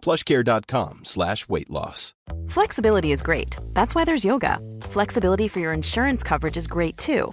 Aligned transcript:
plushcare.com 0.00 1.00
slash 1.04 1.48
weight 1.48 1.70
loss. 1.70 2.14
Flexibility 2.48 3.12
is 3.12 3.22
great. 3.22 3.56
That's 3.72 3.94
why 3.94 4.04
there's 4.04 4.24
yoga. 4.24 4.58
Flexibility 4.82 5.48
for 5.48 5.60
your 5.60 5.72
insurance 5.72 6.22
coverage 6.22 6.56
is 6.56 6.66
great 6.66 6.96
too. 6.96 7.32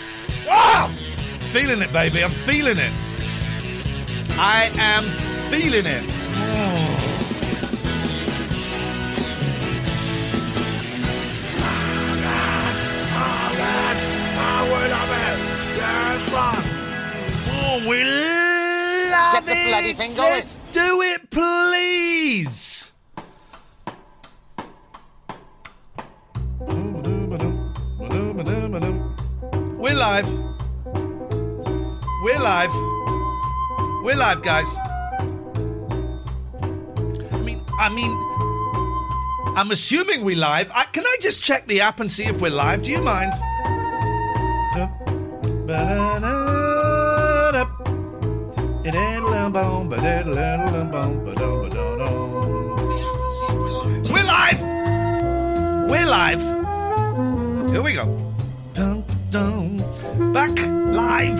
Ah! 0.53 0.93
Feeling 1.53 1.81
it, 1.81 1.91
baby. 1.93 2.23
I'm 2.23 2.31
feeling 2.31 2.77
it. 2.77 2.91
I 4.37 4.69
am 4.75 5.03
feeling 5.49 5.85
it. 5.85 6.03
Oh. 6.35 6.97
Oh, 17.53 17.89
we 17.89 18.03
love 18.03 19.33
get 19.33 19.45
the 19.45 19.51
it. 19.51 19.67
bloody 19.67 19.93
thing 19.93 20.15
going. 20.15 20.31
Let's 20.33 20.59
do 20.73 21.01
it, 21.01 21.29
please. 21.29 22.91
We're 29.81 29.95
live. 29.95 30.29
We're 32.23 32.39
live. 32.39 32.69
We're 34.03 34.15
live, 34.15 34.43
guys. 34.43 34.67
I 37.31 37.41
mean, 37.43 37.59
I 37.79 37.89
mean, 37.89 38.11
I'm 39.57 39.71
assuming 39.71 40.23
we're 40.23 40.37
live. 40.37 40.69
I, 40.71 40.83
can 40.83 41.03
I 41.03 41.17
just 41.19 41.41
check 41.41 41.65
the 41.65 41.81
app 41.81 41.99
and 41.99 42.11
see 42.11 42.25
if 42.25 42.39
we're 42.39 42.51
live? 42.51 42.83
Do 42.83 42.91
you 42.91 43.01
mind? 43.01 43.33
We're 54.11 54.27
live. 54.27 54.61
We're 55.89 56.05
live. 56.05 56.41
Here 57.71 57.81
we 57.81 57.93
go. 57.93 58.30
Dun. 59.31 59.77
Back 60.33 60.59
live. 60.59 61.39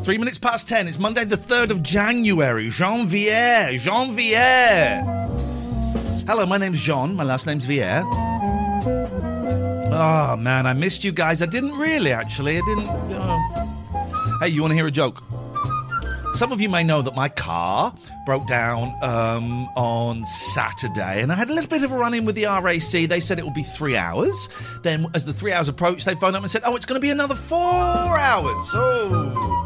Three 0.04 0.18
minutes 0.18 0.38
past 0.38 0.68
ten. 0.68 0.88
It's 0.88 0.98
Monday, 0.98 1.24
the 1.24 1.36
3rd 1.36 1.70
of 1.70 1.84
January. 1.84 2.68
Janvier. 2.68 3.78
Janvier. 3.78 5.06
Hello, 6.26 6.46
my 6.46 6.58
name's 6.58 6.80
John. 6.80 7.14
My 7.14 7.22
last 7.22 7.46
name's 7.46 7.64
Vier. 7.64 8.02
Oh, 9.92 10.36
man, 10.36 10.66
I 10.66 10.72
missed 10.72 11.04
you 11.04 11.12
guys. 11.12 11.42
I 11.42 11.46
didn't 11.46 11.78
really, 11.78 12.12
actually. 12.12 12.58
I 12.58 12.62
didn't. 12.66 12.88
Uh... 12.88 13.38
Hey, 14.40 14.48
you 14.48 14.62
want 14.62 14.72
to 14.72 14.76
hear 14.76 14.88
a 14.88 14.90
joke? 14.90 15.22
Some 16.32 16.52
of 16.52 16.60
you 16.60 16.68
may 16.68 16.84
know 16.84 17.02
that 17.02 17.16
my 17.16 17.28
car 17.28 17.92
broke 18.24 18.46
down 18.46 18.94
um, 19.02 19.68
on 19.76 20.24
Saturday, 20.26 21.22
and 21.22 21.32
I 21.32 21.34
had 21.34 21.50
a 21.50 21.52
little 21.52 21.68
bit 21.68 21.82
of 21.82 21.90
a 21.90 21.96
run 21.96 22.14
in 22.14 22.24
with 22.24 22.36
the 22.36 22.44
RAC. 22.44 23.08
They 23.08 23.18
said 23.20 23.38
it 23.40 23.44
would 23.44 23.52
be 23.52 23.64
three 23.64 23.96
hours. 23.96 24.48
Then, 24.82 25.06
as 25.14 25.26
the 25.26 25.32
three 25.32 25.52
hours 25.52 25.68
approached, 25.68 26.06
they 26.06 26.14
phoned 26.14 26.36
up 26.36 26.42
and 26.42 26.50
said, 26.50 26.62
Oh, 26.64 26.76
it's 26.76 26.86
going 26.86 27.00
to 27.00 27.04
be 27.04 27.10
another 27.10 27.34
four 27.34 27.58
hours. 27.58 28.70
Oh. 28.74 29.58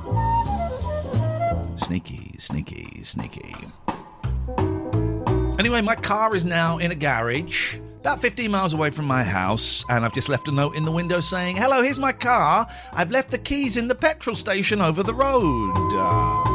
Sneaky, 1.76 2.34
sneaky, 2.38 3.04
sneaky. 3.04 3.54
Anyway, 5.58 5.82
my 5.82 5.94
car 5.94 6.34
is 6.34 6.44
now 6.44 6.78
in 6.78 6.91
a 6.91 6.96
garage 6.96 7.76
about 8.04 8.20
15 8.20 8.50
miles 8.50 8.75
away 8.75 8.91
from 8.91 9.06
my 9.06 9.22
house, 9.25 9.82
and 9.88 10.04
I've 10.04 10.12
just 10.12 10.28
left 10.28 10.46
a 10.48 10.52
note 10.52 10.76
in 10.76 10.84
the 10.84 10.92
window 10.92 11.20
saying, 11.20 11.56
Hello, 11.56 11.82
here's 11.82 11.98
my 11.98 12.12
car. 12.12 12.66
I've 12.92 13.10
left 13.10 13.31
the 13.31 13.38
keys 13.38 13.78
in 13.78 13.88
the 13.88 13.94
petrol 13.94 14.36
station 14.36 14.82
over 14.82 15.02
the 15.02 15.14
road. 15.14 15.72
Uh, 15.94 16.53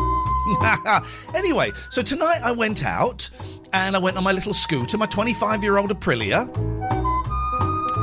anyway, 1.35 1.71
so 1.89 2.01
tonight 2.01 2.41
I 2.43 2.51
went 2.51 2.85
out 2.85 3.29
and 3.73 3.95
I 3.95 3.99
went 3.99 4.17
on 4.17 4.23
my 4.23 4.31
little 4.31 4.53
scooter, 4.53 4.97
my 4.97 5.05
25 5.05 5.63
year 5.63 5.77
old 5.77 5.91
Aprilia. 5.91 6.47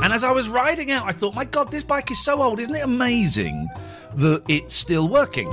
And 0.03 0.13
as 0.13 0.23
I 0.23 0.31
was 0.31 0.47
riding 0.47 0.91
out, 0.91 1.05
I 1.05 1.11
thought, 1.11 1.35
my 1.35 1.45
God, 1.45 1.71
this 1.71 1.83
bike 1.83 2.11
is 2.11 2.23
so 2.23 2.41
old. 2.41 2.59
Isn't 2.59 2.75
it 2.75 2.83
amazing 2.83 3.67
that 4.15 4.43
it's 4.47 4.75
still 4.75 5.07
working? 5.07 5.49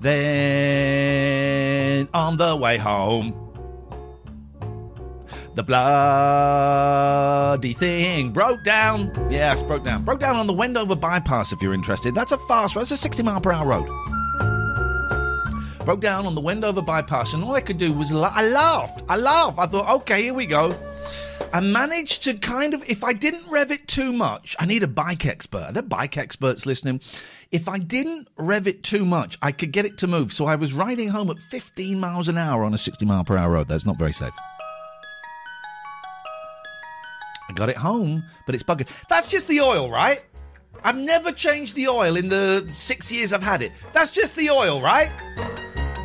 Then 0.00 2.08
on 2.14 2.36
the 2.36 2.56
way 2.56 2.78
home, 2.78 3.44
the 5.54 5.64
bloody 5.64 7.72
thing 7.72 8.30
broke 8.30 8.62
down. 8.62 9.10
Yes, 9.28 9.62
broke 9.62 9.84
down. 9.84 10.04
Broke 10.04 10.20
down 10.20 10.36
on 10.36 10.46
the 10.46 10.52
Wendover 10.52 10.94
bypass, 10.94 11.52
if 11.52 11.60
you're 11.60 11.74
interested. 11.74 12.14
That's 12.14 12.30
a 12.30 12.38
fast 12.46 12.76
road. 12.76 12.82
That's 12.82 12.92
a 12.92 12.96
60 12.96 13.24
mile 13.24 13.40
per 13.40 13.50
hour 13.50 13.66
road. 13.66 13.88
Broke 15.88 16.00
down 16.00 16.26
on 16.26 16.34
the 16.34 16.42
Wendover 16.42 16.82
bypass, 16.82 17.32
and 17.32 17.42
all 17.42 17.54
I 17.54 17.62
could 17.62 17.78
do 17.78 17.94
was 17.94 18.12
la- 18.12 18.30
I 18.34 18.46
laughed. 18.46 19.02
I 19.08 19.16
laughed. 19.16 19.58
I 19.58 19.64
thought, 19.64 19.88
okay, 20.00 20.24
here 20.24 20.34
we 20.34 20.44
go. 20.44 20.78
I 21.50 21.60
managed 21.60 22.24
to 22.24 22.34
kind 22.34 22.74
of, 22.74 22.86
if 22.90 23.02
I 23.02 23.14
didn't 23.14 23.48
rev 23.48 23.70
it 23.70 23.88
too 23.88 24.12
much, 24.12 24.54
I 24.58 24.66
need 24.66 24.82
a 24.82 24.86
bike 24.86 25.24
expert. 25.24 25.62
Are 25.62 25.72
there 25.72 25.82
bike 25.82 26.18
experts 26.18 26.66
listening? 26.66 27.00
If 27.50 27.70
I 27.70 27.78
didn't 27.78 28.28
rev 28.36 28.66
it 28.66 28.82
too 28.82 29.06
much, 29.06 29.38
I 29.40 29.50
could 29.50 29.72
get 29.72 29.86
it 29.86 29.96
to 29.96 30.06
move. 30.06 30.30
So 30.34 30.44
I 30.44 30.56
was 30.56 30.74
riding 30.74 31.08
home 31.08 31.30
at 31.30 31.38
15 31.38 31.98
miles 31.98 32.28
an 32.28 32.36
hour 32.36 32.64
on 32.64 32.74
a 32.74 32.78
60 32.78 33.06
mile 33.06 33.24
per 33.24 33.38
hour 33.38 33.52
road. 33.52 33.68
That's 33.68 33.86
not 33.86 33.96
very 33.96 34.12
safe. 34.12 34.34
I 37.48 37.54
got 37.54 37.70
it 37.70 37.78
home, 37.78 38.24
but 38.44 38.54
it's 38.54 38.62
buggered. 38.62 38.88
That's 39.08 39.26
just 39.26 39.48
the 39.48 39.62
oil, 39.62 39.90
right? 39.90 40.22
I've 40.84 40.98
never 40.98 41.32
changed 41.32 41.74
the 41.74 41.88
oil 41.88 42.16
in 42.16 42.28
the 42.28 42.68
six 42.74 43.10
years 43.10 43.32
I've 43.32 43.42
had 43.42 43.62
it. 43.62 43.72
That's 43.94 44.10
just 44.10 44.36
the 44.36 44.50
oil, 44.50 44.82
right? 44.82 45.10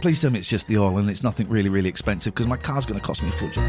Please 0.04 0.22
tell 0.22 0.32
me 0.32 0.40
it's 0.40 0.50
just 0.50 0.68
the 0.68 0.78
oil 0.78 0.98
and 0.98 1.10
it's 1.10 1.24
nothing 1.24 1.48
really, 1.48 1.70
really 1.70 1.88
expensive 1.88 2.34
because 2.34 2.46
my 2.46 2.58
car's 2.58 2.86
going 2.86 3.00
to 3.00 3.06
cost 3.06 3.24
me 3.24 3.30
a 3.30 3.32
fortune. 3.32 3.64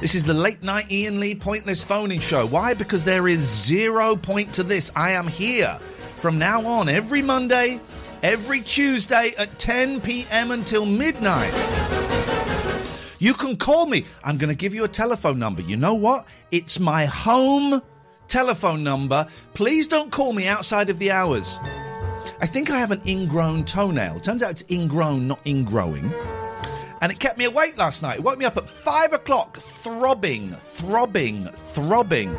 This 0.00 0.16
is 0.16 0.24
the 0.24 0.34
late 0.34 0.60
night 0.64 0.86
Iain 0.90 1.20
Lee 1.20 1.36
pointless 1.36 1.84
phoning 1.84 2.18
show. 2.18 2.48
Why? 2.48 2.74
Because 2.74 3.04
there 3.04 3.28
is 3.28 3.38
zero 3.38 4.16
point 4.16 4.52
to 4.54 4.64
this. 4.64 4.90
I 4.96 5.12
am 5.12 5.28
here 5.28 5.78
from 6.18 6.36
now 6.36 6.66
on 6.66 6.88
every 6.88 7.22
Monday, 7.22 7.80
every 8.24 8.60
Tuesday 8.60 9.34
at 9.38 9.56
10 9.56 10.00
p.m. 10.00 10.50
until 10.50 10.84
midnight. 10.84 11.54
You 13.20 13.34
can 13.34 13.56
call 13.56 13.86
me. 13.86 14.04
I'm 14.24 14.36
going 14.36 14.50
to 14.50 14.56
give 14.56 14.74
you 14.74 14.82
a 14.82 14.88
telephone 14.88 15.38
number. 15.38 15.62
You 15.62 15.76
know 15.76 15.94
what? 15.94 16.26
It's 16.50 16.80
my 16.80 17.06
home 17.06 17.82
telephone 18.26 18.82
number. 18.82 19.28
Please 19.54 19.86
don't 19.86 20.10
call 20.10 20.32
me 20.32 20.48
outside 20.48 20.90
of 20.90 20.98
the 20.98 21.12
hours. 21.12 21.60
I 22.42 22.46
think 22.46 22.70
I 22.70 22.78
have 22.78 22.90
an 22.90 23.00
ingrown 23.06 23.64
toenail. 23.64 24.18
Turns 24.18 24.42
out 24.42 24.50
it's 24.50 24.64
ingrown, 24.68 25.28
not 25.28 25.44
ingrowing. 25.44 26.12
And 27.00 27.12
it 27.12 27.20
kept 27.20 27.38
me 27.38 27.44
awake 27.44 27.78
last 27.78 28.02
night. 28.02 28.18
It 28.18 28.24
woke 28.24 28.36
me 28.36 28.44
up 28.44 28.56
at 28.56 28.68
five 28.68 29.12
o'clock, 29.12 29.58
throbbing, 29.58 30.52
throbbing, 30.56 31.46
throbbing. 31.46 32.36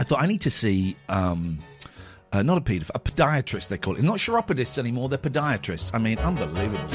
I 0.00 0.04
thought 0.04 0.20
I 0.20 0.26
need 0.26 0.40
to 0.40 0.50
see 0.50 0.96
um, 1.08 1.60
uh, 2.32 2.42
not 2.42 2.58
a 2.58 2.60
paedophile, 2.60 2.90
a 2.96 2.98
podiatrist. 2.98 3.68
They 3.68 3.78
call 3.78 3.94
it. 3.94 4.02
Not 4.02 4.18
chiropodists 4.18 4.78
anymore. 4.78 5.08
They're 5.08 5.18
podiatrists. 5.18 5.94
I 5.94 5.98
mean, 5.98 6.18
unbelievable. 6.18 6.88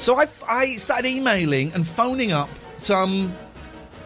So 0.00 0.16
I, 0.16 0.26
I 0.48 0.74
started 0.74 1.06
emailing 1.06 1.72
and 1.74 1.86
phoning 1.86 2.32
up 2.32 2.50
some 2.78 3.32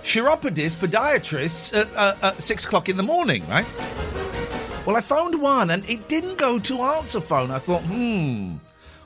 chiropodists, 0.02 0.76
podiatrists 0.76 1.74
at, 1.74 1.94
uh, 1.96 2.14
at 2.22 2.42
six 2.42 2.66
o'clock 2.66 2.90
in 2.90 2.98
the 2.98 3.02
morning, 3.02 3.46
right? 3.48 3.66
Well, 4.88 4.96
I 4.96 5.02
phoned 5.02 5.38
one 5.38 5.68
and 5.68 5.86
it 5.86 6.08
didn't 6.08 6.38
go 6.38 6.58
to 6.60 6.80
answer 6.80 7.20
phone. 7.20 7.50
I 7.50 7.58
thought, 7.58 7.82
hmm, 7.82 8.54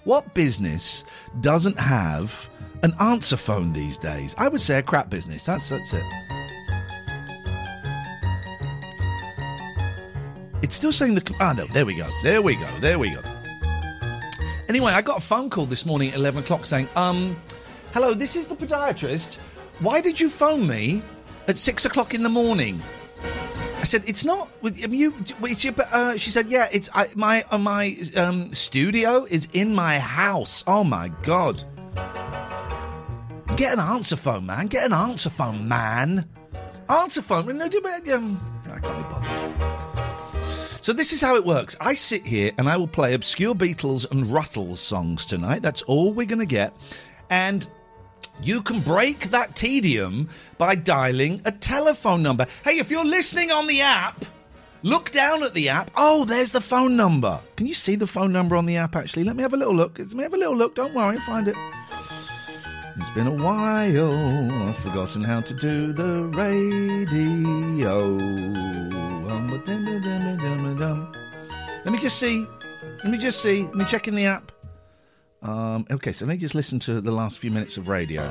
What 0.05 0.33
business 0.33 1.03
doesn't 1.41 1.77
have 1.77 2.49
an 2.85 2.95
answer 3.01 3.37
phone 3.37 3.73
these 3.73 3.99
days? 3.99 4.33
I 4.39 4.47
would 4.47 4.61
say 4.61 4.79
a 4.79 4.83
crap 4.85 5.11
business. 5.11 5.43
That's 5.43 5.71
that's 5.71 5.93
it. 5.93 6.05
It's 10.63 10.77
still 10.77 10.93
saying 10.93 11.17
the. 11.17 11.35
Ah, 11.41 11.53
no, 11.53 11.67
there 11.67 11.85
we 11.85 11.97
go. 11.97 12.07
There 12.23 12.43
we 12.43 12.55
go. 12.55 12.79
There 12.79 13.01
we 13.01 13.11
go. 13.11 13.21
Anyway, 14.69 14.93
I 14.93 15.03
got 15.03 15.19
a 15.19 15.21
phone 15.21 15.51
call 15.51 15.67
this 15.67 15.85
morning 15.85 16.11
at 16.11 16.15
11 16.15 16.45
o'clock 16.45 16.65
saying, 16.65 16.89
um, 16.95 17.37
hello, 17.93 18.15
this 18.15 18.37
is 18.37 18.47
the 18.47 18.55
podiatrist. 18.55 19.39
Why 19.81 20.01
did 20.01 20.21
you 20.21 20.31
phone 20.31 20.65
me 20.65 21.03
at 21.49 21.59
6 21.59 21.87
o'clock 21.87 22.15
in 22.15 22.23
the 22.23 22.29
morning? 22.29 22.81
I 23.83 23.85
said, 23.85 24.05
it's 24.07 24.25
not. 24.25 24.49
You, 24.63 25.13
it's 25.43 25.65
your, 25.65 25.75
uh, 25.91 26.17
she 26.17 26.31
said, 26.31 26.49
yeah, 26.49 26.69
it's 26.71 26.89
I, 26.95 27.09
my 27.17 27.45
uh, 27.51 27.59
my 27.59 27.97
um, 28.17 28.55
studio 28.55 29.27
is 29.29 29.49
in 29.53 29.75
my 29.75 29.99
house. 29.99 30.63
Oh 30.69 30.85
my 30.85 31.11
god! 31.25 31.65
Get 33.57 33.73
an 33.73 33.81
answer 33.81 34.15
phone, 34.15 34.47
man. 34.47 34.69
Get 34.69 34.87
an 34.87 34.93
answer 34.93 35.31
phone, 35.31 35.67
man. 35.67 36.29
Answer 36.89 37.23
phone. 37.23 37.47
No, 37.59 37.65
um, 37.65 38.41
I 38.71 38.79
can't 38.79 38.83
be 38.85 39.03
bothered. 39.11 39.63
So 40.81 40.93
this 40.93 41.13
is 41.13 41.21
how 41.21 41.35
it 41.35 41.45
works. 41.45 41.77
I 41.81 41.95
sit 41.95 42.25
here 42.25 42.53
and 42.59 42.69
I 42.69 42.77
will 42.77 42.87
play 42.87 43.15
obscure 43.15 43.55
Beatles 43.55 44.09
and 44.13 44.33
Ruttles 44.33 44.81
songs 44.81 45.27
tonight. 45.27 45.63
That's 45.63 45.83
all 45.83 46.13
we're 46.13 46.27
going 46.27 46.39
to 46.39 46.47
get. 46.47 46.73
And 47.31 47.67
you 48.41 48.63
can 48.63 48.81
break 48.81 49.31
that 49.31 49.55
tedium 49.55 50.29
by 50.59 50.75
dialing 50.75 51.43
a 51.45 51.53
telephone 51.53 52.23
number. 52.23 52.47
Hey, 52.65 52.79
if 52.79 52.91
you're 52.91 53.05
listening 53.05 53.51
on 53.51 53.67
the 53.67 53.81
app, 53.83 54.25
look 54.83 55.11
down 55.11 55.43
at 55.43 55.55
the 55.55 55.69
app. 55.69 55.91
Oh, 55.97 56.25
there's 56.25 56.51
the 56.51 56.61
phone 56.61 56.97
number. 56.97 57.41
Can 57.57 57.67
you 57.67 57.75
see 57.75 57.97
the 57.97 58.07
phone 58.07 58.33
number 58.33 58.57
on 58.57 58.67
the 58.67 58.77
app 58.77 58.97
actually? 58.97 59.25
Let 59.25 59.37
me 59.37 59.43
have 59.43 59.55
a 59.55 59.57
little 59.57 59.75
look. 59.75 59.99
Let 59.99 60.13
me 60.13 60.23
have 60.23 60.35
a 60.35 60.39
little 60.39 60.57
look. 60.57 60.75
Don't 60.75 60.95
worry, 60.95 61.19
find 61.19 61.49
it. 61.49 61.57
It's 62.97 63.11
been 63.13 63.27
a 63.27 63.43
while. 63.43 64.69
I've 64.69 64.77
forgotten 64.79 65.23
how 65.25 65.41
to 65.41 65.55
do 65.55 65.93
the 65.93 66.25
radio. 66.35 68.19
Um, 68.19 69.51
Let 71.85 71.93
me 71.93 71.99
just 71.99 72.19
see. 72.19 72.47
Let 73.03 73.11
me 73.11 73.19
just 73.19 73.41
see. 73.41 73.63
Let 73.65 73.75
me 73.75 73.85
check 73.87 74.09
in 74.09 74.15
the 74.15 74.27
app. 74.27 74.53
Um, 75.43 75.87
okay, 75.91 76.13
so 76.13 76.25
let 76.25 76.35
me 76.35 76.39
just 76.39 76.55
listen 76.55 76.79
to 76.81 77.01
the 77.01 77.11
last 77.11 77.39
few 77.39 77.51
minutes 77.51 77.77
of 77.77 77.89
radio. 77.89 78.23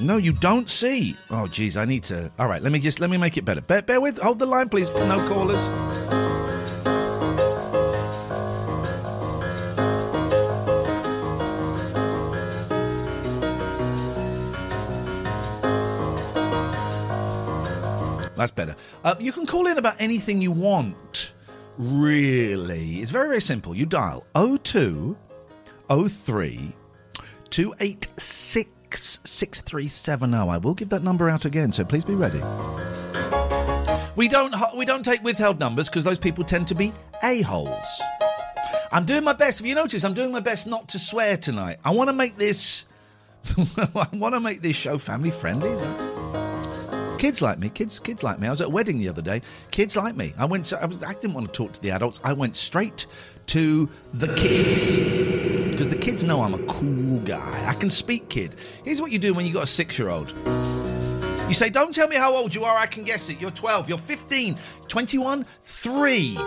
No, 0.00 0.16
you 0.16 0.32
don't 0.32 0.70
see. 0.70 1.16
Oh, 1.30 1.46
geez, 1.46 1.76
I 1.76 1.84
need 1.84 2.02
to. 2.04 2.30
All 2.38 2.48
right, 2.48 2.62
let 2.62 2.72
me 2.72 2.78
just 2.78 3.00
let 3.00 3.10
me 3.10 3.16
make 3.16 3.36
it 3.36 3.44
better. 3.44 3.60
Bear, 3.60 3.82
bear 3.82 4.00
with. 4.00 4.18
Hold 4.18 4.38
the 4.38 4.46
line, 4.46 4.68
please. 4.68 4.90
No 4.90 5.18
callers. 5.28 5.68
That's 18.36 18.50
better. 18.50 18.74
Uh, 19.04 19.14
you 19.18 19.32
can 19.32 19.46
call 19.46 19.68
in 19.68 19.78
about 19.78 19.94
anything 20.00 20.42
you 20.42 20.50
want. 20.50 21.32
Really, 21.78 22.96
it's 22.96 23.10
very 23.10 23.28
very 23.28 23.40
simple. 23.40 23.74
You 23.74 23.86
dial 23.86 24.26
02 24.34 25.16
03 25.88 26.74
286 27.50 28.70
6370. 28.94 30.36
I 30.36 30.56
will 30.58 30.74
give 30.74 30.88
that 30.90 31.02
number 31.02 31.28
out 31.28 31.44
again, 31.44 31.72
so 31.72 31.84
please 31.84 32.04
be 32.04 32.14
ready. 32.14 32.40
We 34.16 34.28
don't 34.28 34.54
we 34.76 34.84
don't 34.84 35.04
take 35.04 35.22
withheld 35.24 35.58
numbers 35.58 35.88
because 35.88 36.04
those 36.04 36.18
people 36.18 36.44
tend 36.44 36.68
to 36.68 36.74
be 36.74 36.92
a 37.22 37.42
holes. 37.42 38.02
I'm 38.92 39.04
doing 39.04 39.24
my 39.24 39.32
best. 39.32 39.60
If 39.60 39.66
you 39.66 39.74
notice, 39.74 40.04
I'm 40.04 40.14
doing 40.14 40.30
my 40.30 40.40
best 40.40 40.66
not 40.66 40.88
to 40.90 40.98
swear 40.98 41.36
tonight. 41.36 41.78
I 41.84 41.90
want 41.90 42.08
to 42.08 42.12
make 42.12 42.36
this. 42.36 42.84
I 43.76 44.08
want 44.12 44.34
to 44.34 44.40
make 44.40 44.62
this 44.62 44.76
show 44.76 44.98
family 44.98 45.30
friendly. 45.30 45.70
Kids 47.18 47.42
like 47.42 47.58
me, 47.58 47.70
kids, 47.70 47.98
kids 48.00 48.22
like 48.22 48.38
me. 48.38 48.46
I 48.46 48.50
was 48.50 48.60
at 48.60 48.68
a 48.68 48.70
wedding 48.70 48.98
the 48.98 49.08
other 49.08 49.22
day. 49.22 49.42
Kids 49.70 49.96
like 49.96 50.14
me. 50.14 50.32
I 50.38 50.44
went. 50.44 50.66
To, 50.66 50.82
I, 50.82 50.86
was, 50.86 51.02
I 51.02 51.14
didn't 51.14 51.34
want 51.34 51.52
to 51.52 51.52
talk 51.52 51.72
to 51.72 51.82
the 51.82 51.90
adults. 51.90 52.20
I 52.22 52.32
went 52.32 52.54
straight 52.54 53.06
to 53.46 53.88
the 54.12 54.34
kids 54.34 54.98
because 55.74 55.88
the 55.88 55.96
kids 55.96 56.22
know 56.22 56.40
I'm 56.40 56.54
a 56.54 56.64
cool 56.66 57.18
guy. 57.20 57.68
I 57.68 57.74
can 57.74 57.90
speak 57.90 58.28
kid. 58.28 58.60
Here's 58.84 59.00
what 59.00 59.10
you 59.10 59.18
do 59.18 59.34
when 59.34 59.44
you've 59.44 59.54
got 59.54 59.64
a 59.64 59.66
six-year-old. 59.66 60.32
You 61.48 61.54
say, 61.54 61.68
Don't 61.68 61.94
tell 61.94 62.08
me 62.08 62.16
how 62.16 62.34
old 62.34 62.54
you 62.54 62.64
are, 62.64 62.76
I 62.76 62.86
can 62.86 63.02
guess 63.02 63.28
it. 63.28 63.40
You're 63.40 63.50
12, 63.50 63.88
you're 63.88 63.98
15, 63.98 64.56
21, 64.88 65.46
3. 65.62 66.38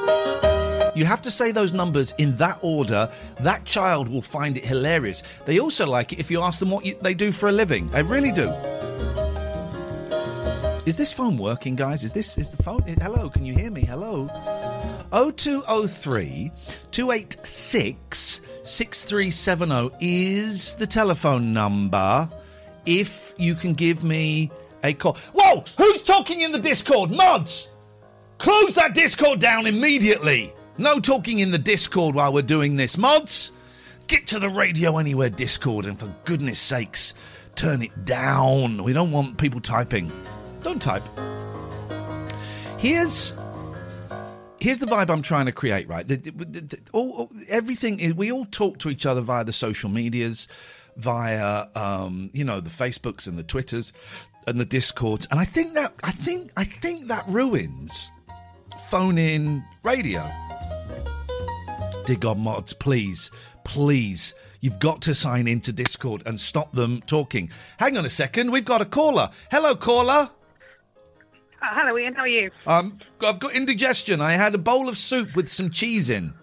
You 0.95 1.05
have 1.05 1.21
to 1.23 1.31
say 1.31 1.51
those 1.51 1.73
numbers 1.73 2.13
in 2.17 2.37
that 2.37 2.57
order. 2.61 3.11
That 3.41 3.65
child 3.65 4.07
will 4.07 4.21
find 4.21 4.57
it 4.57 4.65
hilarious. 4.65 5.21
They 5.45 5.59
also 5.59 5.85
like 5.85 6.13
it 6.13 6.19
if 6.19 6.31
you 6.31 6.41
ask 6.41 6.59
them 6.59 6.71
what 6.71 6.85
you, 6.85 6.95
they 7.01 7.13
do 7.13 7.31
for 7.31 7.49
a 7.49 7.51
living. 7.51 7.89
They 7.89 8.01
really 8.01 8.31
do. 8.31 8.47
Is 10.87 10.95
this 10.95 11.11
phone 11.11 11.35
working, 11.35 11.75
guys? 11.75 12.05
Is 12.05 12.13
this 12.13 12.37
is 12.37 12.47
the 12.47 12.63
phone? 12.63 12.81
Hello, 12.83 13.29
can 13.29 13.45
you 13.45 13.53
hear 13.53 13.69
me? 13.69 13.81
Hello. 13.81 14.27
0203 15.11 16.49
286 16.91 18.41
6370 18.63 19.91
is 19.99 20.75
the 20.75 20.87
telephone 20.87 21.51
number 21.51 22.31
if 22.85 23.35
you 23.37 23.53
can 23.53 23.73
give 23.73 24.01
me 24.05 24.49
a 24.81 24.93
call. 24.93 25.17
Whoa! 25.33 25.65
Who's 25.77 26.03
talking 26.03 26.39
in 26.39 26.53
the 26.53 26.59
Discord? 26.59 27.11
Mods! 27.11 27.67
Close 28.37 28.73
that 28.75 28.93
Discord 28.93 29.41
down 29.41 29.67
immediately! 29.67 30.53
No 30.77 31.01
talking 31.01 31.39
in 31.39 31.51
the 31.51 31.57
Discord 31.57 32.15
while 32.15 32.31
we're 32.31 32.43
doing 32.43 32.77
this. 32.77 32.97
Mods! 32.97 33.51
Get 34.07 34.25
to 34.27 34.39
the 34.39 34.47
Radio 34.47 34.99
Anywhere 34.99 35.29
Discord 35.29 35.85
and 35.85 35.99
for 35.99 36.15
goodness 36.23 36.59
sakes, 36.59 37.13
turn 37.55 37.81
it 37.81 38.05
down. 38.05 38.85
We 38.85 38.93
don't 38.93 39.11
want 39.11 39.37
people 39.37 39.59
typing. 39.59 40.09
Don't 40.67 40.81
type. 40.81 41.03
Here's 42.77 43.33
here's 44.59 44.79
the 44.79 44.85
vibe 44.85 45.09
I'm 45.09 45.21
trying 45.21 45.45
to 45.45 45.53
create. 45.53 45.87
Right, 45.87 46.05
the, 46.05 46.17
the, 46.17 46.31
the, 46.43 46.79
all, 46.91 47.31
everything 47.47 48.01
is, 48.01 48.13
we 48.13 48.33
all 48.33 48.43
talk 48.43 48.77
to 48.79 48.89
each 48.89 49.05
other 49.05 49.21
via 49.21 49.45
the 49.45 49.53
social 49.53 49.89
medias, 49.89 50.49
via 50.97 51.67
um, 51.73 52.31
you 52.33 52.43
know 52.43 52.59
the 52.59 52.69
Facebooks 52.69 53.29
and 53.29 53.37
the 53.37 53.43
Twitters 53.43 53.93
and 54.45 54.59
the 54.59 54.65
Discords, 54.65 55.25
and 55.31 55.39
I 55.39 55.45
think 55.45 55.73
that 55.75 55.93
I 56.03 56.11
think 56.11 56.51
I 56.57 56.65
think 56.65 57.07
that 57.07 57.23
ruins 57.29 58.11
phone 58.89 59.17
in 59.17 59.63
radio. 59.83 60.29
Dear 62.05 62.17
God, 62.17 62.39
mods, 62.39 62.73
please, 62.73 63.31
please. 63.63 64.35
You've 64.59 64.79
got 64.79 65.01
to 65.03 65.15
sign 65.15 65.47
into 65.47 65.71
Discord 65.71 66.23
and 66.25 66.37
stop 66.37 66.73
them 66.73 67.01
talking. 67.05 67.51
Hang 67.77 67.95
on 67.95 68.05
a 68.05 68.09
second, 68.09 68.51
we've 68.51 68.65
got 68.65 68.81
a 68.81 68.85
caller. 68.85 69.29
Hello, 69.49 69.73
caller. 69.73 70.31
Uh, 71.61 71.65
hello, 71.71 71.97
Iain. 71.97 72.13
How 72.13 72.21
are 72.23 72.27
you? 72.27 72.51
Um, 72.65 72.99
I've 73.21 73.39
got 73.39 73.53
indigestion. 73.53 74.21
I 74.21 74.33
had 74.33 74.53
a 74.53 74.57
bowl 74.57 74.87
of 74.89 74.97
soup 74.97 75.35
with 75.35 75.49
some 75.49 75.69
cheese 75.69 76.09
in. 76.09 76.33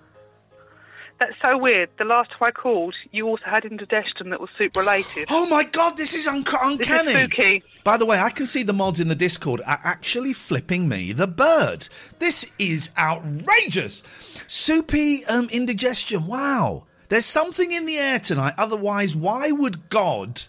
That's 1.21 1.35
so 1.45 1.57
weird. 1.57 1.91
The 1.97 2.05
last 2.05 2.31
time 2.31 2.41
I 2.43 2.51
called, 2.51 2.95
you 3.13 3.29
also 3.29 3.45
had 3.47 3.65
indigestion 3.65 4.31
that 4.31 4.41
was 4.41 4.51
soup 4.59 4.77
related. 4.77 5.29
Oh 5.31 5.47
my 5.47 5.63
god, 5.63 5.97
this 5.97 6.13
is 6.13 6.27
un- 6.27 6.45
uncanny. 6.63 7.13
This 7.13 7.23
is 7.23 7.31
spooky. 7.31 7.63
By 7.85 7.97
the 7.97 8.05
way, 8.05 8.19
I 8.19 8.31
can 8.31 8.47
see 8.47 8.65
the 8.65 8.73
mods 8.73 8.99
in 8.99 9.07
the 9.09 9.15
Discord 9.15 9.61
are 9.65 9.81
actually 9.85 10.33
flipping 10.33 10.89
me 10.89 11.13
the 11.13 11.29
bird. 11.29 11.89
This 12.19 12.51
is 12.59 12.91
outrageous. 12.99 14.03
Soupy 14.49 15.25
um, 15.27 15.49
indigestion. 15.51 16.27
Wow. 16.27 16.87
There's 17.11 17.27
something 17.27 17.71
in 17.71 17.87
the 17.87 17.97
air 17.97 18.19
tonight. 18.19 18.55
Otherwise, 18.59 19.15
why 19.15 19.53
would 19.53 19.89
God 19.91 20.43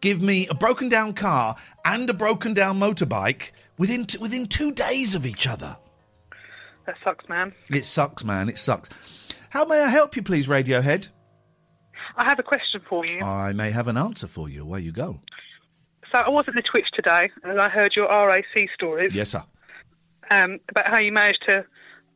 give 0.00 0.22
me 0.22 0.46
a 0.46 0.54
broken 0.54 0.88
down 0.88 1.14
car 1.14 1.56
and 1.84 2.08
a 2.08 2.14
broken 2.14 2.54
down 2.54 2.78
motorbike 2.78 3.50
within 3.78 4.06
t- 4.06 4.18
within 4.18 4.46
two 4.46 4.72
days 4.72 5.14
of 5.14 5.26
each 5.26 5.46
other. 5.46 5.76
That 6.86 6.96
sucks, 7.02 7.28
man. 7.28 7.52
It 7.70 7.84
sucks, 7.84 8.24
man. 8.24 8.48
It 8.48 8.58
sucks. 8.58 8.90
How 9.50 9.64
may 9.64 9.80
I 9.80 9.88
help 9.88 10.16
you, 10.16 10.22
please, 10.22 10.48
Radiohead? 10.48 11.08
I 12.16 12.24
have 12.28 12.38
a 12.38 12.42
question 12.42 12.80
for 12.88 13.04
you. 13.08 13.20
I 13.20 13.52
may 13.52 13.70
have 13.70 13.88
an 13.88 13.96
answer 13.96 14.26
for 14.26 14.48
you. 14.48 14.64
Where 14.64 14.80
you 14.80 14.92
go? 14.92 15.20
So 16.12 16.20
I 16.20 16.28
was 16.28 16.44
at 16.46 16.54
the 16.54 16.62
Twitch 16.62 16.86
today, 16.92 17.30
and 17.42 17.60
I 17.60 17.68
heard 17.68 17.96
your 17.96 18.08
RAC 18.08 18.68
stories. 18.74 19.12
Yes, 19.12 19.30
sir. 19.30 19.42
Um, 20.30 20.60
about 20.68 20.88
how 20.88 21.00
you 21.00 21.12
managed 21.12 21.42
to, 21.48 21.64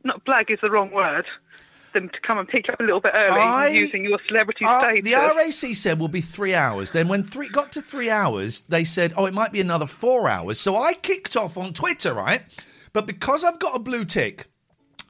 not 0.03 0.23
blag 0.25 0.49
is 0.49 0.59
the 0.61 0.69
wrong 0.71 0.91
word, 0.91 1.25
them 1.93 2.09
to 2.09 2.19
come 2.21 2.37
and 2.37 2.47
pick 2.47 2.67
you 2.67 2.73
up 2.73 2.79
a 2.79 2.83
little 2.83 2.99
bit 3.01 3.11
early 3.15 3.39
I- 3.41 3.67
using 3.69 4.03
your 4.03 4.19
celebrity 4.27 4.65
Uh, 4.65 4.79
status. 4.81 5.03
the 5.03 5.13
RAC 5.15 5.75
said 5.75 5.99
will 5.99 6.07
be 6.07 6.21
three 6.21 6.53
hours. 6.55 6.91
Then 6.91 7.07
when 7.07 7.23
three 7.23 7.49
got 7.49 7.71
to 7.73 7.81
three 7.81 8.09
hours, 8.09 8.61
they 8.69 8.83
said, 8.83 9.13
"Oh, 9.17 9.25
it 9.25 9.33
might 9.33 9.51
be 9.51 9.61
another 9.61 9.87
four 9.87 10.29
hours." 10.29 10.59
So 10.59 10.75
I 10.77 10.93
kicked 10.93 11.35
off 11.35 11.57
on 11.57 11.73
Twitter, 11.73 12.13
right? 12.13 12.41
But 12.93 13.05
because 13.05 13.43
I've 13.43 13.59
got 13.59 13.75
a 13.75 13.79
blue 13.79 14.05
tick, 14.05 14.47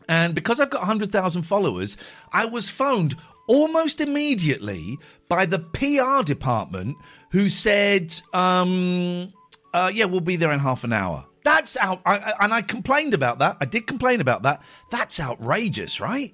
and 0.07 0.33
because 0.35 0.59
I've 0.59 0.69
got 0.69 0.83
hundred 0.83 1.11
thousand 1.11 1.43
followers, 1.43 1.95
I 2.33 2.45
was 2.45 2.69
phoned 2.69 3.15
almost 3.47 3.99
immediately 4.01 4.97
by 5.27 5.45
the 5.45 5.59
PR 5.59 6.23
department, 6.23 6.97
who 7.31 7.49
said, 7.49 8.13
um, 8.33 9.27
uh, 9.73 9.89
"Yeah, 9.93 10.05
we'll 10.05 10.19
be 10.21 10.35
there 10.35 10.51
in 10.51 10.59
half 10.59 10.83
an 10.83 10.93
hour." 10.93 11.25
That's 11.45 11.77
out, 11.77 12.01
I- 12.05 12.33
and 12.41 12.53
I 12.53 12.61
complained 12.61 13.13
about 13.13 13.39
that. 13.39 13.57
I 13.61 13.65
did 13.65 13.87
complain 13.87 14.19
about 14.19 14.43
that. 14.43 14.61
That's 14.91 15.19
outrageous, 15.19 16.01
right? 16.01 16.33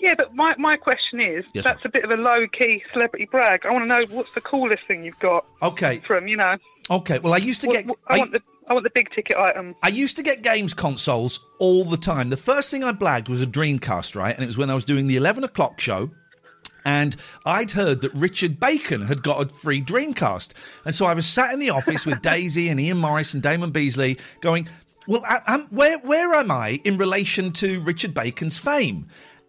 Yeah, 0.00 0.14
but 0.16 0.34
my, 0.34 0.54
my 0.58 0.76
question 0.76 1.20
is, 1.20 1.44
Yes, 1.54 1.64
that's 1.64 1.84
a 1.84 1.88
bit 1.88 2.04
of 2.04 2.10
a 2.10 2.16
low 2.16 2.46
key 2.48 2.82
celebrity 2.92 3.26
brag. 3.30 3.64
I 3.66 3.70
want 3.72 3.84
to 3.84 3.88
know 3.88 4.16
what's 4.16 4.32
the 4.34 4.40
coolest 4.40 4.84
thing 4.86 5.04
you've 5.04 5.18
got 5.18 5.44
Okay, 5.62 6.02
from, 6.06 6.28
you 6.28 6.36
know. 6.36 6.56
okay. 6.90 7.18
Well, 7.18 7.32
I 7.34 7.38
used 7.38 7.60
to 7.62 7.66
what- 7.68 7.76
get. 7.76 7.86
what- 7.86 7.98
I, 8.08 8.14
I- 8.14 8.18
want 8.18 8.32
the 8.32 8.42
I 8.68 8.72
want 8.72 8.82
the 8.82 8.90
big 8.90 9.10
ticket 9.14 9.36
item. 9.36 9.76
I 9.84 9.88
used 9.88 10.16
to 10.16 10.24
get 10.24 10.42
games 10.42 10.74
consoles 10.74 11.38
all 11.60 11.84
the 11.84 11.96
time. 11.96 12.30
The 12.30 12.36
first 12.36 12.68
thing 12.68 12.82
I 12.82 12.90
blagged 12.90 13.28
was 13.28 13.40
a 13.40 13.46
Dreamcast, 13.46 14.16
right? 14.16 14.34
And 14.34 14.42
it 14.42 14.48
was 14.48 14.58
when 14.58 14.70
I 14.70 14.74
was 14.74 14.84
doing 14.84 15.06
the 15.06 15.14
11 15.16 15.44
o'clock 15.44 15.78
show. 15.78 16.10
And 16.84 17.14
I'd 17.44 17.70
heard 17.72 18.00
that 18.00 18.12
Richard 18.14 18.58
Bacon 18.58 19.02
had 19.02 19.22
got 19.22 19.40
a 19.40 19.52
free 19.52 19.80
Dreamcast. 19.80 20.52
And 20.84 20.94
so 20.96 21.06
I 21.06 21.14
was 21.14 21.26
sat 21.26 21.52
in 21.54 21.60
the 21.60 21.70
office 21.70 22.04
with 22.06 22.22
Daisy 22.22 22.68
and 22.68 22.80
Ian 22.80 22.98
Morris 22.98 23.34
and 23.34 23.42
Damon 23.42 23.70
Beesley 23.72 24.18
going, 24.40 24.68
Well, 25.06 25.22
I, 25.28 25.40
I'm, 25.46 25.66
where, 25.68 25.98
where 25.98 26.34
am 26.34 26.50
I 26.50 26.80
in 26.84 26.96
relation 26.96 27.52
to 27.52 27.80
Richard 27.82 28.14
Bacon's 28.14 28.58
fame? 28.58 29.06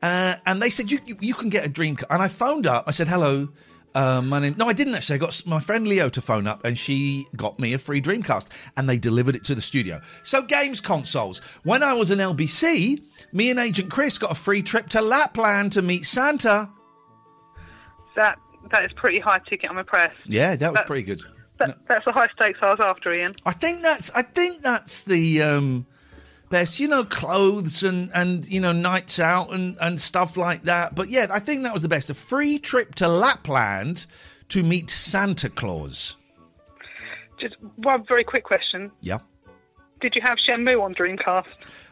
Uh, 0.07 0.35
and 0.45 0.61
they 0.61 0.69
said, 0.69 0.89
you, 0.89 0.99
you, 1.05 1.15
you 1.19 1.33
can 1.33 1.49
get 1.49 1.65
a 1.65 1.69
Dreamcast. 1.69 2.05
And 2.09 2.21
I 2.21 2.27
phoned 2.27 2.65
up. 2.67 2.85
I 2.87 2.91
said, 2.91 3.07
Hello. 3.07 3.49
Uh, 3.95 4.21
my 4.21 4.39
name. 4.39 4.53
No, 4.57 4.67
I 4.69 4.73
didn't 4.73 4.93
actually. 4.93 5.15
I 5.15 5.17
got 5.17 5.43
my 5.47 5.59
friend 5.59 5.87
Leo 5.87 6.07
to 6.09 6.21
phone 6.21 6.45
up, 6.45 6.63
and 6.63 6.77
she 6.77 7.25
got 7.35 7.57
me 7.57 7.73
a 7.73 7.79
free 7.79 7.99
Dreamcast, 7.99 8.45
and 8.75 8.87
they 8.87 8.97
delivered 8.97 9.35
it 9.35 9.43
to 9.45 9.55
the 9.55 9.61
studio. 9.61 9.99
So 10.23 10.43
games 10.43 10.79
consoles. 10.79 11.39
When 11.63 11.81
I 11.81 11.93
was 11.93 12.11
in 12.11 12.19
LBC, 12.19 13.01
me 13.31 13.49
and 13.49 13.59
Agent 13.59 13.89
Chris 13.89 14.19
got 14.19 14.31
a 14.31 14.35
free 14.35 14.61
trip 14.61 14.87
to 14.89 15.01
Lapland 15.01 15.71
to 15.71 15.81
meet 15.81 16.05
Santa. 16.05 16.69
That 18.15 18.37
That 18.71 18.83
is 18.85 18.91
pretty 18.93 19.19
high 19.19 19.39
ticket, 19.49 19.69
I'm 19.71 19.77
impressed. 19.79 20.17
Yeah, 20.27 20.55
that 20.55 20.71
was 20.71 20.79
That- 20.79 20.87
pretty 20.87 21.03
good. 21.03 21.21
That, 21.59 21.79
That's 21.87 22.05
the 22.05 22.11
high 22.11 22.27
stakes 22.39 22.59
I 22.61 22.69
was 22.69 22.79
after, 22.79 23.11
Iain. 23.11 23.33
I 23.47 23.51
think 23.53 23.81
that's. 23.81 24.11
I 24.13 24.21
think 24.21 24.61
that's 24.61 25.05
the 25.05 25.41
um, 25.41 25.87
best. 26.49 26.79
You 26.79 26.87
know, 26.87 27.03
clothes 27.03 27.83
and 27.83 28.09
and 28.13 28.45
you 28.47 28.59
know 28.59 28.71
nights 28.71 29.19
out 29.19 29.53
and 29.53 29.77
and 29.79 30.01
stuff 30.01 30.37
like 30.37 30.63
that. 30.63 30.95
But 30.95 31.09
yeah, 31.09 31.27
I 31.29 31.39
think 31.39 31.63
that 31.63 31.73
was 31.73 31.81
the 31.81 31.89
best. 31.89 32.09
A 32.09 32.13
free 32.13 32.59
trip 32.59 32.95
to 32.95 33.07
Lapland 33.07 34.05
to 34.49 34.63
meet 34.63 34.89
Santa 34.89 35.49
Claus. 35.49 36.17
Just 37.39 37.55
one 37.75 38.03
very 38.07 38.23
quick 38.23 38.43
question. 38.43 38.91
Yeah. 39.01 39.19
Did 39.99 40.15
you 40.15 40.21
have 40.23 40.37
Shenmue 40.37 40.81
on 40.81 40.93
Dreamcast? 40.93 41.45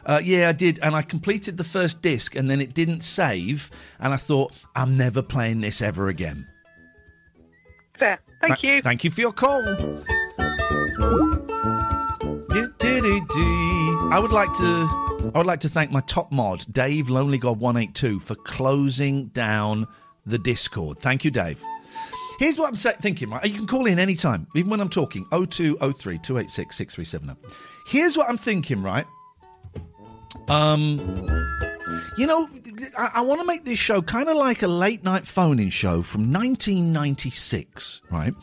Uh, 0.04 0.20
yeah, 0.22 0.48
I 0.48 0.52
did, 0.52 0.78
and 0.80 0.94
I 0.94 1.02
completed 1.02 1.56
the 1.56 1.64
first 1.64 2.02
disc, 2.02 2.36
and 2.36 2.48
then 2.48 2.60
it 2.60 2.72
didn't 2.72 3.00
save, 3.00 3.68
and 3.98 4.12
I 4.12 4.16
thought 4.16 4.52
I'm 4.76 4.96
never 4.96 5.22
playing 5.22 5.60
this 5.60 5.82
ever 5.82 6.08
again. 6.08 6.46
Fair. 7.98 8.20
Thank 8.40 8.60
Th- 8.60 8.76
you. 8.76 8.82
Thank 8.82 9.02
you 9.02 9.10
for 9.10 9.20
your 9.20 9.32
call. 9.32 9.60
Do-do-do-do. 12.48 13.95
I 14.12 14.18
would 14.20 14.32
like 14.32 14.52
to. 14.54 15.30
I 15.34 15.38
would 15.38 15.46
like 15.46 15.60
to 15.60 15.68
thank 15.68 15.90
my 15.90 16.00
top 16.02 16.30
mod, 16.30 16.64
Dave 16.72 17.08
Lonely 17.08 17.38
God 17.38 17.58
One 17.58 17.76
Eight 17.76 17.94
Two, 17.94 18.20
for 18.20 18.34
closing 18.34 19.26
down 19.28 19.86
the 20.24 20.38
Discord. 20.38 21.00
Thank 21.00 21.24
you, 21.24 21.30
Dave. 21.30 21.62
Here's 22.38 22.58
what 22.58 22.68
I'm 22.68 22.76
thinking, 22.76 23.30
right? 23.30 23.44
You 23.44 23.54
can 23.54 23.66
call 23.66 23.86
in 23.86 23.98
anytime, 23.98 24.46
even 24.54 24.70
when 24.70 24.80
I'm 24.80 24.88
talking. 24.88 25.24
0203 25.30 26.18
286 26.18 26.76
6370. 26.76 27.56
Here's 27.86 28.16
what 28.16 28.28
I'm 28.28 28.38
thinking, 28.38 28.82
right? 28.82 29.06
Um, 30.48 30.98
you 32.16 32.26
know, 32.26 32.48
I, 32.96 33.10
I 33.14 33.20
want 33.22 33.40
to 33.40 33.46
make 33.46 33.64
this 33.64 33.78
show 33.78 34.02
kind 34.02 34.28
of 34.28 34.36
like 34.36 34.62
a 34.62 34.68
late 34.68 35.02
night 35.02 35.26
phone 35.26 35.58
in 35.58 35.70
show 35.70 36.02
from 36.02 36.32
1996, 36.32 38.02
right? 38.10 38.34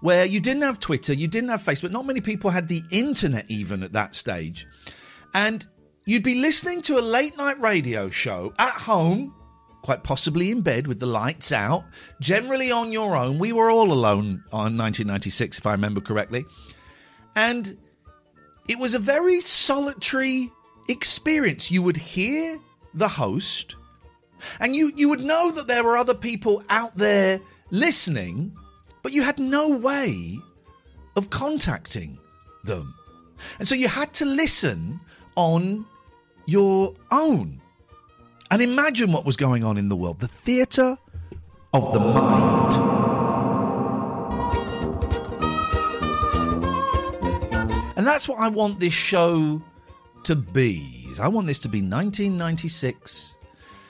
Where 0.00 0.24
you 0.24 0.40
didn't 0.40 0.62
have 0.62 0.78
Twitter, 0.78 1.12
you 1.12 1.28
didn't 1.28 1.50
have 1.50 1.62
Facebook, 1.62 1.90
not 1.90 2.04
many 2.04 2.20
people 2.20 2.50
had 2.50 2.68
the 2.68 2.82
internet 2.90 3.46
even 3.48 3.82
at 3.82 3.92
that 3.92 4.14
stage. 4.14 4.66
And 5.36 5.66
you'd 6.06 6.22
be 6.22 6.36
listening 6.36 6.80
to 6.82 6.98
a 6.98 7.00
late 7.00 7.36
night 7.36 7.60
radio 7.60 8.08
show 8.08 8.54
at 8.58 8.72
home, 8.72 9.34
quite 9.82 10.02
possibly 10.02 10.50
in 10.50 10.62
bed 10.62 10.86
with 10.86 10.98
the 10.98 11.04
lights 11.04 11.52
out, 11.52 11.84
generally 12.22 12.72
on 12.72 12.90
your 12.90 13.14
own. 13.14 13.38
We 13.38 13.52
were 13.52 13.70
all 13.70 13.92
alone 13.92 14.42
on 14.50 14.78
1996, 14.78 15.58
if 15.58 15.66
I 15.66 15.72
remember 15.72 16.00
correctly. 16.00 16.46
And 17.36 17.76
it 18.66 18.78
was 18.78 18.94
a 18.94 18.98
very 18.98 19.42
solitary 19.42 20.50
experience. 20.88 21.70
You 21.70 21.82
would 21.82 21.98
hear 21.98 22.58
the 22.94 23.08
host, 23.08 23.76
and 24.58 24.74
you, 24.74 24.90
you 24.96 25.10
would 25.10 25.20
know 25.20 25.50
that 25.50 25.66
there 25.66 25.84
were 25.84 25.98
other 25.98 26.14
people 26.14 26.64
out 26.70 26.96
there 26.96 27.42
listening, 27.70 28.56
but 29.02 29.12
you 29.12 29.20
had 29.20 29.38
no 29.38 29.68
way 29.68 30.38
of 31.14 31.28
contacting 31.28 32.18
them. 32.64 32.94
And 33.58 33.68
so 33.68 33.74
you 33.74 33.88
had 33.88 34.14
to 34.14 34.24
listen 34.24 35.00
on 35.36 35.86
your 36.46 36.94
own 37.10 37.60
and 38.50 38.62
imagine 38.62 39.12
what 39.12 39.24
was 39.24 39.36
going 39.36 39.64
on 39.64 39.76
in 39.76 39.88
the 39.88 39.96
world. 39.96 40.20
The 40.20 40.28
theatre 40.28 40.96
of 41.72 41.92
the 41.92 42.00
mind. 42.00 42.76
And 47.96 48.06
that's 48.06 48.28
what 48.28 48.38
I 48.38 48.48
want 48.48 48.78
this 48.78 48.92
show 48.92 49.62
to 50.24 50.36
be. 50.36 51.08
I 51.18 51.28
want 51.28 51.46
this 51.46 51.60
to 51.60 51.68
be 51.68 51.78
1996. 51.78 53.34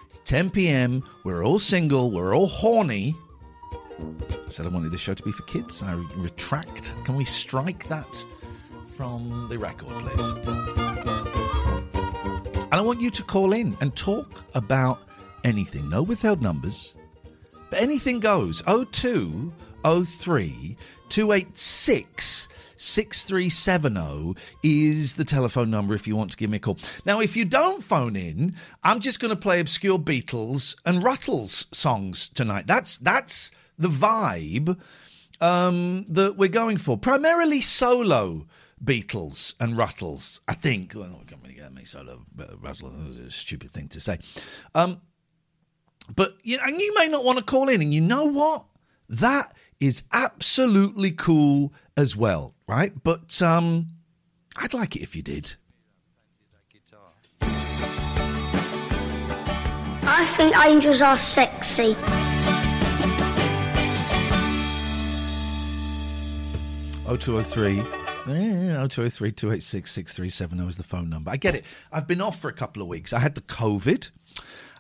It's 0.09 0.21
10 0.21 0.51
p.m. 0.51 1.03
We're 1.25 1.45
all 1.45 1.59
single. 1.59 2.13
We're 2.13 2.37
all 2.37 2.47
horny. 2.47 3.17
I 3.99 4.49
said 4.49 4.65
I 4.65 4.69
wanted 4.69 4.93
this 4.93 5.01
show 5.01 5.15
to 5.15 5.23
be 5.23 5.33
for 5.33 5.43
kids. 5.45 5.83
I 5.83 5.95
retract. 6.17 6.95
Can 7.05 7.17
we 7.17 7.25
strike 7.25 7.89
that 7.89 8.25
from 8.97 9.47
the 9.51 9.59
record, 9.59 9.89
please? 9.89 10.27
And 12.65 12.75
I 12.75 12.81
want 12.81 13.01
you 13.01 13.11
to 13.11 13.23
call 13.23 13.53
in 13.53 13.77
and 13.81 13.95
talk 13.95 14.43
about 14.55 15.01
anything. 15.45 15.89
No 15.91 16.03
withheld 16.03 16.41
numbers, 16.41 16.95
but 17.69 17.81
anything 17.81 18.21
goes. 18.21 18.63
02 18.67 19.53
03 19.85 20.77
286 21.09 22.49
6370 22.79 24.35
is 24.63 25.15
the 25.15 25.25
telephone 25.25 25.71
number 25.71 25.95
if 25.95 26.07
you 26.07 26.17
want 26.17 26.31
to 26.31 26.37
give 26.37 26.51
me 26.51 26.57
a 26.57 26.61
call. 26.61 26.79
Now, 27.05 27.21
if 27.21 27.37
you 27.37 27.45
don't 27.45 27.83
phone 27.83 28.17
in, 28.17 28.55
I'm 28.83 29.01
just 29.01 29.21
going 29.21 29.31
to 29.31 29.37
play 29.37 29.61
obscure 29.61 29.99
Beatles 29.99 30.75
and 30.85 31.03
Ruttles 31.05 31.67
songs 31.73 32.31
tonight. 32.31 32.67
That's 32.67 32.97
that's 32.99 33.51
the 33.79 33.89
vibe 33.89 34.79
um, 35.41 36.07
that 36.09 36.37
we're 36.37 36.49
going 36.49 36.79
for. 36.79 36.97
Primarily 36.97 37.61
solo 37.61 38.47
Beatles 38.85 39.55
and 39.59 39.77
Ruttles, 39.77 40.41
I 40.47 40.55
think. 40.55 40.93
Well, 40.95 41.05
I 41.05 41.25
can't 41.29 41.43
really 41.43 41.55
get 41.55 41.73
me 41.73 41.85
solo. 41.85 42.25
That 42.37 42.61
was 42.63 43.19
a 43.19 43.31
stupid 43.31 43.71
thing 43.71 43.89
to 43.89 44.01
say. 44.01 44.19
Um, 44.75 45.01
but 46.15 46.37
you 46.43 46.59
and 46.63 46.81
you 46.81 46.95
may 46.95 47.09
not 47.09 47.25
want 47.25 47.39
to 47.39 47.45
call 47.45 47.69
in, 47.69 47.81
and 47.83 47.93
you 47.93 48.01
know 48.01 48.27
what? 48.27 48.67
That 49.09 49.55
is 49.81 50.03
absolutely 50.13 51.11
cool 51.11 51.73
as 51.97 52.17
well, 52.17 52.55
right? 52.69 52.93
But 53.03 53.41
um, 53.43 53.87
I'd 54.57 54.75
like 54.75 54.97
it 54.97 55.03
if 55.03 55.17
you 55.17 55.23
did. 55.23 55.55
I 60.09 60.25
think 60.37 60.57
angels 60.65 61.03
are 61.03 61.19
sexy. 61.19 61.97
O 67.09 67.17
two 67.17 67.39
O 67.39 67.43
three. 67.43 67.83
Oh, 68.29 68.89
six 68.89 70.13
three 70.15 70.29
seven 70.29 70.59
zero 70.59 70.69
is 70.69 70.77
the 70.77 70.83
phone 70.83 71.09
number. 71.09 71.31
I 71.31 71.37
get 71.37 71.55
it. 71.55 71.65
I've 71.93 72.09
been 72.09 72.21
off 72.21 72.41
for 72.41 72.49
a 72.49 72.53
couple 72.53 72.83
of 72.83 72.89
weeks. 72.89 73.13
I 73.13 73.21
had 73.21 73.37
the 73.37 73.41
COVID, 73.41 74.11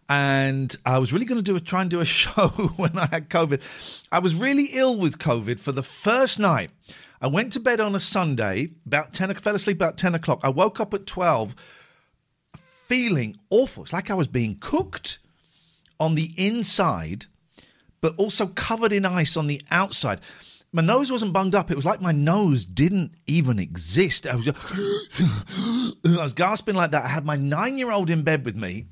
and 0.09 0.75
I 0.85 0.99
was 0.99 1.13
really 1.13 1.27
going 1.27 1.39
to 1.39 1.43
do 1.43 1.55
a, 1.55 1.61
try 1.61 1.83
and 1.83 1.91
do 1.91 2.01
a 2.01 2.05
show 2.05 2.49
when 2.77 2.99
I 2.99 3.07
had 3.07 3.31
COVID. 3.31 3.63
I 4.11 4.19
was 4.19 4.35
really 4.35 4.71
ill 4.73 4.99
with 4.99 5.19
COVID 5.19 5.61
for 5.61 5.73
the 5.73 5.83
first 5.83 6.39
night. 6.39 6.71
I 7.21 7.29
went 7.29 7.53
to 7.53 7.61
bed 7.61 7.81
on 7.81 7.95
a 7.95 8.01
Sunday 8.01 8.71
about 8.85 9.13
ten. 9.13 9.31
I 9.31 9.35
Fell 9.35 9.55
asleep 9.55 9.77
about 9.77 9.97
ten 9.97 10.15
o'clock. 10.15 10.41
I 10.43 10.49
woke 10.49 10.81
up 10.81 10.93
at 10.93 11.07
twelve, 11.07 11.55
feeling 12.57 13.37
awful. 13.51 13.85
It's 13.85 13.93
like 13.93 14.11
I 14.11 14.15
was 14.15 14.27
being 14.27 14.59
cooked 14.59 15.21
on 16.01 16.17
the 16.17 16.33
inside, 16.37 17.27
but 18.01 18.15
also 18.17 18.49
covered 18.49 18.93
in 18.93 19.07
ice 19.07 19.37
on 19.37 19.47
the 19.47 19.63
outside. 19.71 20.21
My 20.77 20.83
nose 20.83 21.11
wasn't 21.11 21.33
bunged 21.33 21.55
up. 21.55 21.71
It 21.71 21.75
was 21.75 21.87
like 21.87 22.03
my 22.03 22.13
nose 22.13 22.67
didn't 22.67 23.13
even 23.27 23.59
exist. 23.59 24.27
I 24.27 24.37
was, 24.37 24.45
just 24.45 24.59
I 26.05 26.23
was 26.23 26.35
gasping 26.35 26.75
like 26.75 26.91
that. 26.91 27.03
I 27.03 27.09
had 27.09 27.25
my 27.25 27.35
nine-year-old 27.35 28.11
in 28.11 28.23
bed 28.25 28.45
with 28.45 28.57
me, 28.57 28.85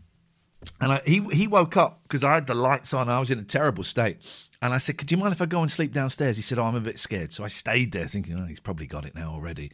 and 0.80 0.92
I, 0.92 1.02
he 1.04 1.20
he 1.30 1.46
woke 1.46 1.76
up 1.76 2.00
because 2.04 2.24
I 2.24 2.32
had 2.32 2.46
the 2.46 2.54
lights 2.54 2.94
on. 2.94 3.10
I 3.10 3.20
was 3.20 3.30
in 3.30 3.38
a 3.38 3.42
terrible 3.42 3.84
state, 3.84 4.16
and 4.62 4.72
I 4.72 4.78
said, 4.78 4.96
"Could 4.96 5.10
you 5.12 5.18
mind 5.18 5.34
if 5.34 5.42
I 5.42 5.44
go 5.44 5.60
and 5.60 5.70
sleep 5.70 5.92
downstairs?" 5.92 6.36
He 6.36 6.42
said, 6.42 6.58
"Oh, 6.58 6.64
I'm 6.64 6.74
a 6.74 6.80
bit 6.80 6.98
scared." 6.98 7.34
So 7.34 7.44
I 7.44 7.48
stayed 7.48 7.92
there, 7.92 8.06
thinking, 8.06 8.38
"Oh, 8.40 8.46
he's 8.46 8.60
probably 8.60 8.86
got 8.86 9.04
it 9.04 9.14
now 9.14 9.32
already." 9.34 9.70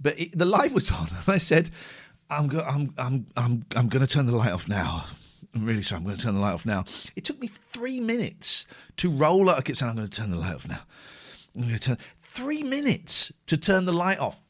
But 0.00 0.18
it, 0.18 0.38
the 0.38 0.46
light 0.46 0.72
was 0.72 0.90
on, 0.98 1.08
and 1.08 1.28
I 1.28 1.36
said, 1.36 1.68
"I'm 2.30 2.48
go- 2.48 2.64
I'm 2.66 2.94
I'm 2.96 3.26
I'm 3.36 3.66
I'm 3.76 3.88
going 3.88 4.00
to 4.00 4.10
turn 4.10 4.24
the 4.24 4.34
light 4.34 4.52
off 4.52 4.66
now." 4.66 5.04
I'm 5.54 5.66
really 5.66 5.82
sorry. 5.82 5.98
I'm 5.98 6.04
going 6.04 6.16
to 6.16 6.22
turn 6.22 6.36
the 6.36 6.40
light 6.40 6.54
off 6.54 6.64
now. 6.64 6.84
It 7.16 7.24
took 7.24 7.38
me 7.38 7.48
three 7.48 8.00
minutes 8.00 8.66
to 8.96 9.10
roll 9.10 9.50
up. 9.50 9.58
I 9.58 9.60
kept 9.60 9.78
saying, 9.78 9.90
"I'm 9.90 9.96
going 9.96 10.08
to 10.08 10.16
turn 10.16 10.30
the 10.30 10.38
light 10.38 10.54
off 10.54 10.66
now." 10.66 10.80
Turn 11.80 11.98
three 12.20 12.62
minutes 12.62 13.32
to 13.46 13.56
turn 13.56 13.84
the 13.84 13.92
light 13.92 14.18
off. 14.18 14.40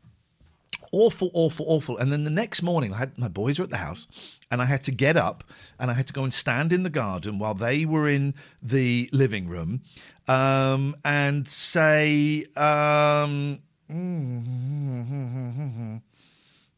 awful, 0.92 1.30
awful, 1.34 1.66
awful. 1.68 1.98
And 1.98 2.12
then 2.12 2.24
the 2.24 2.30
next 2.30 2.62
morning, 2.62 2.94
I 2.94 2.98
had 2.98 3.18
my 3.18 3.28
boys 3.28 3.58
were 3.58 3.64
at 3.64 3.70
the 3.70 3.78
house, 3.78 4.06
and 4.50 4.62
I 4.62 4.66
had 4.66 4.84
to 4.84 4.92
get 4.92 5.16
up 5.16 5.42
and 5.78 5.90
I 5.90 5.94
had 5.94 6.06
to 6.06 6.12
go 6.12 6.22
and 6.22 6.32
stand 6.32 6.72
in 6.72 6.84
the 6.84 6.90
garden 6.90 7.38
while 7.38 7.54
they 7.54 7.84
were 7.84 8.08
in 8.08 8.34
the 8.62 9.08
living 9.12 9.48
room, 9.48 9.82
um, 10.28 10.96
and 11.04 11.48
say. 11.48 12.46
Um, 12.56 13.60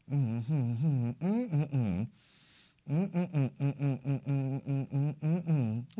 What 0.09 0.23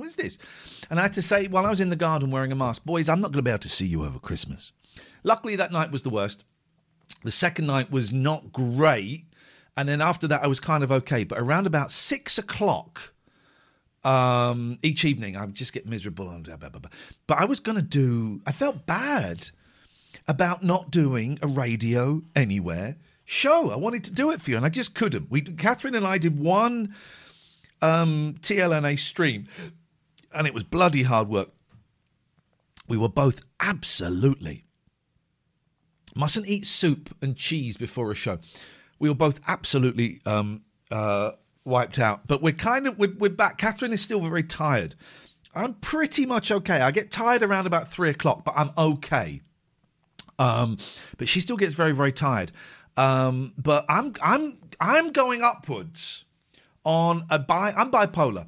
is 0.06 0.15
this? 0.15 0.38
And 0.89 1.00
I 1.00 1.03
had 1.03 1.13
to 1.13 1.22
say, 1.22 1.48
while 1.48 1.65
I 1.65 1.70
was 1.70 1.79
in 1.82 1.89
the 1.89 1.96
garden 1.96 2.32
wearing 2.32 2.51
a 2.51 2.56
mask, 2.56 2.86
boys, 2.86 3.10
I'm 3.10 3.22
not 3.22 3.32
going 3.32 3.39
to 3.39 3.44
be 3.44 3.51
able 3.51 3.60
to 3.60 3.70
see 3.70 3.86
you 3.86 4.03
over 4.03 4.20
Christmas. 4.20 4.72
Luckily, 5.24 5.56
that 5.58 5.72
night 5.72 5.91
was 5.91 6.03
the 6.03 6.10
worst. 6.10 6.46
The 7.24 7.32
second 7.32 7.67
night 7.67 7.91
was 7.91 8.13
not 8.13 8.51
great. 8.51 9.25
And 9.75 9.88
then 9.88 10.01
after 10.01 10.27
that, 10.27 10.44
I 10.44 10.48
was 10.48 10.60
kind 10.60 10.84
of 10.84 10.91
okay. 10.91 11.24
But 11.24 11.39
around 11.39 11.67
about 11.67 11.91
six 11.91 12.38
o'clock 12.38 13.13
um, 14.03 14.79
each 14.82 15.03
evening, 15.03 15.36
I 15.36 15.46
would 15.46 15.56
just 15.56 15.74
get 15.74 15.86
miserable. 15.86 16.29
And 16.29 16.44
blah, 16.44 16.58
blah, 16.58 16.70
blah, 16.70 16.79
blah. 16.79 16.91
But 17.27 17.39
I 17.39 17.46
was 17.46 17.60
going 17.60 17.77
to 17.77 17.84
do, 17.84 18.41
I 18.46 18.51
felt 18.51 18.86
bad 18.86 19.50
about 20.27 20.63
not 20.63 20.91
doing 20.91 21.38
a 21.41 21.48
radio 21.48 22.22
anywhere 22.36 22.96
show. 23.28 23.70
I 23.70 23.76
wanted 23.76 24.06
to 24.06 24.12
do 24.12 24.32
it 24.32 24.42
for 24.42 24.50
you, 24.50 24.58
and 24.58 24.66
I 24.66 24.70
just 24.70 24.96
couldn't. 24.96 25.30
We, 25.30 25.42
Catherine 25.42 25.94
and 25.94 26.08
I 26.08 26.18
did 26.18 26.40
one 26.40 26.96
um, 27.82 28.38
TLNA 28.40 28.98
stream, 28.98 29.46
and 30.34 30.48
it 30.48 30.54
was 30.54 30.64
bloody 30.64 31.04
hard 31.04 31.28
work. 31.28 31.50
We 32.88 32.98
were 32.98 33.10
both 33.10 33.42
absolutely 33.60 34.64
mustn't 36.16 36.48
eat 36.48 36.66
soup 36.66 37.16
and 37.22 37.36
cheese 37.36 37.78
before 37.78 38.10
a 38.12 38.16
show. 38.16 38.40
We 38.98 39.10
were 39.10 39.16
both 39.16 39.40
absolutely 39.48 40.22
um, 40.26 40.64
uh, 40.90 41.32
wiped 41.66 42.00
out, 42.00 42.28
but 42.28 42.42
we're 42.42 42.54
kind 42.54 42.88
of 42.88 42.98
we're, 42.98 43.14
we're 43.20 43.30
back. 43.30 43.58
Catherine 43.58 43.94
is 43.94 44.02
still 44.02 44.22
very 44.22 44.42
tired. 44.42 44.96
I'm 45.54 45.74
pretty 45.76 46.26
much 46.26 46.50
okay. 46.50 46.80
I 46.80 46.92
get 46.92 47.12
tired 47.12 47.44
around 47.44 47.68
about 47.68 47.90
three 47.90 48.10
o'clock, 48.10 48.46
but 48.46 48.54
I'm 48.56 48.72
okay. 48.78 49.42
Um, 50.40 50.78
but 51.18 51.28
she 51.28 51.40
still 51.40 51.58
gets 51.58 51.74
very, 51.74 51.94
very 51.94 52.12
tired. 52.12 52.52
Um, 52.98 53.54
but 53.58 53.86
I'm 53.88 54.13
I'm 54.22 54.58
I'm 54.80 55.12
going 55.12 55.42
upwards 55.44 56.25
on 56.84 57.24
a 57.30 57.39
bi 57.39 57.74
I'm 57.77 57.92
bipolar, 57.92 58.48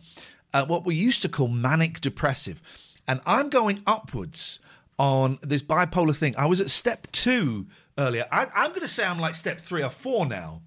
uh, 0.53 0.65
what 0.65 0.85
we 0.85 0.95
used 0.95 1.21
to 1.21 1.29
call 1.29 1.47
manic 1.47 2.01
depressive, 2.01 2.61
and 3.07 3.21
I'm 3.25 3.49
going 3.49 3.83
upwards 3.85 4.59
on 4.97 5.39
this 5.41 5.61
bipolar 5.61 6.15
thing. 6.15 6.35
I 6.37 6.47
was 6.47 6.59
at 6.59 6.69
step 6.69 7.07
two 7.11 7.67
earlier. 7.97 8.25
I, 8.31 8.47
I'm 8.53 8.69
going 8.69 8.81
to 8.81 8.87
say 8.87 9.05
I'm 9.05 9.19
like 9.19 9.35
step 9.35 9.61
three 9.61 9.81
or 9.81 9.89
four 9.89 10.25
now. 10.25 10.61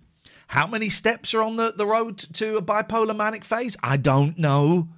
How 0.48 0.66
many 0.66 0.88
steps 0.88 1.34
are 1.34 1.42
on 1.42 1.56
the, 1.56 1.72
the 1.76 1.86
road 1.86 2.18
to 2.18 2.56
a 2.56 2.62
bipolar 2.62 3.16
manic 3.16 3.44
phase? 3.44 3.76
I 3.82 3.96
don't 3.96 4.38
know. 4.38 4.88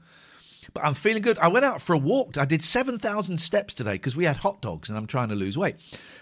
But 0.73 0.85
I'm 0.85 0.95
feeling 0.95 1.23
good. 1.23 1.39
I 1.39 1.49
went 1.49 1.65
out 1.65 1.81
for 1.81 1.93
a 1.93 1.99
walk. 1.99 2.37
I 2.37 2.45
did 2.45 2.65
7,000 2.65 3.39
steps 3.39 3.75
today 3.75 3.93
because 3.93 4.17
we 4.17 4.25
had 4.25 4.39
hot 4.39 4.61
dogs 4.61 4.89
and 4.89 4.99
I'm 4.99 5.07
trying 5.07 5.29
to 5.29 5.37
lose 5.37 5.57
weight. 5.57 5.77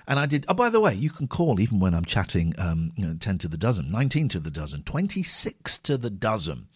And 0.06 0.18
I 0.18 0.26
did, 0.26 0.44
oh, 0.48 0.54
by 0.54 0.68
the 0.68 0.80
way, 0.80 0.94
you 0.94 1.10
can 1.10 1.28
call 1.28 1.60
even 1.60 1.80
when 1.80 1.94
I'm 1.94 2.04
chatting, 2.04 2.54
um, 2.58 2.92
you 2.96 3.06
know, 3.06 3.14
10 3.18 3.38
to 3.38 3.48
the 3.48 3.56
dozen, 3.58 3.90
19 3.90 4.28
to 4.28 4.40
the 4.40 4.50
dozen, 4.50 4.82
26 4.82 5.78
to 5.78 5.96
the 5.96 6.10
dozen. 6.10 6.68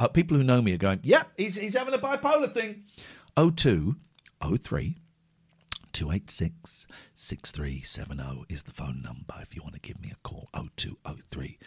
Uh, 0.00 0.08
people 0.08 0.36
who 0.36 0.42
know 0.42 0.60
me 0.60 0.74
are 0.74 0.78
going, 0.78 1.00
yep, 1.02 1.30
yeah, 1.36 1.44
he's, 1.44 1.56
he's 1.56 1.76
having 1.76 1.94
a 1.94 1.98
bipolar 1.98 2.52
thing. 2.52 2.84
02 3.36 3.96
03 4.60 4.96
286 5.92 6.86
6370 7.14 8.44
is 8.48 8.62
the 8.64 8.70
phone 8.70 9.02
number 9.02 9.34
if 9.40 9.54
you 9.54 9.62
want 9.62 9.74
to 9.74 9.80
give 9.80 10.00
me 10.00 10.10
a 10.10 10.28
call. 10.28 10.48
0203 10.52 11.58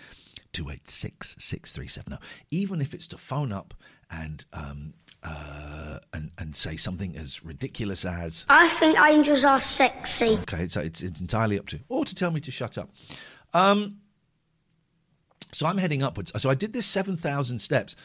286 0.51 1.35
6370. 1.37 2.17
Even 2.49 2.81
if 2.81 2.93
it's 2.93 3.07
to 3.07 3.17
phone 3.17 3.51
up 3.51 3.73
and 4.09 4.45
um, 4.53 4.93
uh, 5.25 5.99
and 6.13 6.31
and 6.37 6.55
say 6.55 6.77
something 6.77 7.17
as 7.17 7.43
ridiculous 7.43 8.05
as 8.05 8.45
I 8.47 8.69
think 8.69 8.97
angels 8.99 9.43
are 9.43 9.59
sexy. 9.59 10.37
Okay, 10.43 10.67
so 10.67 10.81
it's 10.81 11.01
it's 11.01 11.19
entirely 11.19 11.59
up 11.59 11.67
to 11.67 11.79
or 11.89 12.05
to 12.05 12.15
tell 12.15 12.31
me 12.31 12.39
to 12.41 12.51
shut 12.51 12.77
up. 12.77 12.89
Um, 13.53 13.97
so 15.51 15.65
I'm 15.65 15.77
heading 15.77 16.03
upwards. 16.03 16.31
So 16.37 16.49
I 16.49 16.53
did 16.53 16.73
this 16.73 16.85
seven 16.85 17.17
thousand 17.17 17.59
steps, 17.59 17.95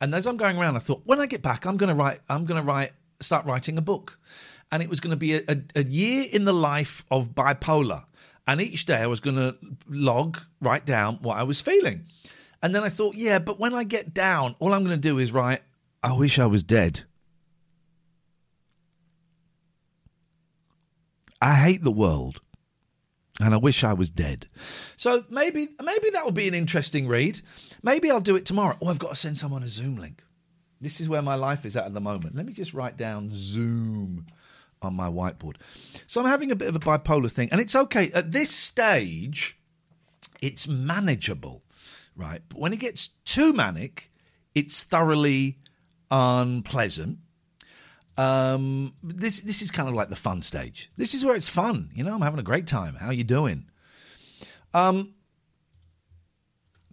and 0.00 0.14
as 0.14 0.26
I'm 0.26 0.36
going 0.36 0.58
around, 0.58 0.76
I 0.76 0.80
thought 0.80 1.02
when 1.04 1.20
I 1.20 1.26
get 1.26 1.42
back, 1.42 1.66
I'm 1.66 1.76
going 1.76 1.88
to 1.88 1.94
write. 1.94 2.20
I'm 2.28 2.44
going 2.46 2.60
to 2.60 2.66
write. 2.66 2.92
Start 3.20 3.46
writing 3.46 3.76
a 3.76 3.82
book, 3.82 4.18
and 4.70 4.82
it 4.82 4.88
was 4.88 5.00
going 5.00 5.10
to 5.10 5.16
be 5.16 5.34
a, 5.34 5.42
a, 5.48 5.56
a 5.76 5.84
year 5.84 6.26
in 6.32 6.44
the 6.44 6.52
life 6.54 7.04
of 7.10 7.34
bipolar. 7.34 8.04
And 8.46 8.62
each 8.62 8.86
day 8.86 8.96
I 8.96 9.06
was 9.06 9.20
going 9.20 9.36
to 9.36 9.56
log, 9.88 10.38
write 10.62 10.86
down 10.86 11.16
what 11.16 11.36
I 11.36 11.42
was 11.42 11.60
feeling. 11.60 12.06
And 12.62 12.74
then 12.74 12.82
I 12.82 12.88
thought, 12.88 13.14
yeah, 13.14 13.38
but 13.38 13.60
when 13.60 13.74
I 13.74 13.84
get 13.84 14.14
down, 14.14 14.56
all 14.58 14.72
I'm 14.72 14.84
going 14.84 14.96
to 14.96 15.08
do 15.08 15.18
is 15.18 15.32
write, 15.32 15.60
I 16.02 16.16
wish 16.16 16.38
I 16.38 16.46
was 16.46 16.62
dead. 16.62 17.02
I 21.40 21.54
hate 21.54 21.82
the 21.82 21.90
world 21.90 22.40
and 23.40 23.54
I 23.54 23.56
wish 23.58 23.84
I 23.84 23.92
was 23.92 24.10
dead. 24.10 24.48
So 24.96 25.24
maybe 25.30 25.68
maybe 25.82 26.10
that 26.10 26.24
will 26.24 26.32
be 26.32 26.48
an 26.48 26.54
interesting 26.54 27.06
read. 27.06 27.40
Maybe 27.82 28.10
I'll 28.10 28.20
do 28.20 28.36
it 28.36 28.44
tomorrow. 28.44 28.76
Oh, 28.82 28.88
I've 28.88 28.98
got 28.98 29.10
to 29.10 29.16
send 29.16 29.36
someone 29.36 29.62
a 29.62 29.68
Zoom 29.68 29.96
link. 29.96 30.22
This 30.80 31.00
is 31.00 31.08
where 31.08 31.22
my 31.22 31.34
life 31.34 31.64
is 31.64 31.76
at 31.76 31.84
at 31.84 31.94
the 31.94 32.00
moment. 32.00 32.34
Let 32.34 32.46
me 32.46 32.52
just 32.52 32.74
write 32.74 32.96
down 32.96 33.30
Zoom 33.32 34.26
on 34.80 34.94
my 34.94 35.08
whiteboard. 35.08 35.56
So 36.06 36.20
I'm 36.20 36.28
having 36.28 36.50
a 36.50 36.56
bit 36.56 36.68
of 36.68 36.76
a 36.76 36.80
bipolar 36.80 37.30
thing, 37.30 37.48
and 37.50 37.60
it's 37.60 37.74
okay. 37.74 38.10
At 38.12 38.30
this 38.30 38.50
stage, 38.50 39.58
it's 40.40 40.68
manageable, 40.68 41.62
right? 42.16 42.42
But 42.48 42.58
when 42.58 42.72
it 42.72 42.78
gets 42.78 43.08
too 43.24 43.52
manic, 43.52 44.12
it's 44.54 44.84
thoroughly 44.84 45.58
unpleasant. 46.10 47.18
Um, 48.16 48.92
this 49.02 49.40
this 49.40 49.62
is 49.62 49.70
kind 49.70 49.88
of 49.88 49.94
like 49.94 50.10
the 50.10 50.16
fun 50.16 50.42
stage. 50.42 50.90
This 50.96 51.14
is 51.14 51.24
where 51.24 51.36
it's 51.36 51.48
fun. 51.48 51.90
You 51.94 52.02
know, 52.02 52.14
I'm 52.14 52.20
having 52.20 52.40
a 52.40 52.44
great 52.44 52.66
time. 52.66 52.96
How 52.96 53.08
are 53.08 53.12
you 53.12 53.24
doing? 53.24 53.66
Um, 54.74 55.14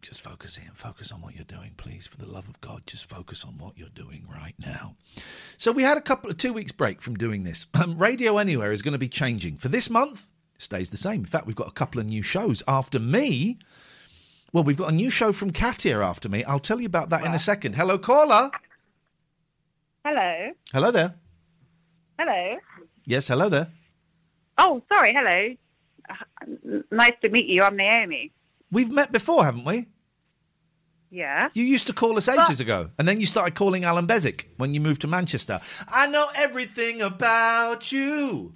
just 0.06 0.22
focus 0.22 0.60
in, 0.60 0.72
focus 0.74 1.12
on 1.12 1.22
what 1.22 1.34
you're 1.34 1.44
doing, 1.46 1.72
please. 1.78 2.06
For 2.06 2.18
the 2.18 2.28
love 2.28 2.48
of 2.48 2.62
God, 2.62 2.84
just 2.86 3.10
focus 3.10 3.44
on 3.44 3.58
what 3.58 3.76
you're 3.76 3.90
doing 3.90 4.28
right 4.32 4.54
now. 4.60 4.96
So 5.58 5.72
we 5.72 5.82
had 5.82 5.98
a 5.98 6.02
couple 6.02 6.30
of 6.30 6.38
two 6.38 6.54
weeks 6.54 6.72
break 6.72 7.02
from 7.02 7.16
doing 7.16 7.44
this. 7.44 7.66
Um, 7.76 7.98
Radio 7.98 8.38
Anywhere 8.38 8.72
is 8.72 8.82
going 8.82 8.94
to 8.94 9.00
be 9.00 9.10
changing 9.10 9.58
for 9.58 9.68
this 9.68 9.90
month. 9.90 10.30
Stays 10.58 10.92
the 10.92 10.98
same. 10.98 11.22
In 11.22 11.26
fact, 11.26 11.46
we've 11.46 11.56
got 11.56 11.68
a 11.68 11.72
couple 11.72 12.00
of 12.00 12.08
new 12.08 12.22
shows 12.22 12.64
after 12.68 13.00
me. 13.00 13.58
Well, 14.54 14.64
we've 14.64 14.78
got 14.78 14.92
a 14.92 14.96
new 14.96 15.10
show 15.10 15.32
from 15.32 15.52
Katia 15.52 16.02
after 16.02 16.30
me. 16.30 16.44
I'll 16.46 16.60
tell 16.60 16.80
you 16.80 16.86
about 16.86 17.10
that 17.10 17.26
in 17.26 17.34
a 17.34 17.40
second. 17.40 17.76
Hello, 17.76 17.98
caller. 17.98 18.50
Hello. 20.06 20.52
Hello 20.72 20.92
there. 20.92 21.16
Hello. 22.20 22.58
Yes, 23.08 23.28
hello 23.28 23.50
there. 23.50 23.72
Oh, 24.56 24.84
sorry. 24.94 25.16
Hello. 25.18 26.84
Nice 26.92 27.14
to 27.24 27.30
meet 27.30 27.48
you. 27.48 27.64
I'm 27.64 27.76
Naomi. 27.76 28.32
We've 28.72 28.92
met 28.92 29.12
before, 29.12 29.44
haven't 29.44 29.66
we? 29.66 29.88
Yeah. 31.10 31.50
You 31.56 31.64
used 31.64 31.88
to 31.88 31.94
call 31.94 32.18
us 32.18 32.30
ages 32.30 32.60
ago, 32.60 32.92
and 33.00 33.08
then 33.08 33.20
you 33.20 33.26
started 33.26 33.56
calling 33.56 33.84
Alan 33.84 34.06
Bezic 34.06 34.44
when 34.58 34.76
you 34.76 34.80
moved 34.80 35.02
to 35.02 35.08
Manchester. 35.08 35.60
I 35.88 36.06
know 36.06 36.28
everything 36.36 37.02
about 37.02 37.92
you. 37.92 38.54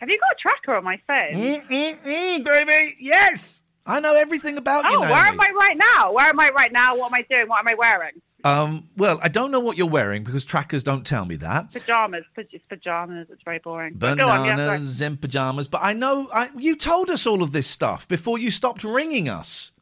Have 0.00 0.10
you 0.10 0.18
got 0.20 0.32
a 0.32 0.36
tracker 0.38 0.76
on 0.76 0.84
my 0.84 1.00
phone? 1.06 1.32
Mm-mm-mm, 1.32 2.44
baby, 2.44 2.96
yes. 3.00 3.62
I 3.86 4.00
know 4.00 4.14
everything 4.14 4.58
about 4.58 4.84
you, 4.90 4.98
oh, 4.98 5.00
where 5.00 5.12
am 5.12 5.40
I 5.40 5.48
right 5.58 5.78
now? 5.78 6.12
Where 6.12 6.26
am 6.26 6.38
I 6.38 6.50
right 6.54 6.72
now? 6.72 6.94
What 6.96 7.06
am 7.06 7.14
I 7.14 7.24
doing? 7.30 7.48
What 7.48 7.60
am 7.60 7.68
I 7.68 7.74
wearing? 7.74 8.20
Um, 8.44 8.90
well, 8.96 9.18
I 9.22 9.28
don't 9.28 9.50
know 9.50 9.60
what 9.60 9.78
you're 9.78 9.88
wearing 9.88 10.22
because 10.22 10.44
trackers 10.44 10.82
don't 10.82 11.06
tell 11.06 11.24
me 11.24 11.36
that. 11.36 11.72
Pajamas. 11.72 12.24
Paj- 12.36 12.48
It's 12.52 12.64
pajamas. 12.66 13.28
It's 13.30 13.42
very 13.42 13.58
boring. 13.58 13.94
Go 13.96 14.06
on, 14.28 14.44
yeah, 14.44 15.06
in 15.06 15.16
pajamas, 15.16 15.66
but 15.66 15.80
I 15.82 15.94
know 15.94 16.28
I, 16.32 16.50
you 16.56 16.76
told 16.76 17.08
us 17.10 17.26
all 17.26 17.42
of 17.42 17.52
this 17.52 17.66
stuff 17.66 18.06
before 18.06 18.38
you 18.38 18.50
stopped 18.50 18.84
ringing 18.84 19.28
us. 19.30 19.72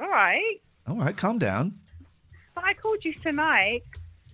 All 0.00 0.08
right. 0.08 0.60
All 0.88 0.96
right, 0.96 1.16
calm 1.16 1.38
down. 1.38 1.78
But 2.54 2.64
I 2.64 2.74
called 2.74 3.04
you 3.04 3.14
tonight. 3.14 3.82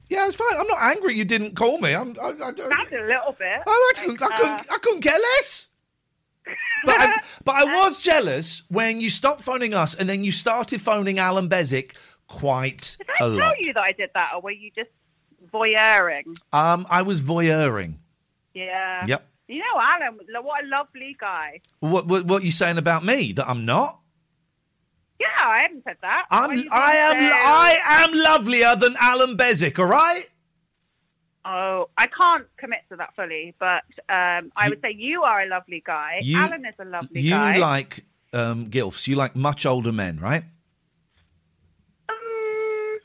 Yeah, 0.08 0.26
it's 0.26 0.36
fine. 0.36 0.58
I'm 0.58 0.66
not 0.68 0.80
angry 0.80 1.14
you 1.14 1.24
didn't 1.24 1.54
call 1.56 1.78
me. 1.78 1.92
I'm. 1.94 2.16
I, 2.22 2.28
I, 2.28 2.52
don't- 2.52 2.70
That's 2.70 2.92
a 2.92 3.04
little 3.04 3.32
bit. 3.38 3.60
Oh, 3.66 3.92
I 3.94 4.00
couldn't, 4.00 4.22
I 4.22 4.36
couldn't, 4.36 4.60
uh, 4.60 4.74
I 4.74 4.78
couldn't 4.78 5.02
care 5.02 5.18
less. 5.36 5.68
But 6.84 7.00
I, 7.00 7.14
but 7.44 7.54
I 7.56 7.64
was 7.82 7.98
jealous 7.98 8.62
when 8.68 9.00
you 9.00 9.10
stopped 9.10 9.42
phoning 9.42 9.74
us 9.74 9.96
and 9.96 10.08
then 10.08 10.22
you 10.22 10.30
started 10.30 10.80
phoning 10.80 11.18
Alan 11.18 11.48
Bezic 11.48 11.92
quite 12.28 12.96
Did 12.98 13.08
a 13.20 13.24
I 13.24 13.26
lot. 13.26 13.38
tell 13.38 13.54
you 13.64 13.72
that 13.74 13.80
I 13.82 13.92
did 13.92 14.10
that, 14.14 14.30
or 14.34 14.40
were 14.42 14.50
you 14.50 14.70
just 14.74 14.90
voyeuring? 15.52 16.24
Um, 16.52 16.86
I 16.90 17.02
was 17.02 17.20
voyeuring. 17.20 17.96
Yeah. 18.54 19.04
Yep. 19.06 19.26
You 19.48 19.58
know, 19.60 19.80
Alan, 19.80 20.18
what 20.42 20.64
a 20.64 20.66
lovely 20.66 21.16
guy. 21.20 21.60
What, 21.80 22.06
what 22.08 22.24
what 22.26 22.42
are 22.42 22.44
you 22.44 22.50
saying 22.50 22.78
about 22.78 23.04
me? 23.04 23.32
That 23.32 23.48
I'm 23.48 23.64
not? 23.64 24.00
Yeah, 25.20 25.26
I 25.46 25.62
haven't 25.62 25.84
said 25.84 25.96
that. 26.02 26.26
I'm 26.30 26.50
I 26.50 26.52
am 26.96 27.22
say- 27.22 27.30
I 27.32 27.78
am 28.04 28.10
lovelier 28.12 28.74
than 28.76 28.96
Alan 29.00 29.36
Bezic. 29.36 29.78
All 29.78 29.86
right. 29.86 30.28
Oh, 31.44 31.88
I 31.96 32.08
can't 32.08 32.46
commit 32.56 32.80
to 32.90 32.96
that 32.96 33.14
fully, 33.14 33.54
but 33.60 33.84
um, 34.08 34.50
I 34.56 34.64
You- 34.64 34.70
would 34.70 34.80
say 34.82 34.90
you 34.96 35.22
are 35.22 35.42
a 35.42 35.46
lovely 35.46 35.80
guy. 35.86 36.18
You- 36.22 36.38
Alan 36.40 36.66
is 36.66 36.74
a 36.80 36.84
lovely 36.84 37.20
You 37.20 37.30
guy. 37.30 37.54
You 37.54 37.60
like 37.60 38.04
um, 38.32 38.66
gilfs. 38.68 39.06
You 39.06 39.14
like 39.14 39.36
much 39.36 39.64
older 39.64 39.92
men, 39.92 40.18
right? 40.18 40.42
Um, 42.08 42.98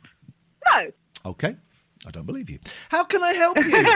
no. 0.75 1.31
Okay. 1.31 1.55
I 2.05 2.11
don't 2.11 2.25
believe 2.25 2.49
you. 2.49 2.59
How 2.89 3.03
can 3.03 3.21
I 3.23 3.33
help 3.33 3.57
you? 3.63 3.85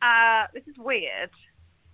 Uh, 0.00 0.46
this 0.54 0.62
is 0.68 0.76
weird, 0.78 1.30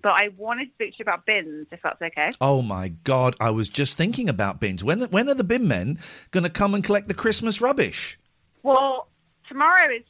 but 0.03 0.13
I 0.21 0.29
wanted 0.37 0.67
to 0.67 0.71
speak 0.75 0.91
to 0.91 0.97
you 0.99 1.03
about 1.05 1.25
bins, 1.25 1.69
if 1.73 1.81
that's 1.83 2.03
okay. 2.03 2.33
oh 2.39 2.61
my 2.61 2.89
God! 2.89 3.35
I 3.41 3.49
was 3.49 3.71
just 3.71 3.97
thinking 3.97 4.29
about 4.29 4.61
bins. 4.61 4.85
When 4.85 5.01
when 5.05 5.27
are 5.31 5.35
the 5.35 5.43
bin 5.43 5.67
men 5.67 5.99
going 6.31 6.45
to 6.45 6.51
come 6.51 6.75
and 6.75 6.85
collect 6.85 7.09
the 7.09 7.15
Christmas 7.15 7.63
rubbish? 7.63 8.19
Well, 8.63 9.09
tomorrow 9.49 9.89
is 9.97 10.05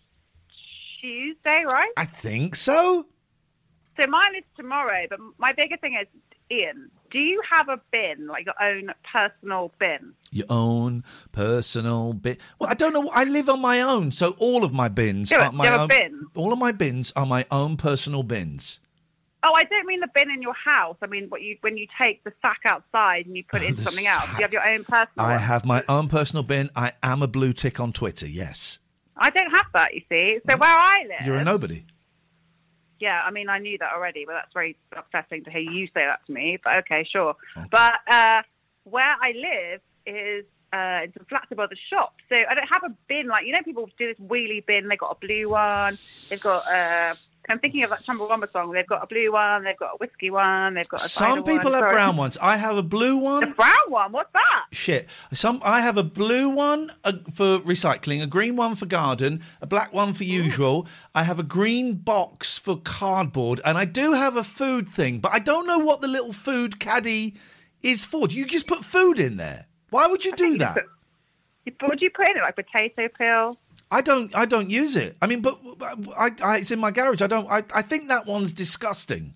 Tuesday, 1.01 1.63
right? 1.71 1.93
I 1.97 2.05
think 2.05 2.57
so. 2.57 3.07
So 4.01 4.09
mine 4.09 4.35
is 4.37 4.45
tomorrow, 4.57 5.05
but 5.09 5.21
my 5.39 5.53
bigger 5.53 5.77
thing 5.77 5.97
is, 6.01 6.09
Iain, 6.51 6.91
do 7.15 7.21
you 7.21 7.41
have 7.49 7.69
a 7.69 7.81
bin, 7.93 8.27
like 8.27 8.45
your 8.45 8.61
own 8.61 8.91
personal 9.11 9.73
bin? 9.79 10.15
Your 10.33 10.47
own 10.51 11.05
personal 11.31 12.13
bin. 12.13 12.37
Well, 12.59 12.69
I 12.69 12.75
don't 12.75 12.93
know. 12.93 13.09
I 13.15 13.23
live 13.23 13.49
on 13.49 13.61
my 13.61 13.81
own, 13.81 14.11
so 14.11 14.35
all 14.39 14.65
of 14.65 14.75
my 14.75 14.89
bins 14.89 15.29
Do 15.29 15.37
you 15.37 15.41
are 15.43 15.53
my 15.53 15.65
do 15.65 15.71
you 15.71 15.79
have 15.79 15.81
a 15.81 15.83
own. 15.85 15.89
bin? 16.01 16.27
All 16.35 16.53
of 16.53 16.59
my 16.59 16.73
bins 16.73 17.13
are 17.15 17.25
my 17.25 17.47
own 17.53 17.77
personal 17.77 18.25
bins. 18.25 18.81
Oh, 19.47 19.53
I 19.55 19.63
don't 19.63 19.87
mean 19.87 20.01
the 20.01 20.09
bin 20.13 20.29
in 20.29 20.43
your 20.43 20.55
house. 20.55 20.97
I 21.03 21.07
mean 21.07 21.27
what 21.29 21.41
you 21.43 21.57
when 21.61 21.77
you 21.77 21.87
take 22.03 22.25
the 22.25 22.33
sack 22.43 22.59
outside 22.67 23.27
and 23.27 23.37
you 23.37 23.45
put 23.49 23.63
it 23.63 23.69
into 23.69 23.83
something 23.83 24.07
else. 24.07 24.27
You 24.37 24.43
have 24.43 24.53
your 24.53 24.67
own 24.67 24.83
personal? 24.83 25.09
I 25.19 25.33
one? 25.33 25.41
have 25.41 25.65
my 25.65 25.85
own 25.89 26.09
personal 26.09 26.43
bin. 26.43 26.69
I 26.75 26.95
am 27.03 27.23
a 27.23 27.29
blue 27.29 27.53
tick 27.53 27.79
on 27.79 27.93
Twitter. 27.93 28.27
Yes, 28.27 28.81
I 29.17 29.31
don't 29.31 29.55
have 29.55 29.67
that. 29.75 29.95
You 29.95 30.01
see, 30.09 30.39
so 30.51 30.57
where 30.57 30.69
I 30.69 31.05
live, 31.09 31.27
you're 31.27 31.37
a 31.37 31.45
nobody. 31.45 31.85
Yeah, 33.01 33.21
I 33.25 33.31
mean, 33.31 33.49
I 33.49 33.59
knew 33.59 33.77
that 33.79 33.93
already, 33.95 34.25
but 34.25 34.35
that's 34.35 34.53
very 34.53 34.77
upsetting 34.97 35.45
to 35.45 35.51
hear 35.51 35.61
you 35.61 35.87
say 35.89 36.05
that 36.07 36.21
to 36.27 36.33
me. 36.33 36.59
But 36.63 36.77
okay, 36.79 37.07
sure. 37.11 37.35
But 37.71 37.95
uh, 38.11 38.43
where 38.85 39.17
I 39.21 39.33
live 39.33 39.81
is 40.07 40.45
uh, 40.73 41.05
it's 41.05 41.17
a 41.17 41.25
flat 41.25 41.47
above 41.51 41.71
the 41.71 41.77
shop, 41.91 42.17
so 42.29 42.37
I 42.37 42.55
don't 42.55 42.69
have 42.73 42.85
a 42.85 42.95
bin 43.09 43.27
like 43.29 43.47
you 43.47 43.53
know 43.53 43.63
people 43.63 43.89
do 43.99 44.09
this 44.09 44.19
wheelie 44.19 44.65
bin. 44.65 44.89
They've 44.89 44.99
got 44.99 45.17
a 45.23 45.27
blue 45.27 45.51
one. 45.51 45.99
They've 46.29 46.41
got. 46.41 46.67
Uh, 46.67 47.15
I'm 47.49 47.59
thinking 47.59 47.83
of 47.83 47.91
that 47.91 48.03
Chumbawamba 48.05 48.51
song. 48.53 48.73
They've 48.73 48.87
got 48.87 49.03
a 49.03 49.07
blue 49.07 49.33
one. 49.33 49.65
They've 49.65 49.77
got 49.77 49.91
a 49.95 49.97
whiskey 49.99 50.31
one. 50.31 50.75
They've 50.75 50.89
got 50.89 51.05
a 51.05 51.09
Some 51.09 51.45
people 51.45 51.73
one. 51.73 51.75
have 51.75 51.81
Sorry. 51.81 51.93
brown 51.93 52.17
ones. 52.17 52.39
I 52.41 52.57
have 52.57 52.77
a 52.77 52.83
blue 52.83 53.17
one. 53.19 53.41
The 53.41 53.47
brown 53.55 53.77
one. 53.89 54.13
What's 54.13 54.33
that? 54.33 54.65
Shit. 54.73 55.09
Some 55.33 55.61
I 55.65 55.81
have 55.83 55.97
a 55.99 56.03
blue 56.03 56.49
one 56.49 56.91
uh, 57.05 57.13
for 57.33 57.59
recycling, 57.61 58.23
a 58.23 58.27
green 58.27 58.57
one 58.57 58.75
for 58.77 58.87
garden, 58.87 59.43
a 59.61 59.67
black 59.67 59.93
one 59.93 60.15
for 60.15 60.25
usual. 60.25 60.87
I 61.15 61.25
have 61.25 61.39
a 61.39 61.43
green 61.45 61.95
box 61.97 62.57
for 62.59 62.79
cardboard, 62.79 63.61
and 63.65 63.77
I 63.77 63.85
do 63.85 64.13
have 64.13 64.37
a 64.37 64.45
food 64.45 64.89
thing, 64.89 65.19
but 65.21 65.33
I 65.33 65.39
don't 65.39 65.67
know 65.67 65.79
what 65.79 66.01
the 66.01 66.09
little 66.09 66.33
food 66.33 66.81
caddy 66.81 67.35
is 67.83 68.05
for. 68.05 68.27
Do 68.27 68.37
you 68.39 68.47
just 68.47 68.67
put 68.67 68.85
food 68.85 69.21
in 69.21 69.37
there? 69.37 69.67
Why 69.91 70.07
would 70.07 70.25
you 70.25 70.33
do 70.33 70.57
that? 70.59 70.77
You- 71.67 71.73
What 71.81 71.99
do 71.99 72.05
you 72.05 72.11
put 72.11 72.29
in 72.29 72.37
it? 72.37 72.41
Like 72.41 72.57
potato 72.57 73.09
peel? 73.19 73.59
I 73.95 74.01
don't. 74.01 74.35
I 74.35 74.45
don't 74.45 74.71
use 74.71 74.97
it. 74.97 75.17
I 75.23 75.27
mean, 75.27 75.41
but 75.41 75.59
I, 76.19 76.31
I, 76.43 76.57
it's 76.59 76.71
in 76.71 76.81
my 76.81 76.91
garage. 76.91 77.23
I 77.23 77.27
don't. 77.29 77.49
I, 77.49 77.63
I 77.75 77.83
think 77.83 78.09
that 78.09 78.27
one's 78.27 78.53
disgusting. 78.53 79.35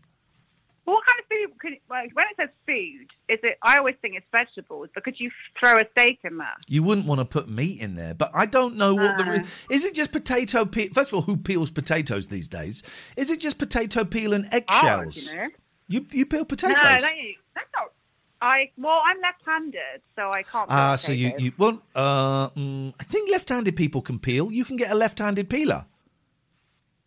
Well, 0.85 0.97
what 0.97 1.07
kind 1.07 1.19
of 1.21 1.27
food? 1.29 1.59
Could, 1.61 1.73
like, 1.91 2.17
when 2.17 2.25
it 2.31 2.37
says 2.41 2.49
food, 2.67 3.07
is 3.29 3.39
it? 3.43 3.59
I 3.63 3.77
always 3.79 3.95
think 4.01 4.15
it's 4.17 4.27
vegetables, 4.33 4.89
but 4.95 5.05
could 5.05 5.21
you 5.21 5.31
throw 5.61 5.79
a 5.79 5.85
steak 5.93 6.21
in 6.25 6.39
there? 6.39 6.57
You 6.67 6.83
wouldn't 6.83 7.07
want 7.07 7.21
to 7.21 7.25
put 7.27 7.49
meat 7.49 7.81
in 7.81 7.95
there, 7.95 8.15
but 8.15 8.31
I 8.35 8.47
don't 8.47 8.77
know 8.77 8.95
what 8.95 9.17
the 9.19 9.25
Uh. 9.25 9.33
re- 9.33 9.45
is. 9.71 9.85
It 9.85 9.95
just 9.95 10.13
potato 10.13 10.65
peel? 10.65 10.89
First 10.95 11.11
of 11.13 11.17
all, 11.17 11.23
who 11.23 11.37
peels 11.37 11.71
potatoes 11.71 12.29
these 12.29 12.49
days? 12.49 12.83
Is 13.17 13.31
it 13.31 13.39
just 13.41 13.59
potato 13.59 14.05
peel 14.05 14.33
and 14.33 14.49
eggshells? 14.53 15.29
Oh, 15.29 15.33
you 15.33 15.37
know. 15.39 15.49
You 15.89 16.07
you 16.11 16.27
peel 16.27 16.45
potatoes? 16.45 16.77
No. 16.83 16.89
That's 16.89 17.71
not. 17.75 17.93
I 18.41 18.71
well, 18.79 19.01
I'm 19.05 19.21
left-handed, 19.21 20.01
so 20.15 20.31
I 20.33 20.43
can't. 20.43 20.71
Ah, 20.71 20.97
so 20.97 21.13
you 21.13 21.33
you 21.39 21.53
well, 21.59 21.83
uh, 21.95 22.51
mm, 22.51 22.95
I 23.01 23.05
think 23.05 23.31
left-handed 23.31 23.77
people 23.77 24.01
can 24.01 24.19
peel. 24.19 24.53
You 24.53 24.65
can 24.65 24.77
get 24.77 24.91
a 24.91 24.95
left-handed 24.95 25.51
peeler. 25.51 25.87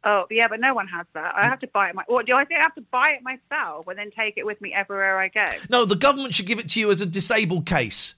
Oh, 0.04 0.26
yeah, 0.32 0.48
but 0.48 0.60
no 0.60 0.74
one 0.74 0.88
has 0.88 1.06
that. 1.14 1.36
I 1.36 1.48
have 1.48 1.60
to 1.60 1.68
buy 1.68 1.90
it. 1.90 1.96
My, 1.96 2.04
or 2.08 2.24
do 2.24 2.36
I 2.36 2.44
think 2.44 2.60
I 2.60 2.64
have 2.64 2.76
to 2.76 2.82
buy 2.82 3.18
it 3.18 3.24
myself 3.24 3.88
and 3.88 4.00
then 4.00 4.10
take 4.12 4.36
it 4.36 4.46
with 4.46 4.60
me 4.60 4.74
everywhere 4.74 5.20
I 5.20 5.28
go? 5.28 5.46
No, 5.70 5.86
the 5.86 5.96
government 5.96 6.34
should 6.34 6.48
give 6.48 6.58
it 6.58 6.70
to 6.70 6.80
you 6.80 6.90
as 6.90 7.02
a 7.02 7.06
disabled 7.06 7.68
case. 7.68 8.16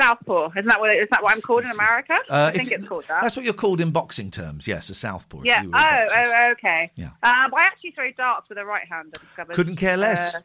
Southpaw, 0.00 0.52
isn't 0.52 0.66
that 0.66 0.80
what? 0.80 0.96
Is 0.96 1.08
that 1.10 1.22
what 1.22 1.34
I'm 1.34 1.42
called 1.42 1.64
in 1.64 1.70
America? 1.72 2.14
Uh, 2.30 2.50
I 2.54 2.56
think 2.56 2.72
it's 2.72 2.88
called 2.88 3.04
that. 3.08 3.20
That's 3.20 3.36
what 3.36 3.44
you're 3.44 3.52
called 3.52 3.82
in 3.82 3.90
boxing 3.90 4.30
terms. 4.30 4.66
Yes, 4.66 4.88
a 4.88 4.94
southpaw. 4.94 5.42
Yeah. 5.44 5.62
Oh, 5.66 5.70
boxers. 5.70 6.10
oh, 6.16 6.50
okay. 6.52 6.90
Yeah. 6.94 7.10
Um, 7.22 7.52
I 7.54 7.64
actually 7.64 7.90
throw 7.90 8.10
darts 8.12 8.48
with 8.48 8.56
a 8.56 8.64
right 8.64 8.88
hand. 8.88 9.12
I 9.18 9.20
discovered. 9.20 9.56
Couldn't 9.56 9.76
care 9.76 9.98
less. 9.98 10.36
Uh, 10.36 10.40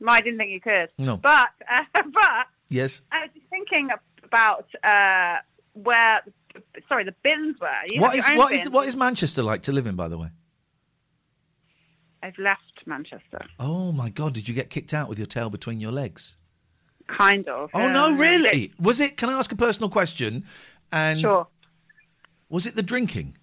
no, 0.00 0.12
I 0.12 0.20
didn't 0.20 0.38
think 0.38 0.50
you 0.50 0.60
could. 0.60 0.88
No. 0.98 1.16
But 1.16 1.48
uh, 1.70 1.84
but 2.12 2.46
Yes. 2.68 3.02
I 3.12 3.22
was 3.22 3.30
thinking 3.50 3.88
about 4.24 4.66
uh, 4.82 5.38
where. 5.74 6.22
Sorry, 6.88 7.04
the 7.04 7.14
bins 7.22 7.56
were. 7.60 7.68
You 7.88 8.00
What 8.00 8.16
is 8.16 8.28
what 8.30 8.52
is 8.52 8.68
what 8.70 8.88
is 8.88 8.96
Manchester 8.96 9.42
like 9.42 9.62
to 9.62 9.72
live 9.72 9.86
in? 9.86 9.96
By 9.96 10.08
the 10.08 10.18
way. 10.18 10.28
I've 12.22 12.38
left 12.38 12.60
Manchester. 12.86 13.44
Oh 13.58 13.92
my 13.92 14.10
God! 14.10 14.34
Did 14.34 14.48
you 14.48 14.54
get 14.54 14.68
kicked 14.68 14.92
out 14.92 15.08
with 15.08 15.18
your 15.18 15.26
tail 15.26 15.48
between 15.48 15.80
your 15.80 15.92
legs? 15.92 16.36
Kind 17.06 17.48
of. 17.48 17.70
Oh 17.72 17.88
no, 17.88 18.06
um, 18.06 18.18
really? 18.18 18.72
Was 18.80 19.00
it? 19.00 19.16
Can 19.16 19.28
I 19.30 19.34
ask 19.38 19.50
a 19.52 19.56
personal 19.56 19.90
question? 19.90 20.44
And 20.92 21.20
Sure. 21.20 21.46
was 22.48 22.66
it 22.66 22.74
the 22.76 22.82
drinking? 22.82 23.36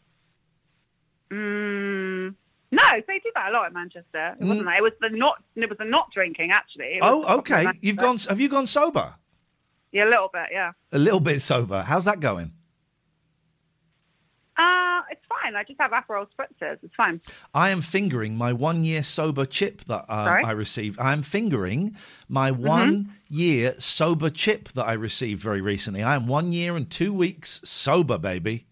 Mm, 1.32 2.36
no, 2.78 3.02
they 3.08 3.20
do 3.20 3.32
that 3.36 3.50
a 3.50 3.52
lot 3.52 3.68
in 3.68 3.74
Manchester. 3.74 4.36
It 4.40 4.44
wasn't. 4.46 4.66
that. 4.66 4.78
It 4.78 4.84
was 4.84 4.94
the 5.02 5.10
not. 5.10 5.44
It 5.56 5.70
was 5.70 5.78
the 5.78 5.86
not 5.86 6.12
drinking 6.14 6.52
actually. 6.52 6.98
It 6.98 7.02
was 7.02 7.22
the 7.24 7.28
Mm. 7.28 7.32
Oh, 7.34 7.38
okay. 7.40 7.66
You've 7.82 7.98
gone. 7.98 8.18
Have 8.30 8.40
you 8.40 8.50
gone 8.50 8.68
sober? 8.68 9.16
Yeah, 9.92 10.06
a 10.06 10.12
little 10.12 10.30
bit. 10.32 10.48
Yeah. 10.52 10.72
A 10.92 11.00
little 11.00 11.20
bit 11.22 11.42
sober. 11.42 11.82
How's 11.82 12.06
that 12.06 12.20
going? 12.20 12.52
Uh, 14.58 15.02
it's 15.12 15.22
fine. 15.30 15.56
I 15.56 15.64
just 15.64 15.80
have 15.80 15.92
Aperol 15.92 16.26
spritzers. 16.36 16.78
It's 16.82 16.96
fine. 16.96 17.22
I 17.54 17.70
am 17.70 17.82
fingering 17.82 18.36
my 18.36 18.54
one 18.54 18.84
year 18.84 19.04
sober 19.04 19.46
chip 19.46 19.84
that 19.86 20.06
uh, 20.10 20.42
I 20.44 20.52
received. 20.52 21.00
I 21.00 21.14
am 21.14 21.22
fingering 21.22 21.96
my 22.28 22.50
Mm-hmm. 22.52 22.64
one 22.66 23.14
year 23.30 23.76
sober 23.78 24.30
chip 24.32 24.70
that 24.74 24.86
I 24.88 24.94
received 24.94 25.42
very 25.44 25.62
recently. 25.62 26.02
I 26.02 26.16
am 26.16 26.26
one 26.28 26.52
year 26.54 26.76
and 26.76 26.90
two 26.90 27.14
weeks 27.14 27.62
sober, 27.64 28.18
baby. 28.18 28.66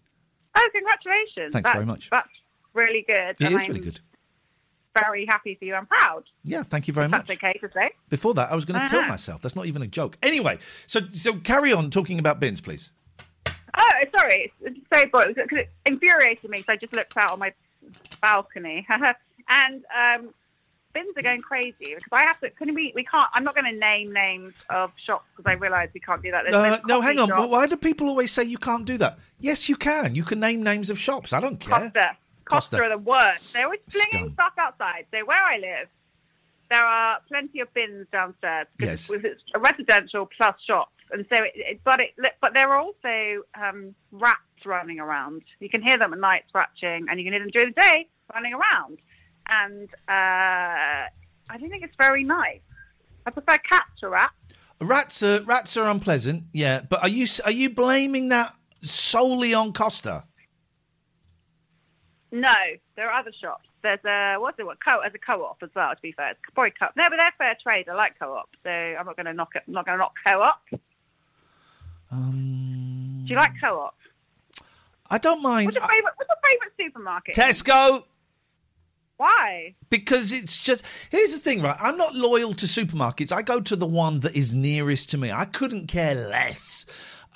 Oh, 0.56 0.68
congratulations! 0.72 1.52
Thanks 1.52 1.66
That's- 1.68 1.74
very 1.74 1.84
much. 1.86 2.10
That's 2.10 2.28
really 2.76 3.04
good. 3.06 3.36
It 3.40 3.52
is 3.52 3.68
really 3.68 3.80
good. 3.80 4.00
Very 4.98 5.26
happy 5.26 5.54
for 5.58 5.64
you. 5.66 5.74
I'm 5.74 5.86
proud. 5.86 6.24
Yeah, 6.42 6.62
thank 6.62 6.88
you 6.88 6.94
very 6.94 7.06
That's 7.08 7.28
much. 7.28 7.36
okay 7.36 7.52
to 7.60 7.68
say. 7.74 7.90
Before 8.08 8.32
that, 8.34 8.50
I 8.50 8.54
was 8.54 8.64
going 8.64 8.80
to 8.80 8.88
kill 8.88 9.00
Uh-huh. 9.00 9.08
myself. 9.08 9.42
That's 9.42 9.54
not 9.54 9.66
even 9.66 9.82
a 9.82 9.86
joke. 9.86 10.16
Anyway, 10.22 10.58
so 10.86 11.00
so 11.12 11.34
carry 11.34 11.72
on 11.72 11.90
talking 11.90 12.18
about 12.18 12.40
bins, 12.40 12.60
please. 12.62 12.90
Oh, 13.78 13.90
sorry. 14.18 14.52
It's, 14.62 14.78
so 14.94 15.04
boring 15.12 15.34
because 15.34 15.58
it 15.58 15.70
infuriated 15.84 16.48
me. 16.48 16.62
So 16.66 16.72
I 16.72 16.76
just 16.76 16.94
looked 16.94 17.14
out 17.16 17.30
on 17.32 17.38
my 17.38 17.52
balcony, 18.22 18.86
and 19.50 19.84
um, 19.94 20.32
bins 20.94 21.14
are 21.14 21.22
going 21.22 21.42
crazy 21.42 21.74
because 21.94 22.08
I 22.10 22.22
have 22.24 22.40
to. 22.40 22.48
Can 22.50 22.74
we? 22.74 22.92
We 22.94 23.04
can't. 23.04 23.26
I'm 23.34 23.44
not 23.44 23.54
going 23.54 23.70
to 23.70 23.78
name 23.78 24.14
names 24.14 24.54
of 24.70 24.92
shops 24.96 25.26
because 25.36 25.50
I 25.50 25.56
realise 25.56 25.90
we 25.92 26.00
can't 26.00 26.22
do 26.22 26.30
that. 26.30 26.44
There's 26.48 26.54
Uh, 26.54 26.80
no, 26.88 27.02
hang 27.02 27.18
on. 27.18 27.50
why 27.50 27.66
do 27.66 27.76
people 27.76 28.08
always 28.08 28.32
say 28.32 28.44
you 28.44 28.56
can't 28.56 28.86
do 28.86 28.96
that? 28.96 29.18
Yes, 29.40 29.68
you 29.68 29.76
can. 29.76 30.14
You 30.14 30.24
can 30.24 30.40
name 30.40 30.62
names 30.62 30.88
of 30.88 30.98
shops. 30.98 31.34
I 31.34 31.40
don't 31.40 31.58
care. 31.60 31.78
Costa. 31.80 32.16
Costa. 32.46 32.76
Costa 32.76 32.84
are 32.84 32.96
the 32.96 33.02
worst. 33.02 33.52
They're 33.52 33.64
always 33.64 33.80
flinging 33.90 34.28
Scum. 34.28 34.32
stuff 34.34 34.52
outside. 34.58 35.06
So 35.10 35.18
where 35.26 35.42
I 35.42 35.58
live, 35.58 35.88
there 36.70 36.84
are 36.84 37.18
plenty 37.28 37.60
of 37.60 37.72
bins 37.74 38.06
downstairs. 38.12 38.66
Yes. 38.80 39.10
It's 39.10 39.24
it's 39.24 39.42
a 39.54 39.58
residential 39.58 40.28
plus 40.36 40.56
shops, 40.66 40.96
and 41.12 41.24
so 41.28 41.44
it, 41.44 41.52
it, 41.54 41.80
but 41.84 42.00
it 42.00 42.10
but 42.40 42.54
there 42.54 42.68
are 42.70 42.78
also 42.78 43.44
um, 43.60 43.94
rats 44.10 44.40
running 44.64 44.98
around. 44.98 45.42
You 45.60 45.68
can 45.68 45.82
hear 45.82 45.98
them 45.98 46.12
at 46.12 46.18
night 46.18 46.44
scratching, 46.48 47.06
and 47.08 47.20
you 47.20 47.24
can 47.24 47.32
hear 47.34 47.40
them 47.42 47.50
during 47.50 47.72
the 47.74 47.80
day 47.80 48.08
running 48.34 48.54
around. 48.54 48.98
And 49.48 49.88
uh, 50.08 51.06
I 51.50 51.58
don't 51.58 51.70
think 51.70 51.84
it's 51.84 51.94
very 52.00 52.24
nice. 52.24 52.60
I 53.26 53.30
prefer 53.30 53.58
cats 53.58 53.90
to 54.00 54.08
rats. 54.08 54.34
Rats 54.80 55.22
are 55.22 55.42
rats 55.42 55.76
are 55.76 55.88
unpleasant. 55.88 56.44
Yeah, 56.52 56.80
but 56.88 57.02
are 57.02 57.08
you 57.08 57.26
are 57.44 57.52
you 57.52 57.70
blaming 57.70 58.28
that 58.30 58.54
solely 58.82 59.54
on 59.54 59.72
Costa? 59.72 60.24
No, 62.32 62.54
there 62.96 63.10
are 63.10 63.20
other 63.20 63.32
shops. 63.40 63.68
There's 63.82 64.04
a 64.04 64.36
what's 64.38 64.58
it? 64.58 64.66
What 64.66 64.78
co? 64.84 65.00
As 65.00 65.12
a 65.14 65.18
co-op 65.18 65.62
as 65.62 65.70
well. 65.74 65.94
To 65.94 66.02
be 66.02 66.12
fair, 66.12 66.30
it's 66.30 66.40
probably 66.54 66.72
co. 66.78 66.86
No, 66.96 67.04
but 67.08 67.16
they're 67.16 67.32
fair 67.38 67.56
trade. 67.62 67.88
I 67.88 67.94
like 67.94 68.18
co-op, 68.18 68.48
so 68.64 68.70
I'm 68.70 69.06
not 69.06 69.16
going 69.16 69.26
to 69.26 69.32
knock 69.32 69.54
it. 69.54 69.62
I'm 69.66 69.74
not 69.74 69.86
going 69.86 69.98
to 69.98 70.02
knock 70.02 70.14
co-op. 70.26 70.80
Um, 72.10 73.22
Do 73.26 73.30
you 73.32 73.36
like 73.36 73.52
co-op? 73.60 73.94
I 75.08 75.18
don't 75.18 75.42
mind. 75.42 75.66
What's 75.66 75.76
your 75.76 75.86
favorite? 75.86 76.12
What's 76.16 76.28
your 76.28 76.50
favorite 76.50 76.72
supermarket? 76.80 77.36
Tesco. 77.36 78.04
Why? 79.18 79.74
Because 79.88 80.32
it's 80.32 80.58
just 80.58 80.84
here's 81.10 81.32
the 81.32 81.38
thing, 81.38 81.62
right? 81.62 81.76
I'm 81.80 81.96
not 81.96 82.14
loyal 82.14 82.52
to 82.54 82.66
supermarkets. 82.66 83.32
I 83.32 83.42
go 83.42 83.60
to 83.60 83.76
the 83.76 83.86
one 83.86 84.20
that 84.20 84.36
is 84.36 84.52
nearest 84.52 85.08
to 85.10 85.18
me. 85.18 85.32
I 85.32 85.46
couldn't 85.46 85.86
care 85.86 86.14
less 86.14 86.84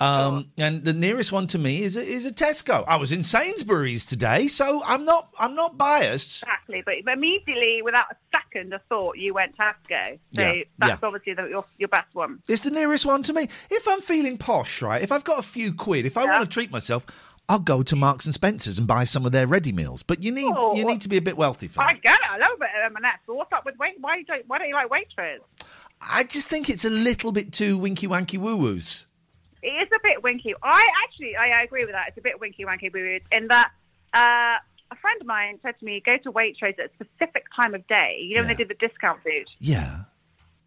Um, 0.01 0.51
and 0.57 0.83
the 0.83 0.93
nearest 0.93 1.31
one 1.31 1.47
to 1.47 1.57
me 1.59 1.83
is 1.83 1.95
a, 1.95 2.01
is 2.01 2.25
a 2.25 2.31
Tesco. 2.31 2.83
I 2.87 2.95
was 2.95 3.11
in 3.11 3.23
Sainsbury's 3.23 4.05
today, 4.05 4.47
so 4.47 4.81
I'm 4.85 5.05
not 5.05 5.29
I'm 5.39 5.53
not 5.55 5.77
biased. 5.77 6.43
Exactly, 6.43 6.81
but, 6.85 6.95
immediately, 7.13 7.81
without 7.83 8.05
a 8.11 8.15
second 8.35 8.73
of 8.73 8.81
thought, 8.89 9.17
you 9.17 9.33
went 9.33 9.55
Tesco. 9.57 10.17
So 10.33 10.41
Yeah, 10.41 10.63
that's 10.79 11.01
yeah. 11.01 11.07
obviously 11.07 11.33
the, 11.35 11.47
your 11.49 11.65
your 11.77 11.89
best 11.89 12.13
one. 12.13 12.39
It's 12.47 12.63
the 12.63 12.71
nearest 12.71 13.05
one 13.05 13.23
to 13.23 13.33
me. 13.33 13.47
If 13.69 13.87
I'm 13.87 14.01
feeling 14.01 14.37
posh, 14.37 14.81
right? 14.81 15.01
If 15.01 15.11
I've 15.11 15.23
got 15.23 15.39
a 15.39 15.43
few 15.43 15.73
quid, 15.73 16.05
if 16.05 16.17
I 16.17 16.23
Yeah. 16.23 16.31
want 16.39 16.49
to 16.49 16.53
treat 16.53 16.71
myself, 16.71 17.05
I'll 17.47 17.59
go 17.59 17.83
to 17.83 17.95
Marks 17.95 18.25
and 18.25 18.33
Spencers 18.33 18.79
and 18.79 18.87
buy 18.87 19.03
some 19.03 19.25
of 19.25 19.33
their 19.33 19.45
ready 19.45 19.71
meals. 19.71 20.03
But 20.03 20.23
you 20.23 20.31
need 20.31 20.53
Oh, 20.57 20.75
you 20.75 20.85
need 20.85 21.01
to 21.01 21.09
be 21.09 21.17
a 21.17 21.21
bit 21.21 21.37
wealthy 21.37 21.67
for 21.67 21.83
I 21.83 21.93
that. 21.93 22.01
get 22.01 22.13
it. 22.15 22.25
I 22.29 22.37
love 22.37 22.51
a 22.55 22.59
bit 22.59 22.69
of 22.85 22.91
M&S. 22.95 23.19
But 23.27 23.35
what's 23.35 23.51
up 23.53 23.65
with 23.65 23.77
wait? 23.77 23.95
Why 23.99 24.23
don't 24.23 24.47
why 24.47 24.57
don't 24.57 24.67
you 24.69 24.73
like 24.75 24.89
Waitrose? 24.89 25.39
I 26.01 26.23
just 26.23 26.49
think 26.49 26.69
it's 26.69 26.85
a 26.85 26.89
little 26.89 27.31
bit 27.31 27.51
too 27.53 27.77
winky 27.77 28.07
wanky 28.07 28.39
woo 28.39 28.55
woos. 28.57 29.05
It 29.63 29.67
is 29.67 29.89
a 29.95 29.99
bit 30.03 30.23
winky. 30.23 30.53
I 30.63 30.85
actually, 31.03 31.35
I, 31.35 31.61
agree 31.63 31.85
with 31.85 31.93
that. 31.93 32.05
It's 32.09 32.17
a 32.17 32.21
bit 32.21 32.39
winky 32.39 32.65
wanky 32.65 32.91
weird 32.91 33.21
in 33.31 33.47
that 33.47 33.71
uh, 34.13 34.57
a 34.91 34.95
friend 34.99 35.21
of 35.21 35.27
mine 35.27 35.59
said 35.61 35.77
to 35.79 35.85
me, 35.85 36.01
"Go 36.05 36.17
to 36.17 36.31
Waitrose 36.31 36.79
at 36.79 36.89
a 36.89 37.05
specific 37.05 37.45
time 37.55 37.73
of 37.75 37.85
day. 37.87 38.19
You 38.27 38.35
know 38.35 38.41
when 38.41 38.47
they 38.49 38.55
did 38.55 38.69
the 38.69 38.73
discount 38.87 39.21
food." 39.23 39.47
Yeah. 39.59 39.99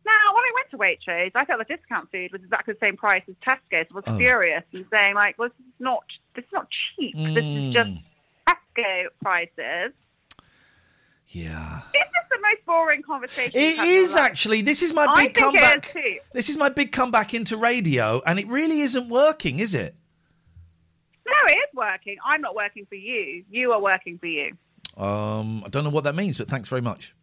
Now, 0.06 0.34
when 0.34 0.44
I 0.44 0.52
went 0.54 0.70
to 0.70 0.76
Waitrose, 0.76 1.32
I 1.34 1.44
thought 1.46 1.58
the 1.66 1.76
discount 1.76 2.10
food 2.12 2.30
was 2.30 2.42
exactly 2.42 2.74
the 2.74 2.80
same 2.80 2.96
price 2.96 3.22
as 3.26 3.34
Tesco's. 3.36 3.86
I 3.90 3.94
was 3.94 4.04
Oh. 4.06 4.18
furious 4.18 4.62
and 4.72 4.84
saying, 4.94 5.14
like, 5.14 5.38
well, 5.38 5.48
this 5.48 5.58
is 5.66 5.72
not, 5.80 6.04
this 6.36 6.44
is 6.44 6.52
not 6.52 6.68
cheap. 6.94 7.16
This 7.16 7.42
is 7.42 7.72
just 7.72 7.88
Mm. 7.90 8.02
Tesco 8.46 9.06
prices. 9.22 9.92
Yeah. 11.28 11.80
This 11.92 12.02
is 12.02 12.28
the 12.30 12.38
most 12.40 12.66
boring 12.66 13.02
conversation. 13.02 13.52
It 13.54 13.60
you've 13.60 13.76
had 13.78 13.86
in 13.88 13.94
your 13.94 14.02
is 14.04 14.16
actually. 14.16 14.62
This 14.62 14.82
is 14.82 14.92
my 14.92 15.06
I 15.08 15.26
big 15.26 15.34
comeback. 15.34 15.86
is 15.88 15.92
too. 15.92 16.18
This 16.32 16.48
is 16.48 16.56
my 16.56 16.68
big 16.68 16.92
comeback 16.92 17.34
into 17.34 17.56
radio, 17.56 18.22
and 18.26 18.38
it 18.38 18.46
really 18.46 18.80
isn't 18.80 19.08
working, 19.08 19.58
is 19.58 19.74
it? 19.74 19.94
No, 21.26 21.32
it 21.48 21.56
is 21.56 21.74
working. 21.74 22.16
I'm 22.24 22.40
not 22.40 22.54
working 22.54 22.86
for 22.86 22.94
you. 22.96 23.44
You 23.50 23.72
are 23.72 23.80
working 23.80 24.18
for 24.18 24.26
you. 24.26 24.52
Um, 24.96 25.64
I 25.64 25.68
don't 25.70 25.82
know 25.82 25.90
what 25.90 26.04
that 26.04 26.14
means, 26.14 26.38
but 26.38 26.48
thanks 26.48 26.68
very 26.68 26.82
much. 26.82 27.14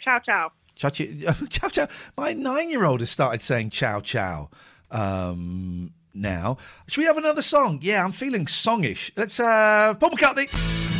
Ciao, 0.00 0.18
ciao. 0.18 0.50
Ciao, 0.74 0.88
ciao. 0.90 1.86
My 2.16 2.32
nine-year-old 2.32 3.00
has 3.00 3.10
started 3.10 3.42
saying 3.42 3.70
ciao, 3.70 4.00
ciao. 4.00 4.50
Um, 4.90 5.92
now, 6.14 6.56
should 6.88 7.00
we 7.00 7.06
have 7.06 7.18
another 7.18 7.42
song? 7.42 7.78
Yeah, 7.82 8.04
I'm 8.04 8.12
feeling 8.12 8.46
songish. 8.46 9.10
Let's 9.16 9.36
have 9.36 10.00
Paul 10.00 10.10
McCartney. 10.10 10.98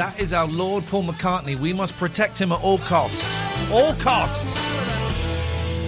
That 0.00 0.18
is 0.18 0.32
our 0.32 0.46
Lord 0.46 0.86
Paul 0.86 1.02
McCartney. 1.02 1.58
We 1.58 1.74
must 1.74 1.94
protect 1.98 2.40
him 2.40 2.52
at 2.52 2.62
all 2.62 2.78
costs. 2.78 3.22
All 3.70 3.92
costs. 3.96 4.56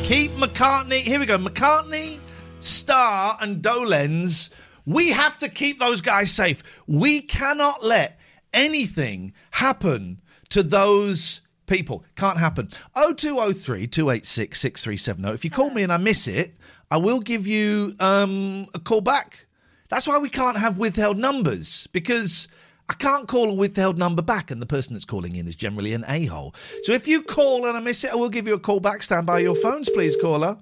Keep 0.06 0.32
McCartney. 0.32 0.98
Here 0.98 1.18
we 1.18 1.24
go. 1.24 1.38
McCartney, 1.38 2.18
Starr, 2.60 3.38
and 3.40 3.62
Dolenz. 3.62 4.52
We 4.84 5.12
have 5.12 5.38
to 5.38 5.48
keep 5.48 5.78
those 5.78 6.02
guys 6.02 6.30
safe. 6.30 6.62
We 6.86 7.22
cannot 7.22 7.82
let 7.82 8.20
anything 8.52 9.32
happen 9.52 10.20
to 10.50 10.62
those 10.62 11.40
people. 11.64 12.04
Can't 12.14 12.36
happen. 12.36 12.68
0203 12.94 13.86
286 13.86 14.60
6370. 14.60 15.34
If 15.34 15.42
you 15.42 15.50
call 15.50 15.70
me 15.70 15.84
and 15.84 15.90
I 15.90 15.96
miss 15.96 16.28
it, 16.28 16.54
I 16.90 16.98
will 16.98 17.20
give 17.20 17.46
you 17.46 17.94
um, 17.98 18.66
a 18.74 18.78
call 18.78 19.00
back. 19.00 19.46
That's 19.88 20.06
why 20.06 20.18
we 20.18 20.28
can't 20.28 20.58
have 20.58 20.76
withheld 20.76 21.16
numbers 21.16 21.86
because 21.92 22.46
I 22.92 22.94
can't 22.96 23.26
call 23.26 23.48
a 23.48 23.54
withheld 23.54 23.96
number 23.96 24.20
back, 24.20 24.50
and 24.50 24.60
the 24.60 24.66
person 24.66 24.92
that's 24.92 25.06
calling 25.06 25.34
in 25.34 25.48
is 25.48 25.56
generally 25.56 25.94
an 25.94 26.04
a 26.06 26.26
hole. 26.26 26.54
So 26.82 26.92
if 26.92 27.08
you 27.08 27.22
call 27.22 27.64
and 27.64 27.74
I 27.74 27.80
miss 27.80 28.04
it, 28.04 28.12
I 28.12 28.16
will 28.16 28.28
give 28.28 28.46
you 28.46 28.52
a 28.52 28.58
call 28.58 28.80
back. 28.80 29.02
Stand 29.02 29.24
by 29.24 29.38
your 29.38 29.54
phones, 29.54 29.88
please, 29.88 30.14
caller. 30.20 30.58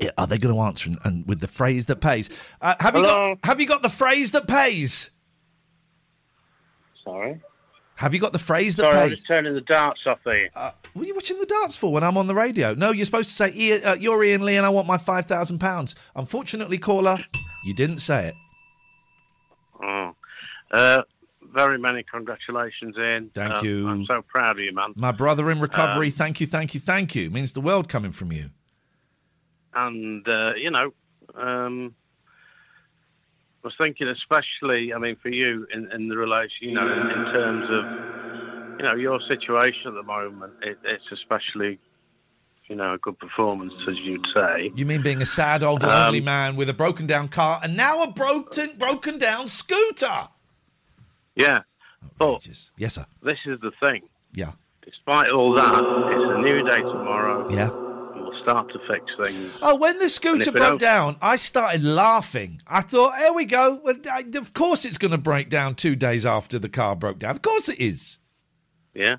Yeah, 0.00 0.10
Are 0.16 0.28
they 0.28 0.38
going 0.38 0.54
to 0.54 0.60
answer 0.60 0.90
and, 0.90 0.98
and 1.02 1.26
with 1.26 1.40
the 1.40 1.48
phrase 1.48 1.86
that 1.86 2.00
pays? 2.00 2.30
Uh, 2.60 2.76
have 2.78 2.94
you 2.94 3.02
got 3.02 3.38
Have 3.42 3.60
you 3.60 3.66
got 3.66 3.82
the 3.82 3.88
phrase 3.88 4.30
that 4.30 4.46
pays? 4.46 5.10
Sorry. 7.02 7.40
Have 7.96 8.14
you 8.14 8.20
got 8.20 8.32
the 8.32 8.38
phrase 8.38 8.76
that 8.76 8.84
pays? 8.92 9.24
Sorry, 9.26 9.38
I'm 9.38 9.42
turning 9.42 9.54
the 9.54 9.62
darts 9.62 10.06
off 10.06 10.20
here. 10.22 10.48
Uh, 10.54 10.70
what 10.92 11.02
are 11.02 11.08
you 11.08 11.14
watching 11.16 11.40
the 11.40 11.46
darts 11.46 11.76
for 11.76 11.92
when 11.92 12.04
I'm 12.04 12.16
on 12.16 12.28
the 12.28 12.36
radio? 12.36 12.72
No, 12.72 12.92
you're 12.92 13.04
supposed 13.04 13.30
to 13.30 13.34
say, 13.34 13.82
uh, 13.82 13.94
"You're 13.94 14.22
Iain 14.22 14.42
Lee, 14.42 14.56
and 14.56 14.64
I 14.64 14.68
want 14.68 14.86
my 14.86 14.98
five 14.98 15.26
thousand 15.26 15.58
pounds." 15.58 15.96
Unfortunately, 16.14 16.78
caller, 16.78 17.18
you 17.64 17.74
didn't 17.74 17.98
say 17.98 18.28
it. 18.28 18.34
Oh. 19.82 20.14
Uh, 20.70 21.02
very 21.54 21.78
many 21.78 22.02
congratulations, 22.02 22.96
Iain. 22.98 23.30
Thank 23.34 23.56
Uh, 23.56 23.60
you. 23.62 23.88
I'm 23.88 24.04
so 24.04 24.22
proud 24.22 24.58
of 24.58 24.64
you, 24.64 24.72
man. 24.72 24.92
My 24.96 25.12
brother 25.12 25.50
in 25.50 25.60
recovery. 25.60 26.08
Um, 26.08 26.12
thank 26.12 26.40
you, 26.40 26.46
thank 26.46 26.74
you, 26.74 26.80
thank 26.80 27.14
you. 27.14 27.30
Means 27.30 27.52
the 27.52 27.60
world 27.60 27.88
coming 27.88 28.12
from 28.12 28.32
you. 28.32 28.50
And, 29.74 30.26
uh, 30.28 30.54
you 30.56 30.70
know, 30.70 30.92
um, 31.34 31.94
I 33.62 33.66
was 33.68 33.74
thinking 33.78 34.08
especially, 34.08 34.92
I 34.92 34.98
mean, 34.98 35.16
for 35.22 35.28
you 35.28 35.66
in, 35.72 35.90
in 35.92 36.08
the 36.08 36.16
relation, 36.16 36.50
you 36.60 36.72
know, 36.72 36.86
in, 36.86 37.10
in 37.10 37.24
terms 37.32 37.66
of, 37.70 38.78
you 38.78 38.84
know, 38.84 38.94
your 38.94 39.20
situation 39.28 39.88
at 39.88 39.94
the 39.94 40.02
moment, 40.02 40.52
it, 40.62 40.78
it's 40.84 41.04
especially, 41.12 41.78
you 42.68 42.76
know, 42.76 42.94
a 42.94 42.98
good 42.98 43.18
performance, 43.18 43.72
as 43.88 43.96
you'd 44.00 44.26
say. 44.36 44.70
You 44.74 44.84
mean 44.86 45.02
being 45.02 45.22
a 45.22 45.26
sad 45.26 45.62
old 45.62 45.82
Um, 45.84 45.90
lonely 45.90 46.20
man 46.20 46.56
with 46.56 46.68
a 46.68 46.74
broken 46.74 47.06
down 47.06 47.28
car 47.28 47.60
and 47.62 47.76
now 47.76 48.02
a 48.02 48.10
broken 48.10 48.76
broken 48.78 49.18
down 49.18 49.48
scooter? 49.48 50.28
Yeah. 51.34 51.60
But 52.18 52.46
Yes, 52.76 52.94
sir. 52.94 53.06
this 53.22 53.38
is 53.46 53.58
the 53.60 53.72
thing. 53.84 54.02
Yeah. 54.32 54.52
Despite 54.84 55.28
all 55.30 55.54
that, 55.54 55.74
it's 55.74 56.36
a 56.36 56.40
new 56.40 56.62
day 56.70 56.78
tomorrow. 56.78 57.48
Yeah. 57.50 57.70
We'll 57.70 58.42
start 58.42 58.70
to 58.72 58.78
fix 58.88 59.04
things. 59.22 59.56
Oh, 59.62 59.74
when 59.76 59.98
the 59.98 60.08
scooter 60.08 60.50
broke 60.52 60.78
down, 60.80 61.16
I 61.20 61.36
started 61.36 61.82
laughing. 61.84 62.62
I 62.66 62.80
thought, 62.82 63.16
here 63.18 63.32
we 63.32 63.44
go. 63.44 63.80
Well, 63.82 63.96
I- 64.10 64.24
of 64.36 64.52
course 64.54 64.84
it's 64.84 64.98
going 64.98 65.10
to 65.12 65.18
break 65.18 65.48
down 65.50 65.74
two 65.74 65.96
days 65.96 66.24
after 66.26 66.58
the 66.58 66.68
car 66.68 66.96
broke 66.96 67.18
down. 67.20 67.32
Of 67.32 67.42
course 67.42 67.68
it 67.68 67.78
is. 67.80 68.18
Yeah. 68.94 69.16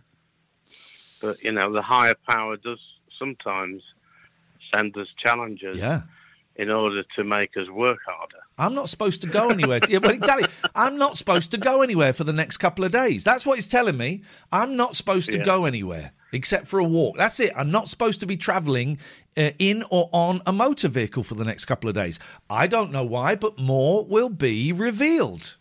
But, 1.22 1.44
you 1.44 1.52
know, 1.52 1.72
the 1.74 1.82
higher 1.82 2.16
power 2.28 2.56
does 2.58 2.80
sometimes 3.20 3.84
send 4.76 4.98
us 4.98 5.08
challenges 5.24 5.78
Yeah. 5.78 6.02
in 6.56 6.70
order 6.72 7.04
to 7.16 7.24
make 7.24 7.56
us 7.58 7.68
work 7.70 8.00
harder. 8.08 8.38
I'm 8.58 8.74
not 8.74 8.90
supposed 8.90 9.22
to 9.22 9.28
go 9.28 9.50
anywhere. 9.50 9.80
yeah, 9.88 10.00
well, 10.00 10.12
exactly. 10.12 10.48
I'm 10.76 10.98
not 10.98 11.18
supposed 11.18 11.52
to 11.52 11.58
go 11.58 11.82
anywhere 11.82 12.14
for 12.14 12.24
the 12.24 12.34
next 12.34 12.58
couple 12.58 12.84
of 12.86 12.92
days. 12.92 13.24
That's 13.24 13.46
what 13.46 13.56
he's 13.56 13.68
telling 13.68 13.98
me. 13.98 14.24
I'm 14.52 14.76
not 14.76 14.96
supposed 14.96 15.32
to 15.32 15.38
Yeah. 15.38 15.44
go 15.46 15.66
anywhere 15.66 16.12
except 16.32 16.68
for 16.68 16.78
a 16.80 16.84
walk. 16.84 17.18
That's 17.18 17.40
it. 17.40 17.52
I'm 17.56 17.72
not 17.72 17.90
supposed 17.90 18.20
to 18.20 18.26
be 18.28 18.38
travelling 18.38 19.00
uh, 19.38 19.52
in 19.58 19.84
or 19.90 20.10
on 20.12 20.42
a 20.46 20.52
motor 20.52 20.88
vehicle 20.90 21.24
for 21.24 21.34
the 21.36 21.46
next 21.46 21.66
couple 21.66 21.90
of 21.90 21.96
days. 21.96 22.20
I 22.50 22.68
don't 22.68 22.92
know 22.92 23.06
why, 23.06 23.36
but 23.36 23.58
more 23.58 24.06
will 24.06 24.30
be 24.30 24.72
revealed. 24.74 25.58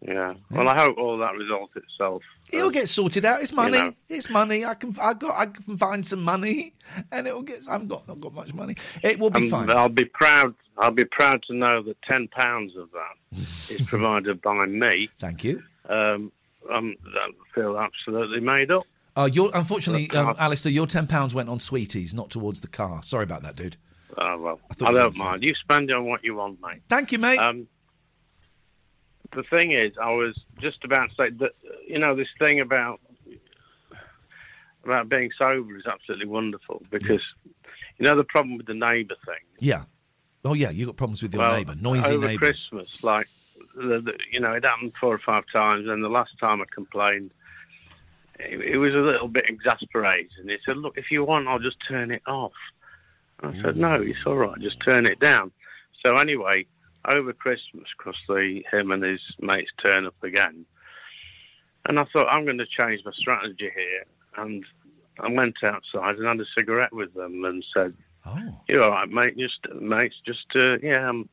Yeah. 0.00 0.34
Well, 0.50 0.68
I 0.68 0.78
hope 0.80 0.96
all 0.96 1.18
that 1.18 1.34
resolves 1.34 1.72
itself. 1.74 2.22
It'll 2.50 2.70
get 2.70 2.88
sorted 2.88 3.24
out. 3.24 3.42
It's 3.42 3.52
money. 3.52 3.78
know. 3.78 3.94
It's 4.08 4.30
money. 4.30 4.64
I 4.64 4.74
can. 4.74 4.94
I 5.00 5.14
got. 5.14 5.38
I 5.38 5.46
can 5.46 5.76
find 5.76 6.06
some 6.06 6.22
money, 6.22 6.74
and 7.12 7.26
it'll 7.26 7.42
get. 7.42 7.60
I've 7.68 7.88
got. 7.88 8.08
Not 8.08 8.20
got 8.20 8.34
much 8.34 8.54
money. 8.54 8.76
It 9.02 9.18
will 9.18 9.30
be 9.30 9.42
And 9.42 9.50
fine. 9.50 9.70
I'll 9.70 9.88
be 9.88 10.04
proud. 10.06 10.54
I'll 10.78 10.90
be 10.90 11.04
proud 11.04 11.42
to 11.48 11.54
know 11.54 11.82
that 11.82 12.00
ten 12.02 12.28
pounds 12.28 12.76
of 12.76 12.88
that 12.92 13.38
is 13.70 13.82
provided 13.86 14.40
by 14.40 14.66
me. 14.66 15.08
Thank 15.18 15.44
you. 15.44 15.62
Um, 15.88 16.32
um, 16.72 16.94
I 17.14 17.30
feel 17.54 17.78
absolutely 17.78 18.40
made 18.40 18.70
up. 18.70 18.82
Uh, 19.16 19.28
your 19.32 19.50
unfortunately, 19.54 20.10
um, 20.16 20.34
Alistair, 20.38 20.70
your 20.70 20.86
ten 20.86 21.06
pounds 21.06 21.34
went 21.34 21.48
on 21.48 21.58
sweeties, 21.60 22.14
not 22.14 22.30
towards 22.30 22.60
the 22.60 22.68
car. 22.68 23.02
Sorry 23.02 23.24
about 23.24 23.42
that, 23.42 23.56
dude. 23.56 23.76
Oh 24.16 24.38
well, 24.38 24.60
I 24.70 24.84
I, 24.86 24.90
you 24.90 24.96
don't 24.96 25.16
mind. 25.16 25.42
You 25.42 25.54
spend 25.54 25.90
it 25.90 25.96
on 25.96 26.06
what 26.06 26.24
you 26.24 26.36
want, 26.36 26.60
mate. 26.62 26.82
Thank 26.88 27.12
you, 27.12 27.18
mate. 27.18 27.38
Um, 27.38 27.66
the 29.34 29.42
thing 29.44 29.72
is, 29.72 29.92
I 30.00 30.10
was 30.12 30.38
just 30.60 30.84
about 30.84 31.10
to 31.10 31.14
say 31.14 31.30
that 31.30 31.52
you 31.86 31.98
know 31.98 32.14
this 32.14 32.28
thing 32.38 32.60
about 32.60 33.00
about 34.84 35.08
being 35.08 35.30
sober 35.36 35.76
is 35.76 35.86
absolutely 35.86 36.26
wonderful 36.26 36.82
because 36.90 37.22
you 37.98 38.04
know 38.04 38.14
the 38.14 38.24
problem 38.24 38.56
with 38.56 38.66
the 38.66 38.74
neighbour 38.74 39.16
thing. 39.24 39.44
yeah. 39.58 39.84
Oh 40.44 40.54
yeah, 40.54 40.70
you 40.70 40.86
got 40.86 40.96
problems 40.96 41.22
with 41.22 41.34
your 41.34 41.42
well, 41.42 41.56
neighbour, 41.56 41.74
noisy 41.74 42.14
over. 42.14 42.34
Christmas, 42.36 43.02
like 43.02 43.28
the, 43.74 44.00
the, 44.00 44.12
you 44.30 44.40
know, 44.40 44.52
it 44.52 44.64
happened 44.64 44.92
four 45.00 45.14
or 45.14 45.18
five 45.18 45.44
times, 45.52 45.88
and 45.88 46.02
the 46.02 46.08
last 46.08 46.30
time 46.38 46.60
I 46.60 46.64
complained, 46.72 47.32
it, 48.38 48.60
it 48.60 48.78
was 48.78 48.94
a 48.94 48.98
little 48.98 49.28
bit 49.28 49.44
exasperating. 49.48 50.28
He 50.44 50.56
said, 50.64 50.76
"Look, 50.76 50.96
if 50.96 51.10
you 51.10 51.24
want, 51.24 51.48
I'll 51.48 51.58
just 51.58 51.76
turn 51.86 52.10
it 52.12 52.22
off." 52.26 52.52
I 53.40 53.52
said, 53.56 53.74
mm. 53.74 53.76
"No, 53.76 53.94
it's 53.94 54.18
all 54.26 54.36
right. 54.36 54.58
Just 54.60 54.76
turn 54.84 55.06
it 55.06 55.18
down." 55.18 55.50
So 56.04 56.16
anyway, 56.16 56.66
over 57.14 57.32
Christmas, 57.32 57.88
because 57.96 58.18
the 58.28 58.62
him 58.70 58.90
and 58.90 59.02
his 59.02 59.20
mates 59.40 59.70
turn 59.84 60.06
up 60.06 60.22
again, 60.22 60.64
and 61.88 61.98
I 61.98 62.04
thought 62.12 62.28
I'm 62.30 62.44
going 62.44 62.58
to 62.58 62.66
change 62.66 63.02
my 63.04 63.12
strategy 63.12 63.70
here, 63.74 64.04
and 64.36 64.64
I 65.20 65.30
went 65.30 65.56
outside 65.62 66.16
and 66.16 66.26
had 66.26 66.40
a 66.40 66.44
cigarette 66.58 66.92
with 66.92 67.14
them 67.14 67.44
and 67.44 67.64
said, 67.74 67.94
Oh, 68.26 68.38
you're 68.68 68.82
all 68.82 68.90
right, 68.90 69.08
mate. 69.08 69.38
Just, 69.38 69.66
mates, 69.80 70.16
just, 70.26 70.46
uh, 70.54 70.78
yeah, 70.82 71.08
I'm, 71.08 71.28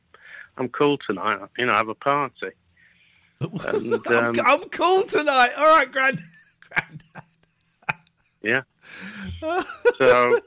I'm 0.56 0.68
cool 0.68 0.98
tonight. 1.06 1.40
You 1.58 1.66
know, 1.66 1.74
have 1.74 1.88
a 1.88 1.94
party. 1.94 2.50
And, 3.38 4.00
I'm, 4.06 4.16
um, 4.16 4.34
I'm 4.46 4.62
cool 4.70 5.02
tonight. 5.02 5.50
All 5.58 5.66
right, 5.66 5.92
Grand. 5.92 6.22
Grand. 6.70 7.02
Yeah. 8.42 8.62
so 9.98 10.40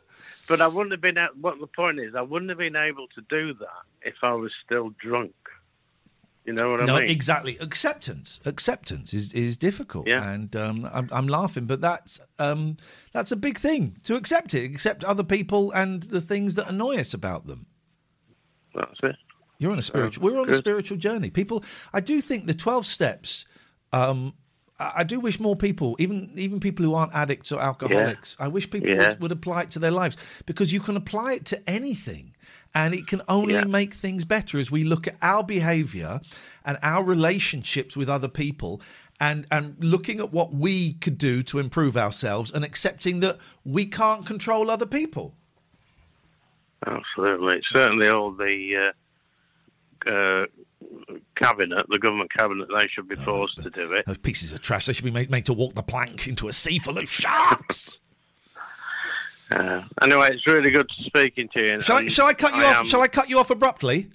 But 0.50 0.60
I 0.62 0.68
wouldn't 0.68 0.92
have 0.92 1.02
been. 1.02 1.16
What 1.40 1.60
the 1.60 1.68
point 1.68 2.00
is, 2.00 2.16
I 2.16 2.22
wouldn't 2.22 2.50
have 2.50 2.58
been 2.58 2.76
able 2.76 3.08
to 3.16 3.22
do 3.30 3.54
that 3.54 3.84
if 4.02 4.16
I 4.24 4.34
was 4.34 4.52
still 4.66 4.90
drunk. 5.00 5.34
You 6.46 6.54
know 6.54 6.72
what 6.72 6.86
no, 6.86 6.96
I 6.96 7.02
mean? 7.02 7.12
exactly. 7.12 7.58
Acceptance, 7.60 8.40
acceptance 8.44 9.14
is, 9.14 9.34
is 9.34 9.56
difficult, 9.56 10.08
Yeah. 10.08 10.28
and 10.28 10.56
um, 10.56 10.90
I'm, 10.92 11.08
I'm 11.12 11.28
laughing, 11.28 11.68
but 11.68 11.82
that's 11.82 12.20
um, 12.40 12.78
that's 13.14 13.32
a 13.32 13.36
big 13.36 13.60
thing 13.60 13.98
to 14.06 14.16
accept 14.16 14.56
it, 14.56 14.66
accept 14.66 15.04
other 15.04 15.24
people 15.24 15.72
and 15.72 16.02
the 16.02 16.22
things 16.22 16.56
that 16.56 16.68
annoy 16.68 16.96
us 16.98 17.14
about 17.14 17.46
them. 17.46 17.68
That's 18.74 19.00
it. 19.04 19.16
You're 19.60 19.72
on 19.72 19.78
a 19.80 19.84
spiritual. 19.84 20.24
We're 20.24 20.42
on 20.42 20.50
a 20.50 20.56
spiritual 20.56 20.98
journey. 20.98 21.30
People, 21.30 21.64
I 21.94 22.00
do 22.00 22.22
think 22.22 22.48
the 22.48 22.56
twelve 22.56 22.88
steps. 22.88 23.46
Um, 23.94 24.34
I 24.80 25.04
do 25.04 25.20
wish 25.20 25.40
more 25.42 25.56
people, 25.58 25.96
even 26.00 26.32
even 26.36 26.60
people 26.60 26.86
who 26.86 26.94
aren't 26.96 27.14
addicts 27.14 27.52
or 27.52 27.60
alcoholics, 27.62 28.38
I 28.40 28.48
wish 28.48 28.70
people 28.70 28.90
Yeah. 28.90 29.10
would, 29.10 29.20
would 29.22 29.32
apply 29.32 29.64
it 29.64 29.70
to 29.72 29.80
their 29.80 29.92
lives 29.92 30.42
because 30.46 30.72
you 30.72 30.80
can 30.80 30.96
apply 30.96 31.34
it 31.34 31.46
to 31.48 31.70
anything, 31.70 32.34
and 32.74 32.94
it 32.94 33.06
can 33.06 33.22
only 33.28 33.56
Yeah. 33.56 33.66
make 33.66 33.94
things 33.94 34.24
better 34.24 34.58
as 34.58 34.72
we 34.72 34.84
look 34.86 35.06
at 35.06 35.16
our 35.22 35.44
behaviour 35.44 36.22
and 36.64 36.78
our 36.82 37.04
relationships 37.04 37.98
with 37.98 38.08
other 38.10 38.30
people, 38.30 38.82
and 39.20 39.46
and 39.52 39.76
looking 39.84 40.20
at 40.22 40.32
what 40.32 40.54
we 40.54 40.94
could 40.94 41.18
do 41.18 41.44
to 41.44 41.60
improve 41.60 41.98
ourselves, 41.98 42.50
and 42.52 42.64
accepting 42.64 43.20
that 43.20 43.38
we 43.66 43.86
can't 43.86 44.26
control 44.26 44.72
other 44.72 44.86
people. 44.86 45.36
Absolutely. 46.88 47.62
Certainly, 47.74 48.08
all 48.08 48.32
the 48.32 48.94
uh, 50.08 50.10
uh, 50.10 50.46
cabinet, 51.36 51.86
the 51.90 52.00
government 52.00 52.32
cabinet, 52.34 52.68
they 52.78 52.88
should 52.88 53.08
be 53.08 53.16
forced 53.16 53.62
to 53.62 53.70
do 53.70 53.94
it. 53.94 54.06
Those 54.06 54.18
pieces 54.18 54.54
of 54.54 54.62
trash, 54.62 54.86
they 54.86 54.94
should 54.94 55.06
be 55.06 55.12
made, 55.12 55.30
made 55.30 55.46
to 55.46 55.54
walk 55.54 55.74
the 55.74 55.84
plank 55.84 56.28
into 56.28 56.48
a 56.48 56.54
sea 56.54 56.80
full 56.80 56.98
of 56.98 57.10
sharks. 57.10 58.02
Uh, 59.52 59.82
anyway, 60.02 60.30
it's 60.32 60.46
really 60.46 60.70
good 60.70 60.90
speaking 61.00 61.50
to 61.54 61.60
you. 61.60 61.82
Shall 61.82 61.98
I, 61.98 62.08
shall 62.08 62.28
I 62.28 62.34
cut 62.34 62.56
you 62.56 62.62
I 62.62 62.66
off? 62.66 62.76
Am, 62.78 62.86
Shall 62.86 63.02
I 63.02 63.08
cut 63.08 63.30
you 63.30 63.40
off 63.40 63.50
abruptly? 63.50 64.10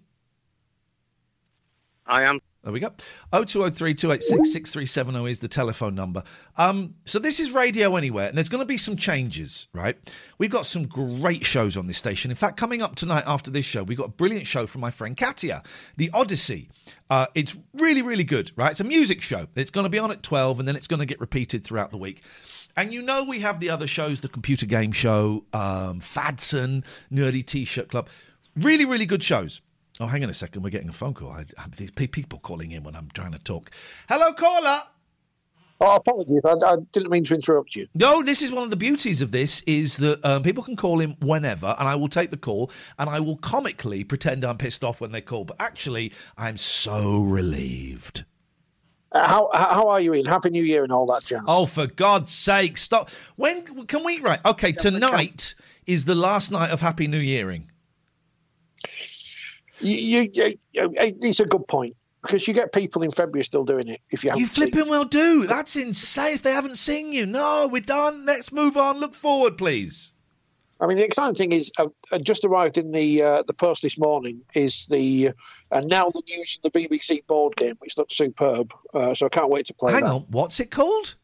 I 2.07 2.29
am. 2.29 2.41
There 2.65 2.73
we 2.73 2.81
go. 2.81 2.89
0203 3.31 3.93
286 3.93 4.51
6370 4.51 5.31
is 5.31 5.39
the 5.41 5.49
telephone 5.49 5.95
number. 5.95 6.23
Um, 6.57 6.95
so 7.05 7.19
this 7.19 7.39
is 7.39 7.53
Radio 7.53 7.95
Anywhere, 7.97 8.29
and 8.29 8.39
there's 8.39 8.49
going 8.49 8.63
to 8.63 8.67
be 8.67 8.79
some 8.79 8.97
changes, 8.97 9.69
right? 9.75 9.99
We've 10.39 10.51
got 10.51 10.65
some 10.65 10.87
great 10.87 11.45
shows 11.45 11.77
on 11.77 11.89
this 11.89 11.99
station. 11.99 12.31
In 12.31 12.37
fact, 12.39 12.57
coming 12.57 12.81
up 12.81 12.95
tonight 12.95 13.25
after 13.27 13.51
this 13.51 13.67
show, 13.67 13.83
we've 13.83 13.99
got 13.99 14.07
a 14.07 14.13
brilliant 14.13 14.47
show 14.47 14.67
from 14.67 14.81
my 14.81 14.91
friend 14.91 15.15
Katia, 15.15 15.63
The 15.99 16.11
Odyssey. 16.15 16.71
Uh, 17.11 17.27
it's 17.35 17.55
really, 17.75 18.01
really 18.01 18.25
good, 18.25 18.51
right? 18.57 18.71
It's 18.71 18.81
a 18.81 18.85
music 18.85 19.21
show. 19.21 19.47
It's 19.55 19.71
going 19.71 19.85
to 19.85 19.91
be 19.91 19.99
on 19.99 20.11
at 20.11 20.23
12, 20.23 20.59
and 20.59 20.67
then 20.67 20.75
it's 20.75 20.87
going 20.87 21.01
to 21.01 21.07
get 21.07 21.21
repeated 21.21 21.65
throughout 21.65 21.91
the 21.91 21.99
week. 21.99 22.23
And 22.77 22.95
you 22.95 23.03
know 23.03 23.25
we 23.25 23.41
have 23.41 23.61
the 23.61 23.69
other 23.69 23.87
shows, 23.87 24.23
the 24.23 24.29
computer 24.29 24.65
game 24.65 24.93
show, 24.93 25.45
um, 25.53 26.01
Fadson, 26.01 26.83
Nerdy 27.13 27.45
T-shirt 27.45 27.91
Club. 27.91 28.09
Really, 28.57 28.87
really 28.87 29.07
good 29.07 29.23
shows. 29.23 29.61
Oh, 30.01 30.07
hang 30.07 30.25
on 30.25 30.31
a 30.31 30.35
second. 30.35 30.63
We're 30.63 30.71
getting 30.71 30.89
a 30.89 30.93
phone 30.93 31.15
call. 31.15 31.31
I 31.31 31.45
I 31.57 31.63
have 31.63 31.77
these 31.77 31.91
people 31.91 32.41
calling 32.41 32.73
in 32.73 32.83
when 32.83 32.97
I'm 32.97 33.09
trying 33.15 33.33
to 33.33 33.39
talk. 33.39 33.71
Hello, 34.09 34.33
caller. 34.33 34.83
Oh, 35.81 35.97
apologies. 35.97 36.41
I, 36.45 36.55
I 36.65 36.77
didn't 36.93 37.11
mean 37.11 37.25
to 37.25 37.35
interrupt 37.35 37.75
you. 37.77 37.87
No, 37.95 38.23
this 38.23 38.43
is 38.43 38.53
one 38.53 38.63
of 38.63 38.71
the 38.71 38.77
beauties 38.77 39.23
of 39.23 39.33
this 39.33 39.61
is 39.63 39.97
that 39.99 40.25
um, 40.25 40.43
people 40.43 40.63
can 40.63 40.77
call 40.77 41.01
in 41.01 41.17
whenever, 41.21 41.75
and 41.79 41.89
I 41.89 41.95
will 41.97 42.09
take 42.09 42.31
the 42.31 42.37
call, 42.37 42.71
and 42.99 43.11
I 43.11 43.21
will 43.21 43.37
comically 43.37 44.05
pretend 44.05 44.45
I'm 44.45 44.57
pissed 44.57 44.85
off 44.85 45.01
when 45.01 45.13
they 45.13 45.21
call, 45.21 45.45
but 45.45 45.57
actually, 45.61 46.13
I'm 46.39 46.57
so 46.57 47.23
relieved. 47.23 48.25
Uh, 49.13 49.27
how 49.29 49.51
how 49.53 49.89
are 49.89 50.01
you, 50.01 50.15
Iain? 50.15 50.25
Happy 50.25 50.51
New 50.51 50.63
Year 50.63 50.85
and 50.85 50.93
all 50.93 51.07
that 51.07 51.25
jazz. 51.25 51.43
Oh, 51.47 51.67
for 51.67 51.87
God's 51.87 52.33
sake, 52.33 52.79
stop! 52.79 53.11
When 53.37 53.87
can 53.87 54.05
we? 54.05 54.21
Right, 54.21 54.41
okay. 54.45 54.73
Tonight 54.73 55.55
is 55.87 56.05
the 56.05 56.15
last 56.15 56.51
night 56.51 56.71
of 56.71 56.81
Happy 56.81 57.07
New 57.07 57.19
Yearing. 57.19 57.71
You, 59.81 59.97
you, 59.97 60.31
you, 60.33 60.59
it's 60.73 61.41
a 61.41 61.47
good 61.47 61.67
point 61.69 61.97
because 62.23 62.47
you 62.49 62.55
get 62.55 62.73
people 62.73 63.03
in 63.03 63.11
February 63.11 63.45
still 63.45 63.65
doing 63.65 63.89
it. 63.89 64.01
If 64.11 64.25
you 64.25 64.33
You 64.37 64.47
flipping 64.47 64.89
well 64.89 65.05
do. 65.05 65.47
That's 65.47 65.77
insane. 65.77 66.35
If 66.35 66.43
they 66.43 66.53
haven't 66.53 66.77
seen 66.77 67.13
you, 67.13 67.27
no, 67.27 67.69
we're 67.71 67.83
done. 67.83 68.25
Let's 68.25 68.53
move 68.53 68.77
on. 68.77 68.99
Look 68.99 69.15
forward, 69.15 69.59
please. 69.59 70.13
I 70.81 70.87
mean, 70.87 70.97
the 70.97 71.05
exciting 71.05 71.35
thing 71.35 71.53
is, 71.53 71.73
I've, 71.79 71.91
i 72.13 72.19
just 72.19 72.45
arrived 72.45 72.79
in 72.79 72.91
the 72.91 73.23
uh, 73.23 73.43
the 73.47 73.55
post 73.55 73.83
this 73.83 73.99
morning. 73.99 74.43
Is 74.55 74.87
the 74.87 75.31
and 75.71 75.87
now 75.89 76.11
the 76.11 76.23
news 76.29 76.59
of 76.63 76.73
the 76.73 76.79
BBC 76.79 77.27
board 77.27 77.57
game, 77.57 77.77
which 77.79 77.97
looks 77.97 78.17
superb. 78.17 78.73
Uh, 78.93 79.15
so 79.15 79.27
I 79.27 79.29
can't 79.29 79.51
wait 79.51 79.67
to 79.67 79.75
play 79.75 79.93
Hang 79.93 80.03
that. 80.03 80.11
on, 80.11 80.27
what's 80.31 80.61
it 80.61 80.71
called? 80.71 81.15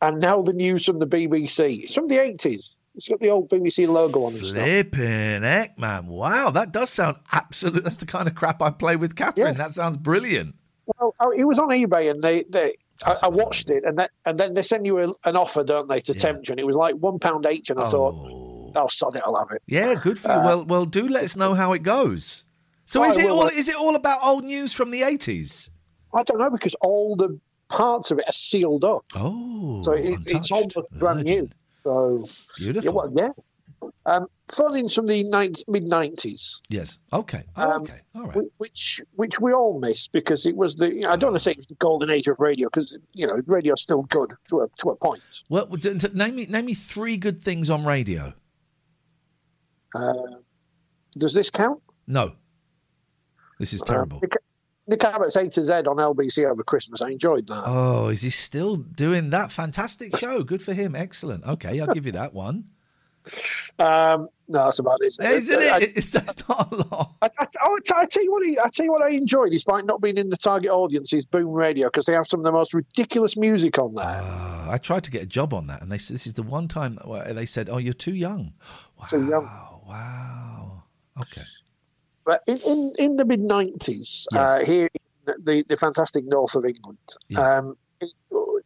And 0.00 0.20
now 0.20 0.42
the 0.42 0.52
news 0.52 0.84
from 0.84 0.98
the 0.98 1.06
BBC. 1.06 1.84
It's 1.84 1.94
from 1.94 2.06
the 2.06 2.18
eighties. 2.18 2.76
It's 2.94 3.08
got 3.08 3.20
the 3.20 3.30
old 3.30 3.48
BBC 3.48 3.88
logo 3.88 4.24
on 4.24 4.34
it. 4.34 4.38
Flipping 4.40 5.42
heck, 5.42 5.78
man! 5.78 6.06
Wow, 6.06 6.50
that 6.50 6.72
does 6.72 6.90
sound 6.90 7.16
absolute. 7.30 7.84
That's 7.84 7.96
the 7.96 8.06
kind 8.06 8.28
of 8.28 8.34
crap 8.34 8.60
I 8.60 8.70
play 8.70 8.96
with 8.96 9.16
Catherine. 9.16 9.54
Yeah. 9.54 9.58
That 9.64 9.72
sounds 9.72 9.96
brilliant. 9.96 10.54
Well, 10.86 11.14
oh, 11.20 11.30
it 11.30 11.44
was 11.44 11.58
on 11.58 11.68
eBay, 11.70 12.10
and 12.10 12.22
they, 12.22 12.42
they 12.42 12.74
I, 13.04 13.16
I 13.22 13.28
watched 13.28 13.70
it, 13.70 13.84
and 13.84 13.96
then 13.98 14.08
and 14.26 14.38
then 14.38 14.52
they 14.54 14.62
send 14.62 14.84
you 14.84 14.98
a, 14.98 15.12
an 15.24 15.36
offer, 15.36 15.64
don't 15.64 15.88
they, 15.88 16.00
to 16.00 16.12
tempt 16.14 16.48
you? 16.48 16.52
And 16.52 16.60
it 16.60 16.66
was 16.66 16.74
like 16.76 16.94
one 16.96 17.18
pound 17.18 17.46
each, 17.46 17.70
and 17.70 17.80
I 17.80 17.84
thought, 17.84 18.14
oh, 18.76 18.86
sod 18.90 19.16
it, 19.16 19.22
I'll 19.24 19.36
have 19.36 19.52
it. 19.52 19.62
Yeah, 19.66 19.94
good 19.94 20.18
for 20.18 20.28
you. 20.28 20.34
Uh, 20.34 20.44
well, 20.44 20.64
well, 20.64 20.84
do 20.84 21.08
let 21.08 21.24
us 21.24 21.34
know 21.36 21.54
how 21.54 21.72
it 21.72 21.82
goes. 21.82 22.44
So, 22.84 23.02
Oh, 23.02 23.08
is 23.08 23.16
I 23.16 23.22
it 23.22 23.26
will. 23.28 23.40
all? 23.42 23.46
Is 23.48 23.68
it 23.68 23.76
all 23.76 23.94
about 23.94 24.18
old 24.22 24.44
news 24.44 24.74
from 24.74 24.90
the 24.90 25.02
eighties? 25.02 25.70
I 26.14 26.24
don't 26.24 26.38
know 26.38 26.50
because 26.50 26.74
all 26.82 27.16
the 27.16 27.38
parts 27.70 28.10
of 28.10 28.18
it 28.18 28.24
are 28.28 28.32
sealed 28.32 28.84
up, 28.84 29.04
Oh, 29.14 29.82
so 29.82 29.92
it, 29.92 30.18
it's 30.26 30.50
almost 30.52 30.76
brand 30.98 31.24
new. 31.24 31.48
So 31.84 32.28
Beautiful. 32.56 32.84
Yeah, 32.84 32.90
well, 32.90 33.12
yeah. 33.16 33.28
Um, 34.06 34.26
phone-ins 34.48 34.94
from 34.94 35.06
the 35.06 35.24
mid 35.68 35.84
nineties. 35.84 36.60
Yes. 36.68 36.98
Okay. 37.12 37.44
Oh, 37.56 37.80
okay. 37.80 38.00
All 38.14 38.26
right. 38.26 38.44
Which 38.58 39.00
which 39.14 39.40
we 39.40 39.52
all 39.52 39.80
miss 39.80 40.08
because 40.08 40.46
it 40.46 40.56
was 40.56 40.76
the 40.76 41.06
I 41.06 41.16
don't 41.16 41.32
want 41.32 41.36
to 41.36 41.40
say 41.40 41.52
it 41.52 41.56
was 41.56 41.66
the 41.66 41.74
golden 41.74 42.10
age 42.10 42.28
of 42.28 42.38
radio 42.38 42.68
because 42.68 42.96
you 43.14 43.26
know 43.26 43.40
radio's 43.46 43.82
still 43.82 44.02
good 44.02 44.32
to 44.50 44.60
a 44.60 44.68
to 44.78 44.90
a 44.90 44.96
point. 44.96 45.20
Well, 45.48 45.68
name 46.14 46.36
me 46.36 46.46
name 46.46 46.66
me 46.66 46.74
three 46.74 47.16
good 47.16 47.40
things 47.42 47.70
on 47.70 47.84
radio. 47.84 48.34
Uh, 49.94 50.12
does 51.18 51.34
this 51.34 51.50
count? 51.50 51.82
No. 52.06 52.32
This 53.58 53.72
is 53.72 53.82
terrible. 53.82 54.20
Nick, 54.20 54.36
Nick 54.86 55.04
Abbott's 55.04 55.36
A 55.36 55.48
to 55.48 55.64
Z 55.64 55.72
on 55.72 55.96
LBC 55.96 56.44
over 56.44 56.62
Christmas. 56.64 57.02
I 57.02 57.10
enjoyed 57.10 57.46
that. 57.46 57.62
Oh, 57.64 58.08
is 58.08 58.22
he 58.22 58.30
still 58.30 58.76
doing 58.76 59.30
that 59.30 59.52
fantastic 59.52 60.16
show? 60.16 60.42
Good 60.42 60.62
for 60.62 60.72
him. 60.72 60.96
Excellent. 60.96 61.44
Okay, 61.44 61.80
I'll 61.80 61.94
give 61.94 62.06
you 62.06 62.12
that 62.12 62.34
one. 62.34 62.64
Um, 63.78 64.28
no, 64.48 64.64
that's 64.64 64.80
about 64.80 64.98
it. 65.00 65.14
Isn't 65.20 65.58
I, 65.58 65.78
it? 65.78 65.96
It's, 65.96 66.10
that's 66.10 66.48
not 66.48 66.72
a 66.72 66.76
lot. 66.76 67.14
I, 67.22 67.28
I, 67.38 67.46
I, 67.60 67.76
I 67.96 68.06
tell 68.06 68.24
you 68.24 68.32
what, 68.32 68.42
I, 68.44 68.64
I 68.64 68.68
tell 68.68 68.84
you 68.84 68.92
what 68.92 69.02
I 69.02 69.10
enjoy, 69.10 69.48
despite 69.48 69.86
not 69.86 70.00
being 70.00 70.16
in 70.16 70.28
the 70.28 70.36
target 70.36 70.70
audience, 70.70 71.12
is 71.12 71.24
Boom 71.24 71.50
Radio 71.50 71.86
because 71.86 72.06
they 72.06 72.14
have 72.14 72.26
some 72.26 72.40
of 72.40 72.44
the 72.44 72.52
most 72.52 72.74
ridiculous 72.74 73.36
music 73.36 73.78
on 73.78 73.94
there. 73.94 74.04
Uh, 74.04 74.66
I 74.68 74.78
tried 74.78 75.04
to 75.04 75.10
get 75.10 75.22
a 75.22 75.26
job 75.26 75.54
on 75.54 75.68
that, 75.68 75.82
and 75.82 75.90
they 75.90 75.98
said 75.98 76.14
this 76.14 76.26
is 76.26 76.34
the 76.34 76.42
one 76.42 76.66
time 76.66 76.98
where 77.04 77.32
they 77.32 77.46
said, 77.46 77.68
"Oh, 77.68 77.78
you're 77.78 77.92
too 77.92 78.14
young." 78.14 78.54
Wow. 78.98 79.06
Too 79.06 79.28
young. 79.28 79.44
Wow. 79.86 80.82
Okay. 81.20 81.42
But 82.24 82.42
in, 82.46 82.58
in, 82.58 82.92
in 82.98 83.16
the 83.16 83.24
mid 83.24 83.40
90s, 83.40 84.26
uh, 84.32 84.64
here 84.64 84.88
in 85.26 85.34
the, 85.44 85.64
the 85.68 85.76
fantastic 85.76 86.24
north 86.24 86.54
of 86.54 86.64
England, 86.64 86.98
um, 87.58 87.76
it- 88.00 88.12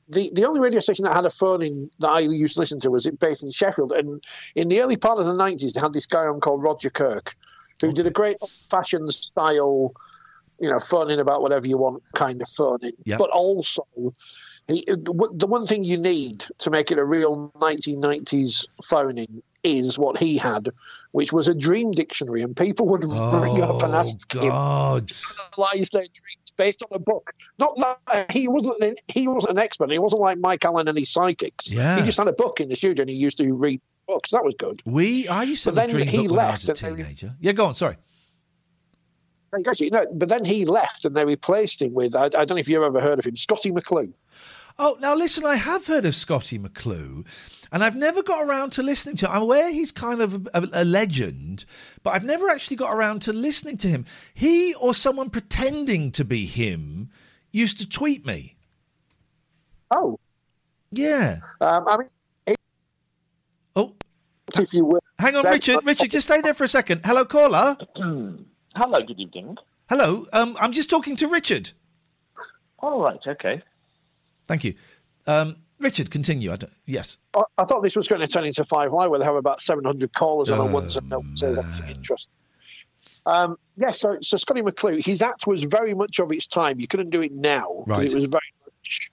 the, 0.08 0.30
the 0.32 0.44
only 0.44 0.60
radio 0.60 0.78
station 0.78 1.04
that 1.04 1.14
had 1.14 1.26
a 1.26 1.30
phone 1.30 1.62
in 1.62 1.90
that 1.98 2.08
I 2.12 2.20
used 2.20 2.54
to 2.54 2.60
listen 2.60 2.78
to 2.80 2.90
was 2.92 3.06
it 3.06 3.18
based 3.18 3.42
in 3.42 3.50
Sheffield. 3.50 3.90
And 3.90 4.22
in 4.54 4.68
the 4.68 4.80
early 4.80 4.96
part 4.96 5.18
of 5.18 5.24
the 5.24 5.32
90s, 5.34 5.72
they 5.72 5.80
had 5.80 5.92
this 5.92 6.06
guy 6.06 6.26
on 6.26 6.38
called 6.38 6.62
Roger 6.62 6.90
Kirk, 6.90 7.34
who 7.80 7.92
did 7.92 8.06
a 8.06 8.10
great 8.10 8.36
fashion 8.70 9.10
style, 9.10 9.94
you 10.60 10.70
know, 10.70 10.78
phoning 10.78 11.18
about 11.18 11.42
whatever 11.42 11.66
you 11.66 11.76
want 11.76 12.04
kind 12.14 12.40
of 12.40 12.48
phoning. 12.48 12.92
Yeah. 13.04 13.16
But 13.18 13.30
also, 13.30 13.84
he, 14.68 14.84
the 14.86 15.28
the 15.34 15.46
one 15.48 15.66
thing 15.66 15.82
you 15.82 15.98
need 15.98 16.44
to 16.58 16.70
make 16.70 16.92
it 16.92 16.98
a 16.98 17.04
real 17.04 17.50
1990s 17.56 18.66
phoning 18.84 19.42
is 19.66 19.98
what 19.98 20.16
he 20.18 20.37
had, 20.38 20.70
which 21.12 21.33
was 21.33 21.48
a 21.48 21.55
dream 21.55 21.90
dictionary, 21.92 22.42
and 22.42 22.57
people 22.57 22.87
would 22.88 23.02
oh, 23.05 23.40
ring 23.40 23.62
up 23.62 23.83
and 23.83 23.94
ask 23.94 24.33
him 24.35 24.44
Oh, 24.44 25.00
God. 25.00 25.09
to 25.09 25.24
analyze 25.57 25.90
their 25.90 26.02
dreams 26.02 26.52
based 26.57 26.83
on 26.85 26.96
a 26.96 26.98
book. 26.98 27.33
Not 27.59 27.76
that 28.07 28.31
he 28.31 28.48
wasn't 28.48 28.83
an, 28.83 28.96
he 29.09 29.29
wasn't 29.29 29.52
an 29.52 29.59
expert. 29.59 29.90
He 29.90 29.98
wasn't 29.98 30.22
like 30.22 30.38
Mike 30.38 30.64
Allen 30.64 30.88
and 30.88 30.96
his 30.98 31.11
psychics. 31.11 31.70
Yeah. 31.70 31.96
he 31.98 32.02
just 32.05 32.16
had 32.18 32.29
a 32.29 32.33
book 32.33 32.61
in 32.61 32.68
the 32.68 32.76
studio 32.76 33.02
and 33.02 33.11
he 33.11 33.16
used 33.16 33.38
to 33.38 33.52
read 33.52 33.81
books. 34.07 34.31
That 34.31 34.44
was 34.44 34.55
good. 34.55 34.81
We 34.87 35.28
I 35.28 35.43
used 35.43 35.64
to 35.64 35.72
But 35.72 35.80
have 35.82 35.90
a 35.90 35.93
dream 35.93 36.07
he 36.07 36.26
book 36.28 36.36
when 36.36 36.47
I 36.47 36.51
was 36.53 36.64
a 36.64 36.68
left 36.68 36.80
they- 36.82 36.88
teenager. 36.95 37.34
Yeah, 37.40 37.53
go 37.53 37.66
on. 37.66 37.74
Sorry. 37.74 37.97
Actually, 39.66 39.90
no, 39.90 40.05
but 40.12 40.28
then 40.28 40.45
he 40.45 40.64
left 40.66 41.05
and 41.07 41.14
they 41.16 41.24
replaced 41.24 41.80
him 41.80 41.95
with 41.95 42.14
I, 42.14 42.24
I 42.24 42.28
don't 42.28 42.51
know 42.51 42.57
if 42.57 42.68
you've 42.68 42.82
ever 42.82 43.01
heard 43.01 43.18
of 43.18 43.24
him, 43.24 43.36
Scotty 43.36 43.70
McClue. 43.72 44.12
Oh, 44.79 44.97
now 45.01 45.14
listen, 45.14 45.47
I 45.47 45.55
have 45.57 45.87
heard 45.87 46.05
of 46.05 46.14
Scotty 46.14 46.59
McClue, 46.59 47.24
and 47.72 47.83
I've 47.83 47.97
never 47.97 48.22
got 48.22 48.47
around 48.47 48.70
to 48.72 48.83
listening 48.83 49.16
to 49.16 49.27
him. 49.27 49.33
I'm 49.33 49.43
aware 49.43 49.70
he's 49.70 49.91
kind 49.91 50.20
of 50.20 50.47
a, 50.53 50.68
a 50.72 50.85
legend, 50.85 51.64
but 52.03 52.11
I've 52.14 52.24
never 52.24 52.51
actually 52.51 52.77
got 52.77 52.93
around 52.95 53.22
to 53.22 53.33
listening 53.33 53.79
to 53.79 53.89
him. 53.89 54.05
He 54.35 54.74
or 54.74 54.93
someone 54.93 55.31
pretending 55.31 56.12
to 56.12 56.24
be 56.27 56.45
him 56.45 57.09
used 57.53 57.79
to 57.79 57.89
tweet 57.89 58.27
me. 58.27 58.57
Oh, 59.91 60.18
Yeah. 60.91 61.41
um, 61.62 61.89
I 61.89 61.97
mean, 61.97 62.09
he, 62.47 62.55
Oh, 63.77 63.95
if 64.59 64.74
you 64.74 64.85
will. 64.85 65.01
Hang 65.18 65.37
on, 65.37 65.47
Richard. 65.47 65.79
Richard, 65.85 66.11
just 66.11 66.27
stay 66.29 66.43
there 66.43 66.55
for 66.55 66.64
a 66.64 66.68
second. 66.68 67.01
Hello, 67.05 67.24
caller. 67.24 67.77
Hello, 67.97 68.99
good 69.07 69.18
evening. 69.18 69.57
Hello. 69.89 70.27
Um, 70.35 70.55
I'm 70.61 70.72
just 70.72 70.91
talking 70.91 71.16
to 71.16 71.29
Richard. 71.29 71.70
All 72.81 73.01
right, 73.01 73.20
okay. 73.27 73.62
Thank 74.47 74.64
you. 74.64 74.74
Um, 75.26 75.57
Richard, 75.78 76.11
continue. 76.11 76.53
I 76.53 76.57
don't, 76.57 76.72
yes. 76.86 77.18
I, 77.34 77.42
I 77.59 77.64
thought 77.64 77.82
this 77.82 77.97
was 77.97 78.09
going 78.09 78.20
to 78.20 78.26
turn 78.28 78.44
into 78.44 78.64
Five 78.64 78.92
Live, 78.92 79.11
where 79.11 79.18
they 79.18 79.24
have 79.24 79.34
about 79.34 79.61
700 79.61 80.12
callers 80.12 80.51
on 80.51 80.59
Oh, 80.59 80.68
a 80.68 80.72
once 80.72 80.97
and 80.97 81.09
no, 81.11 81.22
so 81.34 81.55
that's 81.55 81.80
interesting. 81.80 82.32
Um, 83.26 83.57
yeah, 83.76 83.90
so, 83.90 84.18
so 84.22 84.36
Scotty 84.36 84.62
McClue, 84.62 85.05
his 85.05 85.20
act 85.20 85.47
was 85.47 85.64
very 85.64 85.94
much 85.94 86.20
of 86.20 86.30
its 86.32 86.47
time. 86.47 86.80
You 86.80 86.86
couldn't 86.86 87.11
do 87.11 87.20
it 87.22 87.32
now. 87.32 87.84
Right. 87.86 88.07
It 88.07 88.14
was 88.14 88.26
very 88.26 88.53
much, 88.64 89.11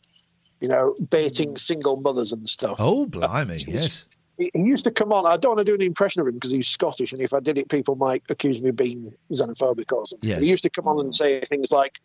you 0.62 0.68
know, 0.68 0.96
baiting 1.10 1.58
single 1.58 1.98
mothers 1.98 2.32
and 2.32 2.48
stuff. 2.48 2.78
Oh, 2.80 3.08
blimey. 3.08 3.58
Yes. 3.68 4.06
He, 4.38 4.52
he 4.54 4.62
used 4.62 4.86
to 4.86 4.92
come 4.92 5.12
on. 5.12 5.26
I 5.26 5.38
don't 5.38 5.56
want 5.56 5.66
to 5.66 5.72
do 5.72 5.74
an 5.76 5.82
impression 5.82 6.22
of 6.22 6.28
him 6.28 6.36
because 6.36 6.52
he's 6.52 6.68
Scottish, 6.68 7.12
and 7.12 7.22
if 7.22 7.34
I 7.34 7.40
did 7.40 7.58
it, 7.58 7.70
people 7.70 7.96
might 7.96 8.24
accuse 8.30 8.62
me 8.62 8.70
of 8.70 8.76
being 8.76 9.14
xenophobic 9.32 9.92
or 9.92 10.06
something. 10.06 10.30
Yes. 10.30 10.42
He 10.42 10.48
used 10.50 10.64
to 10.64 10.70
come 10.70 10.88
on 10.88 11.00
and 11.00 11.16
say 11.16 11.42
things 11.42 11.72
like, 11.72 12.00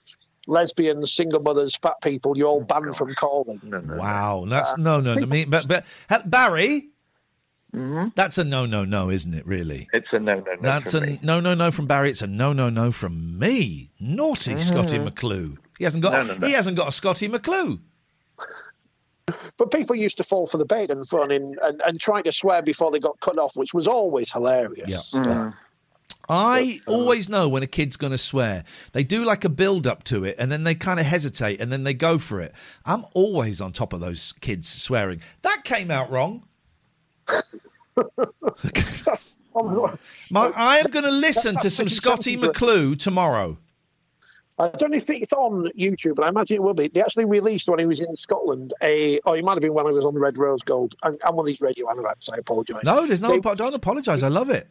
lesbians, 0.48 1.12
single 1.12 1.40
mothers, 1.40 1.76
fat 1.76 2.00
people, 2.02 2.36
you're 2.36 2.48
all 2.48 2.62
oh 2.62 2.80
banned 2.80 2.96
from 2.96 3.14
calling. 3.14 3.60
Wow. 3.86 4.46
That's 4.48 4.76
no, 4.76 5.00
no, 5.00 5.14
no. 5.14 5.20
I 5.20 5.24
uh, 5.24 5.26
mean, 5.26 5.50
but, 5.50 5.68
but 5.68 5.84
ha- 6.08 6.22
Barry, 6.24 6.88
mm-hmm. 7.72 8.08
that's 8.16 8.38
a 8.38 8.44
no, 8.44 8.66
no, 8.66 8.84
no, 8.84 9.10
isn't 9.10 9.34
it? 9.34 9.46
Really? 9.46 9.88
It's 9.92 10.08
a 10.12 10.18
no, 10.18 10.36
no, 10.36 10.40
no. 10.40 10.56
That's 10.60 10.94
a 10.94 11.02
me. 11.02 11.20
no, 11.22 11.38
no, 11.38 11.54
no 11.54 11.70
from 11.70 11.86
Barry. 11.86 12.10
It's 12.10 12.22
a 12.22 12.26
no, 12.26 12.52
no, 12.52 12.70
no 12.70 12.90
from 12.90 13.38
me. 13.38 13.90
Naughty 14.00 14.52
mm-hmm. 14.52 14.60
Scotty 14.60 14.98
McClue. 14.98 15.58
He 15.78 15.84
hasn't 15.84 16.02
got. 16.02 16.12
No, 16.12 16.22
no, 16.22 16.38
no. 16.38 16.46
He 16.46 16.54
hasn't 16.54 16.76
got 16.76 16.88
a 16.88 16.92
Scotty 16.92 17.28
McClue. 17.28 17.78
But 19.58 19.70
people 19.70 19.94
used 19.94 20.16
to 20.16 20.24
fall 20.24 20.46
for 20.46 20.56
the 20.56 20.64
bait 20.64 20.90
and 20.90 21.06
fun 21.06 21.30
in, 21.30 21.56
and, 21.62 21.82
and 21.82 22.00
try 22.00 22.22
to 22.22 22.32
swear 22.32 22.62
before 22.62 22.90
they 22.90 22.98
got 22.98 23.20
cut 23.20 23.36
off, 23.36 23.56
which 23.56 23.74
was 23.74 23.86
always 23.86 24.32
hilarious. 24.32 24.88
Yeah. 24.88 25.20
Mm. 25.20 25.54
I 26.28 26.80
uh, 26.86 26.92
always 26.92 27.28
know 27.28 27.48
when 27.48 27.62
a 27.62 27.66
kid's 27.66 27.96
going 27.96 28.12
to 28.12 28.18
swear. 28.18 28.64
They 28.92 29.02
do 29.04 29.24
like 29.24 29.44
a 29.44 29.48
build 29.48 29.86
up 29.86 30.04
to 30.04 30.24
it 30.24 30.36
and 30.38 30.52
then 30.52 30.64
they 30.64 30.74
kind 30.74 31.00
of 31.00 31.06
hesitate 31.06 31.60
and 31.60 31.72
then 31.72 31.84
they 31.84 31.94
go 31.94 32.18
for 32.18 32.40
it. 32.40 32.52
I'm 32.84 33.04
always 33.14 33.60
on 33.60 33.72
top 33.72 33.92
of 33.92 34.00
those 34.00 34.32
kids 34.40 34.68
swearing. 34.68 35.22
That 35.42 35.64
came 35.64 35.90
out 35.90 36.10
wrong. 36.10 36.44
My, 40.30 40.52
I 40.54 40.78
am 40.78 40.90
going 40.90 41.04
to 41.04 41.10
listen 41.10 41.56
to 41.58 41.70
some 41.70 41.88
Scotty 41.88 42.36
McClue 42.36 42.98
tomorrow. 42.98 43.58
I 44.58 44.68
don't 44.70 44.90
know 44.90 44.96
if 44.96 45.08
it's 45.08 45.32
on 45.32 45.70
YouTube, 45.78 46.16
but 46.16 46.24
I 46.24 46.28
imagine 46.28 46.56
it 46.56 46.62
will 46.62 46.74
be. 46.74 46.88
They 46.88 47.00
actually 47.00 47.26
released 47.26 47.68
when 47.68 47.78
he 47.78 47.86
was 47.86 48.00
in 48.00 48.16
Scotland 48.16 48.74
a, 48.82 49.20
oh, 49.24 49.30
or 49.30 49.36
it 49.36 49.44
might 49.44 49.52
have 49.52 49.60
been 49.60 49.72
when 49.72 49.86
I 49.86 49.90
was 49.90 50.04
on 50.04 50.14
the 50.14 50.20
Red 50.20 50.36
Rose 50.36 50.62
Gold. 50.62 50.96
I'm, 51.02 51.16
I'm 51.24 51.36
one 51.36 51.44
of 51.44 51.46
these 51.46 51.60
radio 51.60 51.88
analysts, 51.88 52.28
I 52.28 52.38
apologise. 52.38 52.82
No, 52.84 53.06
there's 53.06 53.22
no. 53.22 53.28
They- 53.28 53.38
apo- 53.38 53.54
don't 53.54 53.74
apologise. 53.74 54.22
I 54.22 54.28
love 54.28 54.50
it. 54.50 54.68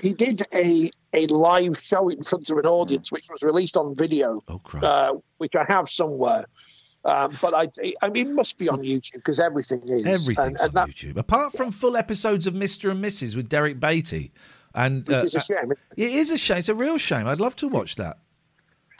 He 0.00 0.12
did 0.12 0.42
a 0.52 0.90
a 1.12 1.26
live 1.26 1.78
show 1.78 2.08
in 2.08 2.22
front 2.22 2.50
of 2.50 2.58
an 2.58 2.66
audience, 2.66 3.10
which 3.10 3.28
was 3.30 3.42
released 3.42 3.76
on 3.76 3.94
video, 3.96 4.42
oh, 4.48 4.60
uh, 4.82 5.14
which 5.38 5.54
I 5.54 5.64
have 5.66 5.88
somewhere. 5.88 6.44
Um, 7.04 7.38
but 7.40 7.54
I, 7.54 7.68
I 8.02 8.10
mean, 8.10 8.28
it 8.28 8.34
must 8.34 8.58
be 8.58 8.68
on 8.68 8.80
YouTube 8.80 9.14
because 9.14 9.40
everything 9.40 9.82
is. 9.88 10.04
Everything's 10.04 10.60
and, 10.60 10.70
and 10.70 10.78
on 10.78 10.86
that, 10.86 10.88
YouTube, 10.88 11.16
apart 11.16 11.54
from 11.54 11.70
full 11.70 11.96
episodes 11.96 12.46
of 12.46 12.54
Mister 12.54 12.90
and 12.90 13.02
Mrs. 13.02 13.36
with 13.36 13.48
Derek 13.48 13.80
Batey. 13.80 14.30
And 14.74 15.06
Which 15.06 15.16
uh, 15.16 15.22
is 15.22 15.34
a 15.34 15.40
shame. 15.40 15.72
It 15.96 16.10
is 16.12 16.30
a 16.30 16.38
shame. 16.38 16.58
It's 16.58 16.68
a 16.68 16.74
real 16.74 16.98
shame. 16.98 17.26
I'd 17.26 17.40
love 17.40 17.56
to 17.56 17.68
watch 17.68 17.96
that. 17.96 18.18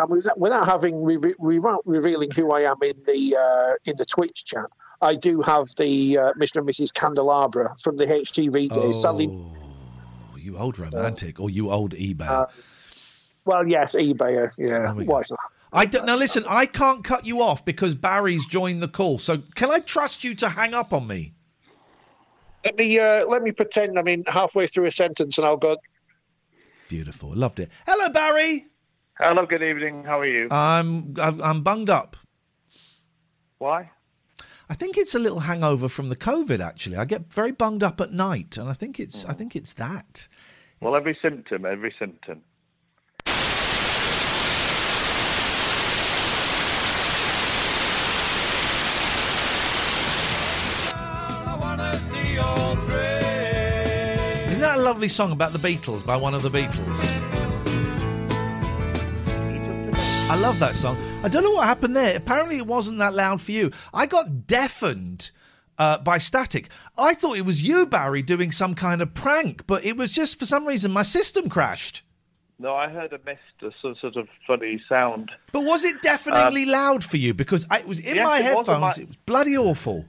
And 0.01 0.11
without, 0.11 0.39
without 0.39 0.67
having 0.67 1.03
re- 1.03 1.35
without 1.39 1.83
revealing 1.85 2.31
who 2.31 2.53
I 2.53 2.63
am 2.63 2.77
in 2.83 2.95
the 3.07 3.37
uh, 3.37 3.91
in 3.91 3.97
the 3.97 4.07
Twitch 4.07 4.45
chat, 4.45 4.67
I 5.03 5.15
do 5.17 5.43
have 5.43 5.69
the 5.77 6.19
uh, 6.19 6.33
Mr. 6.35 6.57
and 6.57 6.69
Mrs. 6.69 6.95
Candelabra 6.95 7.75
from 7.83 7.97
the 7.97 8.07
HTV 8.07 8.73
days. 8.73 9.03
Sadly, 9.03 9.29
Oh, 9.29 9.68
you 10.49 10.59
old 10.59 10.79
romantic, 10.79 11.39
or 11.39 11.51
you 11.51 11.71
old 11.71 11.95
eBay. 11.95 12.29
uh, 12.29 12.47
well, 13.45 13.67
yes, 13.67 13.95
eBay. 13.95 14.47
uh, 14.47 14.51
Yeah, 14.59 14.93
why 14.93 15.23
not? 15.31 15.39
I 15.73 15.85
don't, 15.85 16.07
now 16.07 16.17
listen. 16.17 16.45
I 16.49 16.65
can't 16.65 17.05
cut 17.05 17.27
you 17.27 17.43
off 17.43 17.65
because 17.65 17.95
Barry's 17.95 18.47
joined 18.47 18.83
the 18.83 18.89
call. 18.89 19.19
So 19.19 19.39
can 19.55 19.71
I 19.71 19.81
trust 19.81 20.25
you 20.25 20.35
to 20.37 20.49
hang 20.49 20.73
up 20.73 20.93
on 20.95 21.07
me? 21.07 21.35
Let 22.65 22.77
me 22.79 22.99
uh, 22.99 23.27
let 23.27 23.43
me 23.43 23.53
pretend 23.53 23.99
I'm 23.99 24.09
in 24.09 24.25
halfway 24.27 24.67
through 24.67 24.87
a 24.87 24.91
sentence, 24.91 25.37
and 25.39 25.47
I'll 25.47 25.57
go. 25.59 25.77
Beautiful. 26.89 27.35
Loved 27.35 27.61
it. 27.61 27.71
Hello, 27.87 28.09
Barry. 28.09 28.67
Hello, 29.19 29.45
good 29.47 29.63
evening. 29.63 30.05
How 30.05 30.21
are 30.21 30.27
you? 30.27 30.49
I'm 30.51 31.15
I'm 31.21 31.41
I'm 31.43 31.63
bunged 31.63 31.91
up. 31.91 32.17
Why? 33.59 33.91
I 34.71 34.75
think 34.75 34.99
it's 34.99 35.15
a 35.15 35.19
little 35.19 35.41
hangover 35.41 35.89
from 35.89 36.09
the 36.09 36.17
COVID. 36.17 36.61
Actually, 36.61 36.97
I 36.97 37.05
get 37.05 37.33
very 37.33 37.53
bunged 37.53 37.83
up 37.85 38.01
at 38.01 38.13
night, 38.13 38.57
and 38.57 38.69
I 38.69 38.73
think 38.73 38.99
it's 38.99 39.25
I 39.27 39.35
think 39.35 39.55
it's 39.55 39.75
that. 39.75 40.29
Well, 40.81 40.95
every 40.95 41.19
symptom, 41.21 41.67
every 41.67 41.93
symptom. 41.99 42.43
Isn't 54.47 54.61
that 54.61 54.79
a 54.79 54.81
lovely 54.81 55.09
song 55.09 55.33
about 55.33 55.53
the 55.53 55.59
Beatles 55.59 56.07
by 56.07 56.17
one 56.17 56.35
of 56.35 56.43
the 56.43 56.51
Beatles? 56.51 56.99
I 60.31 60.37
love 60.37 60.61
that 60.61 60.77
song. 60.77 60.97
I 61.25 61.29
don't 61.29 61.43
know 61.43 61.51
what 61.51 61.67
happened 61.67 61.97
there. 61.97 62.17
Apparently, 62.17 62.59
it 62.59 62.67
wasn't 62.67 62.99
that 62.99 63.15
loud 63.15 63.41
for 63.41 63.51
you. 63.51 63.73
I 63.93 64.07
got 64.07 64.47
deafened 64.47 65.33
uh, 65.79 65.99
by 65.99 66.19
static. 66.19 66.69
I 66.97 67.15
thought 67.15 67.37
it 67.37 67.45
was 67.47 67.67
you, 67.67 67.87
Barry, 67.87 68.23
doing 68.23 68.51
some 68.53 68.75
kind 68.75 69.01
of 69.01 69.15
prank, 69.15 69.67
but 69.67 69.85
it 69.85 69.97
was 69.97 70.13
just 70.13 70.39
for 70.39 70.47
some 70.47 70.67
reason 70.67 70.91
my 70.91 71.03
system 71.03 71.49
crashed. 71.49 72.03
No, 72.61 72.75
I 72.75 72.89
heard 72.89 73.13
a 73.13 73.21
mist, 73.25 73.41
a 73.63 73.71
sort 73.81 73.99
sort 73.99 74.17
of 74.17 74.29
funny 74.47 74.83
sound. 74.89 75.31
But 75.53 75.65
was 75.65 75.85
it 75.85 76.03
deafeningly 76.03 76.65
loud 76.67 77.05
for 77.05 77.17
you? 77.17 77.33
Because 77.33 77.65
I, 77.71 77.79
it 77.79 77.87
was 77.87 78.01
in 78.01 78.17
Yes, 78.17 78.25
my 78.27 78.39
it 78.39 78.43
was 78.55 78.67
headphones. 78.67 78.81
my- 78.99 79.03
It 79.03 79.09
was 79.09 79.17
bloody 79.27 79.57
awful. 79.57 80.07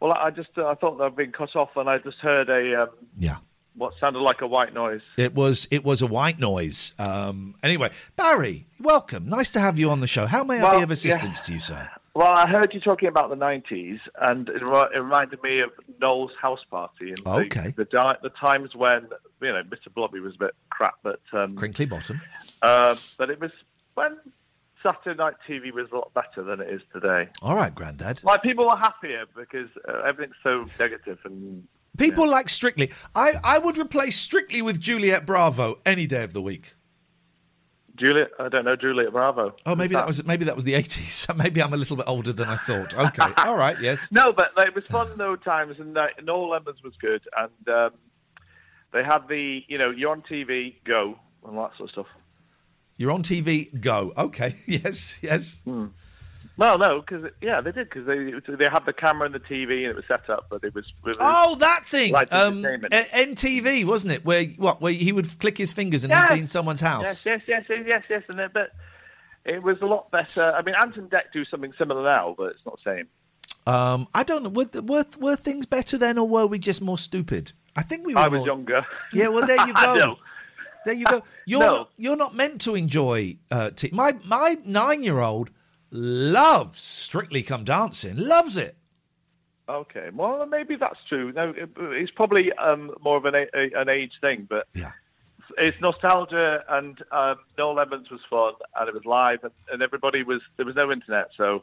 Well, 0.00 0.12
I 0.12 0.30
just 0.30 0.50
uh, 0.56 0.66
I 0.68 0.74
thought 0.74 1.00
I'd 1.00 1.16
been 1.16 1.32
cut 1.32 1.54
off, 1.56 1.70
and 1.76 1.88
I 1.88 1.98
just 1.98 2.18
heard 2.18 2.48
a 2.48 2.82
um, 2.84 2.88
Yeah. 3.18 3.36
what 3.74 3.92
sounded 4.00 4.20
like 4.20 4.40
a 4.40 4.46
white 4.46 4.72
noise. 4.74 5.00
It 5.18 5.34
was 5.34 5.68
it 5.70 5.84
was 5.84 6.00
a 6.02 6.06
white 6.06 6.38
noise. 6.38 6.92
Um, 6.98 7.54
anyway, 7.62 7.90
Barry, 8.16 8.66
welcome. 8.80 9.26
Nice 9.28 9.50
to 9.50 9.60
have 9.60 9.78
you 9.78 9.90
on 9.90 10.00
the 10.00 10.06
show. 10.06 10.24
How 10.26 10.44
may 10.44 10.60
I 10.60 10.76
be 10.78 10.82
of 10.82 10.90
assistance 10.90 11.44
to 11.46 11.52
you, 11.54 11.60
sir? 11.60 11.90
Well, 12.16 12.28
I 12.34 12.48
heard 12.48 12.72
you 12.72 12.80
talking 12.80 13.08
about 13.08 13.28
the 13.28 13.36
'90s, 13.36 14.00
and 14.22 14.48
it, 14.48 14.62
it 14.62 14.98
reminded 14.98 15.42
me 15.42 15.60
of 15.60 15.68
Noel's 16.00 16.30
house 16.40 16.64
party 16.70 17.08
and 17.10 17.18
the, 17.18 17.30
Okay. 17.30 17.74
the, 17.76 17.84
di- 17.84 18.16
the 18.22 18.30
times 18.30 18.74
when 18.74 19.08
you 19.42 19.52
know 19.52 19.62
Mr. 19.64 19.92
Blobby 19.94 20.20
was 20.20 20.34
a 20.36 20.38
bit 20.38 20.54
crap, 20.70 20.94
but 21.02 21.20
um, 21.34 21.56
Crinkley 21.56 21.84
Bottom. 21.86 22.22
uh, 22.62 22.96
but 23.18 23.28
it 23.28 23.38
was 23.38 23.50
when 23.96 24.16
Saturday 24.82 25.18
night 25.18 25.34
TV 25.46 25.70
was 25.72 25.88
a 25.92 25.96
lot 25.96 26.14
better 26.14 26.42
than 26.42 26.58
it 26.60 26.70
is 26.72 26.80
today. 26.90 27.28
All 27.42 27.54
right, 27.54 27.74
Grandad. 27.74 28.24
Like 28.24 28.42
people 28.42 28.64
were 28.64 28.76
happier 28.78 29.24
because 29.36 29.68
uh, 29.86 30.00
everything's 30.06 30.36
so 30.42 30.64
negative 30.80 31.18
and 31.24 31.68
People 31.98 32.26
like 32.28 32.48
Strictly. 32.48 32.92
I, 33.14 33.32
I 33.44 33.58
would 33.58 33.76
replace 33.78 34.16
Strictly 34.16 34.62
with 34.62 34.80
Juliet 34.80 35.26
Bravo 35.26 35.80
any 35.84 36.06
day 36.06 36.24
of 36.24 36.32
the 36.34 36.42
week. 36.42 36.75
Juliet. 37.96 38.30
I 38.38 38.48
don't 38.48 38.64
know 38.64 38.76
Juliet 38.76 39.12
Bravo. 39.12 39.54
Oh, 39.64 39.74
maybe 39.74 39.94
that 39.94 40.06
was 40.06 40.24
maybe 40.24 40.44
that 40.44 40.54
was 40.54 40.64
the 40.64 40.74
eighties. 40.74 41.26
maybe 41.36 41.62
I'm 41.62 41.72
a 41.72 41.76
little 41.76 41.96
bit 41.96 42.06
older 42.08 42.32
than 42.32 42.48
I 42.48 42.56
thought. 42.56 42.94
Okay, 42.94 43.32
all 43.44 43.56
right, 43.56 43.80
yes. 43.80 44.08
No, 44.10 44.32
but 44.32 44.56
like, 44.56 44.68
it 44.68 44.74
was 44.74 44.84
fun 44.90 45.16
those 45.16 45.40
times, 45.42 45.76
and 45.78 45.96
uh, 45.96 46.06
Noel 46.22 46.54
Edmonds 46.54 46.82
was 46.82 46.94
good, 47.00 47.22
and 47.36 47.68
um, 47.68 47.90
they 48.92 49.02
had 49.02 49.28
the 49.28 49.62
you 49.68 49.78
know 49.78 49.90
you're 49.90 50.10
on 50.10 50.22
TV, 50.22 50.74
go 50.84 51.18
and 51.46 51.56
all 51.58 51.68
that 51.68 51.76
sort 51.76 51.90
of 51.90 51.92
stuff. 51.92 52.06
You're 52.96 53.10
on 53.12 53.22
TV. 53.22 53.80
Go. 53.80 54.12
Okay. 54.16 54.54
Yes. 54.66 55.18
Yes. 55.22 55.62
Well, 55.64 55.90
no, 56.58 56.76
no, 56.76 57.00
because 57.00 57.30
yeah, 57.40 57.60
they 57.60 57.72
did 57.72 57.88
because 57.90 58.06
they 58.06 58.32
they 58.56 58.68
had 58.68 58.84
the 58.86 58.92
camera 58.92 59.26
and 59.26 59.34
the 59.34 59.40
TV 59.40 59.82
and 59.82 59.90
it 59.90 59.96
was 59.96 60.04
set 60.06 60.28
up, 60.30 60.46
but 60.50 60.64
it 60.64 60.74
was 60.74 60.92
Oh, 61.20 61.56
that 61.60 61.86
thing. 61.88 62.14
Um, 62.30 62.62
NTV, 62.62 63.84
wasn't 63.84 64.12
it? 64.14 64.24
Where 64.24 64.44
what? 64.56 64.80
Where 64.80 64.92
he 64.92 65.12
would 65.12 65.38
click 65.38 65.58
his 65.58 65.72
fingers 65.72 66.04
and 66.04 66.10
Yes. 66.10 66.28
he'd 66.30 66.34
be 66.36 66.40
in 66.40 66.46
someone's 66.46 66.80
house. 66.80 67.24
Yes, 67.26 67.26
yes, 67.26 67.42
yes, 67.46 67.64
yes, 67.68 67.84
yes, 67.86 68.02
yes, 68.08 68.22
and 68.28 68.40
it, 68.40 68.52
but 68.54 68.70
it 69.44 69.62
was 69.62 69.80
a 69.82 69.86
lot 69.86 70.10
better. 70.10 70.52
I 70.56 70.62
mean, 70.62 70.74
Ant 70.80 70.96
and 70.96 71.10
Dec 71.10 71.32
do 71.32 71.44
something 71.44 71.72
similar 71.78 72.02
now, 72.02 72.34
but 72.36 72.52
it's 72.52 72.64
not 72.66 72.78
the 72.82 72.96
same. 72.96 73.08
Um, 73.66 74.08
I 74.14 74.22
don't 74.22 74.42
know. 74.42 74.48
Were, 74.50 74.68
were 74.82 75.04
were 75.18 75.36
things 75.36 75.66
better 75.66 75.98
then, 75.98 76.18
or 76.18 76.28
were 76.28 76.46
we 76.46 76.58
just 76.58 76.80
more 76.80 76.98
stupid? 76.98 77.52
I 77.76 77.82
think 77.82 78.06
we 78.06 78.14
were. 78.14 78.20
I 78.20 78.28
was 78.28 78.38
more- 78.38 78.46
younger. 78.46 78.86
Yeah, 79.12 79.28
well, 79.28 79.46
there 79.46 79.66
you 79.66 79.74
go. 79.74 80.16
There 80.84 80.94
you 80.94 81.04
go. 81.04 81.22
You're 81.46 81.60
No. 81.60 81.74
not, 81.76 81.90
you're 81.96 82.16
not 82.16 82.34
meant 82.36 82.60
to 82.62 82.76
enjoy. 82.76 83.36
Uh, 83.50 83.70
t- 83.70 83.90
my 83.92 84.12
my 84.24 84.56
nine 84.64 85.02
year 85.02 85.18
old 85.18 85.50
loves 85.96 86.80
Strictly 86.82 87.42
Come 87.42 87.64
Dancing. 87.64 88.16
Loves 88.16 88.56
it. 88.56 88.76
Okay, 89.68 90.10
well, 90.14 90.46
maybe 90.46 90.76
that's 90.76 90.98
true. 91.08 91.32
No, 91.32 91.52
it's 91.56 92.12
probably 92.12 92.52
um, 92.52 92.92
more 93.02 93.16
of 93.16 93.24
an, 93.24 93.34
a, 93.34 93.70
an 93.74 93.88
age 93.88 94.12
thing, 94.20 94.46
but 94.48 94.66
Yeah. 94.74 94.92
it's 95.58 95.80
nostalgia. 95.80 96.62
And 96.68 97.02
um, 97.10 97.36
Noel 97.58 97.80
Edmonds 97.80 98.08
was 98.10 98.20
fun, 98.30 98.52
and 98.76 98.88
it 98.88 98.94
was 98.94 99.04
live, 99.04 99.42
and, 99.42 99.52
and 99.72 99.82
everybody 99.82 100.22
was 100.22 100.40
there 100.56 100.66
was 100.66 100.76
no 100.76 100.92
internet, 100.92 101.30
so 101.36 101.62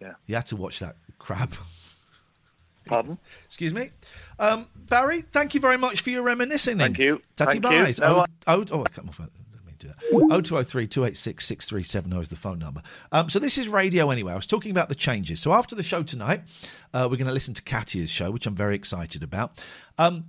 yeah. 0.00 0.14
You 0.26 0.34
had 0.34 0.46
to 0.46 0.56
watch 0.56 0.80
that 0.80 0.96
crap. 1.18 1.54
Pardon? 2.86 3.16
Excuse 3.44 3.72
me. 3.72 3.90
Um, 4.38 4.66
Barry, 4.74 5.22
thank 5.22 5.54
you 5.54 5.60
very 5.60 5.78
much 5.78 6.00
for 6.02 6.10
your 6.10 6.22
reminiscing. 6.22 6.78
Thank 6.78 6.98
you. 6.98 7.22
Tatty 7.36 7.60
Thank 7.60 7.96
you. 7.98 8.04
No, 8.04 8.16
oh, 8.16 8.20
I- 8.20 8.54
oh, 8.54 8.64
oh, 8.72 8.84
I 8.84 8.88
cut 8.88 9.04
my 9.06 9.12
phone. 9.12 9.30
Do 9.84 9.90
that. 9.90 10.44
0203 10.44 10.86
286 10.86 11.44
6370 11.44 12.22
is 12.22 12.28
the 12.28 12.36
phone 12.36 12.58
number. 12.58 12.82
Um, 13.12 13.28
so 13.28 13.38
this 13.38 13.58
is 13.58 13.68
radio 13.68 14.10
anyway. 14.10 14.32
I 14.32 14.36
was 14.36 14.46
talking 14.46 14.70
about 14.70 14.88
the 14.88 14.94
changes. 14.94 15.40
So 15.40 15.52
after 15.52 15.74
the 15.74 15.82
show 15.82 16.02
tonight, 16.02 16.42
uh, 16.94 17.08
we're 17.10 17.16
going 17.16 17.26
to 17.26 17.32
listen 17.32 17.54
to 17.54 17.62
Katya's 17.62 18.10
show, 18.10 18.30
which 18.30 18.46
I'm 18.46 18.54
very 18.54 18.74
excited 18.74 19.22
about. 19.22 19.62
Um, 19.98 20.26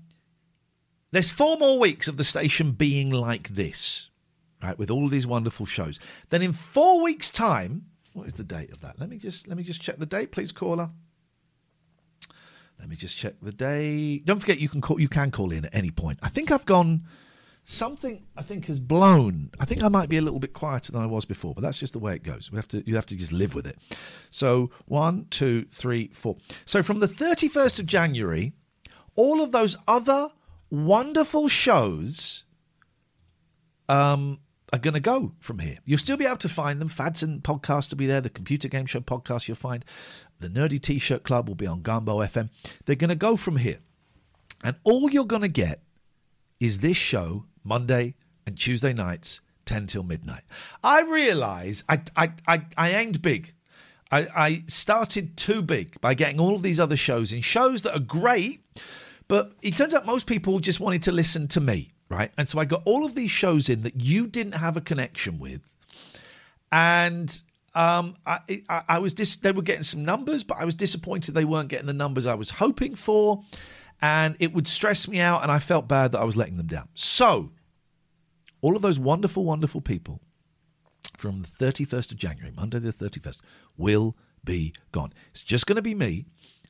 there's 1.12 1.32
four 1.32 1.58
more 1.58 1.80
weeks 1.80 2.08
of 2.08 2.18
the 2.18 2.24
station 2.26 2.72
being 2.72 3.12
like 3.12 3.49
this, 3.49 4.10
right, 4.62 4.78
with 4.78 4.91
all 4.91 5.08
these 5.08 5.26
wonderful 5.26 5.66
shows. 5.66 5.99
Then 6.30 6.41
in 6.41 6.51
four 6.51 7.01
weeks' 7.01 7.32
time, 7.32 7.86
what 8.12 8.28
is 8.28 8.34
the 8.34 8.43
date 8.43 8.72
of 8.72 8.82
that? 8.82 8.99
Let 8.99 9.10
me 9.10 9.18
just 9.18 9.47
let 9.47 9.56
me 9.56 9.64
just 9.64 9.82
check 9.82 9.97
the 9.97 10.06
date, 10.06 10.32
please, 10.32 10.51
caller. 10.51 10.89
Let 12.78 12.89
me 12.89 12.97
just 12.97 13.16
check 13.16 13.36
the 13.41 13.53
day. 13.53 14.20
Don't 14.20 14.39
forget 14.39 14.60
you 14.60 14.68
can 14.68 14.82
call 14.82 14.99
you 14.99 15.08
can 15.08 15.32
call 15.32 15.51
in 15.53 15.64
at 15.64 15.74
any 15.74 15.91
point. 15.91 16.20
I 16.22 16.28
think 16.28 16.51
I've 16.51 16.66
gone 16.66 17.03
something 17.66 18.24
I 18.38 18.43
think 18.43 18.68
has 18.68 18.80
blown. 18.80 19.49
I 19.59 19.66
think 19.66 19.84
I 19.84 19.88
might 19.89 20.07
be 20.07 20.18
a 20.18 20.22
little 20.22 20.39
bit 20.39 20.53
quieter 20.53 20.91
than 20.91 21.01
I 21.01 21.07
was 21.07 21.26
before, 21.26 21.53
but 21.53 21.61
that's 21.61 21.80
just 21.80 21.93
the 21.93 21.99
way 21.99 22.16
it 22.16 22.24
goes. 22.24 22.51
We 22.51 22.57
have 22.57 22.68
to 22.70 22.88
you 22.88 22.95
have 22.95 23.07
to 23.07 23.16
just 23.16 23.32
live 23.32 23.55
with 23.55 23.68
it. 23.68 23.78
So 24.30 24.70
one, 24.86 25.28
two, 25.30 25.66
three, 25.72 26.11
four. 26.13 26.38
So 26.66 26.84
from 26.84 26.99
the 26.99 27.07
thirty 27.07 27.47
first 27.47 27.80
of 27.80 27.86
January, 27.86 28.53
all 29.16 29.41
of 29.41 29.51
those 29.51 29.78
other 29.88 30.30
wonderful 30.70 31.47
shows 31.47 32.43
um, 33.89 34.39
are 34.72 34.80
going 34.80 34.93
to 34.93 34.99
go 34.99 35.34
from 35.39 35.59
here. 35.59 35.78
You'll 35.86 35.99
still 35.99 36.18
be 36.18 36.26
able 36.26 36.38
to 36.38 36.49
find 36.49 36.80
them. 36.80 36.89
Fads 36.89 37.24
and 37.24 37.43
podcasts 37.43 37.91
will 37.91 37.97
be 37.97 38.07
there. 38.07 38.22
The 38.22 38.30
Computer 38.30 38.68
Game 38.68 38.86
Show 38.86 38.99
podcast 38.99 39.47
you'll 39.47 39.55
find. 39.55 39.84
The 40.39 40.49
Nerdy 40.49 40.82
T 40.82 40.99
shirt 40.99 41.24
club 41.24 41.47
will 41.47 41.55
be 41.55 41.68
on 41.68 41.82
Gumbo 41.82 42.20
FM. 42.20 42.49
They're 42.86 42.95
going 42.95 43.09
to 43.09 43.16
go 43.16 43.36
from 43.36 43.57
here. 43.57 43.80
And 44.63 44.76
all 44.84 45.09
you're 45.11 45.26
going 45.26 45.43
to 45.43 45.47
get 45.47 45.82
is 46.59 46.80
this 46.80 46.97
show 46.97 47.45
Monday 47.66 48.16
and 48.45 48.57
Tuesday 48.57 48.93
nights, 48.93 49.41
10 49.66 49.88
till 49.88 50.03
midnight. 50.03 50.43
I 50.84 51.01
realise 51.01 51.84
I, 51.89 52.01
I, 52.16 52.32
I, 52.47 52.66
I 52.78 52.89
aimed 52.91 53.22
big. 53.22 53.53
I, 54.11 54.28
I 54.36 54.63
started 54.68 55.36
too 55.36 55.61
big 55.61 55.99
by 55.99 56.13
getting 56.13 56.39
all 56.39 56.55
of 56.55 56.61
these 56.61 56.80
other 56.80 56.95
shows 56.95 57.34
in 57.34 57.41
shows 57.41 57.82
that 57.82 57.95
are 57.95 57.99
great, 57.99 58.61
but 59.28 59.53
it 59.61 59.76
turns 59.76 59.93
out 59.93 60.05
most 60.05 60.28
people 60.28 60.59
just 60.59 60.80
wanted 60.80 61.03
to 61.03 61.11
listen 61.11 61.47
to 61.49 61.59
me, 61.59 61.91
right? 62.09 62.32
And 62.38 62.47
so 62.47 62.59
I 62.59 62.66
got 62.66 62.84
all 62.86 63.03
of 63.03 63.16
these 63.16 63.32
shows 63.32 63.68
in 63.68 63.82
that 63.82 63.99
you 64.01 64.28
didn't 64.28 64.53
have 64.53 64.78
a 64.78 64.82
connection 64.82 65.39
with. 65.39 65.61
And 66.72 67.41
um, 67.74 68.16
I, 68.26 68.39
I, 68.70 68.82
I 68.88 68.99
was 68.99 69.13
dis- 69.13 69.38
they 69.38 69.51
were 69.51 69.61
getting 69.61 69.84
some 69.84 70.05
numbers, 70.05 70.43
but 70.43 70.57
I 70.59 70.66
was 70.66 70.76
disappointed 70.76 71.34
they 71.34 71.45
weren't 71.45 71.70
getting 71.70 71.88
the 71.88 71.93
numbers 71.93 72.26
I 72.26 72.36
was 72.36 72.51
hoping 72.51 72.95
for. 72.95 73.43
And 74.01 74.35
it 74.39 74.53
would 74.53 74.67
stress 74.67 75.07
me 75.07 75.19
out, 75.19 75.41
and 75.41 75.51
I 75.51 75.59
felt 75.59 75.87
bad 75.87 76.11
that 76.11 76.19
I 76.19 76.25
was 76.25 76.37
letting 76.37 76.57
them 76.57 76.67
down. 76.67 76.89
So, 76.93 77.51
all 78.61 78.75
of 78.75 78.81
those 78.81 78.99
wonderful, 78.99 79.45
wonderful 79.45 79.81
people 79.81 80.21
from 81.17 81.41
the 81.41 81.47
31st 81.47 82.11
of 82.11 82.17
January, 82.17 82.51
Monday 82.55 82.79
the 82.79 82.91
31st, 82.91 83.41
will 83.77 84.15
be 84.43 84.73
gone. 84.91 85.13
It's 85.31 85.43
just 85.43 85.65
going 85.65 85.77
to 85.77 85.81
be 85.81 85.95
me 85.95 86.25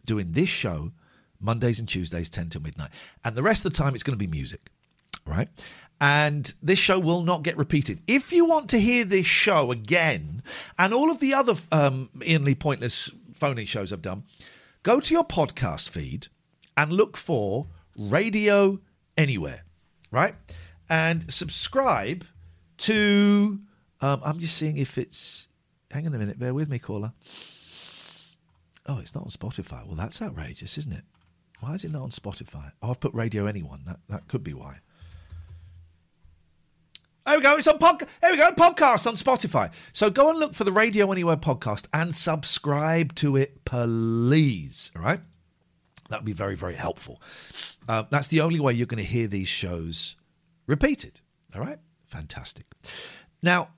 doing 0.06 0.34
this 0.34 0.50
show 0.50 0.92
Mondays 1.40 1.80
and 1.80 1.88
Tuesdays, 1.88 2.30
10 2.30 2.50
till 2.50 2.62
midnight. 2.62 2.92
And 3.24 3.36
the 3.36 3.44
rest 3.44 3.66
of 3.66 3.72
the 3.72 3.78
time, 3.78 3.94
it's 3.94 4.04
going 4.04 4.18
to 4.18 4.24
be 4.24 4.28
music, 4.28 4.70
right? 5.26 5.50
And 6.00 6.54
this 6.62 6.80
show 6.80 7.00
will 7.00 7.22
not 7.22 7.44
get 7.44 7.58
repeated. 7.58 8.02
If 8.08 8.32
you 8.32 8.46
want 8.46 8.70
to 8.72 8.80
hear 8.80 9.06
this 9.06 9.26
show 9.26 9.72
again 9.72 10.44
and 10.78 10.94
all 10.94 11.10
of 11.10 11.20
the 11.20 11.34
other 11.34 11.56
um, 11.72 12.10
Iain 12.22 12.44
Lee 12.44 12.56
Pointless 12.56 13.12
phony 13.36 13.66
shows 13.66 13.94
I've 13.94 14.02
done, 14.02 14.24
go 14.84 15.00
to 15.00 15.14
your 15.14 15.24
podcast 15.24 15.90
feed 15.90 16.28
and 16.78 16.92
look 16.92 17.18
for 17.18 17.68
Radio 17.98 18.80
Anywhere, 19.18 19.62
right? 20.12 20.36
And 20.90 21.32
subscribe 21.34 22.26
to. 22.80 23.60
Um, 24.02 24.22
I'm 24.26 24.40
just 24.40 24.58
seeing 24.58 24.78
if 24.78 24.98
it's. 24.98 25.48
Hang 25.90 26.06
on 26.06 26.14
a 26.14 26.18
minute, 26.18 26.38
bear 26.38 26.54
with 26.54 26.70
me, 26.70 26.80
caller. 26.80 27.14
Oh, 28.88 29.00
it's 29.00 29.16
not 29.16 29.24
on 29.24 29.30
Spotify. 29.30 29.86
Well, 29.86 29.96
that's 29.96 30.22
outrageous, 30.22 30.78
isn't 30.78 30.92
it? 30.94 31.04
Why 31.62 31.74
is 31.74 31.86
it 31.86 31.92
not 31.92 32.02
on 32.02 32.10
Spotify? 32.10 32.74
Oh, 32.82 32.92
I've 32.92 33.00
put 33.00 33.14
Radio 33.14 33.46
Anyone. 33.46 33.84
That 33.86 34.00
that 34.10 34.28
could 34.28 34.44
be 34.44 34.54
why. 34.54 34.80
There 37.26 37.38
we 37.38 37.44
go. 37.44 37.56
It's 37.56 37.68
on 37.68 37.80
podcast. 37.80 38.08
There 38.22 38.32
we 38.32 38.38
go. 38.38 38.52
Podcast 38.52 39.08
on 39.08 39.16
Spotify. 39.16 39.74
So 39.94 40.10
go 40.10 40.30
and 40.30 40.38
look 40.38 40.54
for 40.54 40.64
the 40.64 40.72
Radio 40.72 41.12
Anywhere 41.12 41.38
podcast 41.38 41.88
and 41.92 42.16
subscribe 42.16 43.16
to 43.16 43.36
it, 43.36 43.66
please. 43.66 44.92
All 44.96 45.02
right. 45.02 45.22
That 46.10 46.20
would 46.20 46.26
be 46.26 46.34
very, 46.34 46.56
very 46.56 46.76
helpful. 46.76 47.22
Uh, 47.88 48.04
that's 48.10 48.28
the 48.28 48.42
only 48.42 48.60
way 48.60 48.74
you're 48.74 48.88
going 48.88 49.04
to 49.04 49.10
hear 49.10 49.28
these 49.28 49.48
shows 49.48 50.16
repeated. 50.68 51.22
All 51.56 51.62
right. 51.62 51.80
Fantastic. 52.08 52.66
Now, 53.42 53.70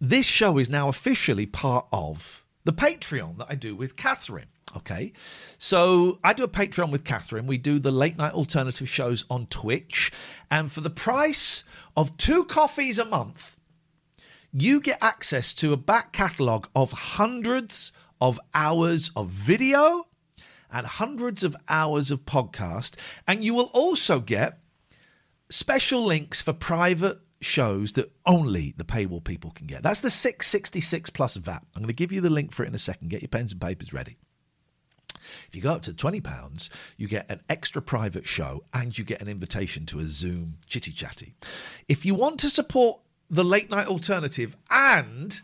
this 0.00 0.26
show 0.26 0.58
is 0.58 0.68
now 0.68 0.88
officially 0.88 1.46
part 1.46 1.86
of 1.92 2.44
the 2.64 2.72
Patreon 2.72 3.38
that 3.38 3.46
I 3.48 3.54
do 3.54 3.74
with 3.74 3.96
Catherine. 3.96 4.48
Okay. 4.76 5.12
So 5.58 6.18
I 6.24 6.32
do 6.32 6.44
a 6.44 6.48
Patreon 6.48 6.90
with 6.90 7.04
Catherine. 7.04 7.46
We 7.46 7.58
do 7.58 7.78
the 7.78 7.92
late 7.92 8.18
night 8.18 8.34
alternative 8.34 8.88
shows 8.88 9.24
on 9.30 9.46
Twitch. 9.46 10.12
And 10.50 10.70
for 10.70 10.80
the 10.80 10.90
price 10.90 11.64
of 11.96 12.16
two 12.16 12.44
coffees 12.44 12.98
a 12.98 13.04
month, 13.04 13.56
you 14.52 14.80
get 14.80 14.98
access 15.02 15.54
to 15.54 15.72
a 15.72 15.76
back 15.76 16.12
catalogue 16.12 16.68
of 16.74 16.92
hundreds 16.92 17.92
of 18.20 18.40
hours 18.54 19.10
of 19.14 19.28
video 19.28 20.06
and 20.76 20.86
hundreds 20.86 21.42
of 21.42 21.56
hours 21.68 22.10
of 22.10 22.26
podcast. 22.26 22.96
And 23.26 23.42
you 23.42 23.54
will 23.54 23.70
also 23.72 24.20
get 24.20 24.58
special 25.48 26.04
links 26.04 26.42
for 26.42 26.52
private 26.52 27.18
shows 27.40 27.92
that 27.94 28.12
only 28.26 28.74
the 28.76 28.84
paywall 28.84 29.24
people 29.24 29.52
can 29.52 29.66
get. 29.66 29.82
That's 29.82 30.00
the 30.00 30.10
666 30.10 31.10
plus 31.10 31.36
VAT. 31.36 31.62
I'm 31.74 31.82
going 31.82 31.88
to 31.88 31.94
give 31.94 32.12
you 32.12 32.20
the 32.20 32.28
link 32.28 32.52
for 32.52 32.62
it 32.62 32.68
in 32.68 32.74
a 32.74 32.78
second. 32.78 33.08
Get 33.08 33.22
your 33.22 33.28
pens 33.28 33.52
and 33.52 33.60
papers 33.60 33.94
ready. 33.94 34.18
If 35.48 35.54
you 35.54 35.62
go 35.62 35.72
up 35.72 35.82
to 35.82 35.92
£20, 35.92 36.68
you 36.98 37.08
get 37.08 37.30
an 37.30 37.40
extra 37.48 37.80
private 37.80 38.26
show 38.26 38.62
and 38.74 38.96
you 38.96 39.04
get 39.04 39.22
an 39.22 39.28
invitation 39.28 39.86
to 39.86 39.98
a 39.98 40.04
Zoom 40.04 40.58
chitty 40.66 40.92
chatty. 40.92 41.34
If 41.88 42.04
you 42.04 42.14
want 42.14 42.38
to 42.40 42.50
support 42.50 43.00
the 43.30 43.44
late 43.44 43.70
night 43.70 43.86
alternative 43.86 44.56
and 44.70 45.40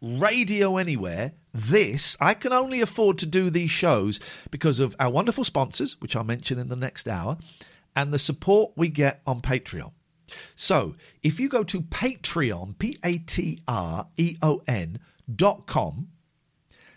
Radio 0.00 0.78
Anywhere, 0.78 1.32
this, 1.52 2.16
I 2.20 2.34
can 2.34 2.52
only 2.52 2.80
afford 2.80 3.18
to 3.18 3.26
do 3.26 3.50
these 3.50 3.70
shows 3.70 4.20
because 4.50 4.80
of 4.80 4.94
our 4.98 5.10
wonderful 5.10 5.44
sponsors, 5.44 6.00
which 6.00 6.14
I'll 6.14 6.24
mention 6.24 6.58
in 6.58 6.68
the 6.68 6.76
next 6.76 7.08
hour, 7.08 7.38
and 7.94 8.12
the 8.12 8.18
support 8.18 8.72
we 8.76 8.88
get 8.88 9.20
on 9.26 9.42
Patreon. 9.42 9.92
So 10.54 10.94
if 11.22 11.40
you 11.40 11.48
go 11.48 11.64
to 11.64 11.80
Patreon, 11.80 12.78
P 12.78 12.98
A 13.04 13.18
T 13.18 13.62
R 13.66 14.06
E 14.16 14.36
O 14.42 14.62
N 14.68 15.00
dot 15.34 15.66
com 15.66 16.08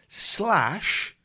slash 0.07 1.17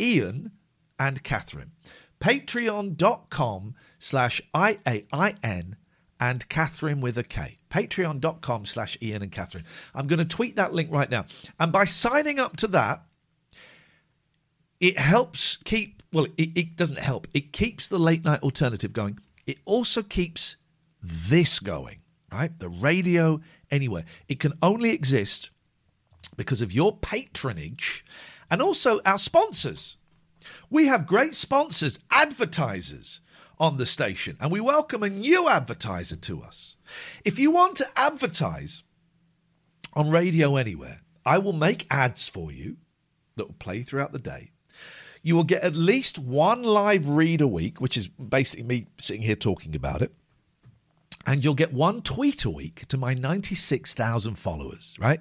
Iain 0.00 0.52
and 0.98 1.22
Catherine. 1.22 1.72
Patreon.com 2.20 3.74
slash 3.98 4.42
I 4.54 4.78
A 4.86 5.06
I 5.12 5.34
N 5.42 5.76
and 6.20 6.46
Catherine 6.50 7.00
with 7.00 7.16
a 7.16 7.24
K. 7.24 7.56
Patreon.com 7.70 8.66
slash 8.66 8.98
Iain 9.02 9.22
and 9.22 9.32
Catherine. 9.32 9.64
I'm 9.94 10.06
going 10.06 10.18
to 10.18 10.24
tweet 10.24 10.56
that 10.56 10.74
link 10.74 10.92
right 10.92 11.10
now. 11.10 11.24
And 11.58 11.72
by 11.72 11.86
signing 11.86 12.38
up 12.38 12.56
to 12.58 12.66
that, 12.68 13.02
it 14.78 14.98
helps 14.98 15.56
keep, 15.56 16.02
well, 16.12 16.26
it, 16.36 16.50
it 16.56 16.76
doesn't 16.76 16.98
help, 16.98 17.26
it 17.32 17.52
keeps 17.52 17.88
the 17.88 17.98
late 17.98 18.24
night 18.24 18.42
alternative 18.42 18.92
going. 18.92 19.18
It 19.46 19.58
also 19.64 20.02
keeps 20.02 20.56
this 21.02 21.58
going, 21.58 22.00
right? 22.30 22.56
The 22.58 22.68
radio 22.68 23.40
anywhere. 23.70 24.04
It 24.28 24.38
can 24.38 24.52
only 24.62 24.90
exist 24.90 25.50
because 26.36 26.60
of 26.60 26.72
your 26.72 26.96
patronage 26.96 28.04
and 28.50 28.60
also 28.60 29.00
our 29.06 29.18
sponsors. 29.18 29.96
We 30.68 30.86
have 30.86 31.06
great 31.06 31.34
sponsors, 31.34 31.98
advertisers 32.10 33.20
on 33.60 33.76
the 33.76 33.86
station, 33.86 34.38
and 34.40 34.50
we 34.50 34.58
welcome 34.58 35.02
a 35.02 35.10
new 35.10 35.46
advertiser 35.48 36.16
to 36.16 36.42
us. 36.42 36.76
If 37.24 37.38
you 37.38 37.50
want 37.50 37.76
to 37.76 37.86
advertise 37.94 38.82
on 39.92 40.10
Radio 40.10 40.56
Anywhere, 40.56 41.02
I 41.26 41.36
will 41.38 41.52
make 41.52 41.86
ads 41.90 42.26
for 42.26 42.50
you 42.50 42.78
that 43.36 43.46
will 43.46 43.54
play 43.58 43.82
throughout 43.82 44.12
the 44.12 44.18
day. 44.18 44.52
You 45.22 45.36
will 45.36 45.44
get 45.44 45.62
at 45.62 45.76
least 45.76 46.18
one 46.18 46.62
live 46.62 47.06
read 47.06 47.42
a 47.42 47.46
week, 47.46 47.82
which 47.82 47.98
is 47.98 48.08
basically 48.08 48.64
me 48.64 48.86
sitting 48.96 49.22
here 49.22 49.36
talking 49.36 49.76
about 49.76 50.00
it. 50.00 50.12
And 51.26 51.44
you'll 51.44 51.52
get 51.52 51.74
one 51.74 52.00
tweet 52.00 52.46
a 52.46 52.50
week 52.50 52.86
to 52.88 52.96
my 52.96 53.12
96,000 53.12 54.36
followers, 54.36 54.96
right? 54.98 55.20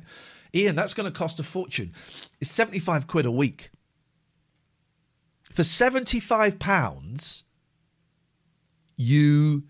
Iain, 0.56 0.76
that's 0.76 0.94
going 0.94 1.12
to 1.12 1.18
cost 1.18 1.42
a 1.42 1.44
fortune. 1.44 1.92
It's 2.40 2.50
75 2.50 3.06
quid 3.06 3.26
a 3.26 3.32
week. 3.32 3.72
For 5.52 5.66
75 5.66 6.58
pounds, 6.58 7.44
you 9.00 9.64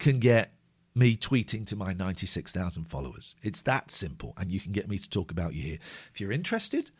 can 0.00 0.18
get 0.18 0.52
me 0.92 1.16
tweeting 1.16 1.64
to 1.68 1.76
my 1.76 1.92
96,000 1.92 2.84
followers. 2.84 3.36
It's 3.40 3.62
that 3.62 3.92
simple, 3.92 4.34
and 4.36 4.50
you 4.50 4.58
can 4.58 4.72
get 4.72 4.88
me 4.88 4.98
to 4.98 5.08
talk 5.08 5.30
about 5.30 5.54
you 5.54 5.62
here. 5.62 5.78
If 6.12 6.20
you're 6.20 6.32
interested, 6.32 6.90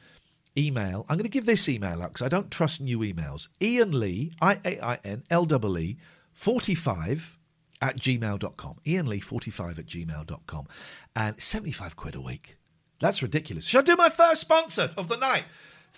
email. 0.57 1.05
I'm 1.09 1.16
going 1.16 1.24
to 1.24 1.28
give 1.28 1.45
this 1.45 1.68
email 1.68 2.01
out 2.01 2.12
because 2.12 2.24
I 2.24 2.28
don't 2.28 2.53
trust 2.53 2.80
new 2.80 3.01
emails. 3.01 3.49
Iain 3.61 3.99
Lee, 3.99 4.33
I 4.41 4.61
A 4.64 4.80
I 4.80 4.99
N 5.03 5.24
L 5.28 5.45
E 5.51 5.83
E, 5.83 5.97
45 6.33 7.37
at 7.83 7.99
gmail.com. 7.99 8.76
Iain 8.87 9.07
Lee, 9.07 9.18
45 9.18 9.80
at 9.80 9.87
gmail.com. 9.87 10.68
And 11.16 11.41
75 11.41 11.97
quid 11.97 12.14
a 12.14 12.20
week. 12.20 12.59
That's 13.01 13.22
ridiculous. 13.22 13.64
Shall 13.64 13.80
I 13.80 13.85
do 13.85 13.97
my 13.97 14.09
first 14.09 14.43
sponsor 14.43 14.93
of 14.97 15.09
the 15.09 15.16
night? 15.16 15.47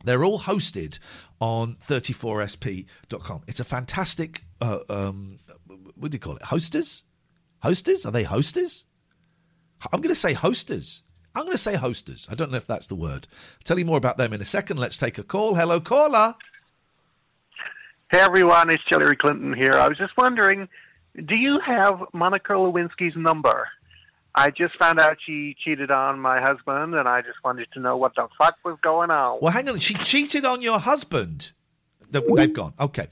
they're 0.03 0.25
all 0.25 0.41
hosted 0.41 0.99
on 1.41 1.77
34sp.com. 1.89 3.43
It's 3.47 3.61
a 3.61 3.65
fantastic, 3.65 4.43
uh, 4.61 4.81
um, 4.89 5.39
what 5.95 6.11
do 6.11 6.17
you 6.17 6.21
call 6.21 6.35
it? 6.35 6.43
Hosters? 6.43 7.05
Hosters? 7.63 8.05
Are 8.05 8.11
they 8.11 8.25
hosters? 8.25 8.85
I'm 9.93 10.01
going 10.01 10.09
to 10.09 10.17
say 10.17 10.33
hosters. 10.33 11.05
I'm 11.37 11.45
going 11.45 11.55
to 11.55 11.59
say 11.59 11.77
hosters. 11.77 12.27
I 12.29 12.35
don't 12.35 12.51
know 12.51 12.57
if 12.57 12.67
that's 12.67 12.89
the 12.89 12.97
word. 12.97 13.29
I'll 13.31 13.63
tell 13.63 13.79
you 13.79 13.85
more 13.85 13.99
about 13.99 14.19
them 14.19 14.33
in 14.33 14.41
a 14.41 14.45
second. 14.45 14.79
Let's 14.79 14.99
take 14.99 15.19
a 15.19 15.23
call. 15.23 15.55
Hello, 15.55 15.81
caller. 15.81 16.35
Hey 18.15 18.21
everyone, 18.21 18.71
it's 18.71 18.85
Hillary 18.89 19.17
Clinton 19.17 19.53
here. 19.53 19.73
I 19.73 19.89
was 19.89 19.99
just 19.99 20.17
wondering, 20.17 20.69
do 21.27 21.35
you 21.35 21.59
have 21.59 22.01
Monica 22.13 22.53
Lewinsky's 22.53 23.17
number? 23.17 23.67
I 24.37 24.51
just 24.51 24.79
found 24.79 25.01
out 25.01 25.17
she 25.27 25.57
cheated 25.65 25.91
on 25.91 26.21
my 26.21 26.41
husband, 26.41 26.95
and 26.95 27.09
I 27.09 27.23
just 27.23 27.43
wanted 27.43 27.67
to 27.73 27.81
know 27.81 27.97
what 27.97 28.15
the 28.15 28.29
fuck 28.39 28.55
was 28.65 28.79
going 28.85 29.11
on. 29.11 29.41
Well, 29.43 29.51
hang 29.51 29.69
on. 29.69 29.81
She 29.81 29.95
cheated 29.95 30.45
on 30.45 30.63
your 30.63 30.79
husband. 30.79 31.51
They- 32.09 32.21
They've 32.21 32.53
gone. 32.53 32.75
Okay. 32.79 33.09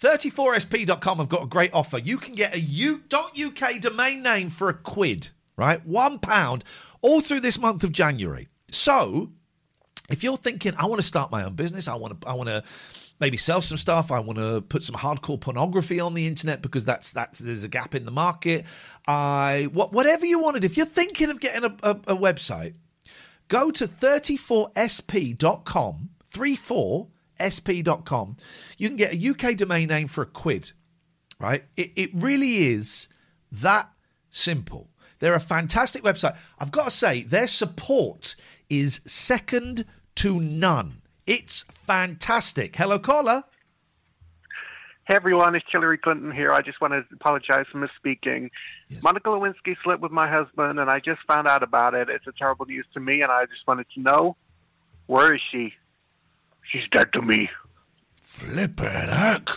34sp.com 0.00 1.18
have 1.18 1.28
got 1.28 1.42
a 1.42 1.46
great 1.46 1.74
offer. 1.74 1.98
You 1.98 2.16
can 2.16 2.36
get 2.36 2.54
a 2.54 2.94
.uk 3.12 3.80
domain 3.80 4.22
name 4.22 4.50
for 4.50 4.68
a 4.68 4.74
quid, 4.74 5.30
right? 5.56 5.84
One 5.84 6.20
pound 6.20 6.62
all 7.02 7.20
through 7.20 7.40
this 7.40 7.58
month 7.58 7.82
of 7.82 7.90
January. 7.90 8.46
So, 8.70 9.32
if 10.08 10.22
you're 10.22 10.36
thinking, 10.36 10.74
I 10.78 10.86
want 10.86 11.00
to 11.00 11.06
start 11.06 11.32
my 11.32 11.42
own 11.42 11.54
business, 11.54 11.88
I 11.88 11.96
want 11.96 12.20
to, 12.20 12.28
I 12.28 12.34
want 12.34 12.50
to 12.50 12.62
maybe 13.20 13.36
sell 13.36 13.60
some 13.60 13.78
stuff, 13.78 14.10
I 14.12 14.18
want 14.20 14.38
to 14.38 14.62
put 14.62 14.82
some 14.82 14.96
hardcore 14.96 15.40
pornography 15.40 16.00
on 16.00 16.14
the 16.14 16.26
internet 16.26 16.62
because 16.62 16.84
that's 16.84 17.12
that's 17.12 17.38
there's 17.38 17.62
a 17.64 17.68
gap 17.68 17.94
in 17.94 18.04
the 18.04 18.10
market. 18.10 18.66
I 19.06 19.68
what 19.72 19.92
whatever 19.92 20.26
you 20.26 20.40
wanted. 20.40 20.64
If 20.64 20.76
you're 20.76 20.86
thinking 20.86 21.30
of 21.30 21.38
getting 21.40 21.62
a, 21.64 21.76
a, 21.82 21.90
a 21.90 22.16
website, 22.16 22.74
go 23.48 23.70
to 23.70 23.86
34sp.com, 23.86 26.10
34sp.com. 26.32 28.36
You 28.78 28.88
can 28.88 28.96
get 28.96 29.14
a 29.14 29.30
UK 29.30 29.56
domain 29.56 29.86
name 29.88 30.08
for 30.08 30.22
a 30.22 30.26
quid, 30.26 30.72
right? 31.38 31.62
It, 31.76 31.92
it 31.96 32.10
really 32.14 32.66
is 32.66 33.08
that 33.50 33.90
simple. 34.30 34.88
They're 35.20 35.34
a 35.34 35.40
fantastic 35.40 36.02
website. 36.02 36.36
I've 36.58 36.72
got 36.72 36.84
to 36.84 36.90
say, 36.90 37.22
their 37.22 37.46
support 37.46 38.36
is 38.68 39.00
second 39.06 39.86
to 40.16 40.40
none. 40.40 41.00
It's 41.26 41.64
fantastic. 41.86 42.76
Hello, 42.76 42.98
caller. 42.98 43.44
Hey 45.06 45.16
everyone, 45.16 45.54
it's 45.54 45.66
Hillary 45.70 45.98
Clinton 45.98 46.32
here. 46.32 46.50
I 46.50 46.62
just 46.62 46.80
want 46.80 46.94
to 46.94 47.04
apologize 47.12 47.66
for 47.70 47.78
misspeaking. 47.78 48.48
Monica 49.02 49.28
Lewinsky 49.28 49.76
slept 49.82 50.00
with 50.00 50.12
my 50.12 50.30
husband, 50.30 50.80
and 50.80 50.90
I 50.90 50.98
just 50.98 51.20
found 51.28 51.46
out 51.46 51.62
about 51.62 51.92
it. 51.92 52.08
It's 52.08 52.26
a 52.26 52.32
terrible 52.32 52.64
news 52.64 52.86
to 52.94 53.00
me, 53.00 53.20
and 53.20 53.30
I 53.30 53.44
just 53.44 53.66
wanted 53.66 53.84
to 53.94 54.00
know 54.00 54.36
where 55.06 55.34
is 55.34 55.42
she? 55.52 55.74
She's 56.62 56.88
dead 56.90 57.12
to 57.12 57.20
me. 57.20 57.50
Flippin' 58.22 58.86
heck. 58.86 59.50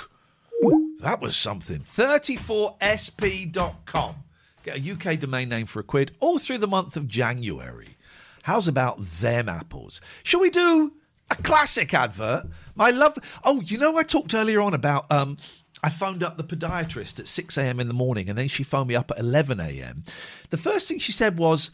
That 1.00 1.22
was 1.22 1.38
something. 1.38 1.80
34sp.com. 1.80 4.16
Get 4.64 4.78
a 4.78 4.92
UK 4.92 5.18
domain 5.18 5.48
name 5.48 5.66
for 5.66 5.80
a 5.80 5.84
quid 5.84 6.12
all 6.20 6.40
through 6.40 6.58
the 6.58 6.68
month 6.68 6.98
of 6.98 7.08
January. 7.08 7.96
How's 8.44 8.68
about 8.68 9.02
them 9.02 9.48
apples? 9.48 10.02
Shall 10.24 10.42
we 10.42 10.50
do 10.50 10.92
a 11.30 11.36
classic 11.36 11.94
advert? 11.94 12.46
My 12.76 12.90
love. 12.90 13.18
Oh, 13.44 13.62
you 13.62 13.78
know, 13.78 13.98
I 13.98 14.04
talked 14.04 14.34
earlier 14.34 14.62
on 14.62 14.74
about. 14.74 15.12
Um, 15.12 15.38
I 15.84 15.90
phoned 15.90 16.24
up 16.24 16.38
the 16.38 16.44
podiatrist 16.44 17.20
at 17.20 17.28
6 17.28 17.58
a.m. 17.58 17.80
in 17.80 17.88
the 17.88 17.94
morning 17.94 18.30
and 18.30 18.38
then 18.38 18.48
she 18.48 18.64
phoned 18.64 18.88
me 18.88 18.96
up 18.96 19.12
at 19.12 19.20
11 19.20 19.60
a.m. 19.60 20.04
The 20.50 20.58
first 20.58 20.88
thing 20.88 20.98
she 20.98 21.12
said 21.12 21.38
was, 21.38 21.70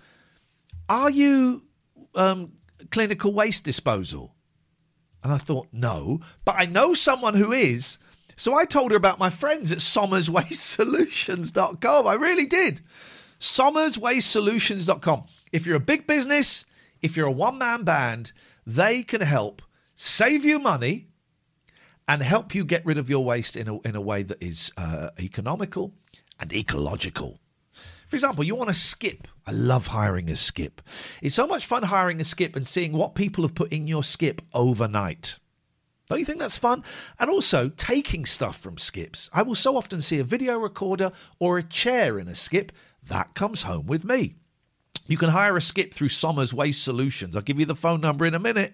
Are 0.89 1.10
you 1.10 1.64
um, 2.14 2.51
clinical 2.91 3.34
waste 3.34 3.64
disposal? 3.64 4.36
And 5.24 5.32
I 5.32 5.38
thought, 5.38 5.68
no, 5.72 6.20
but 6.43 6.56
I 6.58 6.66
know 6.66 6.93
someone 6.93 7.36
who 7.36 7.54
is. 7.54 7.97
So 8.36 8.56
I 8.56 8.66
told 8.66 8.91
her 8.91 8.97
about 8.97 9.20
my 9.20 9.30
friends 9.30 9.72
at 9.72 9.78
SommersWasteSolutions.com. 9.78 12.08
I 12.08 12.16
really 12.16 12.45
did. 12.45 12.82
SommersWasteSolutions.com. 13.39 15.24
If 15.51 15.66
you're 15.66 15.78
a 15.78 15.82
big 15.82 16.06
business, 16.08 16.66
if 17.01 17.16
you're 17.16 17.28
a 17.28 17.32
one 17.32 17.58
man 17.58 17.84
band, 17.84 18.34
they 18.66 19.03
can 19.03 19.22
help 19.22 19.61
save 19.95 20.43
you 20.43 20.59
money 20.59 21.07
and 22.07 22.22
help 22.22 22.53
you 22.53 22.66
get 22.66 22.86
rid 22.86 22.97
of 22.97 23.09
your 23.09 23.24
waste 23.24 23.55
in 23.55 23.68
a, 23.68 23.80
in 23.82 23.95
a 23.95 24.01
way 24.01 24.24
that 24.24 24.41
is 24.41 24.72
uh, 24.78 25.09
economical 25.20 25.93
and 26.39 26.51
ecological. 26.53 27.39
For 28.07 28.16
example, 28.16 28.43
you 28.43 28.55
want 28.55 28.68
to 28.68 28.76
skip. 28.76 29.28
I 29.47 29.51
love 29.51 29.88
hiring 29.88 30.30
a 30.30 30.36
skip. 30.36 30.82
It's 31.22 31.36
so 31.36 31.47
much 31.47 31.66
fun 31.66 31.84
hiring 31.84 32.22
a 32.22 32.26
skip 32.26 32.55
and 32.55 32.68
seeing 32.68 32.93
what 32.93 33.16
people 33.16 33.43
have 33.43 33.55
put 33.55 33.72
in 33.72 33.88
your 33.88 34.03
skip 34.03 34.41
overnight. 34.53 35.39
Don't 36.09 36.20
you 36.20 36.26
think 36.26 36.39
that's 36.39 36.57
fun? 36.57 36.84
And 37.20 37.30
also 37.30 37.70
taking 37.70 38.26
stuff 38.26 38.59
from 38.59 38.78
skips. 38.78 39.30
I 39.34 39.41
will 39.41 39.55
so 39.55 39.78
often 39.78 40.01
see 40.01 40.20
a 40.20 40.24
video 40.24 40.59
recorder 40.59 41.11
or 41.39 41.57
a 41.57 41.64
chair 41.64 42.20
in 42.20 42.28
a 42.28 42.36
skip. 42.36 42.72
That 43.01 43.34
comes 43.34 43.64
home 43.64 43.88
with 43.88 44.03
me. 44.03 44.36
You 45.06 45.18
can 45.18 45.30
hire 45.30 45.58
a 45.58 45.62
skip 45.62 45.93
through 45.93 46.10
Sommers 46.10 46.54
Waste 46.54 46.84
Solutions. 46.84 47.36
I'll 47.36 47.41
give 47.41 47.60
you 47.60 47.66
the 47.66 47.76
phone 47.76 48.01
number 48.01 48.26
in 48.26 48.34
a 48.34 48.39
minute. 48.39 48.74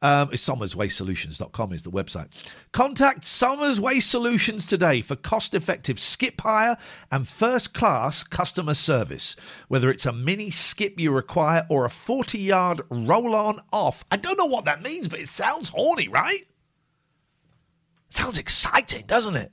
Um, 0.00 0.30
it's 0.32 0.48
sommerswastesolutions.com 0.48 1.72
is 1.72 1.82
the 1.82 1.90
website. 1.90 2.28
Contact 2.72 3.24
Sommers 3.24 3.80
Waste 3.80 4.08
Solutions 4.08 4.66
today 4.66 5.00
for 5.00 5.16
cost-effective 5.16 5.98
skip 5.98 6.40
hire 6.40 6.76
and 7.10 7.26
first-class 7.26 8.22
customer 8.22 8.74
service. 8.74 9.34
Whether 9.66 9.90
it's 9.90 10.06
a 10.06 10.12
mini 10.12 10.50
skip 10.50 11.00
you 11.00 11.10
require 11.12 11.66
or 11.68 11.84
a 11.84 11.90
40-yard 11.90 12.82
roll-on 12.90 13.60
off. 13.72 14.04
I 14.10 14.16
don't 14.16 14.38
know 14.38 14.46
what 14.46 14.66
that 14.66 14.82
means, 14.82 15.08
but 15.08 15.20
it 15.20 15.28
sounds 15.28 15.68
horny, 15.68 16.08
right? 16.08 16.46
Sounds 18.08 18.38
exciting, 18.38 19.04
doesn't 19.06 19.36
it? 19.36 19.52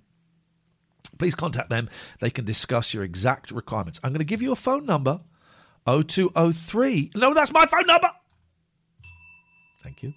Please 1.18 1.36
contact 1.36 1.70
them. 1.70 1.90
They 2.20 2.30
can 2.30 2.46
discuss 2.46 2.94
your 2.94 3.04
exact 3.04 3.50
requirements. 3.52 4.00
I'm 4.04 4.12
going 4.12 4.20
to 4.20 4.26
give 4.26 4.42
you 4.42 4.52
a 4.52 4.58
phone 4.58 4.86
number 4.86 5.22
0203. 5.86 7.12
No, 7.16 7.34
that's 7.34 7.52
my 7.52 7.66
phone 7.66 7.86
number. 7.86 8.10
Thank 9.84 10.04
you. 10.04 10.14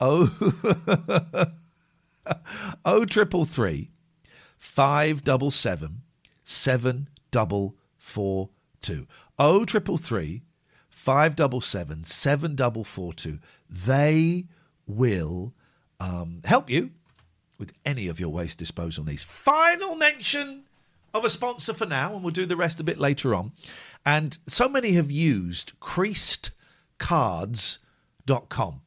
Oh, 0.00 1.52
oh 2.84 3.04
triple 3.04 3.44
three 3.44 3.90
five 4.56 5.24
double 5.24 5.50
seven 5.50 6.02
seven 6.44 7.08
double 7.30 7.74
four 7.96 8.50
two. 8.82 9.06
Oh 9.38 9.64
triple 9.64 9.98
three 9.98 10.42
five 10.88 11.36
double 11.36 11.60
seven 11.60 12.04
seven 12.04 12.54
double 12.54 12.84
four 12.84 13.12
two. 13.12 13.38
They 13.70 14.46
will 14.86 15.52
um, 16.00 16.42
help 16.44 16.70
you 16.70 16.90
with 17.58 17.72
any 17.84 18.08
of 18.08 18.20
your 18.20 18.30
waste 18.30 18.58
disposal 18.58 19.04
needs. 19.04 19.24
Final 19.24 19.96
mention 19.96 20.64
of 21.14 21.24
a 21.24 21.30
sponsor 21.30 21.72
for 21.74 21.86
now, 21.86 22.14
and 22.14 22.22
we'll 22.22 22.32
do 22.32 22.46
the 22.46 22.56
rest 22.56 22.78
a 22.80 22.84
bit 22.84 22.98
later 22.98 23.34
on. 23.34 23.52
And 24.04 24.38
so 24.46 24.68
many 24.68 24.92
have 24.92 25.10
used 25.10 25.72
creasedcards.com. 25.80 28.80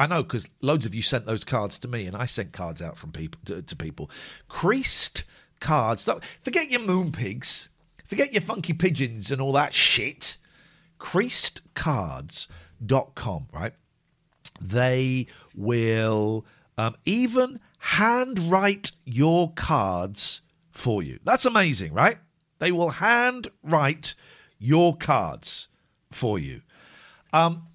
I 0.00 0.06
know 0.06 0.22
because 0.22 0.48
loads 0.62 0.86
of 0.86 0.94
you 0.94 1.02
sent 1.02 1.26
those 1.26 1.42
cards 1.44 1.76
to 1.80 1.88
me, 1.88 2.06
and 2.06 2.16
I 2.16 2.26
sent 2.26 2.52
cards 2.52 2.80
out 2.80 2.96
from 2.96 3.10
people 3.12 3.40
to, 3.46 3.62
to 3.62 3.76
people. 3.76 4.08
Creased 4.48 5.24
cards. 5.60 6.08
Forget 6.42 6.70
your 6.70 6.80
moon 6.80 7.10
pigs. 7.12 7.68
Forget 8.06 8.32
your 8.32 8.42
funky 8.42 8.72
pigeons 8.72 9.32
and 9.32 9.42
all 9.42 9.52
that 9.52 9.74
shit. 9.74 10.38
Creasedcards.com, 10.98 13.48
right? 13.52 13.74
They 14.60 15.28
will 15.54 16.44
um, 16.76 16.96
even 17.04 17.60
handwrite 17.78 18.90
your 19.04 19.52
cards 19.52 20.40
for 20.78 21.02
you. 21.02 21.18
That's 21.24 21.44
amazing, 21.44 21.92
right? 21.92 22.18
They 22.58 22.72
will 22.72 22.90
hand 22.90 23.48
write 23.62 24.14
your 24.58 24.96
cards 24.96 25.68
for 26.10 26.38
you. 26.38 26.62
Um, 27.32 27.68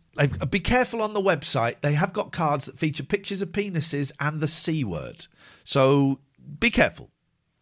be 0.50 0.60
careful 0.60 1.02
on 1.02 1.14
the 1.14 1.22
website. 1.22 1.82
They 1.82 1.94
have 1.94 2.14
got 2.14 2.32
cards 2.32 2.66
that 2.66 2.80
feature 2.80 3.04
pictures 3.04 3.42
of 3.42 3.52
penises 3.52 4.12
and 4.20 4.42
the 4.42 4.48
C 4.48 4.84
word. 4.84 5.28
So 5.64 6.20
be 6.60 6.70
careful. 6.70 7.10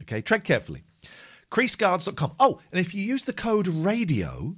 Okay, 0.01 0.21
tread 0.21 0.43
carefully. 0.43 0.83
Creasedcards.com. 1.51 2.33
Oh, 2.39 2.59
and 2.71 2.79
if 2.79 2.93
you 2.93 3.03
use 3.03 3.25
the 3.25 3.33
code 3.33 3.67
radio, 3.67 4.55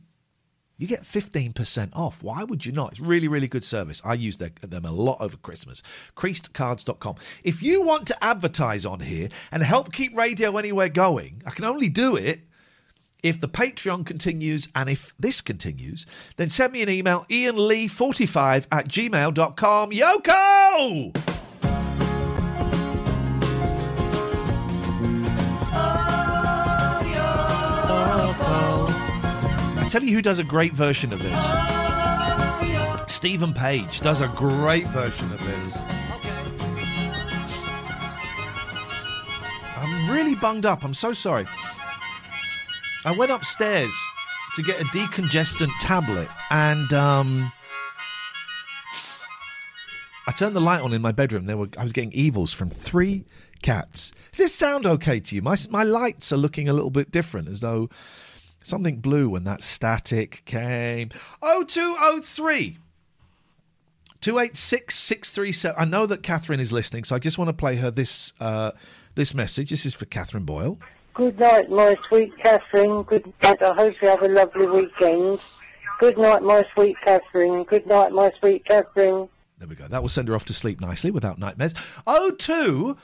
You 0.78 0.88
get 0.88 1.04
15% 1.04 1.90
off. 1.94 2.24
Why 2.24 2.44
would 2.44 2.66
you 2.66 2.72
not? 2.72 2.94
It's 2.94 3.00
really, 3.00 3.28
really 3.28 3.48
good 3.48 3.64
service. 3.64 4.02
I 4.04 4.16
use 4.16 4.38
them 4.38 4.86
a 4.86 4.92
lot 4.92 5.22
over 5.22 5.38
Christmas. 5.38 5.84
Creasedcards.com. 6.16 7.16
If 7.44 7.62
you 7.62 7.84
want 7.84 8.08
to 8.08 8.24
advertise 8.24 8.86
on 8.86 9.02
here 9.02 9.30
and 9.52 9.64
help 9.64 9.94
keep 9.94 10.16
Radio 10.18 10.58
Anywhere 10.58 10.90
going, 10.90 11.44
I 11.46 11.52
can 11.52 11.66
only 11.66 11.90
do 11.90 12.16
it 12.16 12.42
if 13.22 13.40
the 13.40 13.48
Patreon 13.48 14.06
continues 14.06 14.68
and 14.76 14.90
if 14.90 15.14
this 15.18 15.40
continues, 15.42 16.06
then 16.36 16.50
send 16.50 16.74
me 16.74 16.82
an 16.82 16.90
email, 16.90 17.26
ianlee45 17.30 18.68
at 18.72 18.88
gmail.com. 18.88 19.92
Yoko! 19.92 21.33
Tell 29.94 30.04
you 30.04 30.16
who 30.16 30.24
does 30.24 30.40
a 30.40 30.44
great 30.44 30.74
version 30.74 31.14
of 31.14 31.22
this. 31.22 33.14
Stephen 33.14 33.54
Page 33.54 34.00
does 34.00 34.22
a 34.22 34.28
great 34.30 34.88
version 34.88 35.32
of 35.32 35.40
this. 35.46 35.78
I'm 39.78 40.10
really 40.10 40.34
bunged 40.34 40.66
up. 40.66 40.84
I'm 40.84 40.96
so 40.96 41.14
sorry. 41.14 41.46
I 43.06 43.16
went 43.16 43.32
upstairs 43.32 43.94
to 44.56 44.64
get 44.64 44.82
a 44.82 44.86
decongestant 44.86 45.70
tablet 45.80 46.28
and 46.50 46.92
um, 46.92 47.52
I 50.26 50.32
turned 50.32 50.56
the 50.56 50.62
light 50.62 50.82
on 50.82 50.92
in 50.92 51.04
my 51.04 51.12
bedroom. 51.12 51.46
There 51.46 51.58
were 51.58 51.70
I 51.78 51.84
was 51.84 51.92
getting 51.92 52.14
evils 52.14 52.52
from 52.52 52.72
three 52.72 53.26
cats. 53.62 54.12
Does 54.32 54.40
this 54.40 54.56
sound 54.56 54.88
okay 54.88 55.20
to 55.20 55.36
you? 55.36 55.44
My 55.44 55.56
my 55.70 55.84
lights 55.84 56.34
are 56.34 56.38
looking 56.38 56.68
a 56.68 56.74
little 56.74 56.90
bit 56.90 57.12
different, 57.12 57.48
as 57.48 57.60
though 57.60 57.90
something 58.64 58.98
blue 58.98 59.30
when 59.30 59.44
that 59.44 59.62
static 59.62 60.42
came. 60.46 61.10
O 61.42 61.64
two 61.64 61.96
O 62.00 62.20
three. 62.22 62.80
Two 64.22 64.40
eight 64.40 64.56
six 64.56 64.96
six 64.96 65.32
three 65.32 65.52
seven. 65.52 65.80
I 65.80 65.86
know 65.86 66.06
that 66.06 66.24
Catherine 66.24 66.60
is 66.60 66.72
listening, 66.72 67.04
so 67.04 67.16
I 67.16 67.20
just 67.20 67.38
want 67.38 67.50
to 67.50 67.54
play 67.54 67.76
her 67.76 67.92
this 67.92 68.34
uh, 68.40 68.72
this 69.16 69.34
message. 69.36 69.70
This 69.70 69.86
is 69.86 69.94
for 69.94 70.06
Catherine 70.06 70.46
Boyle. 70.46 70.80
Good 71.14 71.40
night, 71.40 71.70
my 71.70 71.96
sweet 72.08 72.32
Catherine. 72.42 73.04
Good 73.04 73.32
night. 73.44 73.62
I 73.62 73.76
hope 73.76 73.94
you 74.02 74.08
have 74.08 74.24
a 74.24 74.30
lovely 74.30 74.66
weekend. 74.66 75.40
Good 76.00 76.18
night, 76.18 76.42
my 76.42 76.64
sweet 76.74 76.96
Catherine. 77.04 77.64
Good 77.66 77.86
night, 77.86 78.12
my 78.12 78.32
sweet 78.40 78.66
Catherine. 78.66 79.30
There 79.60 79.68
we 79.68 79.76
go. 79.76 79.88
That 79.88 80.02
will 80.02 80.10
send 80.10 80.28
her 80.28 80.36
off 80.36 80.46
to 80.46 80.54
sleep 80.54 80.82
nicely 80.82 81.12
without 81.12 81.38
nightmares. 81.38 81.76
02 82.08 82.98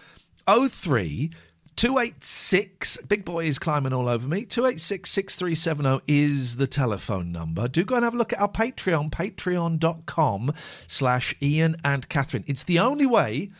03 0.47 1.31
286. 1.79 2.97
Big 3.07 3.23
boy 3.23 3.45
is 3.45 3.57
climbing 3.57 3.93
all 3.93 4.09
over 4.09 4.27
me. 4.27 4.43
286 4.43 5.09
6370 5.09 6.03
is 6.13 6.57
the 6.57 6.67
telephone 6.67 7.31
number. 7.31 7.69
Do 7.69 7.85
go 7.85 7.95
and 7.95 8.03
have 8.03 8.13
a 8.13 8.17
look 8.17 8.33
at 8.33 8.41
our 8.41 8.49
Patreon, 8.49 9.09
patreon.com 9.11 10.53
slash 10.87 11.33
Iain 11.41 11.77
and 11.85 12.09
Catherine. 12.09 12.43
It's 12.47 12.63
the 12.63 12.79
only 12.79 13.05
way 13.05 13.51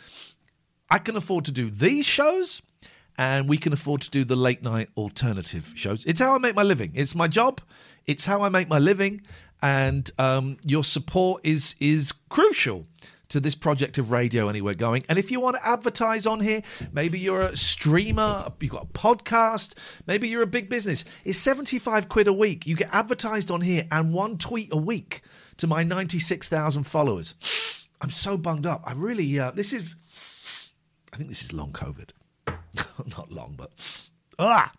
I 0.89 0.97
can 0.97 1.15
afford 1.15 1.45
to 1.45 1.53
do 1.53 1.69
these 1.69 2.05
shows 2.05 2.61
and 3.17 3.47
we 3.47 3.57
can 3.57 3.71
afford 3.71 4.01
to 4.01 4.09
do 4.09 4.25
the 4.25 4.35
late 4.35 4.63
night 4.63 4.89
alternative 4.97 5.71
shows. 5.75 6.03
It's 6.03 6.19
how 6.19 6.35
I 6.35 6.39
make 6.39 6.55
my 6.55 6.63
living. 6.63 6.91
It's 6.95 7.15
my 7.15 7.29
job. 7.29 7.61
It's 8.05 8.25
how 8.25 8.41
I 8.41 8.49
make 8.49 8.67
my 8.67 8.79
living, 8.79 9.21
and 9.61 10.11
um, 10.17 10.57
your 10.65 10.83
support 10.83 11.45
is 11.45 11.75
is 11.79 12.11
crucial 12.27 12.85
to 13.29 13.39
this 13.39 13.55
project 13.55 13.97
of 13.97 14.11
radio 14.11 14.49
anywhere 14.49 14.73
going. 14.73 15.03
And 15.07 15.17
if 15.17 15.31
you 15.31 15.39
want 15.39 15.55
to 15.55 15.67
advertise 15.67 16.27
on 16.27 16.39
here, 16.39 16.61
maybe 16.91 17.19
you're 17.19 17.43
a 17.43 17.55
streamer, 17.55 18.51
you've 18.59 18.71
got 18.71 18.83
a 18.83 18.87
podcast, 18.87 19.75
maybe 20.07 20.27
you're 20.27 20.41
a 20.41 20.47
big 20.47 20.69
business. 20.69 21.05
It's 21.23 21.37
75 21.39 22.09
quid 22.09 22.27
a 22.27 22.33
week. 22.33 22.65
You 22.65 22.75
get 22.75 22.89
advertised 22.91 23.51
on 23.51 23.61
here 23.61 23.87
and 23.91 24.13
one 24.13 24.37
tweet 24.37 24.73
a 24.73 24.77
week 24.77 25.21
to 25.57 25.67
my 25.67 25.83
96,000 25.83 26.83
followers. 26.83 27.35
I'm 28.01 28.11
so 28.11 28.37
bunged 28.37 28.65
up. 28.65 28.81
I 28.85 28.93
really, 28.93 29.39
uh, 29.39 29.51
this 29.51 29.73
is, 29.73 29.95
I 31.13 31.17
think 31.17 31.29
this 31.29 31.43
is 31.43 31.53
long 31.53 31.71
COVID. 31.71 32.09
not 33.17 33.31
long, 33.31 33.55
but 33.57 33.71
ah. 34.37 34.71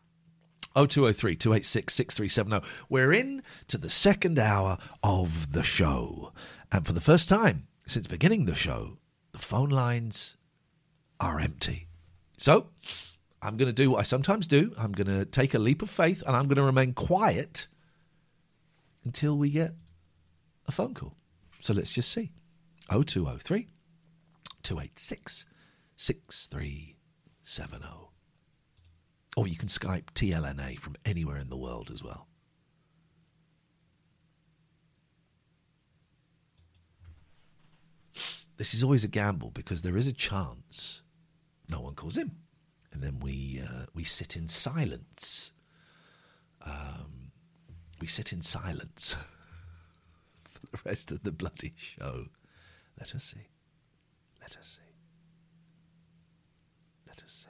0203 0.74 1.34
286 1.34 1.94
6370. 1.94 2.84
We're 2.88 3.12
in 3.12 3.42
to 3.66 3.76
the 3.76 3.90
second 3.90 4.38
hour 4.38 4.78
of 5.02 5.52
the 5.52 5.64
show. 5.64 6.32
And 6.70 6.86
for 6.86 6.92
the 6.92 7.00
first 7.00 7.28
time 7.28 7.66
since 7.90 8.06
beginning 8.06 8.46
the 8.46 8.54
show, 8.54 8.98
the 9.32 9.38
phone 9.38 9.70
lines 9.70 10.36
are 11.18 11.40
empty. 11.40 11.88
So 12.38 12.68
I'm 13.42 13.56
going 13.56 13.68
to 13.68 13.72
do 13.72 13.90
what 13.90 13.98
I 14.00 14.04
sometimes 14.04 14.46
do. 14.46 14.72
I'm 14.78 14.92
going 14.92 15.08
to 15.08 15.24
take 15.24 15.54
a 15.54 15.58
leap 15.58 15.82
of 15.82 15.90
faith 15.90 16.22
and 16.26 16.36
I'm 16.36 16.46
going 16.46 16.56
to 16.56 16.62
remain 16.62 16.92
quiet 16.92 17.66
until 19.04 19.36
we 19.36 19.50
get 19.50 19.74
a 20.68 20.72
phone 20.72 20.94
call. 20.94 21.16
So 21.60 21.74
let's 21.74 21.92
just 21.92 22.12
see. 22.12 22.30
0203 22.90 23.68
286 24.62 25.46
6370. 25.96 27.86
Or 29.36 29.46
you 29.46 29.56
can 29.56 29.68
Skype 29.68 30.06
TLNA 30.14 30.78
from 30.78 30.96
anywhere 31.04 31.38
in 31.38 31.48
the 31.48 31.56
world 31.56 31.90
as 31.92 32.02
well. 32.02 32.29
This 38.60 38.74
is 38.74 38.84
always 38.84 39.04
a 39.04 39.08
gamble 39.08 39.50
because 39.54 39.80
there 39.80 39.96
is 39.96 40.06
a 40.06 40.12
chance 40.12 41.00
no 41.70 41.80
one 41.80 41.94
calls 41.94 42.18
in, 42.18 42.32
and 42.92 43.02
then 43.02 43.18
we 43.18 43.62
uh, 43.66 43.86
we 43.94 44.04
sit 44.04 44.36
in 44.36 44.48
silence. 44.48 45.52
Um, 46.60 47.32
we 48.02 48.06
sit 48.06 48.34
in 48.34 48.42
silence 48.42 49.16
for 50.44 50.66
the 50.66 50.78
rest 50.84 51.10
of 51.10 51.22
the 51.22 51.32
bloody 51.32 51.72
show. 51.74 52.26
Let 52.98 53.14
us 53.14 53.24
see. 53.24 53.48
Let 54.42 54.54
us 54.58 54.78
see. 54.78 54.92
Let 57.06 57.22
us 57.22 57.46
see. 57.46 57.49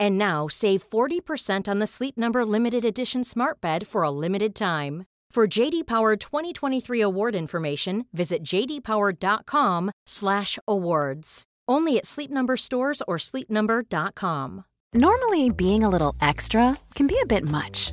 And 0.00 0.18
now 0.18 0.48
save 0.48 0.82
40% 0.88 1.68
on 1.68 1.78
the 1.78 1.86
Sleep 1.86 2.16
Number 2.16 2.46
limited 2.46 2.84
edition 2.84 3.22
Smart 3.24 3.60
Bed 3.60 3.86
for 3.86 4.02
a 4.02 4.10
limited 4.10 4.54
time. 4.54 5.04
For 5.30 5.46
JD 5.48 5.86
Power 5.86 6.16
2023 6.16 7.00
award 7.00 7.34
information, 7.34 8.04
visit 8.12 8.44
jdpower.com/awards. 8.44 11.42
Only 11.66 11.96
at 11.98 12.06
Sleep 12.06 12.30
Number 12.30 12.56
stores 12.56 13.02
or 13.08 13.16
sleepnumber.com. 13.16 14.64
Normally, 14.94 15.50
being 15.50 15.82
a 15.82 15.88
little 15.88 16.14
extra 16.20 16.76
can 16.94 17.08
be 17.08 17.18
a 17.20 17.26
bit 17.26 17.42
much, 17.42 17.92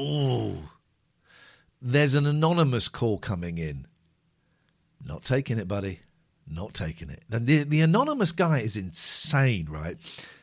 Ooh. 0.00 0.56
There's 1.82 2.14
an 2.14 2.26
anonymous 2.26 2.88
call 2.88 3.18
coming 3.18 3.58
in. 3.58 3.86
Not 5.04 5.24
taking 5.24 5.58
it, 5.58 5.68
buddy. 5.68 6.00
Not 6.46 6.74
taking 6.74 7.10
it. 7.10 7.22
And 7.30 7.46
the, 7.46 7.62
the 7.62 7.80
anonymous 7.80 8.32
guy 8.32 8.60
is 8.60 8.76
insane, 8.76 9.66
right? 9.70 9.96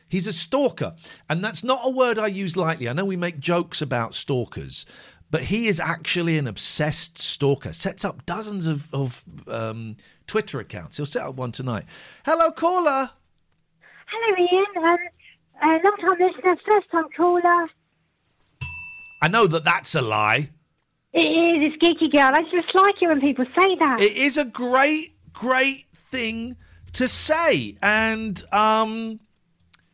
He's 0.08 0.26
a 0.26 0.32
stalker. 0.32 0.96
And 1.28 1.44
that's 1.44 1.62
not 1.62 1.80
a 1.84 1.90
word 1.90 2.18
I 2.18 2.28
use 2.28 2.56
lightly. 2.56 2.88
I 2.88 2.92
know 2.92 3.04
we 3.04 3.16
make 3.16 3.38
jokes 3.38 3.82
about 3.82 4.14
stalkers, 4.14 4.86
but 5.30 5.44
he 5.44 5.68
is 5.68 5.78
actually 5.78 6.38
an 6.38 6.46
obsessed 6.46 7.18
stalker. 7.18 7.72
Sets 7.72 8.04
up 8.04 8.24
dozens 8.26 8.66
of, 8.66 8.92
of 8.92 9.22
um, 9.46 9.96
Twitter 10.26 10.58
accounts. 10.58 10.96
He'll 10.96 11.06
set 11.06 11.22
up 11.22 11.34
one 11.34 11.52
tonight. 11.52 11.84
Hello, 12.24 12.50
caller. 12.50 13.10
Hello, 14.06 14.36
Iain. 14.36 14.64
Um, 14.76 14.98
uh, 15.62 15.78
long 15.84 15.96
time 16.00 16.18
listener, 16.18 16.56
first 16.66 16.90
time 16.90 17.04
caller. 17.16 17.68
I 19.20 19.28
know 19.28 19.46
that 19.46 19.64
that's 19.64 19.94
a 19.94 20.02
lie. 20.02 20.50
It 21.12 21.20
is, 21.20 21.72
it's 21.72 21.82
geeky 21.82 22.12
girl. 22.12 22.30
I 22.34 22.42
just 22.42 22.74
like 22.74 22.94
it 23.00 23.08
when 23.08 23.20
people 23.20 23.44
say 23.58 23.76
that. 23.76 24.00
It 24.00 24.16
is 24.16 24.36
a 24.36 24.44
great, 24.44 25.16
great 25.32 25.86
thing 25.94 26.56
to 26.94 27.08
say, 27.08 27.76
and 27.82 28.42
um, 28.52 29.20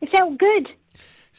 it 0.01 0.09
felt 0.11 0.37
good. 0.37 0.69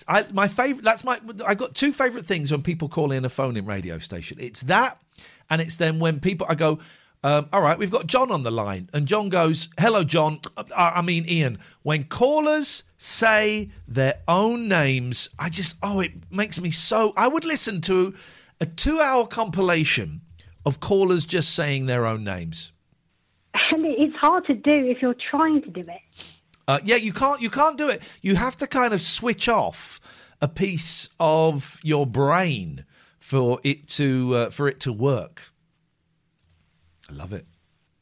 I, 0.09 0.27
my 0.33 0.49
favorite. 0.49 0.85
That's 0.85 1.05
my. 1.05 1.21
I've 1.47 1.59
got 1.59 1.75
two 1.75 1.93
favorite 1.93 2.27
things 2.27 2.51
when 2.51 2.63
people 2.63 2.89
call 2.89 3.13
in 3.13 3.25
a 3.25 3.29
phone 3.29 3.57
in 3.57 3.65
radio 3.65 3.99
station. 3.99 4.39
It's 4.41 4.63
that, 4.63 5.01
and 5.49 5.61
it's 5.63 5.77
then 5.77 5.99
when 5.99 6.21
people. 6.21 6.47
I 6.49 6.55
go. 6.55 6.79
Um, 7.25 7.49
all 7.53 7.63
right, 7.63 7.79
we've 7.79 7.91
got 7.91 8.07
John 8.07 8.31
on 8.31 8.43
the 8.43 8.51
line, 8.51 8.89
and 8.93 9.07
John 9.07 9.29
goes, 9.29 9.69
"Hello, 9.79 10.05
John. 10.05 10.41
I 10.77 11.03
mean, 11.03 11.25
Iain. 11.29 11.59
When 11.83 12.05
callers 12.05 12.85
say 12.99 13.71
their 13.89 14.21
own 14.29 14.69
names, 14.69 15.29
I 15.39 15.49
just 15.49 15.77
oh, 15.83 16.01
it 16.01 16.13
makes 16.31 16.61
me 16.61 16.71
so. 16.71 17.13
I 17.17 17.29
would 17.29 17.45
listen 17.45 17.81
to 17.83 18.15
a 18.61 18.67
two-hour 18.67 19.27
compilation 19.27 20.21
of 20.65 20.81
callers 20.81 21.25
just 21.25 21.55
saying 21.55 21.87
their 21.87 22.07
own 22.07 22.25
names. 22.25 22.73
And 23.55 23.85
it's 23.87 24.17
hard 24.17 24.47
to 24.47 24.55
do 24.55 24.87
if 24.87 25.01
you're 25.01 25.17
trying 25.31 25.63
to 25.63 25.71
do 25.71 25.81
it. 25.81 26.25
Uh, 26.69 26.81
yeah, 26.85 26.97
you 26.97 27.13
can't. 27.13 27.41
You 27.41 27.51
can't 27.51 27.79
do 27.79 27.89
it. 27.89 28.03
You 28.23 28.37
have 28.37 28.57
to 28.59 28.67
kind 28.67 28.93
of 28.93 29.01
switch 29.01 29.49
off 29.49 30.01
a 30.41 30.49
piece 30.49 31.09
of 31.19 31.81
your 31.83 32.07
brain 32.07 32.85
for 33.19 33.61
it 33.65 33.87
to 33.89 34.35
uh, 34.35 34.51
for 34.51 34.69
it 34.69 34.81
to 34.81 34.93
work. 34.93 35.53
I 37.11 37.13
love 37.15 37.33
it. 37.33 37.47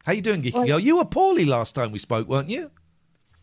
How 0.04 0.12
you 0.12 0.22
doing, 0.22 0.42
Geeky 0.42 0.54
Well- 0.54 0.66
Girl? 0.66 0.78
You 0.78 0.96
were 0.98 1.04
poorly 1.04 1.44
last 1.44 1.74
time 1.74 1.92
we 1.92 1.98
spoke, 1.98 2.28
weren't 2.28 2.50
you? 2.50 2.70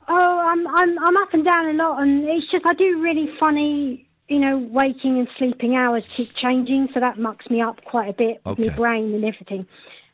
Oh, 0.08 0.40
I'm 0.40 0.68
I'm 0.68 1.00
I'm 1.00 1.18
up 1.18 1.34
and 1.34 1.46
down 1.46 1.68
a 1.68 1.74
lot, 1.74 2.02
and 2.02 2.24
it's 2.26 2.50
just 2.52 2.66
I 2.66 2.74
do 2.74 3.02
really 3.02 3.30
funny. 3.40 4.08
You 4.28 4.40
know, 4.40 4.58
waking 4.60 5.20
and 5.20 5.28
sleeping 5.38 5.76
hours 5.76 6.04
keep 6.08 6.34
changing, 6.36 6.88
so 6.94 7.00
that 7.02 7.20
mucks 7.20 7.50
me 7.50 7.62
up 7.62 7.84
quite 7.84 8.10
a 8.10 8.14
bit 8.14 8.42
with 8.46 8.60
Okay. 8.60 8.70
my 8.70 8.76
brain 8.76 9.14
and 9.14 9.26
everything. 9.26 9.68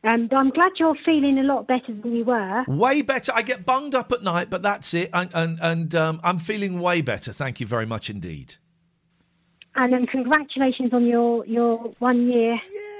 Um, 0.04 0.28
but 0.28 0.38
I'm 0.38 0.50
glad 0.50 0.72
you're 0.80 0.96
feeling 1.06 1.38
a 1.38 1.44
lot 1.44 1.68
better 1.68 1.94
than 1.94 2.16
you 2.16 2.24
were. 2.26 2.64
Way 2.68 3.02
better. 3.04 3.32
I 3.36 3.44
get 3.44 3.64
bunged 3.66 3.94
up 3.94 4.12
at 4.12 4.24
night, 4.24 4.50
but 4.50 4.62
that's 4.64 4.94
it. 4.94 5.10
And 5.14 5.30
and, 5.36 5.60
and 5.62 5.94
um, 5.96 6.20
I'm 6.24 6.40
feeling 6.40 6.80
way 6.80 7.02
better. 7.02 7.32
Thank 7.32 7.60
you 7.60 7.68
very 7.68 7.86
much 7.86 8.10
indeed. 8.10 8.56
And 9.76 9.94
um, 9.94 10.08
congratulations 10.08 10.94
on 10.94 11.06
your 11.06 11.46
your 11.46 11.78
one 12.00 12.28
year. 12.28 12.54
Yes, 12.72 12.97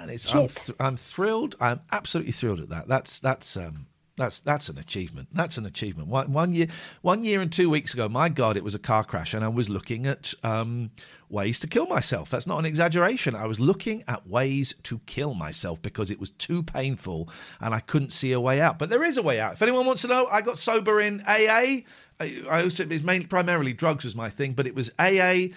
man. 0.00 0.10
It's, 0.10 0.26
I'm, 0.26 0.48
th- 0.48 0.76
I'm 0.78 0.96
thrilled. 0.96 1.56
I'm 1.60 1.80
absolutely 1.92 2.32
thrilled 2.32 2.60
at 2.60 2.68
that. 2.70 2.88
That's 2.88 3.20
that's 3.20 3.56
um, 3.56 3.86
that's 4.16 4.40
that's 4.40 4.68
an 4.68 4.78
achievement. 4.78 5.28
That's 5.32 5.56
an 5.56 5.66
achievement. 5.66 6.08
One, 6.08 6.32
one 6.32 6.52
year, 6.52 6.66
one 7.02 7.22
year 7.22 7.40
and 7.40 7.50
two 7.50 7.70
weeks 7.70 7.94
ago, 7.94 8.08
my 8.08 8.28
God, 8.28 8.56
it 8.56 8.64
was 8.64 8.74
a 8.74 8.78
car 8.78 9.04
crash, 9.04 9.34
and 9.34 9.44
I 9.44 9.48
was 9.48 9.68
looking 9.70 10.06
at 10.06 10.34
um, 10.42 10.90
ways 11.28 11.58
to 11.60 11.66
kill 11.66 11.86
myself. 11.86 12.30
That's 12.30 12.46
not 12.46 12.58
an 12.58 12.66
exaggeration. 12.66 13.34
I 13.34 13.46
was 13.46 13.60
looking 13.60 14.04
at 14.06 14.26
ways 14.26 14.74
to 14.84 14.98
kill 15.06 15.34
myself 15.34 15.80
because 15.80 16.10
it 16.10 16.20
was 16.20 16.30
too 16.30 16.62
painful, 16.62 17.30
and 17.60 17.74
I 17.74 17.80
couldn't 17.80 18.10
see 18.12 18.32
a 18.32 18.40
way 18.40 18.60
out. 18.60 18.78
But 18.78 18.90
there 18.90 19.04
is 19.04 19.16
a 19.16 19.22
way 19.22 19.40
out. 19.40 19.54
If 19.54 19.62
anyone 19.62 19.86
wants 19.86 20.02
to 20.02 20.08
know, 20.08 20.26
I 20.26 20.42
got 20.42 20.58
sober 20.58 21.00
in 21.00 21.20
AA. 21.22 21.82
I, 22.20 22.44
I 22.50 22.62
also 22.64 22.82
it 22.82 22.90
was 22.90 23.02
mainly 23.02 23.26
primarily 23.26 23.72
drugs 23.72 24.04
was 24.04 24.14
my 24.14 24.28
thing, 24.28 24.52
but 24.52 24.66
it 24.66 24.74
was 24.74 24.90
AA. 24.98 25.54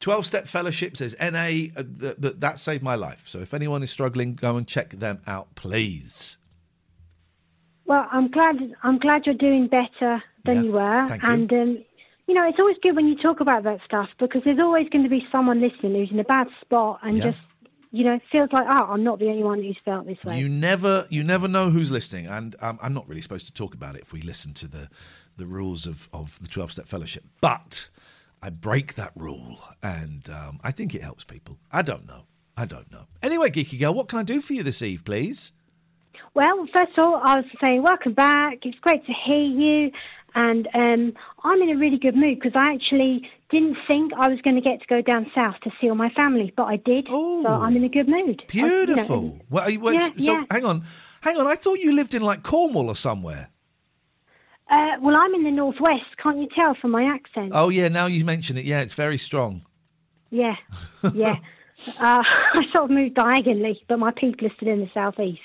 12 0.00 0.26
step 0.26 0.46
fellowships, 0.48 0.98
there's 0.98 1.14
NA, 1.18 1.70
uh, 1.76 1.82
th- 2.00 2.20
th- 2.20 2.34
that 2.38 2.58
saved 2.58 2.82
my 2.82 2.94
life. 2.94 3.24
So 3.28 3.38
if 3.40 3.54
anyone 3.54 3.82
is 3.82 3.90
struggling, 3.90 4.34
go 4.34 4.56
and 4.56 4.66
check 4.66 4.90
them 4.90 5.20
out, 5.26 5.54
please. 5.54 6.36
Well, 7.86 8.06
I'm 8.10 8.30
glad 8.30 8.56
I'm 8.82 8.98
glad 8.98 9.26
you're 9.26 9.34
doing 9.34 9.68
better 9.68 10.22
than 10.44 10.56
Yeah, 10.56 10.62
you 10.62 10.72
were, 10.72 11.06
thank 11.08 11.22
you. 11.22 11.28
and 11.28 11.52
um, 11.52 11.84
you 12.26 12.34
know 12.34 12.46
it's 12.48 12.58
always 12.58 12.76
good 12.82 12.96
when 12.96 13.06
you 13.06 13.16
talk 13.16 13.40
about 13.40 13.62
that 13.64 13.80
stuff 13.84 14.08
because 14.18 14.42
there's 14.44 14.58
always 14.58 14.88
going 14.88 15.04
to 15.04 15.10
be 15.10 15.26
someone 15.30 15.60
listening 15.60 15.94
who's 15.94 16.10
in 16.10 16.18
a 16.18 16.24
bad 16.24 16.46
spot 16.62 17.00
and 17.02 17.18
Yeah. 17.18 17.24
just 17.32 17.38
you 17.92 18.04
know 18.04 18.18
feels 18.32 18.48
like 18.52 18.64
oh 18.70 18.84
I'm 18.84 19.04
not 19.04 19.18
the 19.18 19.26
only 19.28 19.44
one 19.44 19.62
who's 19.62 19.76
felt 19.84 20.06
this 20.06 20.16
way. 20.24 20.38
You 20.38 20.48
never, 20.48 21.06
you 21.10 21.22
never 21.22 21.46
know 21.46 21.68
who's 21.70 21.90
listening, 21.90 22.26
and 22.26 22.56
um, 22.60 22.78
I'm 22.82 22.94
not 22.94 23.06
really 23.08 23.20
supposed 23.20 23.46
to 23.46 23.52
talk 23.52 23.74
about 23.74 23.96
it 23.96 24.02
if 24.02 24.12
we 24.14 24.22
listen 24.22 24.54
to 24.54 24.66
the 24.68 24.88
the 25.36 25.46
rules 25.46 25.86
of 25.86 26.08
of 26.12 26.38
the 26.40 26.48
12 26.48 26.72
step 26.72 26.86
fellowship. 26.86 27.24
But 27.42 27.90
I 28.44 28.50
break 28.50 28.94
that 28.96 29.12
rule, 29.16 29.58
and 29.82 30.28
um, 30.28 30.60
I 30.62 30.70
think 30.70 30.94
it 30.94 31.00
helps 31.02 31.24
people. 31.24 31.56
I 31.72 31.80
don't 31.80 32.06
know. 32.06 32.26
I 32.58 32.66
don't 32.66 32.92
know. 32.92 33.06
Anyway, 33.22 33.48
geeky 33.48 33.80
girl, 33.80 33.94
what 33.94 34.08
can 34.08 34.18
I 34.18 34.22
do 34.22 34.42
for 34.42 34.52
you 34.52 34.62
this 34.62 34.82
eve, 34.82 35.02
please? 35.02 35.52
Well, 36.34 36.66
first 36.76 36.92
of 36.98 37.04
all, 37.06 37.20
I 37.24 37.36
was 37.36 37.46
saying 37.64 37.82
welcome 37.82 38.12
back. 38.12 38.58
It's 38.66 38.78
great 38.80 39.06
to 39.06 39.12
hear 39.24 39.42
you, 39.42 39.90
and 40.34 40.68
um, 40.74 41.14
I'm 41.42 41.62
in 41.62 41.70
a 41.70 41.76
really 41.78 41.96
good 41.96 42.16
mood 42.16 42.38
because 42.38 42.52
I 42.54 42.74
actually 42.74 43.26
didn't 43.50 43.78
think 43.88 44.12
I 44.14 44.28
was 44.28 44.42
going 44.42 44.56
to 44.56 44.60
get 44.60 44.78
to 44.82 44.86
go 44.88 45.00
down 45.00 45.30
south 45.34 45.54
to 45.62 45.70
see 45.80 45.88
all 45.88 45.94
my 45.96 46.10
family, 46.10 46.52
but 46.54 46.64
I 46.64 46.76
did. 46.76 47.08
So 47.08 47.46
I'm 47.46 47.74
in 47.78 47.84
a 47.84 47.88
good 47.88 48.08
mood. 48.08 48.42
I- 48.46 48.56
you 48.56 48.62
know, 48.62 48.68
Beautiful. 48.84 49.40
well, 49.48 49.70
you- 49.70 49.80
well, 49.80 49.94
yeah, 49.94 50.08
so 50.08 50.12
yeah. 50.16 50.44
hang 50.50 50.66
on, 50.66 50.84
hang 51.22 51.38
on. 51.38 51.46
I 51.46 51.54
thought 51.54 51.78
you 51.78 51.92
lived 51.92 52.12
in 52.12 52.20
like 52.20 52.42
Cornwall 52.42 52.90
or 52.90 52.96
somewhere. 52.96 53.48
Uh, 54.70 54.92
well, 55.02 55.16
I'm 55.18 55.34
in 55.34 55.44
the 55.44 55.50
northwest. 55.50 56.16
Can't 56.22 56.38
you 56.38 56.48
tell 56.54 56.74
from 56.74 56.90
my 56.92 57.04
accent? 57.04 57.52
Oh 57.54 57.68
yeah, 57.68 57.88
now 57.88 58.06
you 58.06 58.24
mention 58.24 58.56
it. 58.56 58.64
Yeah, 58.64 58.80
it's 58.80 58.94
very 58.94 59.18
strong. 59.18 59.62
Yeah, 60.30 60.56
yeah. 61.14 61.36
uh, 61.98 62.22
I 62.24 62.60
sort 62.72 62.84
of 62.84 62.90
moved 62.90 63.14
diagonally, 63.14 63.82
but 63.88 63.98
my 63.98 64.10
people 64.10 64.46
are 64.46 64.52
still 64.56 64.68
in 64.68 64.80
the 64.80 64.90
southeast. 64.94 65.40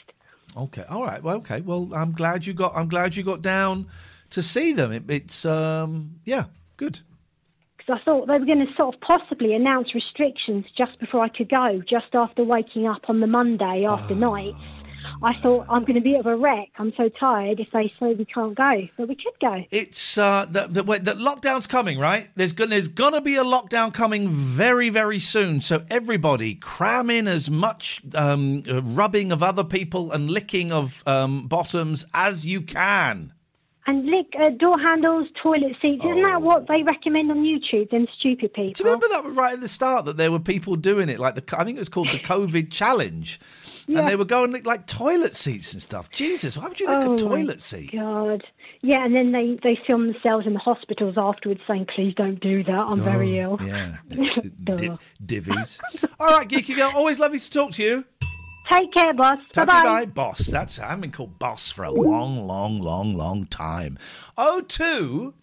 Okay. 0.55 0.83
All 0.89 1.03
right. 1.03 1.21
Well, 1.21 1.37
okay. 1.37 1.61
Well, 1.61 1.89
I'm 1.93 2.13
glad 2.13 2.45
you 2.45 2.53
got. 2.53 2.73
I'm 2.75 2.87
glad 2.87 3.15
you 3.15 3.23
got 3.23 3.41
down 3.41 3.87
to 4.31 4.41
see 4.41 4.71
them. 4.73 4.91
It, 4.91 5.03
it's 5.09 5.45
um. 5.45 6.19
Yeah. 6.25 6.45
Good. 6.77 7.01
Because 7.77 7.99
I 7.99 8.05
thought 8.05 8.27
they 8.27 8.39
were 8.39 8.45
going 8.45 8.65
to 8.65 8.73
sort 8.77 8.95
of 8.95 9.01
possibly 9.01 9.53
announce 9.53 9.93
restrictions 9.93 10.65
just 10.77 10.97
before 10.99 11.21
I 11.21 11.29
could 11.29 11.49
go, 11.49 11.81
just 11.87 12.13
after 12.13 12.43
waking 12.43 12.87
up 12.87 13.09
on 13.09 13.19
the 13.19 13.27
Monday 13.27 13.85
after 13.87 14.15
night. 14.15 14.53
I 15.21 15.33
thought 15.41 15.65
I'm 15.69 15.81
going 15.81 15.95
to 15.95 16.01
be 16.01 16.15
of 16.15 16.25
a 16.25 16.35
wreck. 16.35 16.69
I'm 16.77 16.93
so 16.95 17.09
tired 17.09 17.59
if 17.59 17.69
they 17.71 17.91
say 17.99 18.13
we 18.13 18.25
can't 18.25 18.55
go, 18.55 18.87
but 18.97 19.09
we 19.09 19.15
could 19.15 19.33
go. 19.41 19.65
It's 19.69 20.17
uh. 20.17 20.45
The 20.49 20.67
the, 20.67 20.83
wait, 20.83 21.03
the 21.03 21.13
lockdown's 21.13 21.67
coming, 21.67 21.99
right? 21.99 22.29
There's 22.35 22.53
gonna 22.53 22.69
there's 22.69 22.87
gonna 22.87 23.19
be 23.21 23.35
a 23.35 23.43
lockdown 23.43 23.93
coming 23.93 24.29
very 24.29 24.89
very 24.89 25.19
soon. 25.19 25.59
So 25.61 25.83
everybody 25.89 26.55
cram 26.55 27.09
in 27.09 27.27
as 27.27 27.49
much 27.49 28.01
um 28.15 28.63
rubbing 28.65 29.31
of 29.31 29.43
other 29.43 29.63
people 29.63 30.11
and 30.11 30.29
licking 30.29 30.71
of 30.71 31.03
um 31.05 31.47
bottoms 31.47 32.05
as 32.13 32.45
you 32.45 32.61
can. 32.61 33.33
And 33.87 34.05
lick 34.05 34.27
uh, 34.39 34.49
door 34.49 34.77
handles, 34.79 35.27
toilet 35.41 35.75
seats. 35.81 36.05
Isn't 36.05 36.21
that 36.21 36.43
what 36.43 36.67
they 36.67 36.83
recommend 36.83 37.31
on 37.31 37.39
YouTube? 37.39 37.89
Them 37.89 38.07
stupid 38.19 38.53
people. 38.53 38.73
Do 38.73 38.83
you 38.83 38.85
remember 38.85 39.07
that 39.09 39.35
right 39.35 39.53
at 39.53 39.61
the 39.61 39.67
start 39.67 40.05
that 40.05 40.15
there 40.15 40.31
were 40.31 40.39
people 40.39 40.75
doing 40.75 41.09
it, 41.09 41.19
like 41.19 41.33
the 41.33 41.59
I 41.59 41.63
think 41.63 41.77
it 41.77 41.79
was 41.79 41.89
called 41.89 42.11
the 42.11 42.19
COVID 42.19 42.71
challenge, 42.71 43.39
Yeah. 43.89 43.99
and 43.99 44.07
they 44.07 44.15
were 44.15 44.25
going 44.25 44.51
like 44.63 44.85
toilet 44.85 45.35
seats 45.35 45.73
and 45.73 45.81
stuff. 45.81 46.11
Jesus, 46.11 46.57
why 46.57 46.67
would 46.67 46.79
you 46.79 46.87
lick 46.87 46.99
Oh, 47.01 47.13
a 47.15 47.17
toilet 47.17 47.59
seat? 47.61 47.91
God. 47.91 48.43
Yeah, 48.81 49.03
and 49.03 49.15
then 49.15 49.31
they, 49.31 49.57
they 49.63 49.77
film 49.87 50.11
themselves 50.11 50.45
in 50.47 50.53
the 50.53 50.59
hospitals 50.59 51.15
afterwards 51.17 51.59
saying, 51.67 51.87
please 51.93 52.13
don't 52.15 52.39
do 52.39 52.63
that. 52.63 52.71
I'm 52.71 53.01
very 53.01 53.41
Oh, 53.41 53.57
ill. 53.59 53.67
Yeah. 53.67 53.97
Di- 54.07 54.97
divvies. 55.25 55.79
All 56.19 56.29
right, 56.31 56.47
geeky 56.47 56.75
girl, 56.75 56.91
always 56.95 57.19
lovely 57.19 57.39
to 57.39 57.49
talk 57.49 57.71
to 57.73 57.83
you. 57.83 58.05
Take 58.71 58.93
care, 58.93 59.13
boss. 59.15 59.39
Bye 59.55 59.65
bye, 59.65 60.05
boss. 60.05 60.45
That's 60.45 60.77
I 60.77 60.83
haven't 60.89 61.01
been 61.01 61.11
called 61.11 61.39
boss 61.39 61.71
for 61.71 61.83
a 61.83 61.89
long, 61.91 62.45
long, 62.45 62.77
long, 62.77 63.13
long 63.15 63.47
time. 63.47 63.97
Oh 64.37 64.61
two. 64.61 65.33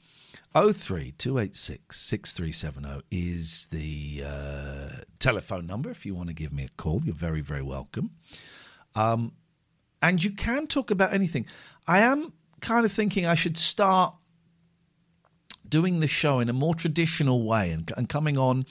03 0.57 1.13
286 1.19 2.01
6370 2.01 3.03
is 3.11 3.67
the 3.67 4.23
uh, 4.25 4.89
telephone 5.19 5.67
number 5.67 5.91
if 5.91 6.07
you 6.07 6.15
want 6.15 6.29
to 6.29 6.35
give 6.35 6.51
me 6.51 6.65
a 6.65 6.69
call. 6.79 7.03
You're 7.05 7.15
very, 7.15 7.43
very 7.43 7.61
welcome. 7.61 8.13
Um, 8.95 9.33
and 10.01 10.25
you 10.25 10.31
can 10.31 10.67
talk 10.67 10.91
about 10.91 11.13
anything. 11.13 11.45
I 11.87 12.01
am 12.01 12.33
kind 12.63 12.87
of 12.87 12.93
thinking 12.93 13.27
I 13.27 13.35
should 13.35 13.59
start 13.59 14.15
doing 15.69 16.01
the 16.01 16.09
show 16.09 16.41
in 16.41 16.49
a 16.49 16.55
more 16.55 16.75
traditional 16.75 17.47
way 17.47 17.71
and, 17.71 17.93
and 17.95 18.09
coming 18.09 18.39
on 18.39 18.65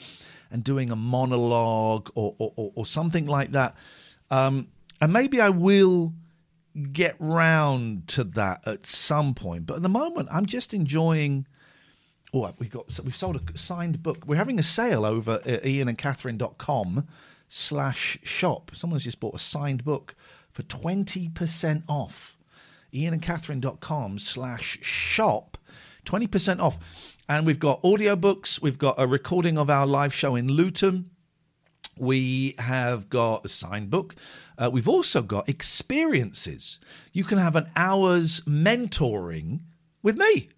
and 0.49 0.63
doing 0.63 0.89
a 0.89 0.95
monologue 0.95 2.09
or, 2.15 2.33
or, 2.39 2.51
or, 2.55 2.71
or 2.73 2.85
something 2.87 3.27
like 3.27 3.51
that. 3.51 3.75
Um, 4.31 4.69
and 4.99 5.13
maybe 5.13 5.39
I 5.39 5.49
will 5.49 6.13
get 6.91 7.15
round 7.19 8.07
to 8.07 8.23
that 8.23 8.67
at 8.67 8.87
some 8.87 9.35
point. 9.35 9.67
But 9.67 9.75
at 9.75 9.83
the 9.83 9.89
moment, 9.89 10.29
I'm 10.31 10.47
just 10.47 10.73
enjoying 10.73 11.45
Oh, 12.37 12.51
we've 12.59 12.69
got 12.69 12.99
we've 13.05 13.15
sold 13.15 13.37
a 13.37 13.57
signed 13.57 14.03
book. 14.03 14.25
We're 14.25 14.35
having 14.35 14.59
a 14.59 14.63
sale 14.63 15.05
over 15.05 15.39
at 15.45 15.63
ianandcatherine.com 15.63 17.07
slash 17.47 18.19
shop. 18.23 18.71
Someone's 18.73 19.05
just 19.05 19.21
bought 19.21 19.35
a 19.35 19.39
signed 19.39 19.85
book 19.85 20.15
for 20.51 20.61
20% 20.63 21.83
off. 21.87 22.35
ianandcatherine.com 22.93 24.19
slash 24.19 24.79
shop. 24.81 25.57
20% 26.05 26.59
off. 26.59 26.77
And 27.29 27.45
we've 27.45 27.57
got 27.57 27.81
audiobooks. 27.83 28.61
We've 28.61 28.77
got 28.77 28.95
a 28.97 29.07
recording 29.07 29.57
of 29.57 29.69
our 29.69 29.87
live 29.87 30.13
show 30.13 30.35
in 30.35 30.49
Luton. 30.49 31.11
We 31.97 32.55
have 32.57 33.07
got 33.07 33.45
a 33.45 33.49
signed 33.49 33.89
book. 33.89 34.13
Uh, 34.57 34.69
we've 34.73 34.89
also 34.89 35.21
got 35.21 35.47
experiences. 35.47 36.81
You 37.13 37.23
can 37.23 37.37
have 37.37 37.55
an 37.55 37.67
hour's 37.77 38.41
mentoring 38.41 39.61
with 40.03 40.17
me. 40.17 40.49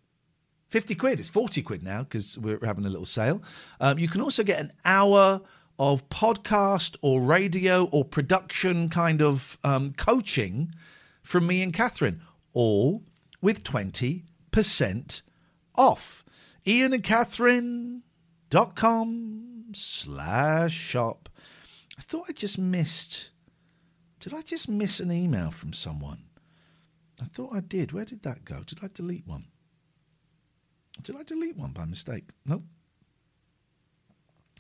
50 0.70 0.96
quid. 0.96 1.20
It's 1.20 1.30
40 1.30 1.62
quid 1.62 1.84
now 1.84 2.04
because 2.04 2.38
we're 2.38 2.60
having 2.64 2.86
a 2.86 2.90
little 2.90 3.06
sale. 3.06 3.42
Um, 3.80 4.00
you 4.00 4.08
can 4.08 4.22
also 4.22 4.44
get 4.44 4.60
an 4.60 4.74
hour 4.84 5.42
of 5.80 6.10
podcast 6.10 6.98
or 7.02 7.22
radio 7.22 7.86
or 7.86 8.04
production 8.04 8.90
kind 8.90 9.22
of 9.22 9.58
um, 9.64 9.94
coaching 9.94 10.74
from 11.22 11.48
me 11.48 11.62
and 11.62 11.74
Catherine, 11.74 12.22
all 12.54 13.04
with 13.42 13.64
20% 13.64 15.22
off. 15.76 16.24
Iain 16.68 16.94
and 16.94 17.04
Catherine.com 17.04 19.66
slash 19.74 20.74
shop. 20.74 21.30
I 21.98 22.02
thought 22.02 22.26
I 22.30 22.34
just 22.34 22.58
missed. 22.58 23.30
Did 24.20 24.34
I 24.34 24.42
just 24.42 24.68
miss 24.68 25.00
an 25.00 25.12
email 25.12 25.52
from 25.52 25.74
someone? 25.74 26.24
I 27.22 27.26
thought 27.26 27.56
I 27.56 27.62
did. 27.62 27.92
Where 27.92 28.06
did 28.06 28.24
that 28.24 28.46
go? 28.46 28.64
Did 28.66 28.80
I 28.84 28.90
delete 28.94 29.28
one? 29.28 29.46
Did 31.04 31.16
I 31.16 31.24
delete 31.24 31.56
one 31.56 31.72
by 31.72 31.86
mistake? 31.86 32.30
Nope. 32.46 32.64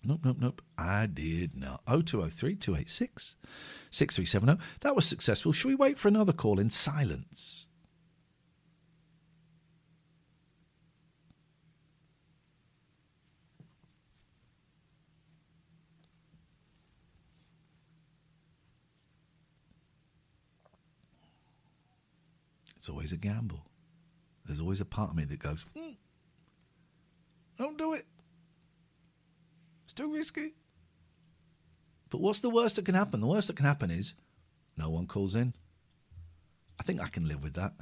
Nope, 0.04 0.22
nope, 0.24 0.38
nope. 0.40 0.62
I 0.78 1.06
did 1.08 1.56
not. 1.58 1.82
0203 1.86 2.56
286 2.56 3.36
6370. 3.90 4.64
That 4.82 4.96
was 4.96 5.06
successful. 5.06 5.52
Should 5.52 5.68
we 5.68 5.76
wait 5.76 6.00
for 6.00 6.08
another 6.08 6.34
call 6.34 6.60
in 6.60 6.70
silence? 6.70 7.68
It's 22.78 22.90
always 22.90 23.12
a 23.12 23.18
gamble. 23.18 23.66
There's 24.46 24.62
always 24.62 24.80
a 24.80 24.86
part 24.86 25.10
of 25.10 25.16
me 25.16 25.26
that 25.26 25.40
goes, 25.40 25.66
"Hmm, 25.76 25.94
don't 27.58 27.78
do 27.78 27.93
it. 27.93 28.05
It's 29.86 29.93
too 29.93 30.14
risky. 30.14 30.53
But 32.10 32.22
what's 32.22 32.39
the 32.39 32.49
worst 32.49 32.78
that 32.78 32.86
can 32.86 32.95
happen? 32.95 33.20
The 33.20 33.28
worst 33.28 33.47
that 33.47 33.55
can 33.55 33.66
happen 33.66 33.91
is 33.91 34.14
no 34.78 34.89
one 34.89 35.08
calls 35.08 35.36
in. 35.36 35.53
I 36.80 36.84
think 36.84 37.01
I 37.01 37.08
can 37.08 37.28
live 37.28 37.43
with 37.43 37.53
that. 37.55 37.74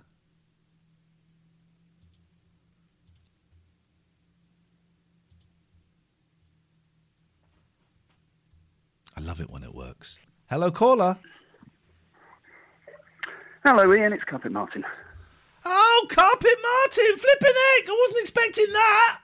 I 9.18 9.22
love 9.22 9.40
it 9.40 9.50
when 9.50 9.64
it 9.64 9.74
works. 9.74 10.18
Hello, 10.50 10.72
caller. 10.72 11.18
Hello, 13.64 13.92
Iain. 13.92 14.14
It's 14.14 14.24
Carpet 14.24 14.52
Martin. 14.52 14.84
Oh, 15.64 16.08
Carpet 16.10 16.58
Martin, 16.62 17.18
flipping 17.18 17.56
egg! 17.78 17.90
I 17.90 17.98
wasn't 18.00 18.20
expecting 18.22 18.72
that. 18.74 19.20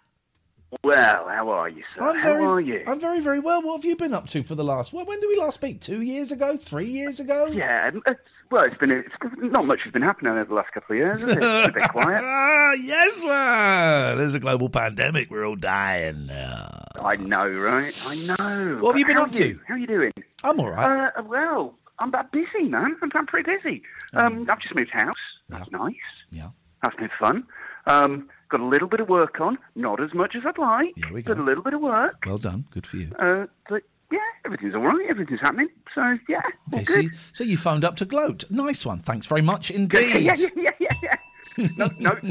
Well, 0.83 1.27
how 1.27 1.49
are 1.49 1.67
you, 1.67 1.83
sir? 1.95 2.01
I'm 2.01 2.15
how 2.15 2.33
very, 2.33 2.45
are 2.45 2.61
you? 2.61 2.83
I'm 2.87 2.99
very, 2.99 3.19
very 3.19 3.39
well. 3.39 3.61
What 3.61 3.75
have 3.77 3.85
you 3.85 3.97
been 3.97 4.13
up 4.13 4.29
to 4.29 4.41
for 4.41 4.55
the 4.55 4.63
last? 4.63 4.93
Well, 4.93 5.05
when 5.05 5.19
did 5.19 5.27
we 5.27 5.35
last 5.35 5.55
speak? 5.55 5.81
Two 5.81 6.01
years 6.01 6.31
ago? 6.31 6.55
Three 6.55 6.87
years 6.87 7.19
ago? 7.19 7.47
Yeah, 7.47 7.91
uh, 8.05 8.13
well, 8.49 8.63
it's 8.63 8.77
been 8.77 8.91
it's, 8.91 9.13
not 9.37 9.65
much 9.65 9.81
has 9.83 9.91
been 9.91 10.01
happening 10.01 10.31
over 10.31 10.45
the 10.45 10.53
last 10.53 10.71
couple 10.73 10.93
of 10.93 10.97
years. 10.97 11.23
It? 11.23 11.29
It's 11.31 11.67
a 11.67 11.71
bit 11.73 11.89
quiet. 11.89 12.23
ah, 12.23 12.71
yes, 12.81 13.21
man. 13.21 14.17
There's 14.17 14.33
a 14.33 14.39
global 14.39 14.69
pandemic. 14.69 15.29
We're 15.29 15.45
all 15.45 15.57
dying 15.57 16.27
now. 16.27 16.85
I 17.03 17.17
know, 17.17 17.47
right? 17.49 17.93
I 18.05 18.15
know. 18.15 18.77
What 18.79 18.91
have 18.91 18.99
you 18.99 19.05
been 19.05 19.17
How 19.17 19.23
up 19.23 19.33
to? 19.33 19.47
you? 19.49 19.59
How 19.67 19.73
are 19.73 19.77
you 19.77 19.87
doing? 19.87 20.13
I'm 20.43 20.59
all 20.59 20.71
right. 20.71 21.11
Uh, 21.17 21.23
well, 21.23 21.75
I'm 21.99 22.09
about 22.09 22.31
busy, 22.31 22.63
man. 22.69 22.95
I'm, 23.01 23.11
I'm 23.13 23.27
pretty 23.27 23.51
busy. 23.51 23.83
Um, 24.13 24.47
I've 24.49 24.59
just 24.61 24.73
moved 24.73 24.91
house. 24.91 25.15
That's 25.49 25.69
nice. 25.69 25.95
Yeah. 26.31 26.49
That's 26.81 26.95
been 26.95 27.09
fun. 27.19 27.45
Um, 27.87 28.29
got 28.51 28.59
a 28.59 28.65
little 28.65 28.87
bit 28.87 28.99
of 28.99 29.09
work 29.09 29.39
on. 29.41 29.57
Not 29.75 30.01
as 30.01 30.13
much 30.13 30.35
as 30.35 30.43
I'd 30.45 30.57
like. 30.57 30.93
Yeah, 30.95 31.11
we 31.11 31.21
But 31.21 31.37
a 31.39 31.43
little 31.43 31.63
bit 31.63 31.73
of 31.73 31.81
work. 31.81 32.23
Well 32.25 32.37
done. 32.37 32.65
Good 32.71 32.85
for 32.85 32.97
you. 32.97 33.09
Uh, 33.17 33.47
but 33.69 33.81
yeah, 34.11 34.19
everything's 34.45 34.75
all 34.75 34.81
right. 34.81 35.09
Everything's 35.09 35.39
happening. 35.41 35.69
So 35.95 36.17
yeah, 36.29 36.41
Okay, 36.73 36.83
good. 36.83 37.15
so, 37.15 37.19
so 37.33 37.43
you 37.43 37.57
phoned 37.57 37.83
up 37.83 37.95
to 37.97 38.05
gloat. 38.05 38.43
Nice 38.51 38.85
one. 38.85 38.99
Thanks 38.99 39.25
very 39.25 39.41
much 39.41 39.71
indeed. 39.71 40.23
yeah, 40.25 40.33
yeah, 40.37 40.47
yeah, 40.55 40.71
yeah, 40.79 41.15
yeah. 41.57 41.67
No, 41.77 41.89
no. 41.99 42.11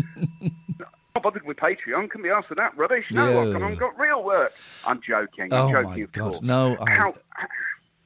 Not 1.15 1.23
bothered 1.23 1.45
with 1.45 1.57
Patreon. 1.57 2.09
Can 2.11 2.23
be 2.23 2.29
asked 2.31 2.49
for 2.49 2.55
that 2.55 2.77
rubbish. 2.77 3.05
No, 3.11 3.51
Yeah. 3.51 3.67
I've, 3.67 3.79
got 3.79 3.99
real 3.99 4.23
work. 4.23 4.53
I'm 4.87 5.01
joking. 5.07 5.53
I'm 5.53 5.69
Oh 5.69 5.71
joking, 5.73 5.91
my 5.91 5.97
of 5.99 6.13
God! 6.13 6.25
course. 6.33 6.43
No, 6.43 6.77
I, 6.81 7.13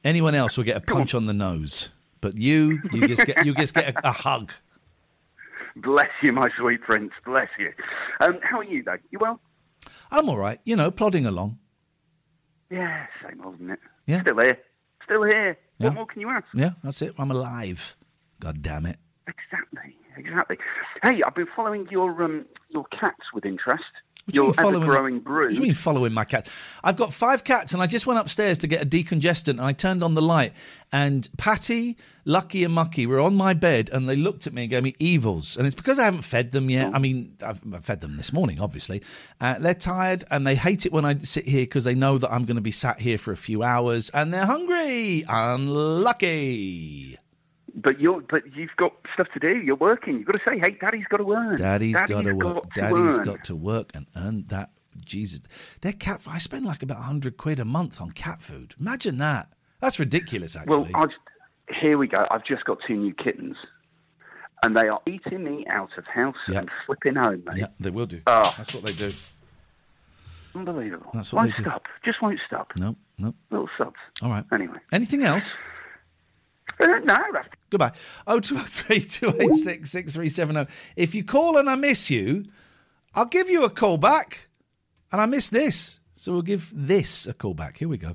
anyone 0.03 0.35
else 0.35 0.57
will 0.57 0.63
get 0.63 0.75
a 0.77 0.81
punch 0.81 1.13
on 1.13 1.25
the 1.25 1.33
nose, 1.33 1.89
but 2.21 2.37
you, 2.37 2.81
you 2.91 3.07
just 3.07 3.25
get, 3.25 3.45
you 3.45 3.53
just 3.53 3.73
get 3.75 3.95
a, 3.95 4.07
a 4.09 4.11
hug. 4.11 4.51
Bless 5.75 6.09
you, 6.21 6.31
my 6.33 6.49
sweet 6.57 6.81
prince. 6.81 7.11
Bless 7.25 7.49
you. 7.59 7.71
Um, 8.21 8.39
how 8.41 8.59
are 8.59 8.63
you, 8.63 8.83
though? 8.83 8.97
You 9.11 9.19
well? 9.19 9.39
I'm 10.11 10.29
all 10.29 10.37
right. 10.37 10.59
You 10.63 10.75
know, 10.75 10.91
plodding 10.91 11.25
along. 11.25 11.57
Yeah, 12.69 13.05
same 13.23 13.41
old, 13.43 13.55
isn't 13.55 13.71
it? 13.71 13.79
Yeah. 14.07 14.21
Still 14.21 14.39
here. 14.39 14.57
Still 15.03 15.23
here. 15.23 15.57
Yeah. 15.77 15.87
What 15.87 15.95
more 15.95 16.05
can 16.05 16.21
you 16.21 16.29
ask? 16.29 16.45
Yeah, 16.53 16.71
that's 16.83 17.01
it. 17.01 17.13
I'm 17.17 17.31
alive. 17.31 17.95
God 18.39 18.61
damn 18.61 18.85
it. 18.85 18.97
Exactly. 19.27 19.95
Exactly. 20.17 20.57
Hey, 21.03 21.21
I've 21.25 21.35
been 21.35 21.47
following 21.55 21.87
your 21.89 22.23
um, 22.23 22.45
your 22.69 22.85
cats 22.85 23.33
with 23.33 23.45
interest. 23.45 23.83
What 24.25 24.33
your 24.33 24.53
ever-growing 24.57 25.21
What 25.23 25.49
do 25.49 25.55
you 25.55 25.61
mean 25.61 25.75
following 25.75 26.11
my 26.11 26.25
cat? 26.25 26.49
I've 26.83 26.97
got 26.97 27.13
five 27.13 27.43
cats, 27.43 27.73
and 27.73 27.83
I 27.83 27.85
just 27.85 28.07
went 28.07 28.19
upstairs 28.19 28.57
to 28.59 28.67
get 28.67 28.81
a 28.81 28.85
decongestant, 28.85 29.49
and 29.49 29.61
I 29.61 29.71
turned 29.71 30.03
on 30.03 30.15
the 30.15 30.21
light, 30.21 30.53
and 30.91 31.29
Patty, 31.37 31.95
Lucky, 32.23 32.63
and 32.63 32.73
Mucky 32.73 33.05
were 33.05 33.19
on 33.19 33.35
my 33.35 33.53
bed, 33.53 33.91
and 33.93 34.09
they 34.09 34.15
looked 34.15 34.47
at 34.47 34.53
me 34.53 34.63
and 34.63 34.71
gave 34.71 34.81
me 34.81 34.95
evils, 34.97 35.55
and 35.55 35.67
it's 35.67 35.75
because 35.75 35.99
I 35.99 36.05
haven't 36.05 36.23
fed 36.23 36.53
them 36.53 36.71
yet. 36.71 36.95
I 36.95 36.97
mean, 36.97 37.37
I've, 37.45 37.61
I've 37.71 37.85
fed 37.85 38.01
them 38.01 38.17
this 38.17 38.33
morning, 38.33 38.59
obviously. 38.59 39.03
Uh, 39.39 39.59
they're 39.59 39.75
tired, 39.75 40.23
and 40.31 40.47
they 40.47 40.55
hate 40.55 40.87
it 40.87 40.91
when 40.91 41.05
I 41.05 41.19
sit 41.19 41.47
here 41.47 41.61
because 41.61 41.83
they 41.83 41.93
know 41.93 42.17
that 42.17 42.33
I'm 42.33 42.45
going 42.45 42.55
to 42.55 42.61
be 42.63 42.71
sat 42.71 42.99
here 42.99 43.19
for 43.19 43.31
a 43.31 43.37
few 43.37 43.61
hours, 43.61 44.09
and 44.09 44.33
they're 44.33 44.47
hungry. 44.47 45.23
Unlucky. 45.29 47.19
But 47.75 47.99
you're 47.99 48.21
but 48.21 48.55
you've 48.55 48.75
got 48.77 48.93
stuff 49.13 49.27
to 49.33 49.39
do. 49.39 49.57
You're 49.57 49.75
working. 49.75 50.13
You've 50.15 50.27
got 50.27 50.33
to 50.33 50.41
say, 50.47 50.59
hey, 50.59 50.77
Daddy's 50.79 51.05
got 51.09 51.17
to 51.17 51.31
earn. 51.33 51.57
Daddy's 51.57 51.95
got 52.01 52.07
to 52.23 52.33
work. 52.33 52.39
got 52.39 52.73
to 52.73 52.81
Daddy's 52.81 53.19
earn. 53.19 53.25
got 53.25 53.43
to 53.45 53.55
work 53.55 53.91
and 53.93 54.07
earn 54.15 54.45
that. 54.47 54.71
Jesus, 55.03 55.41
their 55.81 55.91
cat. 55.91 56.21
I 56.25 56.37
spend 56.37 56.65
like 56.65 56.81
about 56.81 56.97
hundred 56.99 57.35
quid 57.35 57.59
a 57.59 57.65
month 57.65 57.99
on 57.99 58.11
cat 58.11 58.41
food. 58.41 58.75
Imagine 58.79 59.17
that. 59.17 59.49
That's 59.81 59.99
ridiculous. 59.99 60.55
Actually. 60.55 60.89
Well, 60.93 61.03
I've, 61.03 61.75
here 61.81 61.97
we 61.97 62.07
go. 62.07 62.25
I've 62.31 62.45
just 62.45 62.63
got 62.63 62.77
two 62.87 62.95
new 62.95 63.13
kittens, 63.13 63.57
and 64.63 64.75
they 64.75 64.87
are 64.87 65.01
eating 65.05 65.43
me 65.43 65.65
out 65.69 65.89
of 65.97 66.07
house 66.07 66.37
and 66.47 66.69
flipping 66.85 67.15
home, 67.15 67.43
mate. 67.45 67.57
yeah, 67.57 67.67
they 67.77 67.89
will 67.89 68.05
do. 68.05 68.21
Oh. 68.25 68.53
That's 68.55 68.73
what 68.73 68.83
they 68.83 68.93
do. 68.93 69.11
Unbelievable. 70.55 71.11
That's 71.13 71.33
what 71.33 71.41
won't 71.41 71.57
they 71.57 71.63
do. 71.63 71.69
stop. 71.69 71.83
Just 72.05 72.21
won't 72.21 72.39
stop. 72.47 72.71
No, 72.77 72.95
no. 73.17 73.33
Little 73.51 73.69
subs. 73.77 73.97
All 74.21 74.29
right. 74.29 74.45
Anyway. 74.53 74.77
Anything 74.93 75.23
else? 75.23 75.57
Uh, 76.79 76.85
no, 77.03 77.17
that's 77.33 77.47
Goodbye. 77.69 77.91
Oh 78.27 78.39
two 78.39 78.57
three 78.57 79.01
two 79.01 79.33
eight 79.39 79.53
six 79.55 79.91
six 79.91 80.13
three 80.13 80.29
seven 80.29 80.55
zero. 80.55 80.67
If 80.95 81.15
you 81.15 81.23
call 81.23 81.57
and 81.57 81.69
I 81.69 81.75
miss 81.75 82.09
you, 82.11 82.45
I'll 83.13 83.25
give 83.25 83.49
you 83.49 83.63
a 83.63 83.69
call 83.69 83.97
back. 83.97 84.49
And 85.11 85.21
I 85.21 85.25
miss 85.27 85.49
this, 85.49 85.99
so 86.15 86.33
we'll 86.33 86.41
give 86.41 86.71
this 86.75 87.25
a 87.27 87.33
call 87.33 87.53
back. 87.53 87.77
Here 87.77 87.87
we 87.87 87.97
go. 87.97 88.13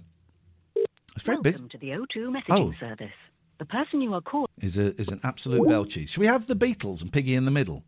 It's 1.15 1.25
very 1.25 1.41
busy. 1.41 1.63
Welcome 1.63 1.69
to 1.71 1.79
the 1.79 1.91
O2 1.91 2.29
messaging 2.31 2.45
Oh. 2.51 2.73
service. 2.79 3.13
The 3.59 3.65
person 3.65 4.01
you 4.01 4.15
are 4.15 4.21
calling. 4.21 4.47
Is 4.61 4.79
a 4.79 4.95
is 5.01 5.09
an 5.11 5.21
absolute 5.23 5.67
bell 5.69 5.85
cheese. 5.85 6.11
Should 6.11 6.21
we 6.21 6.27
have 6.27 6.47
the 6.47 6.57
Beatles 6.57 7.03
and 7.03 7.13
Piggy 7.13 7.35
in 7.35 7.45
the 7.45 7.51
middle? 7.51 7.85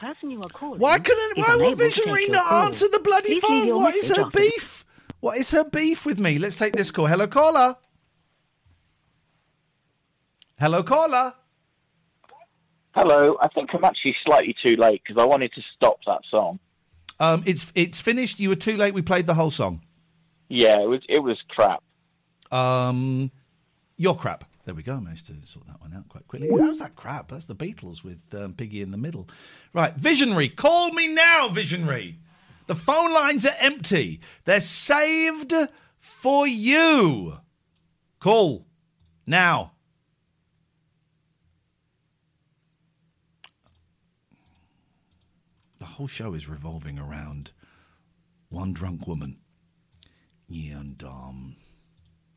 Person 0.00 0.30
you 0.30 0.40
are 0.40 0.48
calling. 0.48 0.80
Why 0.80 0.98
couldn't 0.98 1.38
is 1.38 1.44
why 1.46 1.54
will 1.56 1.62
unable 1.66 1.76
to 1.78 1.84
Visionary 1.84 2.26
not 2.28 2.46
call. 2.46 2.62
answer 2.66 2.86
the 2.88 3.00
bloody 3.00 3.40
Please 3.40 3.40
phone? 3.42 3.68
What 3.82 3.94
is 3.94 4.08
her 4.08 4.24
after- 4.24 4.38
beef? 4.38 4.84
What 5.20 5.36
is 5.38 5.50
her 5.50 5.64
beef 5.64 6.06
with 6.06 6.18
me? 6.18 6.38
Let's 6.38 6.56
take 6.58 6.72
this 6.72 6.90
call. 6.90 7.06
Hello, 7.06 7.26
caller. 7.26 7.76
Hello, 10.58 10.82
caller. 10.82 11.34
Hello, 12.92 13.36
I 13.40 13.48
think 13.48 13.70
I'm 13.72 13.84
actually 13.84 14.16
slightly 14.24 14.54
too 14.64 14.76
late 14.76 15.02
because 15.06 15.22
I 15.22 15.26
wanted 15.26 15.52
to 15.54 15.62
stop 15.76 15.98
that 16.06 16.22
song. 16.30 16.58
Um, 17.20 17.42
it's 17.46 17.70
it's 17.74 18.00
finished. 18.00 18.40
You 18.40 18.48
were 18.48 18.56
too 18.56 18.76
late. 18.76 18.94
We 18.94 19.02
played 19.02 19.26
the 19.26 19.34
whole 19.34 19.50
song. 19.50 19.82
Yeah, 20.48 20.80
it 20.80 20.88
was 20.88 21.00
it 21.08 21.22
was 21.22 21.38
crap. 21.48 21.82
Um, 22.50 23.30
your 23.96 24.16
crap. 24.16 24.44
There 24.70 24.76
we 24.76 24.84
go. 24.84 24.94
I 24.94 25.00
managed 25.00 25.26
to 25.26 25.34
sort 25.48 25.66
that 25.66 25.80
one 25.80 25.92
out 25.92 26.08
quite 26.08 26.28
quickly. 26.28 26.48
How's 26.48 26.78
that 26.78 26.94
crap? 26.94 27.32
That's 27.32 27.46
the 27.46 27.56
Beatles 27.56 28.04
with 28.04 28.20
um, 28.32 28.54
Piggy 28.54 28.82
in 28.82 28.92
the 28.92 28.96
middle. 28.96 29.28
Right, 29.72 29.92
Visionary. 29.96 30.48
Call 30.48 30.92
me 30.92 31.12
now, 31.12 31.48
Visionary. 31.48 32.20
The 32.68 32.76
phone 32.76 33.12
lines 33.12 33.44
are 33.44 33.56
empty. 33.58 34.20
They're 34.44 34.60
saved 34.60 35.52
for 35.98 36.46
you. 36.46 37.38
Call 38.20 38.64
now. 39.26 39.72
The 45.80 45.84
whole 45.84 46.06
show 46.06 46.32
is 46.32 46.48
revolving 46.48 46.96
around 46.96 47.50
one 48.50 48.72
drunk 48.72 49.08
woman. 49.08 49.38
Yeah, 50.46 50.78
and 50.78 51.02
um. 51.02 51.56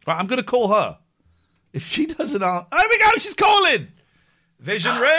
Right, 0.07 0.17
I'm 0.17 0.25
going 0.25 0.37
to 0.37 0.43
call 0.43 0.69
her. 0.69 0.97
If 1.73 1.85
she 1.87 2.05
doesn't 2.05 2.41
answer, 2.41 2.67
there 2.71 2.85
we 2.89 2.99
go. 2.99 3.09
She's 3.17 3.33
calling. 3.33 3.87
Visionary. 4.59 5.09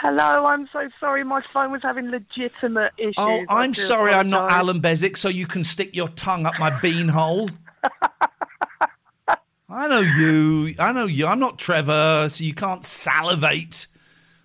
Hello, 0.00 0.44
I'm 0.44 0.68
so 0.72 0.88
sorry. 1.00 1.24
My 1.24 1.42
phone 1.52 1.72
was 1.72 1.82
having 1.82 2.10
legitimate 2.10 2.92
issues. 2.98 3.14
Oh, 3.16 3.44
I'm 3.48 3.72
sorry. 3.72 4.12
I'm 4.12 4.28
not. 4.28 4.52
Alan 4.52 4.80
Beswick, 4.80 5.16
so 5.16 5.28
you 5.28 5.46
can 5.46 5.64
stick 5.64 5.96
your 5.96 6.08
tongue 6.10 6.44
up 6.44 6.54
my 6.58 6.70
beanhole. 6.70 7.50
I 9.68 9.88
know 9.88 10.00
you. 10.00 10.74
I 10.78 10.92
know 10.92 11.06
you. 11.06 11.26
I'm 11.26 11.40
not 11.40 11.58
Trevor, 11.58 12.28
so 12.28 12.44
you 12.44 12.54
can't 12.54 12.84
salivate. 12.84 13.86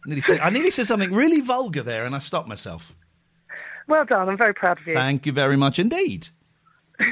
I 0.06 0.10
nearly 0.10 0.22
said, 0.22 0.40
I 0.40 0.50
nearly 0.50 0.72
said 0.72 0.88
something 0.88 1.12
really 1.14 1.42
vulgar 1.42 1.84
there, 1.84 2.06
and 2.06 2.16
I 2.16 2.20
stopped 2.20 2.48
myself. 2.48 2.94
Well 3.88 4.06
done. 4.06 4.30
I'm 4.30 4.38
very 4.38 4.54
proud 4.54 4.80
of 4.80 4.88
you. 4.88 4.94
Thank 4.94 5.26
you 5.26 5.34
very 5.34 5.58
much 5.58 5.78
indeed. 5.78 6.30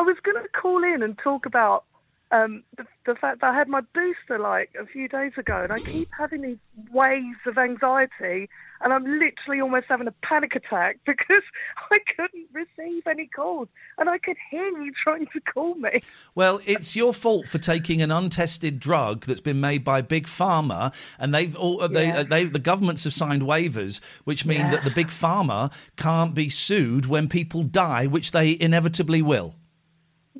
I 0.00 0.02
was 0.02 0.16
going 0.22 0.42
to 0.42 0.48
call 0.48 0.82
in 0.82 1.02
and 1.02 1.18
talk 1.18 1.44
about 1.44 1.84
um, 2.32 2.62
the, 2.78 2.86
the 3.04 3.14
fact 3.16 3.42
that 3.42 3.50
I 3.52 3.54
had 3.54 3.68
my 3.68 3.82
booster 3.92 4.38
like 4.38 4.70
a 4.80 4.86
few 4.86 5.08
days 5.08 5.32
ago, 5.36 5.60
and 5.64 5.70
I 5.70 5.78
keep 5.78 6.08
having 6.18 6.40
these 6.40 6.56
waves 6.90 7.36
of 7.44 7.58
anxiety, 7.58 8.48
and 8.80 8.94
I'm 8.94 9.04
literally 9.04 9.60
almost 9.60 9.86
having 9.90 10.06
a 10.06 10.14
panic 10.22 10.54
attack 10.56 11.00
because 11.06 11.42
I 11.90 11.98
couldn't 12.16 12.46
receive 12.54 13.02
any 13.06 13.26
calls, 13.26 13.68
and 13.98 14.08
I 14.08 14.16
could 14.16 14.38
hear 14.50 14.64
you 14.68 14.90
trying 15.04 15.26
to 15.34 15.40
call 15.52 15.74
me. 15.74 16.00
Well, 16.34 16.60
it's 16.64 16.96
your 16.96 17.12
fault 17.12 17.46
for 17.46 17.58
taking 17.58 18.00
an 18.00 18.10
untested 18.10 18.80
drug 18.80 19.26
that's 19.26 19.42
been 19.42 19.60
made 19.60 19.84
by 19.84 20.00
big 20.00 20.26
pharma, 20.26 20.94
and 21.18 21.34
they've 21.34 21.54
all 21.56 21.86
they, 21.88 22.06
Yeah. 22.06 22.20
uh, 22.20 22.22
they 22.22 22.44
the 22.44 22.58
governments 22.58 23.04
have 23.04 23.12
signed 23.12 23.42
waivers, 23.42 24.00
which 24.24 24.46
mean 24.46 24.60
Yeah. 24.60 24.70
that 24.70 24.84
the 24.84 24.90
big 24.92 25.08
pharma 25.08 25.70
can't 25.98 26.34
be 26.34 26.48
sued 26.48 27.04
when 27.04 27.28
people 27.28 27.64
die, 27.64 28.06
which 28.06 28.30
they 28.32 28.56
inevitably 28.58 29.20
will. 29.20 29.56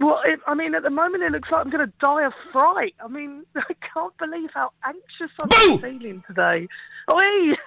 Well, 0.00 0.22
it, 0.24 0.40
I 0.46 0.54
mean, 0.54 0.74
at 0.74 0.82
the 0.82 0.90
moment 0.90 1.22
it 1.22 1.32
looks 1.32 1.50
like 1.50 1.64
I'm 1.64 1.70
going 1.70 1.86
to 1.86 1.92
die 2.00 2.24
of 2.24 2.32
fright. 2.52 2.94
I 3.04 3.08
mean, 3.08 3.44
I 3.56 3.74
can't 3.92 4.16
believe 4.18 4.48
how 4.54 4.70
anxious 4.84 5.30
I'm 5.40 5.78
feeling 5.78 6.24
today. 6.26 6.66
Oi! 7.12 7.54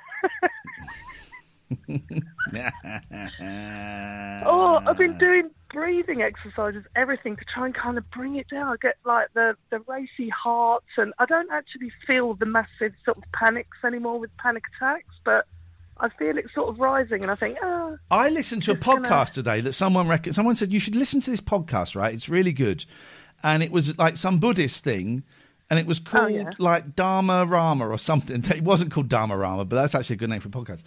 Oh, 4.46 4.82
I've 4.86 4.98
been 4.98 5.18
doing 5.18 5.50
breathing 5.72 6.22
exercises, 6.22 6.86
everything 6.96 7.36
to 7.36 7.46
try 7.46 7.66
and 7.66 7.74
kind 7.74 7.98
of 7.98 8.10
bring 8.12 8.36
it 8.36 8.48
down. 8.50 8.68
I 8.68 8.76
get 8.82 8.98
like 9.06 9.34
the, 9.34 9.56
the 9.70 9.80
racy 9.80 10.30
hearts, 10.30 10.86
and 10.98 11.14
I 11.20 11.26
don't 11.26 11.52
actually 11.52 11.92
feel 12.06 12.36
the 12.36 12.46
massive 12.46 12.94
sort 13.06 13.18
of 13.18 13.24
panics 13.32 13.78
anymore 13.84 14.20
with 14.20 14.36
panic 14.38 14.64
attacks, 14.76 15.16
but 15.24 15.46
I 16.04 16.10
feel 16.10 16.38
it 16.38 16.46
sort 16.54 16.68
of 16.68 16.80
rising, 16.80 17.22
and 17.22 17.32
I 17.32 17.36
think, 17.36 17.58
oh, 17.64 17.98
I 18.12 18.28
listened 18.28 18.64
to 18.64 18.72
a 18.72 18.76
Just 18.76 18.86
gonna- 18.86 19.08
podcast 19.08 19.32
today 19.32 19.62
that 19.62 19.72
someone 19.72 20.08
rec- 20.10 20.34
someone 20.34 20.58
said 20.58 20.74
you 20.74 20.80
should 20.80 20.98
listen 20.98 21.22
to 21.22 21.32
this 21.32 21.40
podcast, 21.40 21.96
right? 21.96 22.14
It's 22.14 22.28
really 22.28 22.52
good, 22.52 22.84
and 23.42 23.64
it 23.64 23.72
was 23.72 23.98
like 23.98 24.18
some 24.18 24.40
Buddhist 24.40 24.84
thing, 24.84 25.24
and 25.70 25.80
it 25.80 25.86
was 25.86 26.02
oh, 26.06 26.10
called 26.10 26.32
yeah. 26.34 26.52
like 26.60 26.94
Dharma 26.98 27.46
Rama 27.46 27.88
or 27.88 27.98
something. 27.98 28.44
It 28.54 28.66
wasn't 28.66 28.92
called 28.92 29.08
Dharma 29.08 29.38
Rama, 29.38 29.64
but 29.64 29.78
that's 29.78 29.96
actually 29.96 30.16
a 30.16 30.18
good 30.18 30.30
name 30.30 30.42
for 30.42 30.50
a 30.50 30.52
podcast. 30.52 30.84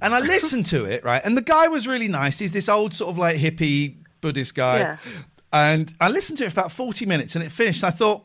And 0.00 0.14
I 0.14 0.20
listened 0.20 0.66
to 0.66 0.84
it, 0.84 1.04
right? 1.04 1.20
And 1.24 1.36
the 1.36 1.42
guy 1.42 1.66
was 1.66 1.88
really 1.88 2.08
nice. 2.08 2.38
He's 2.38 2.52
this 2.52 2.68
old 2.68 2.94
sort 2.94 3.10
of 3.10 3.18
like 3.18 3.36
hippie 3.36 3.96
Buddhist 4.20 4.54
guy, 4.54 4.78
Yeah. 4.78 4.96
and 5.52 5.92
I 6.00 6.10
listened 6.10 6.38
to 6.38 6.44
it 6.44 6.52
for 6.52 6.60
about 6.60 6.70
forty 6.70 7.06
minutes, 7.06 7.34
and 7.34 7.44
it 7.44 7.50
finished. 7.50 7.82
I 7.82 7.90
thought 7.90 8.24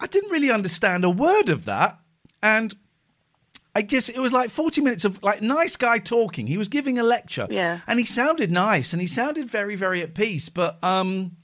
I 0.00 0.08
didn't 0.08 0.32
really 0.32 0.50
understand 0.50 1.04
a 1.04 1.10
word 1.10 1.48
of 1.48 1.64
that, 1.66 2.00
and. 2.42 2.74
I 3.76 3.82
just 3.82 4.08
it 4.08 4.18
was 4.18 4.32
like 4.32 4.48
40 4.48 4.80
minutes 4.80 5.04
of 5.04 5.22
like 5.22 5.42
nice 5.42 5.76
guy 5.76 5.98
talking. 5.98 6.46
He 6.46 6.56
was 6.56 6.68
giving 6.68 6.98
a 6.98 7.02
lecture. 7.02 7.46
Yeah. 7.50 7.80
And 7.86 7.98
he 7.98 8.06
sounded 8.06 8.50
nice 8.50 8.94
and 8.94 9.02
he 9.02 9.06
sounded 9.06 9.50
very 9.50 9.76
very 9.76 10.00
at 10.00 10.14
peace, 10.14 10.48
but 10.48 10.82
um 10.82 11.36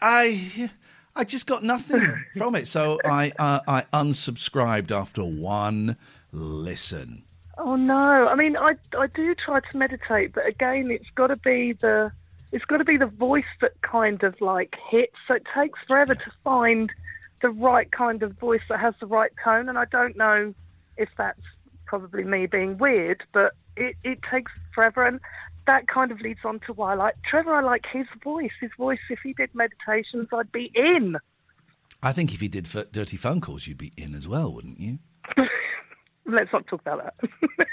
I 0.00 0.70
I 1.14 1.24
just 1.24 1.46
got 1.46 1.62
nothing 1.62 2.24
from 2.38 2.54
it. 2.54 2.66
So 2.66 2.98
I 3.04 3.30
uh, 3.38 3.60
I 3.68 3.82
unsubscribed 3.92 4.90
after 4.90 5.22
one 5.22 5.98
listen. 6.32 7.24
Oh 7.58 7.76
no! 7.76 8.28
I 8.28 8.34
mean, 8.34 8.56
I 8.56 8.70
I 8.98 9.06
do 9.08 9.34
try 9.34 9.60
to 9.60 9.76
meditate, 9.76 10.32
but 10.32 10.46
again, 10.46 10.90
it's 10.90 11.10
got 11.10 11.26
to 11.26 11.36
be 11.36 11.74
the 11.74 12.10
it's 12.52 12.64
got 12.64 12.78
to 12.78 12.84
be 12.84 12.96
the 12.96 13.04
voice 13.06 13.52
that 13.60 13.78
kind 13.82 14.22
of 14.22 14.40
like 14.40 14.74
hits. 14.88 15.16
So 15.28 15.34
it 15.34 15.46
takes 15.54 15.78
forever 15.86 16.14
to 16.14 16.32
find 16.42 16.90
the 17.42 17.50
right 17.50 17.92
kind 17.92 18.22
of 18.22 18.32
voice 18.38 18.62
that 18.70 18.80
has 18.80 18.94
the 18.98 19.06
right 19.06 19.32
tone, 19.44 19.68
and 19.68 19.78
I 19.78 19.84
don't 19.84 20.16
know 20.16 20.54
if 20.96 21.08
that's 21.16 21.40
probably 21.86 22.24
me 22.24 22.46
being 22.46 22.78
weird, 22.78 23.22
but 23.32 23.52
it 23.76 23.96
it 24.04 24.22
takes 24.22 24.52
forever, 24.74 25.04
and 25.04 25.20
that 25.66 25.88
kind 25.88 26.10
of 26.10 26.20
leads 26.20 26.40
on 26.44 26.60
to 26.60 26.72
why 26.72 26.92
I 26.92 26.94
like 26.94 27.16
Trevor. 27.24 27.54
I 27.54 27.62
like 27.62 27.84
his 27.90 28.06
voice. 28.22 28.52
His 28.60 28.70
voice. 28.76 28.98
If 29.10 29.20
he 29.22 29.32
did 29.32 29.54
meditations, 29.54 30.28
I'd 30.32 30.52
be 30.52 30.70
in. 30.74 31.16
I 32.02 32.12
think 32.12 32.34
if 32.34 32.40
he 32.40 32.48
did 32.48 32.68
f- 32.74 32.90
dirty 32.90 33.16
phone 33.16 33.40
calls 33.40 33.66
you'd 33.66 33.78
be 33.78 33.92
in 33.96 34.14
as 34.14 34.26
well, 34.26 34.52
wouldn't 34.52 34.80
you? 34.80 34.98
Let's 36.26 36.52
not 36.52 36.66
talk 36.66 36.80
about 36.80 37.14
that. 37.28 37.66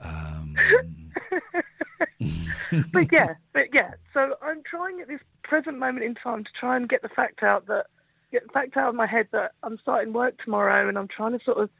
Um, 0.00 0.56
but 2.92 3.12
yeah, 3.12 3.34
but 3.52 3.66
yeah. 3.72 3.92
So 4.12 4.34
I'm 4.42 4.62
trying 4.68 5.00
at 5.00 5.08
this 5.08 5.20
present 5.42 5.78
moment 5.78 6.04
in 6.04 6.14
time 6.14 6.44
to 6.44 6.50
try 6.58 6.76
and 6.76 6.88
get 6.88 7.02
the 7.02 7.08
fact 7.08 7.42
out 7.42 7.66
that 7.66 7.86
get 8.32 8.46
the 8.46 8.52
fact 8.52 8.76
out 8.76 8.88
of 8.88 8.94
my 8.94 9.06
head 9.06 9.28
that 9.32 9.52
I'm 9.62 9.78
starting 9.78 10.12
work 10.12 10.42
tomorrow, 10.42 10.88
and 10.88 10.98
I'm 10.98 11.08
trying 11.08 11.38
to 11.38 11.44
sort 11.44 11.58
of 11.58 11.70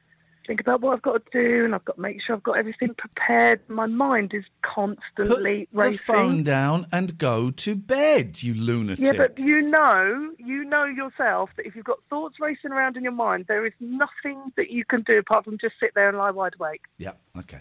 think 0.47 0.61
about 0.61 0.81
what 0.81 0.95
I've 0.95 1.03
got 1.03 1.23
to 1.25 1.31
do, 1.33 1.65
and 1.65 1.75
I've 1.75 1.85
got 1.85 1.97
to 1.97 2.01
make 2.03 2.21
sure 2.23 2.37
I've 2.37 2.43
got 2.43 2.59
everything 2.59 2.95
prepared. 2.97 3.61
My 3.69 3.87
mind 3.87 4.33
is 4.35 4.45
constantly 4.63 5.69
the 5.73 5.79
racing. 5.79 5.99
phone 5.99 6.43
down 6.43 6.87
and 6.93 7.19
go 7.19 7.51
to 7.51 7.75
bed, 7.77 8.43
you 8.43 8.55
lunatic. 8.55 9.05
Yeah, 9.05 9.13
but 9.17 9.39
you 9.39 9.63
know, 9.63 10.33
you 10.39 10.65
know 10.65 10.85
yourself 10.85 11.51
that 11.57 11.67
if 11.67 11.75
you've 11.75 11.85
got 11.85 11.99
thoughts 12.11 12.37
racing 12.41 12.73
around 12.73 12.97
in 12.97 13.03
your 13.03 13.13
mind, 13.13 13.47
there 13.49 13.65
is 13.67 13.73
nothing 13.81 14.53
that 14.57 14.71
you 14.71 14.85
can 14.85 15.03
do 15.09 15.19
apart 15.19 15.45
from 15.45 15.59
just 15.59 15.75
sit 15.81 15.93
there 15.95 16.09
and 16.09 16.19
lie 16.19 16.31
wide 16.31 16.55
awake. 16.59 16.83
Yeah, 16.99 17.13
okay. 17.39 17.61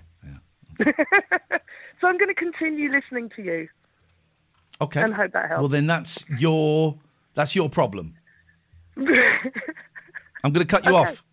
So 2.02 2.08
I'm 2.10 2.18
going 2.18 2.28
to 2.28 2.36
continue 2.36 2.92
listening 2.92 3.30
to 3.38 3.42
you. 3.44 3.70
Okay. 4.82 5.02
And 5.02 5.14
hope 5.14 5.32
that 5.32 5.48
helps. 5.48 5.60
Well 5.62 5.70
then 5.70 5.88
that's 5.88 6.26
your 6.38 6.98
that's 7.34 7.56
your 7.56 7.70
problem. 7.70 8.16
I'm 8.98 10.52
going 10.52 10.56
to 10.56 10.66
cut 10.66 10.84
you 10.84 10.92
Okay. 10.98 11.10
off. 11.12 11.24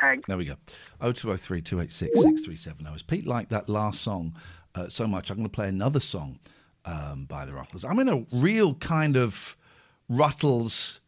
Thanks. 0.00 0.26
There 0.28 0.36
we 0.36 0.44
go. 0.44 0.56
0203 1.00 1.62
286 1.62 2.22
6370. 2.22 2.94
As 2.94 3.02
Pete 3.02 3.26
liked 3.26 3.50
that 3.50 3.68
last 3.68 4.02
song 4.02 4.36
uh, 4.74 4.88
so 4.88 5.06
much, 5.06 5.30
I'm 5.30 5.36
going 5.36 5.48
to 5.48 5.54
play 5.54 5.68
another 5.68 6.00
song 6.00 6.38
um, 6.84 7.24
by 7.24 7.46
the 7.46 7.54
Ruttles. 7.54 7.84
I'm 7.84 7.98
in 7.98 8.08
a 8.08 8.24
real 8.32 8.74
kind 8.74 9.16
of 9.16 9.56
Ruttles 10.08 11.00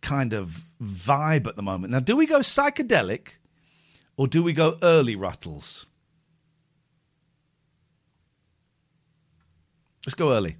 kind 0.00 0.32
of 0.32 0.62
vibe 0.82 1.46
at 1.46 1.56
the 1.56 1.62
moment. 1.62 1.92
Now, 1.92 1.98
do 1.98 2.16
we 2.16 2.26
go 2.26 2.38
psychedelic 2.38 3.38
or 4.16 4.28
do 4.28 4.42
we 4.42 4.52
go 4.52 4.76
early 4.82 5.16
Ruttles? 5.16 5.86
Let's 10.06 10.14
go 10.14 10.32
early. 10.32 10.56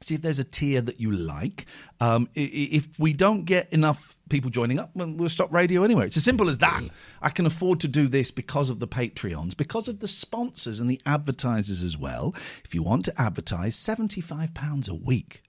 See 0.01 0.15
if 0.15 0.21
there's 0.21 0.39
a 0.39 0.43
tier 0.43 0.81
that 0.81 0.99
you 0.99 1.11
like. 1.11 1.65
Um, 1.99 2.27
if 2.33 2.99
we 2.99 3.13
don't 3.13 3.45
get 3.45 3.71
enough 3.71 4.17
people 4.29 4.49
joining 4.49 4.79
up, 4.79 4.91
we'll 4.95 5.29
stop 5.29 5.53
radio 5.53 5.83
anyway. 5.83 6.07
It's 6.07 6.17
as 6.17 6.23
simple 6.23 6.49
as 6.49 6.57
that. 6.57 6.81
I 7.21 7.29
can 7.29 7.45
afford 7.45 7.79
to 7.81 7.87
do 7.87 8.07
this 8.07 8.31
because 8.31 8.71
of 8.71 8.79
the 8.79 8.87
Patreons, 8.87 9.55
because 9.55 9.87
of 9.87 9.99
the 9.99 10.07
sponsors 10.07 10.79
and 10.79 10.89
the 10.89 10.99
advertisers 11.05 11.83
as 11.83 11.97
well. 11.97 12.33
If 12.65 12.73
you 12.73 12.81
want 12.81 13.05
to 13.05 13.21
advertise, 13.21 13.75
£75 13.75 14.89
a 14.89 14.95
week. 14.95 15.43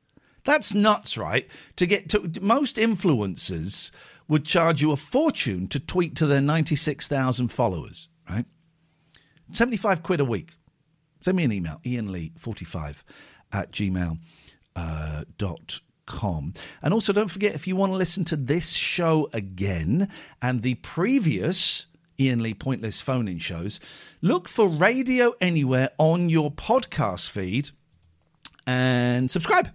That's 0.45 0.75
nuts, 0.75 1.17
right? 1.17 1.49
To 1.77 1.87
get 1.87 2.11
to 2.11 2.31
most 2.41 2.77
influencers 2.77 3.91
would 4.29 4.45
charge 4.45 4.83
you 4.83 4.93
a 4.93 4.97
fortune 4.97 5.69
to 5.69 5.81
tweet 5.81 6.17
to 6.17 6.27
their 6.27 6.41
96,000 6.41 7.49
followers, 7.49 8.09
right? 8.29 8.45
75 9.53 10.03
quid 10.03 10.21
a 10.21 10.25
week. 10.25 10.55
Send 11.21 11.37
me 11.37 11.45
an 11.45 11.53
email, 11.53 11.81
ianlee45 11.85 13.05
at 13.53 13.71
gmail 13.71 14.19
dot 15.39 15.81
com. 16.07 16.55
And 16.83 16.93
also, 16.93 17.13
don't 17.13 17.31
forget 17.31 17.55
if 17.55 17.67
you 17.67 17.77
want 17.77 17.93
to 17.93 17.97
listen 17.97 18.25
to 18.27 18.37
this 18.37 18.73
show 18.73 19.29
again 19.33 20.09
and 20.41 20.63
the 20.63 20.75
previous 20.77 21.87
Iain 22.21 22.43
Lee 22.43 22.55
Pointless 22.55 23.01
phone 23.01 23.29
in 23.29 23.39
shows, 23.39 23.81
look 24.21 24.49
for 24.49 24.69
Radio 24.69 25.33
Anywhere 25.41 25.91
on 25.99 26.29
your 26.29 26.51
podcast 26.51 27.31
feed 27.31 27.71
and 28.67 29.31
subscribe. 29.31 29.71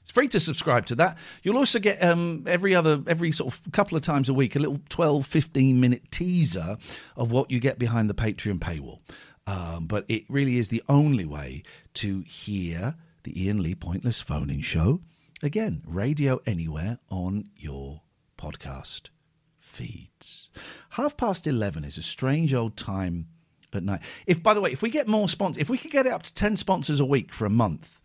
It's 0.00 0.10
free 0.10 0.28
to 0.28 0.40
subscribe 0.40 0.86
to 0.86 0.94
that. 0.96 1.18
You'll 1.42 1.58
also 1.58 1.78
get 1.78 2.02
um, 2.02 2.44
every 2.46 2.74
other, 2.74 3.02
every 3.06 3.30
sort 3.30 3.54
of 3.54 3.72
couple 3.72 3.96
of 3.96 4.02
times 4.02 4.28
a 4.28 4.34
week, 4.34 4.56
a 4.56 4.58
little 4.58 4.80
12, 4.88 5.26
15 5.26 5.80
minute 5.80 6.10
teaser 6.10 6.76
of 7.16 7.30
what 7.30 7.50
you 7.50 7.60
get 7.60 7.78
behind 7.78 8.10
the 8.10 8.14
Patreon 8.14 8.58
paywall. 8.58 8.98
Um, 9.46 9.86
but 9.86 10.04
it 10.08 10.24
really 10.28 10.58
is 10.58 10.68
the 10.68 10.82
only 10.88 11.24
way 11.24 11.62
to 11.94 12.20
hear 12.20 12.96
the 13.24 13.46
Iain 13.46 13.62
Lee 13.62 13.74
Pointless 13.74 14.20
phone 14.20 14.50
in 14.50 14.60
show. 14.60 15.00
Again, 15.42 15.82
radio 15.86 16.40
anywhere 16.46 16.98
on 17.10 17.50
your 17.56 18.02
podcast 18.38 19.10
feeds. 19.58 20.50
Half 20.90 21.16
past 21.16 21.46
11 21.46 21.84
is 21.84 21.98
a 21.98 22.02
strange 22.02 22.52
old 22.54 22.76
time 22.76 23.28
at 23.72 23.82
night. 23.82 24.02
If, 24.26 24.42
by 24.42 24.54
the 24.54 24.60
way, 24.60 24.72
if 24.72 24.82
we 24.82 24.90
get 24.90 25.08
more 25.08 25.28
sponsors, 25.28 25.60
if 25.60 25.70
we 25.70 25.78
could 25.78 25.90
get 25.90 26.06
it 26.06 26.12
up 26.12 26.22
to 26.24 26.34
10 26.34 26.56
sponsors 26.56 27.00
a 27.00 27.04
week 27.04 27.32
for 27.32 27.46
a 27.46 27.50
month, 27.50 28.00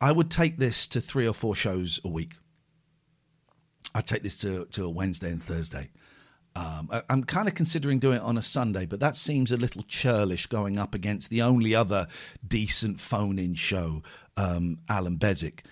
I 0.00 0.12
would 0.12 0.30
take 0.30 0.58
this 0.58 0.86
to 0.88 1.00
three 1.00 1.26
or 1.26 1.32
four 1.32 1.54
shows 1.54 2.00
a 2.04 2.08
week. 2.08 2.34
I'd 3.94 4.06
take 4.06 4.22
this 4.22 4.38
to, 4.38 4.66
to 4.66 4.84
a 4.84 4.90
Wednesday 4.90 5.30
and 5.30 5.42
Thursday. 5.42 5.90
Um, 6.56 6.88
I- 6.90 7.02
I'm 7.10 7.22
kind 7.24 7.48
of 7.48 7.54
considering 7.54 7.98
doing 7.98 8.16
it 8.16 8.22
on 8.22 8.38
a 8.38 8.42
Sunday, 8.42 8.86
but 8.86 8.98
that 9.00 9.14
seems 9.14 9.52
a 9.52 9.58
little 9.58 9.82
churlish 9.82 10.46
going 10.46 10.78
up 10.78 10.94
against 10.94 11.28
the 11.28 11.42
only 11.42 11.74
other 11.74 12.06
decent 12.46 12.98
phone 13.00 13.38
in 13.38 13.54
show, 13.54 14.02
um, 14.38 14.78
Alan 14.88 15.16
Beswick. 15.16 15.64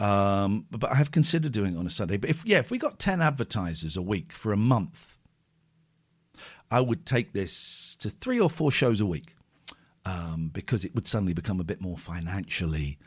Um, 0.00 0.66
but 0.70 0.90
I 0.90 0.96
have 0.96 1.10
considered 1.12 1.52
doing 1.52 1.74
it 1.76 1.78
on 1.78 1.86
a 1.86 1.90
Sunday. 1.90 2.16
But 2.16 2.28
if 2.30 2.44
yeah, 2.44 2.58
if 2.58 2.70
we 2.70 2.76
got 2.78 2.98
ten 2.98 3.22
advertisers 3.22 3.96
a 3.96 4.02
week 4.02 4.32
for 4.32 4.52
a 4.52 4.56
month, 4.56 5.16
I 6.70 6.80
would 6.80 7.06
take 7.06 7.32
this 7.32 7.96
to 8.00 8.10
three 8.10 8.40
or 8.40 8.50
four 8.50 8.70
shows 8.72 9.00
a 9.00 9.06
week 9.06 9.36
um, 10.04 10.50
because 10.52 10.84
it 10.84 10.94
would 10.94 11.06
suddenly 11.06 11.34
become 11.34 11.60
a 11.60 11.64
bit 11.64 11.80
more 11.80 11.96
financially 11.96 12.98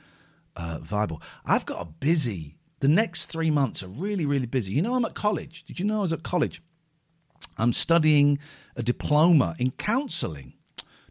uh, 0.55 0.79
viable. 0.81 1.21
I've 1.45 1.65
got 1.65 1.81
a 1.81 1.85
busy. 1.85 2.55
The 2.79 2.87
next 2.87 3.25
three 3.25 3.51
months 3.51 3.83
are 3.83 3.89
really, 3.89 4.25
really 4.25 4.47
busy. 4.47 4.71
You 4.71 4.81
know, 4.81 4.95
I'm 4.95 5.03
at 5.05 5.13
college. 5.13 5.65
Did 5.65 5.79
you 5.79 5.85
know 5.85 5.97
I 5.99 6.01
was 6.01 6.13
at 6.13 6.23
college? 6.23 6.61
I'm 7.57 7.73
studying 7.73 8.39
a 8.75 8.83
diploma 8.83 9.55
in 9.59 9.71
counselling 9.71 10.53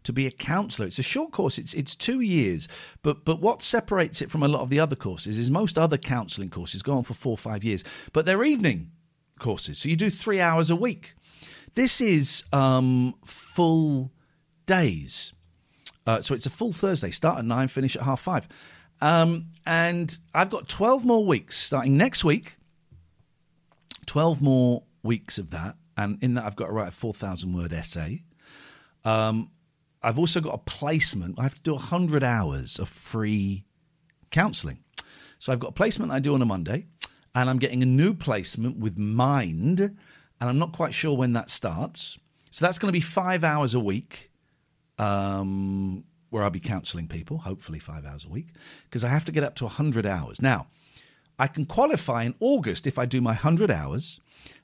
to 0.03 0.13
be 0.13 0.25
a 0.25 0.31
counsellor. 0.31 0.87
It's 0.87 0.99
a 0.99 1.03
short 1.03 1.31
course. 1.31 1.57
It's 1.57 1.73
it's 1.73 1.95
two 1.95 2.19
years. 2.21 2.67
But 3.01 3.25
but 3.25 3.41
what 3.41 3.61
separates 3.61 4.21
it 4.21 4.31
from 4.31 4.43
a 4.43 4.47
lot 4.47 4.61
of 4.61 4.69
the 4.69 4.79
other 4.79 4.95
courses 4.95 5.37
is 5.37 5.51
most 5.51 5.77
other 5.77 5.97
counselling 5.97 6.49
courses 6.49 6.81
go 6.81 6.93
on 6.93 7.03
for 7.03 7.13
four 7.13 7.33
or 7.33 7.37
five 7.37 7.63
years, 7.63 7.83
but 8.13 8.25
they're 8.25 8.43
evening 8.43 8.91
courses. 9.39 9.79
So 9.79 9.89
you 9.89 9.95
do 9.95 10.09
three 10.09 10.39
hours 10.39 10.69
a 10.69 10.75
week. 10.75 11.13
This 11.75 12.01
is 12.01 12.43
um, 12.51 13.15
full 13.25 14.11
days. 14.65 15.33
Uh, 16.07 16.21
so 16.21 16.33
it's 16.33 16.45
a 16.45 16.49
full 16.49 16.71
Thursday. 16.71 17.11
Start 17.11 17.39
at 17.39 17.45
nine, 17.45 17.67
finish 17.67 17.95
at 17.95 18.03
half 18.03 18.21
five. 18.21 18.47
Um, 19.01 19.51
and 19.65 20.17
I've 20.33 20.49
got 20.49 20.67
12 20.67 21.05
more 21.05 21.25
weeks 21.25 21.57
starting 21.57 21.97
next 21.97 22.23
week. 22.23 22.57
12 24.07 24.41
more 24.41 24.83
weeks 25.03 25.37
of 25.37 25.51
that. 25.51 25.75
And 25.99 26.17
in 26.23 26.35
that, 26.35 26.45
I've 26.45 26.55
got 26.55 26.67
to 26.67 26.71
write 26.71 26.87
a 26.87 26.91
4,000 26.91 27.51
word 27.51 27.73
essay. 27.73 28.23
Um, 29.03 29.51
I've 30.01 30.17
also 30.17 30.39
got 30.39 30.53
a 30.53 30.59
placement. 30.59 31.37
I 31.37 31.43
have 31.43 31.55
to 31.55 31.61
do 31.61 31.73
100 31.73 32.23
hours 32.23 32.79
of 32.79 32.87
free 32.87 33.65
counselling. 34.31 34.79
So 35.39 35.51
I've 35.51 35.59
got 35.59 35.71
a 35.71 35.73
placement 35.73 36.13
I 36.13 36.19
do 36.19 36.33
on 36.33 36.41
a 36.41 36.45
Monday, 36.45 36.85
and 37.35 37.49
I'm 37.49 37.59
getting 37.59 37.83
a 37.83 37.85
new 37.85 38.13
placement 38.13 38.79
with 38.79 38.97
Mind, 38.97 39.81
and 39.81 39.97
I'm 40.39 40.57
not 40.57 40.71
quite 40.71 40.93
sure 40.93 41.17
when 41.17 41.33
that 41.33 41.49
starts. 41.49 42.17
So 42.49 42.65
that's 42.65 42.79
going 42.79 42.93
to 42.93 42.97
be 42.97 43.01
five 43.01 43.43
hours 43.43 43.73
a 43.73 43.79
week 43.81 44.31
um, 44.99 46.05
where 46.29 46.43
I'll 46.43 46.49
be 46.49 46.61
counselling 46.61 47.09
people, 47.09 47.39
hopefully 47.39 47.79
five 47.79 48.05
hours 48.05 48.23
a 48.23 48.29
week, 48.29 48.53
because 48.85 49.03
I 49.03 49.09
have 49.09 49.25
to 49.25 49.33
get 49.33 49.43
up 49.43 49.55
to 49.55 49.65
100 49.65 50.05
hours. 50.05 50.41
Now, 50.41 50.67
I 51.37 51.47
can 51.47 51.65
qualify 51.65 52.23
in 52.23 52.35
August 52.39 52.87
if 52.87 52.97
I 52.97 53.05
do 53.05 53.19
my 53.19 53.31
100 53.31 53.69
hours 53.69 54.21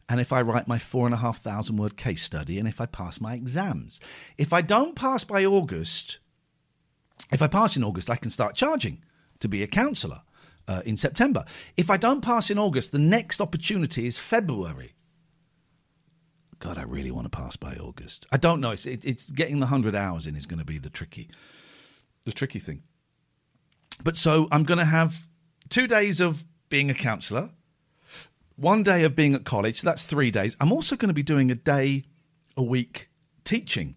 and 0.08 0.20
if 0.20 0.32
I 0.32 0.42
write 0.42 0.68
my 0.68 0.78
four 0.78 1.06
and 1.06 1.14
a 1.14 1.18
half 1.18 1.42
thousand 1.42 1.78
word 1.78 1.98
case 1.98 2.24
study 2.24 2.60
and 2.60 2.68
if 2.68 2.80
I 2.80 2.86
pass 2.86 3.20
my 3.20 3.34
exams. 3.34 4.00
If 4.38 4.54
I 4.54 4.62
don't 4.62 4.96
pass 4.96 5.24
by 5.24 5.44
August, 5.44 6.20
if 7.32 7.42
I 7.42 7.48
pass 7.48 7.76
in 7.76 7.84
August, 7.84 8.10
I 8.10 8.16
can 8.16 8.30
start 8.30 8.56
charging 8.56 9.04
to 9.40 9.48
be 9.48 9.64
a 9.64 9.68
counsellor 9.68 10.22
uh, 10.68 10.82
in 10.86 10.98
September. 10.98 11.44
If 11.76 11.90
I 11.90 11.98
don't 11.98 12.22
pass 12.22 12.50
in 12.50 12.60
August, 12.60 12.92
the 12.92 13.00
next 13.00 13.42
opportunity 13.42 14.06
is 14.06 14.18
February. 14.18 14.94
God, 16.60 16.78
I 16.78 16.84
really 16.84 17.12
want 17.12 17.26
to 17.26 17.38
pass 17.38 17.56
by 17.56 17.76
August. 17.76 18.26
I 18.32 18.38
don't 18.38 18.62
know. 18.62 18.72
It's, 18.72 18.86
it, 18.86 19.04
it's 19.06 19.30
getting 19.32 19.60
the 19.60 19.68
hundred 19.68 19.96
hours 19.96 20.26
in 20.26 20.36
is 20.36 20.46
going 20.46 20.60
to 20.60 20.66
be 20.66 20.78
the 20.78 20.90
tricky, 20.90 21.30
the 22.24 22.32
tricky 22.32 22.60
thing. 22.60 22.84
But 24.04 24.18
so 24.18 24.48
I'm 24.52 24.64
going 24.64 24.78
to 24.78 24.86
have 24.86 25.16
two 25.70 25.88
days 25.88 26.22
of 26.22 26.44
being 26.70 26.90
a 26.90 26.94
counsellor, 26.94 27.52
one 28.56 28.84
day 28.84 29.04
of 29.04 29.16
being 29.16 29.36
at 29.36 29.44
college. 29.44 29.82
So 29.82 29.86
that's 29.90 30.06
three 30.06 30.32
days. 30.32 30.56
I'm 30.60 30.72
also 30.72 30.96
going 30.96 31.10
to 31.10 31.14
be 31.14 31.24
doing 31.24 31.52
a 31.52 31.56
day 31.56 32.04
a 32.58 32.64
week 32.64 33.10
teaching, 33.44 33.96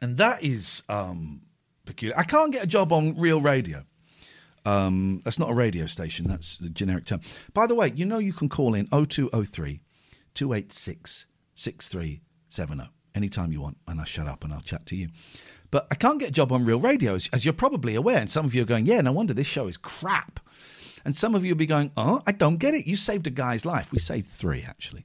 and 0.00 0.16
that 0.18 0.42
is 0.42 0.82
um, 0.88 1.42
peculiar. 1.84 2.18
I 2.18 2.24
can't 2.24 2.52
get 2.52 2.64
a 2.64 2.66
job 2.66 2.92
on 2.92 3.18
real 3.18 3.40
radio. 3.40 3.84
Um, 4.64 5.20
that's 5.24 5.38
not 5.38 5.50
a 5.50 5.54
radio 5.54 5.86
station. 5.86 6.26
That's 6.26 6.58
the 6.58 6.68
generic 6.68 7.06
term. 7.06 7.20
By 7.54 7.66
the 7.66 7.74
way, 7.74 7.92
you 7.94 8.04
know 8.04 8.18
you 8.18 8.32
can 8.32 8.48
call 8.48 8.74
in 8.74 8.86
0203 8.88 9.80
286 10.34 11.26
6370 11.54 12.90
anytime 13.14 13.52
you 13.52 13.60
want, 13.60 13.78
and 13.86 14.00
I'll 14.00 14.06
shut 14.06 14.26
up 14.26 14.44
and 14.44 14.52
I'll 14.52 14.60
chat 14.60 14.84
to 14.86 14.96
you. 14.96 15.08
But 15.70 15.86
I 15.90 15.94
can't 15.94 16.18
get 16.18 16.28
a 16.28 16.32
job 16.32 16.52
on 16.52 16.64
real 16.64 16.80
radio, 16.80 17.14
as, 17.14 17.28
as 17.32 17.44
you're 17.44 17.54
probably 17.54 17.94
aware. 17.94 18.18
And 18.18 18.30
some 18.30 18.44
of 18.44 18.54
you 18.54 18.62
are 18.62 18.66
going, 18.66 18.86
yeah, 18.86 19.00
no 19.00 19.12
wonder 19.12 19.34
this 19.34 19.46
show 19.46 19.66
is 19.66 19.76
crap. 19.76 20.40
And 21.06 21.14
some 21.14 21.36
of 21.36 21.44
you 21.44 21.52
will 21.52 21.58
be 21.58 21.66
going, 21.66 21.92
oh, 21.96 22.20
I 22.26 22.32
don't 22.32 22.56
get 22.56 22.74
it. 22.74 22.84
You 22.84 22.96
saved 22.96 23.28
a 23.28 23.30
guy's 23.30 23.64
life. 23.64 23.92
We 23.92 24.00
saved 24.00 24.28
three, 24.28 24.64
actually. 24.66 25.04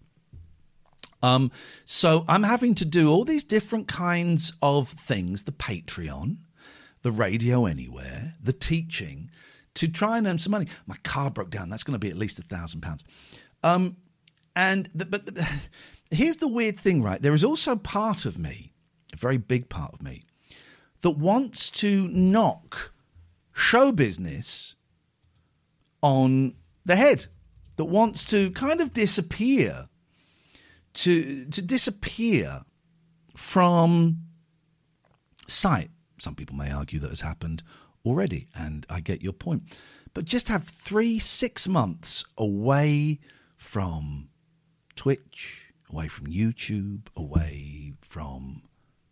Um, 1.22 1.52
so 1.86 2.26
I'm 2.28 2.42
having 2.42 2.74
to 2.74 2.86
do 2.86 3.12
all 3.12 3.24
these 3.24 3.44
different 3.44 3.88
kinds 3.88 4.52
of 4.64 4.90
things 4.90 5.44
the 5.44 5.52
Patreon, 5.52 6.38
the 7.04 7.12
radio 7.12 7.68
anywhere, 7.68 8.34
the 8.42 8.52
teaching 8.52 9.30
to 9.76 9.88
try 9.88 10.18
and 10.18 10.26
earn 10.26 10.40
some 10.40 10.50
money. 10.50 10.66
My 10.88 10.96
car 11.04 11.30
broke 11.30 11.52
down. 11.52 11.70
That's 11.70 11.84
going 11.84 11.94
to 11.94 12.00
be 12.00 12.10
at 12.10 12.18
least 12.18 12.40
a 12.40 12.42
thousand 12.42 12.82
pounds. 12.82 13.06
Um, 13.64 13.96
and 14.56 14.90
the, 14.96 15.06
but 15.06 15.28
the, 15.28 15.48
here's 16.10 16.38
the 16.38 16.48
weird 16.48 16.80
thing, 16.80 17.04
right? 17.04 17.22
There 17.22 17.36
is 17.36 17.44
also 17.44 17.76
part 17.76 18.26
of 18.26 18.40
me, 18.40 18.74
a 19.14 19.18
very 19.18 19.38
big 19.38 19.70
part 19.70 19.94
of 19.94 20.02
me, 20.02 20.24
that 21.02 21.12
wants 21.12 21.70
to 21.70 22.08
knock 22.08 22.92
show 23.54 23.92
business 23.92 24.74
on 26.02 26.56
the 26.86 26.96
head, 26.96 27.28
that 27.78 27.86
wants 27.86 28.26
to 28.26 28.52
kind 28.52 28.82
of 28.82 28.94
disappear, 28.94 29.88
to 30.94 31.46
to 31.46 31.62
disappear 31.62 32.62
from 33.36 34.18
sight. 35.48 35.90
Some 36.20 36.36
people 36.36 36.56
may 36.56 36.72
argue 36.72 37.00
that 37.00 37.10
has 37.10 37.22
happened 37.22 37.64
already, 38.06 38.50
and 38.56 38.86
I 38.90 39.00
get 39.00 39.22
your 39.22 39.34
point. 39.34 39.64
But 40.14 40.26
just 40.26 40.50
have 40.50 40.66
three, 40.66 41.20
six 41.20 41.68
months 41.68 42.26
away 42.38 43.20
from 43.58 44.30
Twitch, 44.96 45.74
away 45.90 46.08
from 46.08 46.28
YouTube, 46.28 47.08
away 47.16 47.94
from 48.02 48.64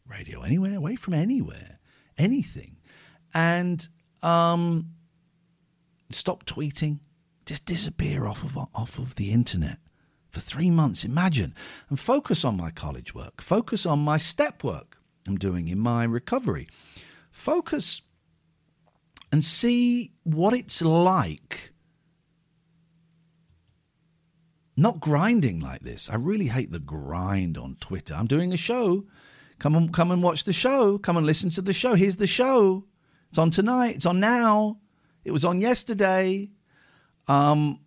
radio 0.06 0.42
anywhere, 0.42 0.76
away 0.76 0.96
from 0.96 1.14
anywhere, 1.14 1.80
anything, 2.18 2.78
and 3.34 3.88
um, 4.22 4.92
stop 6.10 6.46
tweeting, 6.46 7.00
just 7.46 7.66
disappear 7.66 8.28
off 8.28 8.44
of 8.44 8.58
off 8.58 8.98
of 8.98 9.16
the 9.16 9.32
internet 9.32 9.78
for 10.32 10.40
three 10.40 10.70
months. 10.70 11.04
Imagine 11.04 11.56
and 11.90 12.00
focus 12.00 12.46
on 12.46 12.58
my 12.58 12.72
college 12.72 13.14
work, 13.14 13.42
focus 13.42 13.86
on 13.86 14.00
my 14.00 14.18
step 14.18 14.64
work 14.64 14.98
I'm 15.28 15.38
doing 15.38 15.68
in 15.68 15.80
my 15.80 16.04
recovery, 16.04 16.68
focus 17.32 18.02
and 19.32 19.44
see 19.44 20.12
what 20.24 20.54
it's 20.54 20.82
like. 20.82 21.72
Not 24.76 25.02
grinding 25.02 25.60
like 25.60 25.82
this. 25.82 26.10
I 26.10 26.16
really 26.16 26.48
hate 26.48 26.72
the 26.72 26.80
grind 26.80 27.58
on 27.58 27.76
Twitter. 27.82 28.16
I'm 28.16 28.28
doing 28.28 28.54
a 28.54 28.58
show. 28.58 29.06
Come 29.60 29.76
and 29.76 29.94
come 29.94 30.10
and 30.10 30.24
watch 30.24 30.46
the 30.46 30.54
show. 30.54 30.98
Come 30.98 31.18
and 31.18 31.26
listen 31.26 31.50
to 31.52 31.62
the 31.62 31.74
show. 31.74 31.96
Here's 31.96 32.16
the 32.16 32.28
show. 32.28 32.86
It's 33.30 33.38
on 33.38 33.52
tonight. 33.52 33.98
It's 33.98 34.06
on 34.06 34.22
now. 34.22 34.78
It 35.24 35.32
was 35.32 35.46
on 35.46 35.60
yesterday. 35.60 36.50
Um, 37.28 37.80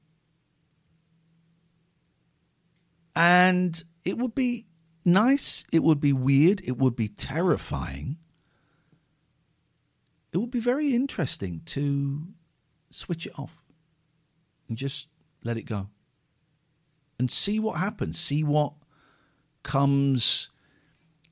and 3.15 3.83
it 4.05 4.19
would 4.19 4.35
be 4.35 4.67
nice. 5.05 5.65
It 5.73 5.83
would 5.83 6.01
be 6.01 6.13
weird. 6.13 6.63
It 6.65 6.79
would 6.79 6.97
be 6.97 7.09
terrifying. 7.09 8.19
It 10.33 10.39
would 10.39 10.51
be 10.51 10.61
very 10.61 10.95
interesting 10.95 11.61
to 11.67 12.29
switch 12.91 13.27
it 13.27 13.39
off 13.39 13.63
and 14.69 14.79
just 14.79 15.09
let 15.45 15.57
it 15.57 15.65
go 15.65 15.89
and 17.19 17.31
see 17.31 17.59
what 17.59 17.79
happens. 17.79 18.19
See 18.19 18.43
what 18.43 18.75
comes 19.63 20.51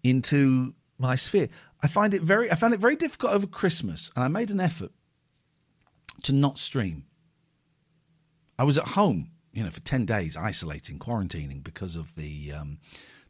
into 0.03 0.75
my 0.99 1.17
sphere. 1.17 1.49
I 1.83 1.89
find 1.89 2.13
it 2.13 2.23
very 2.23 2.51
I 2.51 2.57
found 2.57 2.75
it 2.75 2.81
very 2.81 2.97
difficult 2.97 3.33
over 3.33 3.47
Christmas 3.47 4.11
and 4.15 4.23
I 4.23 4.29
made 4.29 4.51
an 4.51 4.61
effort 4.61 4.93
to 6.25 6.33
not 6.33 6.59
stream. 6.59 7.05
I 8.59 8.65
was 8.65 8.79
at 8.79 8.89
home, 8.89 9.31
you 9.53 9.65
know, 9.65 9.71
for 9.71 9.81
10 9.81 10.05
days 10.05 10.37
isolating, 10.37 10.99
quarantining 10.99 11.65
because 11.65 11.97
of 11.97 12.15
the 12.15 12.53
um, 12.53 12.79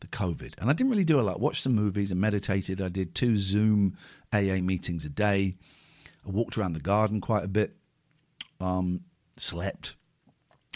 the 0.00 0.08
COVID. 0.08 0.54
And 0.58 0.70
I 0.70 0.72
didn't 0.72 0.90
really 0.90 1.04
do 1.04 1.20
a 1.20 1.22
lot. 1.22 1.40
Watched 1.40 1.62
some 1.62 1.74
movies 1.74 2.10
and 2.10 2.20
meditated. 2.20 2.80
I 2.80 2.88
did 2.88 3.14
two 3.14 3.36
Zoom 3.36 3.96
AA 4.32 4.60
meetings 4.62 5.04
a 5.04 5.10
day. 5.10 5.54
I 6.26 6.30
walked 6.30 6.58
around 6.58 6.72
the 6.72 6.80
garden 6.80 7.20
quite 7.20 7.44
a 7.44 7.48
bit. 7.48 7.76
Um, 8.60 9.04
slept, 9.36 9.96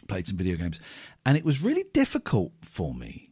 played 0.08 0.26
some 0.26 0.36
video 0.36 0.56
games. 0.56 0.80
And 1.26 1.36
it 1.36 1.44
was 1.44 1.62
really 1.62 1.84
difficult 1.92 2.52
for 2.62 2.94
me 2.94 3.28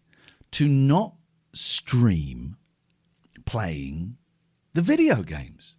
to 0.52 0.66
not 0.66 1.14
stream 1.54 2.56
playing 3.44 4.16
the 4.74 4.82
video 4.82 5.22
games. 5.22 5.74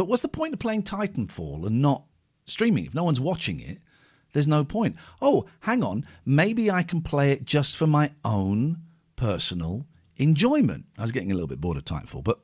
Thought, 0.00 0.08
what's 0.08 0.22
the 0.22 0.28
point 0.28 0.54
of 0.54 0.60
playing 0.60 0.84
Titanfall 0.84 1.66
and 1.66 1.82
not 1.82 2.04
streaming? 2.46 2.86
If 2.86 2.94
no 2.94 3.04
one's 3.04 3.20
watching 3.20 3.60
it, 3.60 3.80
there's 4.32 4.48
no 4.48 4.64
point. 4.64 4.96
Oh, 5.20 5.44
hang 5.60 5.84
on, 5.84 6.06
maybe 6.24 6.70
I 6.70 6.82
can 6.82 7.02
play 7.02 7.32
it 7.32 7.44
just 7.44 7.76
for 7.76 7.86
my 7.86 8.12
own 8.24 8.78
personal 9.16 9.84
enjoyment. 10.16 10.86
I 10.96 11.02
was 11.02 11.12
getting 11.12 11.30
a 11.30 11.34
little 11.34 11.48
bit 11.48 11.60
bored 11.60 11.76
of 11.76 11.84
Titanfall, 11.84 12.24
but 12.24 12.40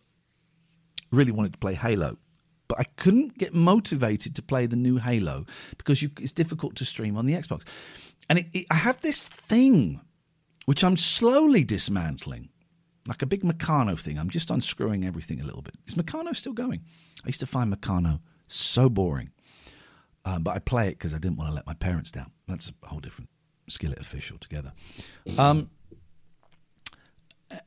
really 1.10 1.32
wanted 1.32 1.54
to 1.54 1.58
play 1.58 1.72
Halo. 1.72 2.18
But 2.68 2.78
I 2.78 2.84
couldn't 2.98 3.38
get 3.38 3.54
motivated 3.54 4.36
to 4.36 4.42
play 4.42 4.66
the 4.66 4.76
new 4.76 4.98
Halo 4.98 5.46
because 5.78 6.02
you, 6.02 6.10
it's 6.20 6.32
difficult 6.32 6.76
to 6.76 6.84
stream 6.84 7.16
on 7.16 7.24
the 7.24 7.32
Xbox. 7.32 7.66
And 8.28 8.40
it, 8.40 8.48
it, 8.52 8.66
I 8.70 8.74
have 8.74 9.00
this 9.00 9.26
thing 9.26 10.02
which 10.66 10.84
I'm 10.84 10.98
slowly 10.98 11.64
dismantling 11.64 12.50
like 13.08 13.22
a 13.22 13.26
big 13.26 13.42
Meccano 13.42 13.98
thing. 13.98 14.18
I'm 14.18 14.30
just 14.30 14.50
unscrewing 14.50 15.04
everything 15.04 15.40
a 15.40 15.44
little 15.44 15.62
bit. 15.62 15.76
Is 15.86 15.94
Meccano 15.94 16.34
still 16.34 16.52
going? 16.52 16.82
I 17.24 17.28
used 17.28 17.40
to 17.40 17.46
find 17.46 17.72
Meccano 17.72 18.20
so 18.48 18.88
boring, 18.88 19.30
um, 20.24 20.42
but 20.42 20.52
I 20.56 20.58
play 20.58 20.88
it 20.88 20.92
because 20.92 21.14
I 21.14 21.18
didn't 21.18 21.36
want 21.36 21.50
to 21.50 21.54
let 21.54 21.66
my 21.66 21.74
parents 21.74 22.10
down. 22.10 22.30
That's 22.46 22.72
a 22.82 22.88
whole 22.88 23.00
different 23.00 23.30
skillet 23.68 23.98
of 23.98 24.06
fish 24.06 24.30
altogether. 24.30 24.72
Um, 25.38 25.70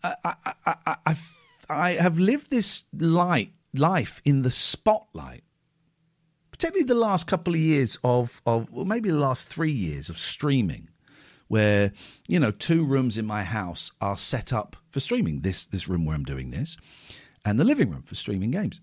I, 0.04 0.16
I, 0.24 0.36
I, 0.66 0.96
I, 1.06 1.16
I 1.70 1.92
have 1.92 2.20
lived 2.20 2.50
this 2.50 2.86
light 2.94 3.54
life 3.74 4.22
in 4.26 4.42
the 4.42 4.52
spotlight, 4.52 5.44
particularly 6.52 6.86
the 6.86 6.96
last 6.96 7.28
couple 7.28 7.54
of 7.54 7.60
years 7.60 7.98
of, 8.04 8.42
of 8.46 8.72
well, 8.72 8.86
maybe 8.86 9.10
the 9.10 9.20
last 9.20 9.48
three 9.48 9.72
years 9.72 10.10
of 10.10 10.18
streaming 10.18 10.90
where 11.50 11.92
you 12.30 12.40
know 12.40 12.52
two 12.52 12.86
rooms 12.86 13.18
in 13.18 13.26
my 13.26 13.44
house 13.44 13.92
are 14.00 14.16
set 14.16 14.54
up 14.54 14.78
for 14.92 15.02
streaming. 15.02 15.42
This 15.42 15.66
this 15.66 15.90
room 15.90 16.06
where 16.06 16.16
I'm 16.16 16.24
doing 16.24 16.52
this, 16.52 16.78
and 17.44 17.60
the 17.60 17.66
living 17.66 17.90
room 17.90 18.04
for 18.04 18.16
streaming 18.16 18.52
games. 18.52 18.80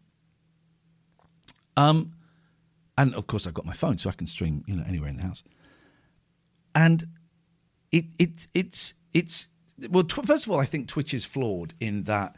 Um, 1.78 2.12
and 2.98 3.14
of 3.14 3.26
course 3.26 3.46
I've 3.46 3.54
got 3.54 3.64
my 3.64 3.72
phone, 3.72 3.96
so 3.96 4.10
I 4.10 4.12
can 4.12 4.26
stream 4.26 4.62
you 4.66 4.76
know 4.76 4.84
anywhere 4.86 5.08
in 5.08 5.16
the 5.16 5.22
house. 5.22 5.42
And 6.74 7.06
it 7.90 8.04
it 8.18 8.48
it's 8.52 8.94
it's 9.14 9.48
well. 9.88 10.04
Tw- 10.04 10.26
first 10.26 10.46
of 10.46 10.52
all, 10.52 10.60
I 10.60 10.66
think 10.66 10.88
Twitch 10.88 11.14
is 11.14 11.24
flawed 11.24 11.72
in 11.80 12.04
that 12.04 12.36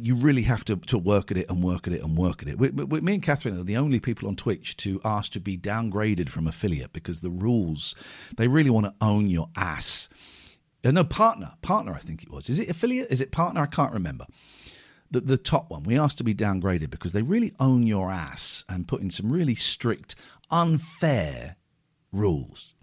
you 0.00 0.14
really 0.14 0.42
have 0.42 0.64
to, 0.66 0.76
to 0.76 0.98
work 0.98 1.30
at 1.30 1.36
it 1.36 1.48
and 1.48 1.62
work 1.62 1.86
at 1.86 1.92
it 1.92 2.02
and 2.02 2.16
work 2.16 2.42
at 2.42 2.48
it. 2.48 2.58
We, 2.58 2.70
we, 2.70 3.00
me 3.00 3.14
and 3.14 3.22
Katherine 3.22 3.58
are 3.58 3.64
the 3.64 3.76
only 3.76 4.00
people 4.00 4.28
on 4.28 4.36
Twitch 4.36 4.76
to 4.78 5.00
ask 5.04 5.32
to 5.32 5.40
be 5.40 5.56
downgraded 5.56 6.28
from 6.28 6.46
affiliate 6.46 6.92
because 6.92 7.20
the 7.20 7.30
rules, 7.30 7.94
they 8.36 8.48
really 8.48 8.70
want 8.70 8.86
to 8.86 8.94
own 9.00 9.28
your 9.28 9.48
ass. 9.56 10.08
Uh, 10.84 10.90
no, 10.90 11.04
partner. 11.04 11.52
Partner, 11.62 11.92
I 11.92 11.98
think 11.98 12.22
it 12.22 12.30
was. 12.30 12.48
Is 12.48 12.58
it 12.58 12.68
affiliate? 12.68 13.10
Is 13.10 13.20
it 13.20 13.32
partner? 13.32 13.60
I 13.60 13.66
can't 13.66 13.92
remember. 13.92 14.26
The, 15.10 15.20
the 15.20 15.38
top 15.38 15.70
one. 15.70 15.82
We 15.82 15.98
asked 15.98 16.18
to 16.18 16.24
be 16.24 16.34
downgraded 16.34 16.90
because 16.90 17.12
they 17.12 17.22
really 17.22 17.52
own 17.58 17.86
your 17.86 18.10
ass 18.10 18.64
and 18.68 18.88
put 18.88 19.00
in 19.00 19.10
some 19.10 19.32
really 19.32 19.54
strict, 19.54 20.14
unfair 20.50 21.56
rules. 22.12 22.74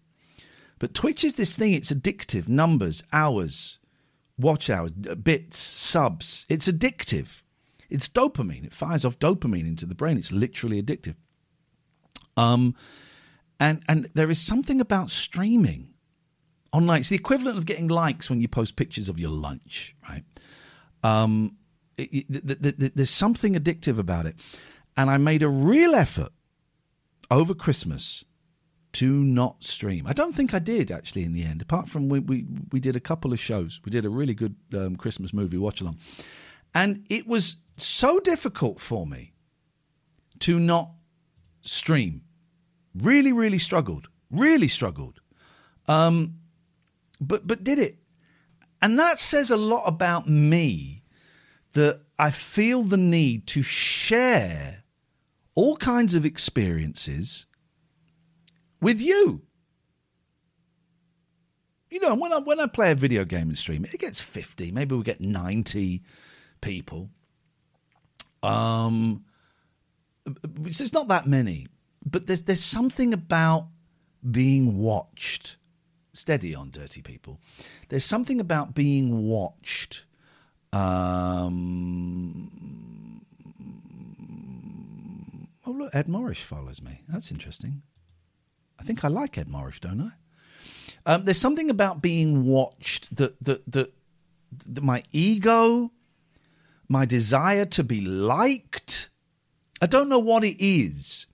But 0.79 0.93
Twitch 0.93 1.23
is 1.23 1.35
this 1.35 1.55
thing, 1.55 1.73
it's 1.73 1.91
addictive. 1.91 2.47
Numbers, 2.47 3.03
hours, 3.13 3.79
watch 4.37 4.69
hours, 4.69 4.91
bits, 4.91 5.57
subs. 5.57 6.45
It's 6.49 6.67
addictive. 6.67 7.41
It's 7.89 8.07
dopamine. 8.07 8.65
It 8.65 8.73
fires 8.73 9.05
off 9.05 9.19
dopamine 9.19 9.67
into 9.67 9.85
the 9.85 9.95
brain. 9.95 10.17
It's 10.17 10.31
literally 10.31 10.81
addictive. 10.81 11.15
Um, 12.37 12.75
and 13.59 13.83
and 13.87 14.09
there 14.13 14.29
is 14.29 14.41
something 14.41 14.81
about 14.81 15.09
streaming 15.09 15.93
online. 16.73 16.99
It's 16.99 17.09
the 17.09 17.15
equivalent 17.15 17.57
of 17.57 17.65
getting 17.65 17.87
likes 17.87 18.29
when 18.29 18.41
you 18.41 18.47
post 18.47 18.75
pictures 18.75 19.07
of 19.07 19.19
your 19.19 19.29
lunch, 19.29 19.95
right? 20.09 20.23
Um, 21.03 21.57
it, 21.97 22.25
it, 22.29 22.65
it, 22.65 22.95
there's 22.95 23.09
something 23.09 23.53
addictive 23.53 23.97
about 23.97 24.25
it, 24.25 24.35
and 24.97 25.09
I 25.09 25.17
made 25.17 25.43
a 25.43 25.47
real 25.47 25.95
effort 25.95 26.33
over 27.31 27.53
Christmas 27.53 28.25
to 28.95 29.25
not 29.25 29.61
stream. 29.61 30.07
I 30.07 30.13
don't 30.13 30.33
think 30.33 30.53
I 30.53 30.59
did 30.59 30.89
actually 30.89 31.23
in 31.23 31.33
the 31.33 31.43
end, 31.43 31.61
apart 31.61 31.89
from 31.89 32.07
we, 32.07 32.19
we, 32.19 32.45
we 32.71 32.79
did 32.79 32.95
a 32.95 33.01
couple 33.01 33.33
of 33.33 33.39
shows. 33.39 33.81
We 33.83 33.89
did 33.91 34.05
a 34.05 34.09
really 34.09 34.33
good 34.33 34.55
um, 34.73 34.95
Christmas 34.95 35.33
movie 35.33 35.57
watch 35.57 35.81
along. 35.81 35.99
And 36.73 37.05
it 37.09 37.27
was 37.27 37.57
so 37.75 38.21
difficult 38.21 38.79
for 38.79 39.05
me 39.05 39.33
to 40.39 40.59
not 40.59 40.91
stream. 41.61 42.21
Really, 42.93 43.33
really 43.33 43.57
struggled. 43.57 44.07
Really 44.31 44.69
struggled. 44.69 45.19
Um, 45.87 46.35
but 47.19 47.45
but 47.45 47.65
did 47.65 47.79
it. 47.79 47.97
And 48.81 48.97
that 48.97 49.19
says 49.19 49.51
a 49.51 49.57
lot 49.57 49.83
about 49.85 50.29
me 50.29 51.03
that 51.73 52.01
I 52.17 52.31
feel 52.31 52.83
the 52.83 52.97
need 52.97 53.45
to 53.47 53.61
share 53.61 54.83
all 55.53 55.75
kinds 55.75 56.15
of 56.15 56.25
experiences 56.25 57.45
with 58.85 59.01
you. 59.01 59.41
You 61.89 61.99
know, 62.01 62.13
when 62.13 62.31
I 62.31 62.37
when 62.37 62.59
I 62.59 62.67
play 62.67 62.91
a 62.91 62.95
video 62.95 63.25
game 63.25 63.49
and 63.49 63.57
stream, 63.57 63.83
it 63.83 63.99
gets 63.99 64.21
fifty, 64.21 64.71
maybe 64.71 64.95
we 64.95 65.01
get 65.01 65.19
ninety 65.19 66.03
people. 66.61 67.09
Um, 68.43 69.25
so 70.25 70.83
it's 70.83 70.93
not 70.93 71.07
that 71.07 71.25
many, 71.25 71.65
but 72.05 72.27
there's 72.27 72.43
there's 72.43 72.63
something 72.63 73.11
about 73.11 73.69
being 74.29 74.77
watched. 74.77 75.57
Steady 76.13 76.53
on, 76.53 76.69
dirty 76.69 77.01
people. 77.01 77.41
There's 77.89 78.05
something 78.05 78.39
about 78.39 78.75
being 78.75 79.23
watched. 79.23 80.05
Um, 80.71 81.31
oh 85.65 85.71
look, 85.71 85.95
Ed 85.95 86.07
Morris 86.07 86.41
follows 86.41 86.83
me. 86.83 87.01
That's 87.09 87.31
interesting. 87.31 87.81
I 88.79 88.83
think 88.83 89.03
I 89.03 89.07
like 89.07 89.37
Ed 89.37 89.49
Morris, 89.49 89.79
don't 89.79 90.01
I? 90.01 90.11
Um, 91.05 91.25
there's 91.25 91.39
something 91.39 91.69
about 91.69 92.01
being 92.01 92.45
watched 92.45 93.15
that 93.15 93.35
that 93.43 93.71
that, 93.71 93.93
that 94.67 94.83
my 94.83 95.03
ego, 95.11 95.91
my 96.87 97.05
desire 97.05 97.65
to 97.65 97.83
be 97.83 98.01
liked, 98.01 99.09
I 99.81 99.87
don't 99.87 100.09
know 100.09 100.19
what 100.19 100.43
it 100.43 100.55
is, 100.63 101.27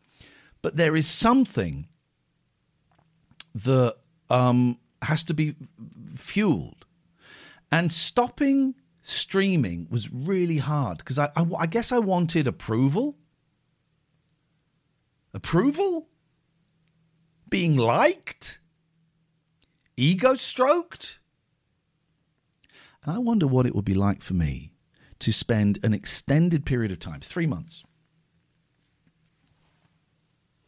but 0.61 0.75
there 0.75 0.95
is 0.95 1.07
something 1.07 1.87
that 3.53 3.95
um, 4.29 4.77
has 5.01 5.23
to 5.25 5.33
be 5.33 5.55
fueled. 6.15 6.85
And 7.71 7.91
stopping 7.91 8.75
streaming 9.01 9.87
was 9.89 10.11
really 10.11 10.57
hard 10.57 10.99
because 10.99 11.17
I, 11.17 11.29
I, 11.35 11.45
I 11.59 11.65
guess 11.67 11.91
I 11.91 11.99
wanted 11.99 12.47
approval. 12.47 13.17
Approval? 15.33 16.07
Being 17.51 17.77
liked? 17.77 18.59
Ego 19.95 20.33
stroked? 20.33 21.19
And 23.03 23.13
I 23.13 23.19
wonder 23.19 23.45
what 23.45 23.67
it 23.67 23.75
would 23.75 23.85
be 23.85 23.93
like 23.93 24.23
for 24.23 24.33
me 24.33 24.73
to 25.19 25.31
spend 25.31 25.77
an 25.83 25.93
extended 25.93 26.65
period 26.65 26.91
of 26.91 26.99
time, 26.99 27.19
three 27.19 27.45
months, 27.45 27.83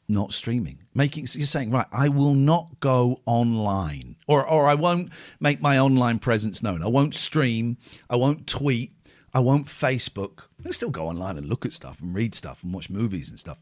not 0.07 0.33
streaming. 0.33 0.79
Making 0.93 1.25
you're 1.33 1.47
saying, 1.47 1.71
right, 1.71 1.87
I 1.91 2.09
will 2.09 2.35
not 2.35 2.79
go 2.79 3.21
online. 3.25 4.17
Or 4.27 4.47
or 4.47 4.67
I 4.67 4.75
won't 4.75 5.11
make 5.39 5.61
my 5.61 5.79
online 5.79 6.19
presence 6.19 6.61
known. 6.61 6.83
I 6.83 6.87
won't 6.87 7.15
stream, 7.15 7.77
I 8.09 8.17
won't 8.17 8.45
tweet, 8.45 8.91
I 9.33 9.39
won't 9.39 9.67
Facebook. 9.67 10.41
I 10.65 10.71
still 10.71 10.91
go 10.91 11.07
online 11.07 11.37
and 11.37 11.47
look 11.47 11.65
at 11.65 11.73
stuff 11.73 12.01
and 12.01 12.13
read 12.13 12.35
stuff 12.35 12.61
and 12.61 12.73
watch 12.73 12.89
movies 12.89 13.29
and 13.29 13.39
stuff. 13.39 13.61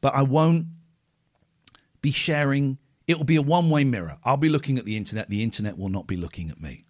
But 0.00 0.14
I 0.14 0.22
won't 0.22 0.66
be 2.02 2.10
sharing 2.10 2.78
it 3.06 3.18
will 3.18 3.24
be 3.24 3.36
a 3.36 3.42
one-way 3.42 3.84
mirror. 3.84 4.18
I'll 4.24 4.36
be 4.36 4.48
looking 4.48 4.78
at 4.78 4.84
the 4.84 4.96
internet, 4.96 5.30
the 5.30 5.42
internet 5.42 5.78
will 5.78 5.88
not 5.88 6.06
be 6.06 6.16
looking 6.16 6.50
at 6.50 6.60
me. 6.60 6.84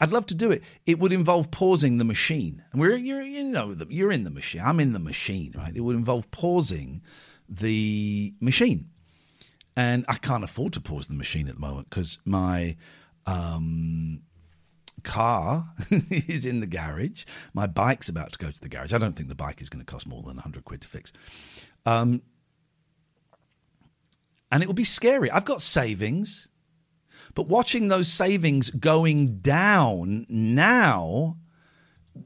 I'd 0.00 0.12
love 0.12 0.26
to 0.26 0.34
do 0.34 0.50
it. 0.50 0.62
It 0.86 0.98
would 0.98 1.12
involve 1.12 1.50
pausing 1.50 1.98
the 1.98 2.04
machine. 2.04 2.62
And 2.72 2.80
we're 2.80 2.94
you're 2.96 3.22
you 3.22 3.44
know 3.44 3.74
you're 3.88 4.12
in 4.12 4.24
the 4.24 4.30
machine. 4.30 4.62
I'm 4.64 4.80
in 4.80 4.92
the 4.92 4.98
machine, 4.98 5.52
right? 5.56 5.74
It 5.74 5.80
would 5.80 5.96
involve 5.96 6.30
pausing 6.30 7.02
the 7.48 8.34
machine, 8.40 8.90
and 9.76 10.04
I 10.08 10.14
can't 10.14 10.44
afford 10.44 10.72
to 10.74 10.80
pause 10.80 11.06
the 11.06 11.14
machine 11.14 11.48
at 11.48 11.54
the 11.54 11.60
moment 11.60 11.90
because 11.90 12.18
my 12.24 12.76
um, 13.26 14.22
car 15.04 15.64
is 16.10 16.44
in 16.44 16.60
the 16.60 16.66
garage. 16.66 17.24
My 17.52 17.66
bike's 17.66 18.08
about 18.08 18.32
to 18.32 18.38
go 18.38 18.50
to 18.50 18.60
the 18.60 18.68
garage. 18.68 18.92
I 18.92 18.98
don't 18.98 19.14
think 19.14 19.28
the 19.28 19.34
bike 19.34 19.60
is 19.60 19.68
going 19.68 19.84
to 19.84 19.90
cost 19.90 20.06
more 20.06 20.22
than 20.22 20.38
hundred 20.38 20.64
quid 20.64 20.80
to 20.82 20.88
fix. 20.88 21.12
Um, 21.86 22.22
and 24.54 24.62
it 24.62 24.66
will 24.68 24.74
be 24.74 24.84
scary. 24.84 25.28
I've 25.32 25.44
got 25.44 25.60
savings. 25.60 26.48
But 27.34 27.48
watching 27.48 27.88
those 27.88 28.06
savings 28.06 28.70
going 28.70 29.38
down 29.38 30.26
now 30.28 31.38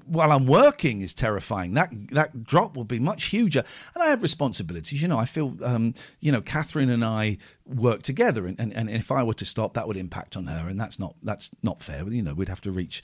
while 0.04 0.30
I'm 0.32 0.46
working 0.46 1.00
is 1.00 1.14
terrifying. 1.14 1.72
That 1.72 1.88
that 2.10 2.44
drop 2.44 2.76
will 2.76 2.84
be 2.84 2.98
much 2.98 3.24
huger, 3.24 3.64
and 3.94 4.02
I 4.02 4.08
have 4.08 4.20
responsibilities. 4.20 5.00
You 5.00 5.08
know, 5.08 5.16
I 5.16 5.24
feel, 5.24 5.56
um, 5.64 5.94
you 6.20 6.30
know, 6.30 6.42
Katherine 6.42 6.90
and 6.90 7.02
I 7.02 7.38
work 7.64 8.02
together, 8.02 8.46
and, 8.46 8.60
and, 8.60 8.74
and 8.74 8.90
if 8.90 9.10
I 9.10 9.22
were 9.22 9.32
to 9.32 9.46
stop, 9.46 9.72
that 9.72 9.88
would 9.88 9.96
impact 9.96 10.36
on 10.36 10.44
her, 10.48 10.68
and 10.68 10.78
that's 10.78 10.98
not 10.98 11.14
that's 11.22 11.50
not 11.62 11.82
fair. 11.82 12.06
You 12.06 12.22
know, 12.22 12.34
we'd 12.34 12.50
have 12.50 12.60
to 12.60 12.70
reach 12.70 13.02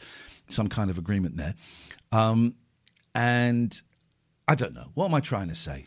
some 0.50 0.68
kind 0.68 0.90
of 0.90 0.98
agreement 0.98 1.38
there. 1.38 1.54
Um, 2.12 2.56
and 3.14 3.80
I 4.46 4.54
don't 4.54 4.74
know. 4.74 4.90
What 4.92 5.06
am 5.06 5.14
I 5.14 5.20
trying 5.20 5.48
to 5.48 5.54
say? 5.54 5.86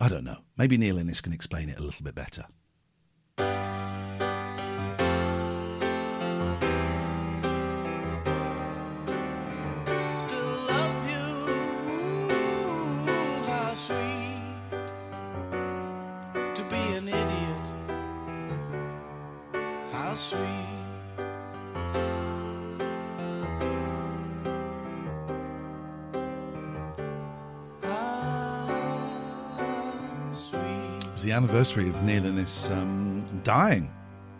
I 0.00 0.08
don't 0.08 0.22
know. 0.24 0.38
Maybe 0.56 0.76
Neil 0.76 0.96
Innes 0.98 1.20
can 1.20 1.32
explain 1.32 1.68
it 1.68 1.78
a 1.78 1.82
little 1.82 2.04
bit 2.04 2.14
better. 2.14 2.44
Still 10.16 10.66
love 10.66 11.08
you 11.10 11.46
how 13.46 13.74
sweet 13.74 14.88
to 16.54 16.62
be 16.70 16.76
an 16.76 17.08
idiot. 17.08 17.66
How 19.90 20.14
sweet. 20.14 20.77
The 31.28 31.34
anniversary 31.34 31.90
of 31.90 32.02
Neil 32.04 32.24
Innes 32.24 32.70
um, 32.70 33.42
dying, 33.44 33.90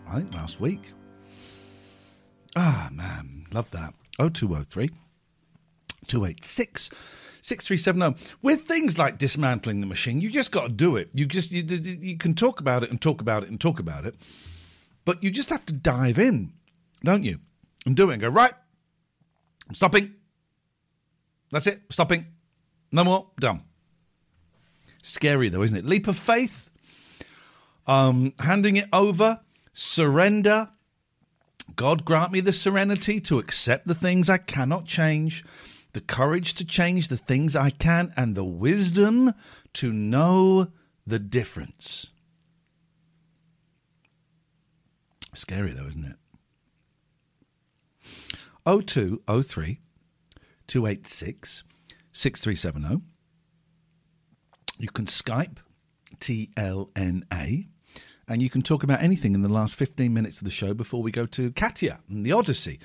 I 0.07 0.15
think 0.15 0.33
last 0.33 0.59
week. 0.59 0.91
Ah, 2.55 2.89
man, 2.91 3.45
love 3.51 3.69
that. 3.69 3.93
0203 4.17 4.89
286 6.07 6.89
6370. 7.43 8.35
With 8.41 8.63
things 8.63 8.97
like 8.97 9.19
dismantling 9.19 9.81
the 9.81 9.85
machine, 9.85 10.19
you 10.19 10.31
just 10.31 10.51
got 10.51 10.63
to 10.63 10.69
do 10.69 10.95
it. 10.95 11.09
You 11.13 11.27
just 11.27 11.51
you, 11.51 11.63
you 11.63 12.17
can 12.17 12.33
talk 12.33 12.59
about 12.59 12.83
it 12.83 12.89
and 12.89 12.99
talk 12.99 13.21
about 13.21 13.43
it 13.43 13.49
and 13.49 13.61
talk 13.61 13.79
about 13.79 14.07
it. 14.07 14.15
But 15.05 15.23
you 15.23 15.29
just 15.29 15.51
have 15.51 15.67
to 15.67 15.73
dive 15.75 16.17
in, 16.17 16.53
don't 17.03 17.23
you? 17.23 17.37
And 17.85 17.95
do 17.95 18.09
it 18.09 18.13
and 18.13 18.21
go, 18.23 18.29
right, 18.29 18.53
I'm 19.67 19.75
stopping. 19.75 20.15
That's 21.51 21.67
it, 21.67 21.81
stopping. 21.91 22.25
No 22.91 23.03
more, 23.03 23.27
done. 23.39 23.61
Scary 25.03 25.49
though, 25.49 25.61
isn't 25.61 25.77
it? 25.77 25.85
Leap 25.85 26.07
of 26.07 26.17
faith, 26.17 26.69
um, 27.89 28.33
handing 28.39 28.75
it 28.75 28.87
over, 28.93 29.41
surrender. 29.73 30.69
God 31.75 32.05
grant 32.05 32.31
me 32.31 32.39
the 32.39 32.53
serenity 32.53 33.19
to 33.21 33.39
accept 33.39 33.87
the 33.87 33.95
things 33.95 34.29
I 34.29 34.37
cannot 34.37 34.85
change, 34.85 35.43
the 35.93 36.01
courage 36.01 36.53
to 36.55 36.65
change 36.65 37.07
the 37.07 37.17
things 37.17 37.55
I 37.55 37.71
can, 37.71 38.13
and 38.15 38.35
the 38.35 38.45
wisdom 38.45 39.33
to 39.73 39.91
know 39.91 40.67
the 41.07 41.17
difference. 41.17 42.11
Scary 45.33 45.71
though, 45.71 45.87
isn't 45.87 46.05
it? 46.05 46.17
0203 48.65 49.79
286 50.67 51.63
6370. 52.11 53.01
You 54.77 54.89
can 54.89 55.05
Skype 55.05 55.57
TLNA 56.19 57.67
and 58.29 58.41
you 58.41 58.49
can 58.49 58.61
talk 58.61 58.83
about 58.83 59.01
anything 59.01 59.33
in 59.33 59.41
the 59.41 59.49
last 59.49 59.75
15 59.75 60.13
minutes 60.13 60.37
of 60.37 60.45
the 60.45 60.51
show 60.51 60.73
before 60.73 61.01
we 61.01 61.11
go 61.11 61.25
to 61.25 61.51
Katia 61.51 61.99
and 62.07 62.25
the 62.25 62.31
Odyssey. 62.31 62.79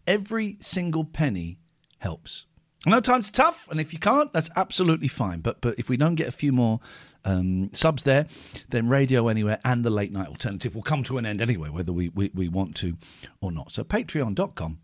every 0.06 0.56
single 0.60 1.04
penny 1.04 1.58
helps. 1.98 2.46
I 2.86 2.90
know 2.90 3.00
times 3.00 3.28
are 3.28 3.32
tough, 3.32 3.68
and 3.70 3.80
if 3.80 3.92
you 3.92 3.98
can't, 4.00 4.32
that's 4.32 4.50
absolutely 4.56 5.06
fine. 5.06 5.38
But 5.38 5.60
but 5.60 5.78
if 5.78 5.88
we 5.88 5.96
don't 5.96 6.16
get 6.16 6.26
a 6.26 6.32
few 6.32 6.52
more 6.52 6.80
um, 7.24 7.70
subs 7.72 8.04
there, 8.04 8.26
then 8.70 8.88
Radio 8.88 9.28
Anywhere 9.28 9.58
and 9.64 9.84
the 9.84 9.90
Late 9.90 10.12
Night 10.12 10.28
Alternative 10.28 10.74
will 10.74 10.82
come 10.82 11.02
to 11.04 11.18
an 11.18 11.26
end 11.26 11.40
anyway, 11.40 11.68
whether 11.68 11.92
we, 11.92 12.08
we, 12.10 12.30
we 12.34 12.48
want 12.48 12.76
to 12.76 12.96
or 13.40 13.52
not. 13.52 13.72
So 13.72 13.84
patreon.com 13.84 14.78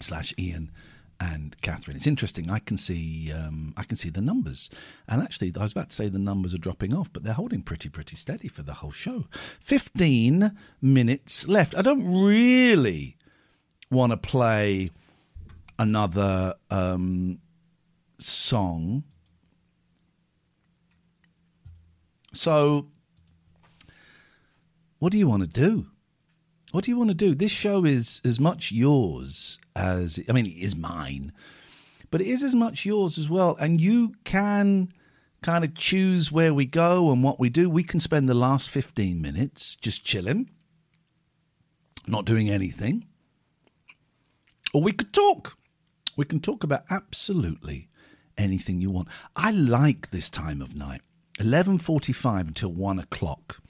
slash 0.00 0.34
Iain 0.38 0.70
and 1.20 1.60
Katherine. 1.62 1.96
It's 1.96 2.06
interesting. 2.06 2.50
I 2.50 2.60
can 2.60 2.76
see 2.76 3.32
um, 3.32 3.74
I 3.76 3.82
can 3.82 3.96
see 3.96 4.10
the 4.10 4.20
numbers, 4.20 4.70
and 5.08 5.20
actually, 5.22 5.52
I 5.58 5.62
was 5.62 5.72
about 5.72 5.90
to 5.90 5.96
say 5.96 6.08
the 6.08 6.18
numbers 6.18 6.54
are 6.54 6.58
dropping 6.58 6.94
off, 6.94 7.12
but 7.12 7.24
they're 7.24 7.32
holding 7.34 7.62
pretty 7.62 7.88
pretty 7.88 8.16
steady 8.16 8.48
for 8.48 8.62
the 8.62 8.74
whole 8.74 8.92
show. 8.92 9.26
Fifteen 9.60 10.56
minutes 10.80 11.48
left. 11.48 11.76
I 11.76 11.82
don't 11.82 12.06
really 12.06 13.16
want 13.90 14.12
to 14.12 14.16
play 14.16 14.90
another 15.78 16.54
um, 16.70 17.40
song, 18.18 19.04
so 22.32 22.88
what 24.98 25.12
do 25.12 25.18
you 25.18 25.26
want 25.26 25.42
to 25.42 25.48
do? 25.48 25.86
What 26.72 26.84
do 26.84 26.90
you 26.90 26.98
want 26.98 27.10
to 27.10 27.14
do? 27.14 27.34
This 27.34 27.52
show 27.52 27.84
is 27.84 28.20
as 28.24 28.38
much 28.38 28.70
yours 28.72 29.58
as 29.74 30.20
I 30.28 30.32
mean, 30.32 30.46
it 30.46 30.58
is 30.58 30.76
mine, 30.76 31.32
but 32.10 32.20
it 32.20 32.26
is 32.26 32.42
as 32.42 32.54
much 32.54 32.84
yours 32.84 33.16
as 33.16 33.28
well. 33.28 33.56
And 33.58 33.80
you 33.80 34.14
can 34.24 34.92
kind 35.40 35.64
of 35.64 35.74
choose 35.74 36.32
where 36.32 36.52
we 36.52 36.66
go 36.66 37.10
and 37.10 37.22
what 37.22 37.38
we 37.38 37.48
do. 37.48 37.70
We 37.70 37.84
can 37.84 38.00
spend 38.00 38.28
the 38.28 38.34
last 38.34 38.70
15 38.70 39.20
minutes 39.22 39.76
just 39.76 40.04
chilling, 40.04 40.50
not 42.06 42.24
doing 42.24 42.50
anything. 42.50 43.06
Or 44.74 44.82
we 44.82 44.92
could 44.92 45.12
talk. 45.12 45.56
We 46.16 46.24
can 46.24 46.40
talk 46.40 46.64
about 46.64 46.84
absolutely 46.90 47.88
anything 48.36 48.80
you 48.80 48.90
want. 48.90 49.08
I 49.36 49.52
like 49.52 50.10
this 50.10 50.28
time 50.28 50.60
of 50.60 50.74
night. 50.74 51.00
11:45 51.38 52.48
until 52.48 52.72
1 52.72 52.98
o'clock 52.98 53.60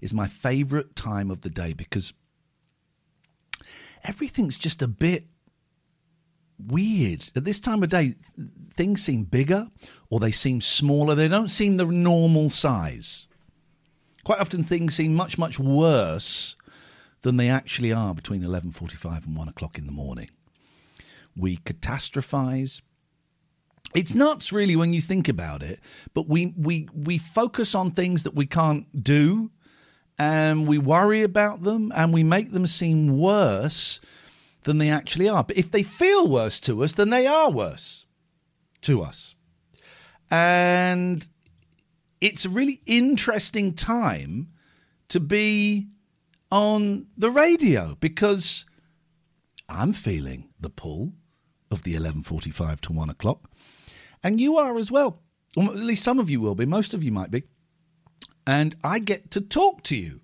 is 0.00 0.14
my 0.14 0.26
favorite 0.26 0.96
time 0.96 1.30
of 1.30 1.42
the 1.42 1.50
day 1.50 1.72
because 1.72 2.12
everything's 4.04 4.56
just 4.56 4.82
a 4.82 4.88
bit 4.88 5.26
weird. 6.58 7.30
At 7.36 7.44
this 7.44 7.60
time 7.60 7.82
of 7.82 7.90
day, 7.90 8.14
things 8.74 9.02
seem 9.02 9.24
bigger 9.24 9.68
or 10.10 10.20
they 10.20 10.32
seem 10.32 10.60
smaller. 10.60 11.14
They 11.14 11.28
don't 11.28 11.50
seem 11.50 11.76
the 11.76 11.84
normal 11.84 12.50
size. 12.50 13.28
Quite 14.24 14.40
often, 14.40 14.62
things 14.62 14.94
seem 14.94 15.14
much, 15.14 15.38
much 15.38 15.58
worse 15.58 16.56
than 17.22 17.36
they 17.36 17.48
actually 17.48 17.92
are 17.92 18.14
between 18.14 18.42
11.45 18.42 19.26
and 19.26 19.36
1 19.36 19.48
o'clock 19.48 19.78
in 19.78 19.86
the 19.86 19.92
morning. 19.92 20.30
We 21.36 21.58
catastrophize. 21.58 22.80
It's 23.94 24.14
nuts, 24.14 24.52
really, 24.52 24.76
when 24.76 24.92
you 24.92 25.00
think 25.00 25.28
about 25.28 25.62
it. 25.62 25.80
But 26.14 26.28
we, 26.28 26.52
we, 26.56 26.88
we 26.94 27.18
focus 27.18 27.74
on 27.74 27.90
things 27.90 28.22
that 28.24 28.34
we 28.34 28.46
can't 28.46 29.02
do 29.02 29.50
and 30.18 30.66
we 30.66 30.78
worry 30.78 31.22
about 31.22 31.62
them 31.62 31.92
and 31.94 32.12
we 32.12 32.24
make 32.24 32.52
them 32.52 32.66
seem 32.66 33.18
worse 33.18 34.00
than 34.64 34.78
they 34.78 34.90
actually 34.90 35.28
are. 35.28 35.44
But 35.44 35.56
if 35.56 35.70
they 35.70 35.82
feel 35.82 36.28
worse 36.28 36.60
to 36.60 36.82
us, 36.82 36.94
then 36.94 37.10
they 37.10 37.26
are 37.26 37.50
worse 37.50 38.04
to 38.82 39.00
us. 39.00 39.34
And 40.30 41.26
it's 42.20 42.44
a 42.44 42.50
really 42.50 42.80
interesting 42.84 43.74
time 43.74 44.48
to 45.08 45.20
be 45.20 45.86
on 46.50 47.06
the 47.16 47.30
radio 47.30 47.96
because 48.00 48.66
I'm 49.68 49.92
feeling 49.92 50.50
the 50.60 50.70
pull 50.70 51.12
of 51.70 51.82
the 51.82 51.94
11:45 51.94 52.80
to 52.82 52.92
1 52.92 53.10
o'clock 53.10 53.50
and 54.22 54.40
you 54.40 54.56
are 54.56 54.76
as 54.76 54.90
well 54.90 55.22
or 55.56 55.64
at 55.64 55.76
least 55.76 56.04
some 56.04 56.18
of 56.18 56.28
you 56.30 56.40
will 56.40 56.54
be 56.54 56.66
most 56.66 56.94
of 56.94 57.02
you 57.02 57.12
might 57.12 57.30
be 57.30 57.42
and 58.48 58.76
I 58.82 58.98
get 58.98 59.30
to 59.32 59.42
talk 59.42 59.82
to 59.84 59.96
you. 59.96 60.22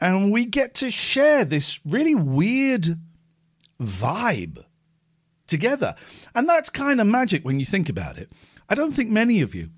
And 0.00 0.32
we 0.32 0.44
get 0.44 0.74
to 0.74 0.92
share 0.92 1.44
this 1.44 1.80
really 1.84 2.14
weird 2.14 3.00
vibe 3.80 4.64
together. 5.48 5.96
And 6.36 6.48
that's 6.48 6.70
kind 6.70 7.00
of 7.00 7.08
magic 7.08 7.44
when 7.44 7.58
you 7.58 7.66
think 7.66 7.88
about 7.88 8.16
it. 8.16 8.30
I 8.68 8.76
don't 8.76 8.92
think 8.92 9.10
many 9.10 9.40
of 9.40 9.56
you 9.56 9.70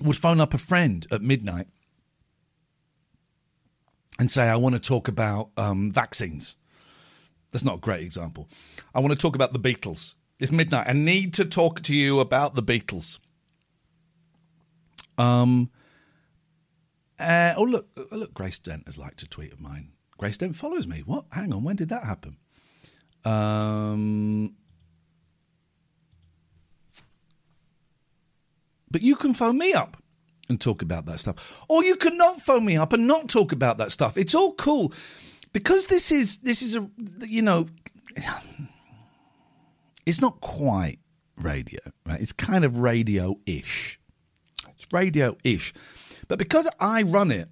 would 0.00 0.16
phone 0.16 0.40
up 0.40 0.54
a 0.54 0.58
friend 0.58 1.06
at 1.10 1.20
midnight 1.20 1.66
and 4.18 4.30
say, 4.30 4.48
I 4.48 4.56
want 4.56 4.74
to 4.74 4.80
talk 4.80 5.06
about 5.06 5.50
um, 5.58 5.92
vaccines. 5.92 6.56
That's 7.50 7.64
not 7.64 7.74
a 7.74 7.80
great 7.80 8.04
example. 8.04 8.48
I 8.94 9.00
want 9.00 9.12
to 9.12 9.18
talk 9.18 9.34
about 9.34 9.52
the 9.52 9.60
Beatles. 9.60 10.14
It's 10.40 10.50
midnight. 10.50 10.88
I 10.88 10.94
need 10.94 11.34
to 11.34 11.44
talk 11.44 11.82
to 11.82 11.94
you 11.94 12.18
about 12.18 12.54
the 12.54 12.62
Beatles. 12.62 13.18
Um. 15.18 15.70
Uh, 17.18 17.52
oh 17.58 17.64
look, 17.64 17.86
oh, 17.98 18.16
look, 18.16 18.32
Grace 18.32 18.58
Dent 18.58 18.84
has 18.86 18.96
liked 18.96 19.22
a 19.22 19.28
tweet 19.28 19.52
of 19.52 19.60
mine. 19.60 19.92
Grace 20.16 20.38
Dent 20.38 20.56
follows 20.56 20.86
me. 20.86 21.02
What? 21.04 21.26
Hang 21.32 21.52
on, 21.52 21.62
when 21.62 21.76
did 21.76 21.90
that 21.90 22.04
happen? 22.04 22.38
Um. 23.24 24.56
But 28.90 29.02
you 29.02 29.14
can 29.14 29.34
phone 29.34 29.58
me 29.58 29.74
up 29.74 29.98
and 30.48 30.58
talk 30.58 30.80
about 30.80 31.04
that 31.06 31.20
stuff, 31.20 31.62
or 31.68 31.84
you 31.84 31.96
can 31.96 32.16
not 32.16 32.40
phone 32.40 32.64
me 32.64 32.76
up 32.78 32.94
and 32.94 33.06
not 33.06 33.28
talk 33.28 33.52
about 33.52 33.76
that 33.76 33.92
stuff. 33.92 34.16
It's 34.16 34.34
all 34.34 34.54
cool 34.54 34.92
because 35.52 35.86
this 35.86 36.10
is 36.10 36.38
this 36.38 36.62
is 36.62 36.76
a 36.76 36.88
you 37.20 37.42
know, 37.42 37.66
it's 40.06 40.20
not 40.20 40.40
quite 40.40 40.98
radio, 41.40 41.80
right? 42.06 42.20
It's 42.20 42.32
kind 42.32 42.64
of 42.64 42.78
radio-ish 42.78 44.00
it's 44.80 44.92
radio 44.92 45.36
ish. 45.44 45.74
But 46.28 46.38
because 46.38 46.68
I 46.78 47.02
run 47.02 47.30
it, 47.30 47.48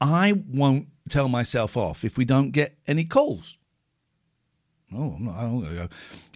I 0.00 0.32
won't 0.48 0.88
tell 1.08 1.28
myself 1.28 1.76
off 1.76 2.04
if 2.04 2.16
we 2.16 2.24
don't 2.24 2.50
get 2.50 2.78
any 2.86 3.04
calls. 3.04 3.58
Oh, 4.94 5.14
I'm 5.16 5.24
not, 5.24 5.36
I'm 5.36 5.60
not, 5.60 5.74
go. 5.74 5.88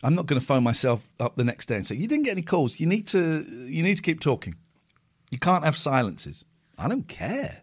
I'm 0.02 0.14
not 0.14 0.26
going 0.26 0.40
to 0.40 0.46
phone 0.46 0.64
myself 0.64 1.10
up 1.20 1.36
the 1.36 1.44
next 1.44 1.66
day 1.66 1.76
and 1.76 1.86
say, 1.86 1.94
"You 1.94 2.08
didn't 2.08 2.24
get 2.24 2.32
any 2.32 2.42
calls. 2.42 2.80
You 2.80 2.86
need 2.86 3.06
to. 3.08 3.44
You 3.66 3.82
need 3.82 3.94
to 3.94 4.02
keep 4.02 4.20
talking. 4.20 4.56
You 5.30 5.38
can't 5.38 5.64
have 5.64 5.76
silences." 5.76 6.44
I 6.76 6.88
don't 6.88 7.08
care. 7.08 7.62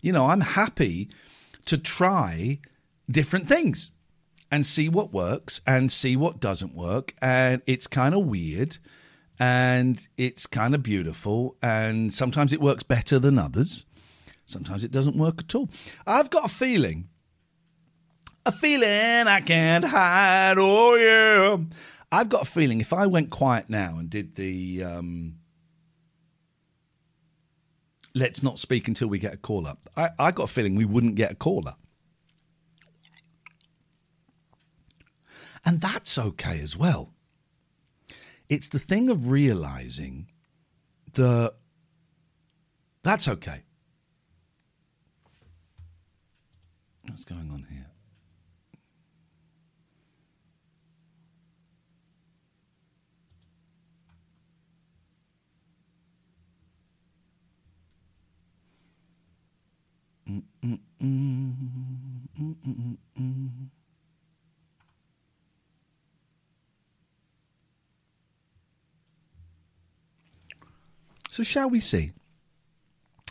You 0.00 0.12
know, 0.12 0.26
I'm 0.26 0.40
happy 0.40 1.08
to 1.64 1.78
try 1.78 2.60
different 3.10 3.48
things 3.48 3.90
and 4.54 4.64
see 4.64 4.88
what 4.88 5.12
works 5.12 5.60
and 5.66 5.90
see 5.90 6.14
what 6.14 6.38
doesn't 6.38 6.76
work. 6.76 7.12
And 7.20 7.60
it's 7.66 7.88
kind 7.88 8.14
of 8.14 8.26
weird 8.26 8.78
and 9.40 10.06
it's 10.16 10.46
kind 10.46 10.76
of 10.76 10.82
beautiful. 10.84 11.56
And 11.60 12.14
sometimes 12.14 12.52
it 12.52 12.60
works 12.60 12.84
better 12.84 13.18
than 13.18 13.36
others. 13.36 13.84
Sometimes 14.46 14.84
it 14.84 14.92
doesn't 14.92 15.16
work 15.16 15.40
at 15.40 15.56
all. 15.56 15.68
I've 16.06 16.30
got 16.30 16.44
a 16.44 16.48
feeling, 16.48 17.08
a 18.46 18.52
feeling 18.52 19.26
I 19.26 19.40
can't 19.40 19.86
hide. 19.86 20.54
Oh 20.56 20.94
yeah, 20.94 21.56
I've 22.12 22.28
got 22.28 22.42
a 22.42 22.48
feeling 22.48 22.80
if 22.80 22.92
I 22.92 23.08
went 23.08 23.30
quiet 23.30 23.68
now 23.68 23.96
and 23.98 24.08
did 24.08 24.36
the 24.36 24.84
um, 24.84 25.34
let's 28.14 28.40
not 28.40 28.60
speak 28.60 28.86
until 28.86 29.08
we 29.08 29.18
get 29.18 29.34
a 29.34 29.38
call 29.38 29.66
up, 29.66 29.90
I, 29.96 30.10
I 30.16 30.30
got 30.30 30.44
a 30.44 30.52
feeling 30.52 30.76
we 30.76 30.84
wouldn't 30.84 31.16
get 31.16 31.32
a 31.32 31.34
caller. 31.34 31.74
And 35.64 35.80
that's 35.80 36.18
okay 36.18 36.60
as 36.60 36.76
well. 36.76 37.14
It's 38.48 38.68
the 38.68 38.78
thing 38.78 39.08
of 39.08 39.30
realizing 39.30 40.30
that 41.14 41.54
that's 43.02 43.28
okay. 43.28 43.62
What's 47.08 47.24
going 47.24 47.50
on 47.50 47.66
here? 47.70 47.86
Mm-mm-mm, 60.28 61.54
mm-mm-mm. 62.40 63.73
So, 71.34 71.42
shall 71.42 71.68
we 71.68 71.80
see? 71.80 72.12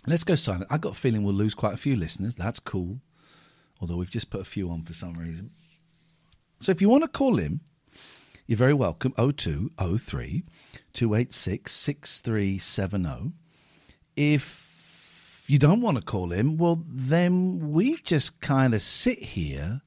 Let's 0.05 0.25
go 0.25 0.35
silent. 0.35 0.67
I've 0.69 0.81
got 0.81 0.91
a 0.91 0.99
feeling 0.99 1.23
we'll 1.23 1.33
lose 1.33 1.55
quite 1.55 1.73
a 1.73 1.77
few 1.77 1.95
listeners. 1.95 2.35
That's 2.35 2.59
cool. 2.59 2.99
Although 3.79 3.95
we've 3.95 4.09
just 4.09 4.29
put 4.29 4.41
a 4.41 4.43
few 4.43 4.69
on 4.69 4.83
for 4.83 4.91
some 4.91 5.13
reason. 5.13 5.51
So 6.59 6.73
if 6.73 6.81
you 6.81 6.89
want 6.89 7.05
to 7.05 7.07
call 7.07 7.39
in, 7.39 7.61
you're 8.45 8.57
very 8.57 8.73
welcome. 8.73 9.13
0203 9.13 10.43
286 10.91 11.71
6370. 11.71 13.31
If 14.17 15.45
you 15.47 15.57
don't 15.57 15.79
want 15.79 15.95
to 15.95 16.03
call 16.03 16.33
in, 16.33 16.57
well, 16.57 16.83
then 16.85 17.71
we 17.71 17.95
just 18.01 18.41
kind 18.41 18.73
of 18.73 18.81
sit 18.81 19.19
here 19.19 19.79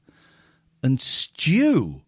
and 0.81 0.99
stew. 0.99 2.01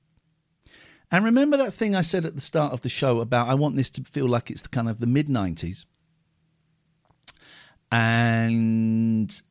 And 1.12 1.24
remember 1.24 1.58
that 1.58 1.76
thing 1.76 1.96
I 1.96 2.02
said 2.02 2.26
at 2.26 2.34
the 2.34 2.42
start 2.42 2.74
of 2.74 2.82
the 2.82 2.90
show 2.90 3.20
about 3.20 3.48
I 3.48 3.54
want 3.54 3.76
this 3.76 3.92
to 3.92 4.04
feel 4.04 4.28
like 4.28 4.50
it's 4.50 4.64
the 4.64 4.70
kind 4.70 4.90
of 4.90 4.98
the 4.98 5.06
mid 5.06 5.28
90s? 5.28 5.86
And 7.92 9.42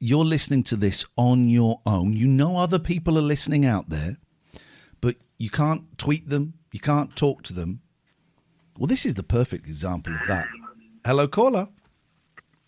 you're 0.00 0.24
listening 0.24 0.62
to 0.64 0.76
this 0.76 1.04
on 1.16 1.48
your 1.48 1.80
own. 1.86 2.14
You 2.14 2.26
know 2.26 2.58
other 2.58 2.78
people 2.78 3.16
are 3.18 3.22
listening 3.22 3.64
out 3.64 3.88
there, 3.88 4.16
but 5.00 5.16
you 5.38 5.48
can't 5.50 5.96
tweet 5.98 6.28
them, 6.28 6.54
you 6.72 6.80
can't 6.80 7.14
talk 7.14 7.42
to 7.44 7.52
them. 7.52 7.80
Well, 8.78 8.86
this 8.88 9.06
is 9.06 9.14
the 9.14 9.22
perfect 9.22 9.66
example 9.66 10.14
of 10.14 10.26
that. 10.28 10.48
Hello, 11.04 11.28
caller. 11.28 11.68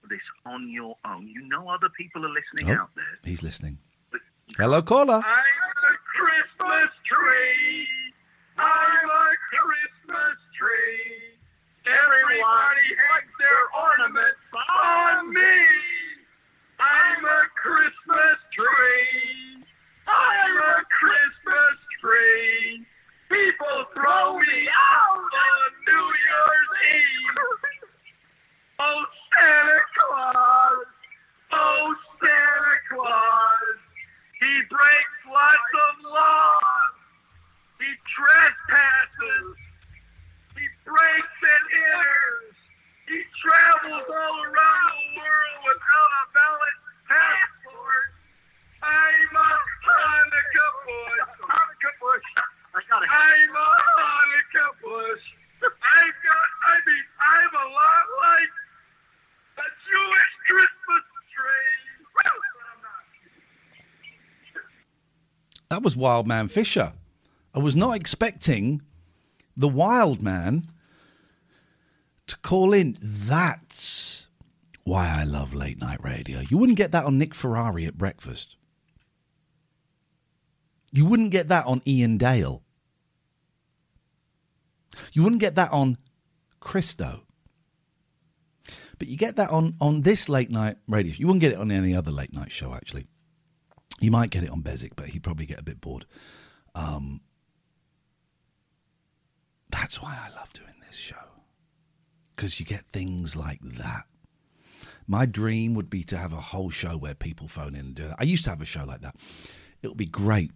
This 0.09 0.21
on 0.47 0.69
your 0.71 0.97
own. 1.07 1.27
You 1.27 1.49
know 1.49 1.69
other 1.69 1.89
people 1.97 2.25
are 2.25 2.29
listening 2.29 2.77
Oh, 2.77 2.83
out 2.83 2.91
there. 2.95 3.05
He's 3.25 3.43
listening. 3.43 3.79
Hello, 4.59 4.83
caller. 4.83 5.15
A 5.17 5.23
Christmas 6.15 6.91
tree. 7.09 7.87
I'm 8.59 9.09
a 9.09 9.27
Christmas 9.51 10.37
tree. 10.59 11.24
Everybody 11.85 12.89
hangs 12.97 13.35
their 13.37 13.63
ornaments 13.77 14.41
on 14.57 15.35
me. 15.35 15.53
I'm 16.81 17.25
a 17.25 17.43
Christmas 17.61 18.39
tree. 18.57 19.61
I'm 20.09 20.57
a 20.57 20.77
Christmas 20.89 21.77
tree. 22.01 22.87
People 23.29 23.85
throw 23.93 24.39
me 24.41 24.61
out 24.65 25.29
on 25.29 25.69
New 25.85 26.09
Year's 26.25 26.71
Eve. 26.89 27.37
Oh, 28.81 29.05
Santa 29.37 29.81
Claus. 30.01 30.87
Oh, 31.53 31.95
Santa 32.17 32.77
Claus. 32.89 33.77
He 34.41 34.53
breaks 34.73 35.21
lots 35.29 35.73
of 35.85 36.05
laws. 36.09 36.97
He 37.77 37.93
trespasses. 38.09 39.64
He 40.85 40.91
breaks 40.91 41.39
and 41.41 41.65
enters. 41.73 42.57
He 43.09 43.21
travels 43.41 44.05
all 44.05 44.37
around 44.45 44.93
the 44.93 45.09
world 45.17 45.57
without 45.65 46.11
a 46.13 46.25
valid 46.37 46.77
passport. 47.09 48.09
I'm 48.85 49.33
a 49.33 49.51
Hanukkah 49.81 50.73
bush. 50.85 51.25
Hanukkah 51.41 51.95
bush. 52.01 52.29
I 52.77 52.81
got 52.89 53.01
it. 53.01 53.09
I'm 53.09 53.57
a 53.57 53.69
Hanukkah 53.97 54.73
bush. 54.85 55.25
I've 55.65 56.19
got, 56.21 56.49
I 56.69 56.77
mean, 56.85 57.05
I'm 57.17 57.55
a 57.57 57.67
lot 57.73 58.05
like 58.21 58.53
a 59.57 59.67
Jewish 59.89 60.33
Christmas 60.49 61.05
tree. 61.33 61.85
That 65.71 65.83
was 65.83 65.97
Wild 65.97 66.27
Man 66.27 66.49
Fischer. 66.49 66.93
I 67.55 67.59
was 67.59 67.75
not 67.75 67.97
expecting 67.97 68.83
the 69.57 69.69
Wild 69.69 70.21
Man 70.21 70.67
to 72.27 72.37
call 72.39 72.73
in. 72.73 72.97
That's 73.01 74.27
why 74.85 75.15
I 75.19 75.25
love 75.25 75.55
late 75.55 75.81
night 75.81 76.03
radio. 76.03 76.41
You 76.41 76.59
wouldn't 76.59 76.79
get 76.79 76.93
that 76.93 77.05
on 77.05 77.19
Nick 77.19 77.35
Ferrari 77.35 77.87
at 77.87 77.99
breakfast. 77.99 78.57
You 80.93 81.05
wouldn't 81.05 81.33
get 81.33 81.49
that 81.49 81.67
on 81.67 81.83
Iain 81.87 82.19
Dale. 82.19 82.63
You 85.13 85.23
wouldn't 85.23 85.41
get 85.41 85.57
that 85.57 85.73
on 85.73 85.99
Cristo. 86.61 87.23
But 88.99 89.09
you 89.09 89.17
get 89.17 89.37
that 89.37 89.51
on, 89.51 89.75
on 89.81 90.03
this 90.03 90.29
late 90.29 90.51
night 90.51 90.77
radio. 90.87 91.15
You 91.17 91.27
wouldn't 91.27 91.41
get 91.41 91.53
it 91.53 91.59
on 91.59 91.73
any 91.73 91.95
other 91.95 92.13
late 92.13 92.33
night 92.33 92.53
show, 92.53 92.75
actually. 92.75 93.09
You 94.01 94.11
might 94.11 94.31
get 94.31 94.45
it 94.45 94.51
on 94.51 94.61
Beswick, 94.61 94.95
but 94.97 95.09
he'd 95.09 95.23
probably 95.23 95.47
get 95.47 95.59
a 95.59 95.65
bit 95.65 95.81
bored. 95.81 96.07
Um, 96.75 97.21
that's 99.71 100.01
why 100.01 100.17
I 100.17 100.35
love 100.37 100.53
doing 100.53 100.75
this 100.87 100.97
show. 100.97 101.17
Because 102.35 102.59
you 102.59 102.67
get 102.67 102.87
things 102.87 103.37
like 103.37 103.61
that. 103.63 104.05
My 105.07 105.27
dream 105.27 105.75
would 105.75 105.91
be 105.91 106.03
to 106.05 106.17
have 106.17 106.33
a 106.33 106.37
whole 106.37 106.71
show 106.71 106.97
where 106.97 107.15
people 107.15 107.47
phone 107.47 107.75
in 107.75 107.81
and 107.81 107.95
do 107.95 108.09
that. 108.09 108.17
I 108.19 108.25
used 108.25 108.45
to 108.45 108.51
have 108.51 108.63
a 108.63 108.67
show 108.67 108.85
like 108.85 109.03
that. 109.03 109.17
It 109.83 109.89
would 109.89 109.99
be 109.99 110.07
great. 110.07 110.51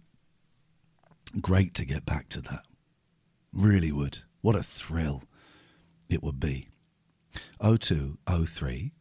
Great 1.39 1.75
to 1.75 1.85
get 1.85 2.05
back 2.05 2.29
to 2.29 2.41
that. 2.41 2.65
Really 3.53 3.91
would. 3.91 4.19
What 4.41 4.55
a 4.55 4.63
thrill 4.63 5.23
it 6.09 6.23
would 6.23 6.39
be. 6.39 6.67
0203 7.61 8.91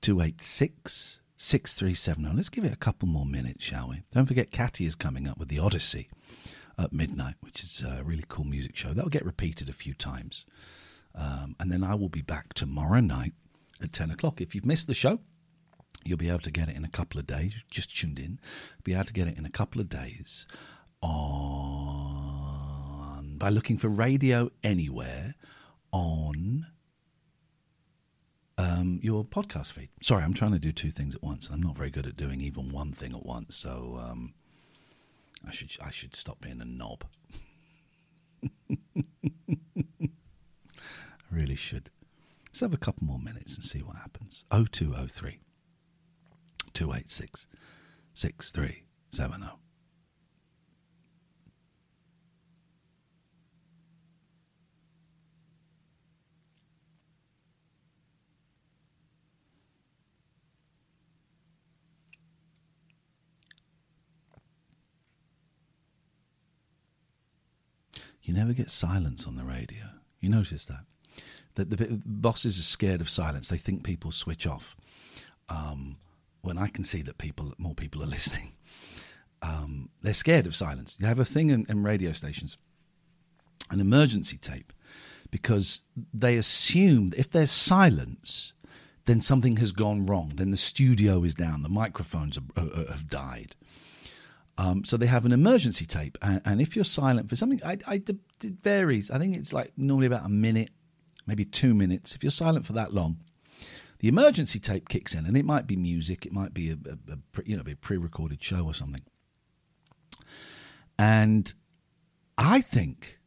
286 0.00 1.20
6370. 1.36 2.36
Let's 2.36 2.48
give 2.48 2.64
it 2.64 2.72
a 2.72 2.76
couple 2.76 3.08
more 3.08 3.26
minutes, 3.26 3.64
shall 3.64 3.88
we? 3.90 4.02
Don't 4.12 4.26
forget, 4.26 4.50
Catty 4.50 4.86
is 4.86 4.94
coming 4.94 5.28
up 5.28 5.38
with 5.38 5.48
the 5.48 5.58
Odyssey 5.58 6.08
at 6.78 6.92
midnight, 6.92 7.34
which 7.40 7.62
is 7.62 7.82
a 7.82 8.02
really 8.04 8.24
cool 8.28 8.44
music 8.44 8.76
show. 8.76 8.92
That'll 8.92 9.10
get 9.10 9.24
repeated 9.24 9.68
a 9.68 9.72
few 9.72 9.94
times. 9.94 10.46
Um, 11.14 11.56
and 11.60 11.70
then 11.70 11.84
I 11.84 11.94
will 11.94 12.08
be 12.08 12.22
back 12.22 12.54
tomorrow 12.54 13.00
night 13.00 13.34
at 13.82 13.92
10 13.92 14.10
o'clock. 14.10 14.40
If 14.40 14.54
you've 14.54 14.64
missed 14.66 14.86
the 14.86 14.94
show, 14.94 15.20
you'll 16.04 16.18
be 16.18 16.28
able 16.28 16.38
to 16.40 16.50
get 16.50 16.68
it 16.68 16.76
in 16.76 16.84
a 16.84 16.90
couple 16.90 17.20
of 17.20 17.26
days. 17.26 17.54
Just 17.70 17.96
tuned 17.96 18.18
in. 18.18 18.40
Be 18.84 18.94
able 18.94 19.04
to 19.04 19.12
get 19.12 19.28
it 19.28 19.36
in 19.36 19.44
a 19.44 19.50
couple 19.50 19.80
of 19.80 19.88
days 19.88 20.46
on 21.02 21.82
by 23.38 23.48
looking 23.48 23.76
for 23.76 23.88
Radio 23.88 24.50
Anywhere 24.62 25.34
on 25.90 26.66
um, 28.56 29.00
your 29.02 29.24
podcast 29.24 29.72
feed. 29.72 29.88
Sorry, 30.02 30.22
I'm 30.22 30.34
trying 30.34 30.52
to 30.52 30.58
do 30.58 30.72
two 30.72 30.90
things 30.90 31.14
at 31.14 31.22
once, 31.22 31.46
and 31.46 31.54
I'm 31.56 31.62
not 31.62 31.76
very 31.76 31.90
good 31.90 32.06
at 32.06 32.16
doing 32.16 32.40
even 32.40 32.70
one 32.70 32.92
thing 32.92 33.14
at 33.14 33.24
once. 33.24 33.56
So 33.56 33.98
um, 34.00 34.34
I 35.46 35.50
should 35.52 35.70
I 35.84 35.90
should 35.90 36.14
stop 36.14 36.40
being 36.40 36.60
a 36.60 36.64
knob. 36.64 37.04
Really 41.32 41.56
should. 41.56 41.88
Let's 42.46 42.60
have 42.60 42.74
a 42.74 42.76
couple 42.76 43.06
more 43.06 43.18
minutes 43.18 43.54
and 43.54 43.64
see 43.64 43.78
what 43.78 43.96
happens. 43.96 44.44
0203 44.50 45.38
286 46.74 47.46
6370. 48.12 49.46
You 68.22 68.34
never 68.34 68.52
get 68.52 68.70
silence 68.70 69.26
on 69.26 69.36
the 69.36 69.44
radio. 69.44 69.84
You 70.20 70.28
notice 70.28 70.66
that? 70.66 70.84
That 71.54 71.70
the 71.70 72.00
bosses 72.06 72.58
are 72.58 72.62
scared 72.62 73.00
of 73.00 73.10
silence. 73.10 73.48
They 73.48 73.58
think 73.58 73.84
people 73.84 74.10
switch 74.10 74.46
off. 74.46 74.74
Um, 75.48 75.96
when 76.40 76.58
I 76.58 76.68
can 76.68 76.82
see 76.82 77.02
that 77.02 77.18
people, 77.18 77.52
more 77.58 77.74
people 77.74 78.02
are 78.02 78.06
listening, 78.18 78.52
um, 79.42 79.90
they're 80.02 80.14
scared 80.14 80.46
of 80.46 80.54
silence. 80.54 80.96
You 80.98 81.06
have 81.06 81.18
a 81.18 81.24
thing 81.24 81.50
in, 81.50 81.66
in 81.68 81.82
radio 81.82 82.12
stations, 82.12 82.56
an 83.70 83.80
emergency 83.80 84.38
tape, 84.38 84.72
because 85.30 85.84
they 86.14 86.36
assume 86.36 87.10
if 87.16 87.30
there's 87.30 87.50
silence, 87.50 88.52
then 89.06 89.20
something 89.20 89.56
has 89.56 89.72
gone 89.72 90.06
wrong. 90.06 90.32
Then 90.36 90.50
the 90.50 90.56
studio 90.56 91.24
is 91.24 91.34
down. 91.34 91.62
The 91.62 91.68
microphones 91.68 92.38
are, 92.38 92.62
have 92.88 93.08
died. 93.08 93.56
Um, 94.58 94.84
so 94.84 94.96
they 94.96 95.06
have 95.06 95.24
an 95.24 95.32
emergency 95.32 95.86
tape, 95.86 96.18
and, 96.20 96.42
and 96.44 96.60
if 96.60 96.76
you're 96.76 96.84
silent 96.84 97.28
for 97.28 97.36
something, 97.36 97.60
I, 97.64 97.78
I, 97.86 97.94
it 97.94 98.10
varies. 98.62 99.10
I 99.10 99.18
think 99.18 99.34
it's 99.34 99.52
like 99.52 99.72
normally 99.78 100.06
about 100.06 100.26
a 100.26 100.28
minute, 100.28 100.68
maybe 101.26 101.44
two 101.44 101.74
minutes. 101.74 102.14
If 102.14 102.22
you're 102.22 102.30
silent 102.30 102.66
for 102.66 102.72
that 102.74 102.92
long, 102.92 103.18
the 103.98 104.08
emergency 104.08 104.58
tape 104.58 104.88
kicks 104.88 105.14
in, 105.14 105.26
and 105.26 105.36
it 105.36 105.44
might 105.44 105.66
be 105.66 105.76
music, 105.76 106.26
it 106.26 106.32
might 106.32 106.52
be 106.52 106.70
a, 106.70 106.74
a, 106.74 107.12
a 107.12 107.42
you 107.44 107.56
know 107.56 107.62
be 107.62 107.72
a 107.72 107.76
pre-recorded 107.76 108.42
show 108.42 108.64
or 108.64 108.74
something. 108.74 109.02
And 110.98 111.52
I 112.36 112.60
think 112.60 113.18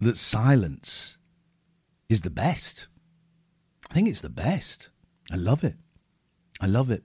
that 0.00 0.16
silence 0.16 1.18
is 2.08 2.22
the 2.22 2.30
best. 2.30 2.88
I 3.90 3.94
think 3.94 4.08
it's 4.08 4.20
the 4.20 4.28
best. 4.28 4.90
I 5.30 5.36
love 5.36 5.64
it. 5.64 5.76
I 6.60 6.66
love 6.66 6.90
it. 6.90 7.04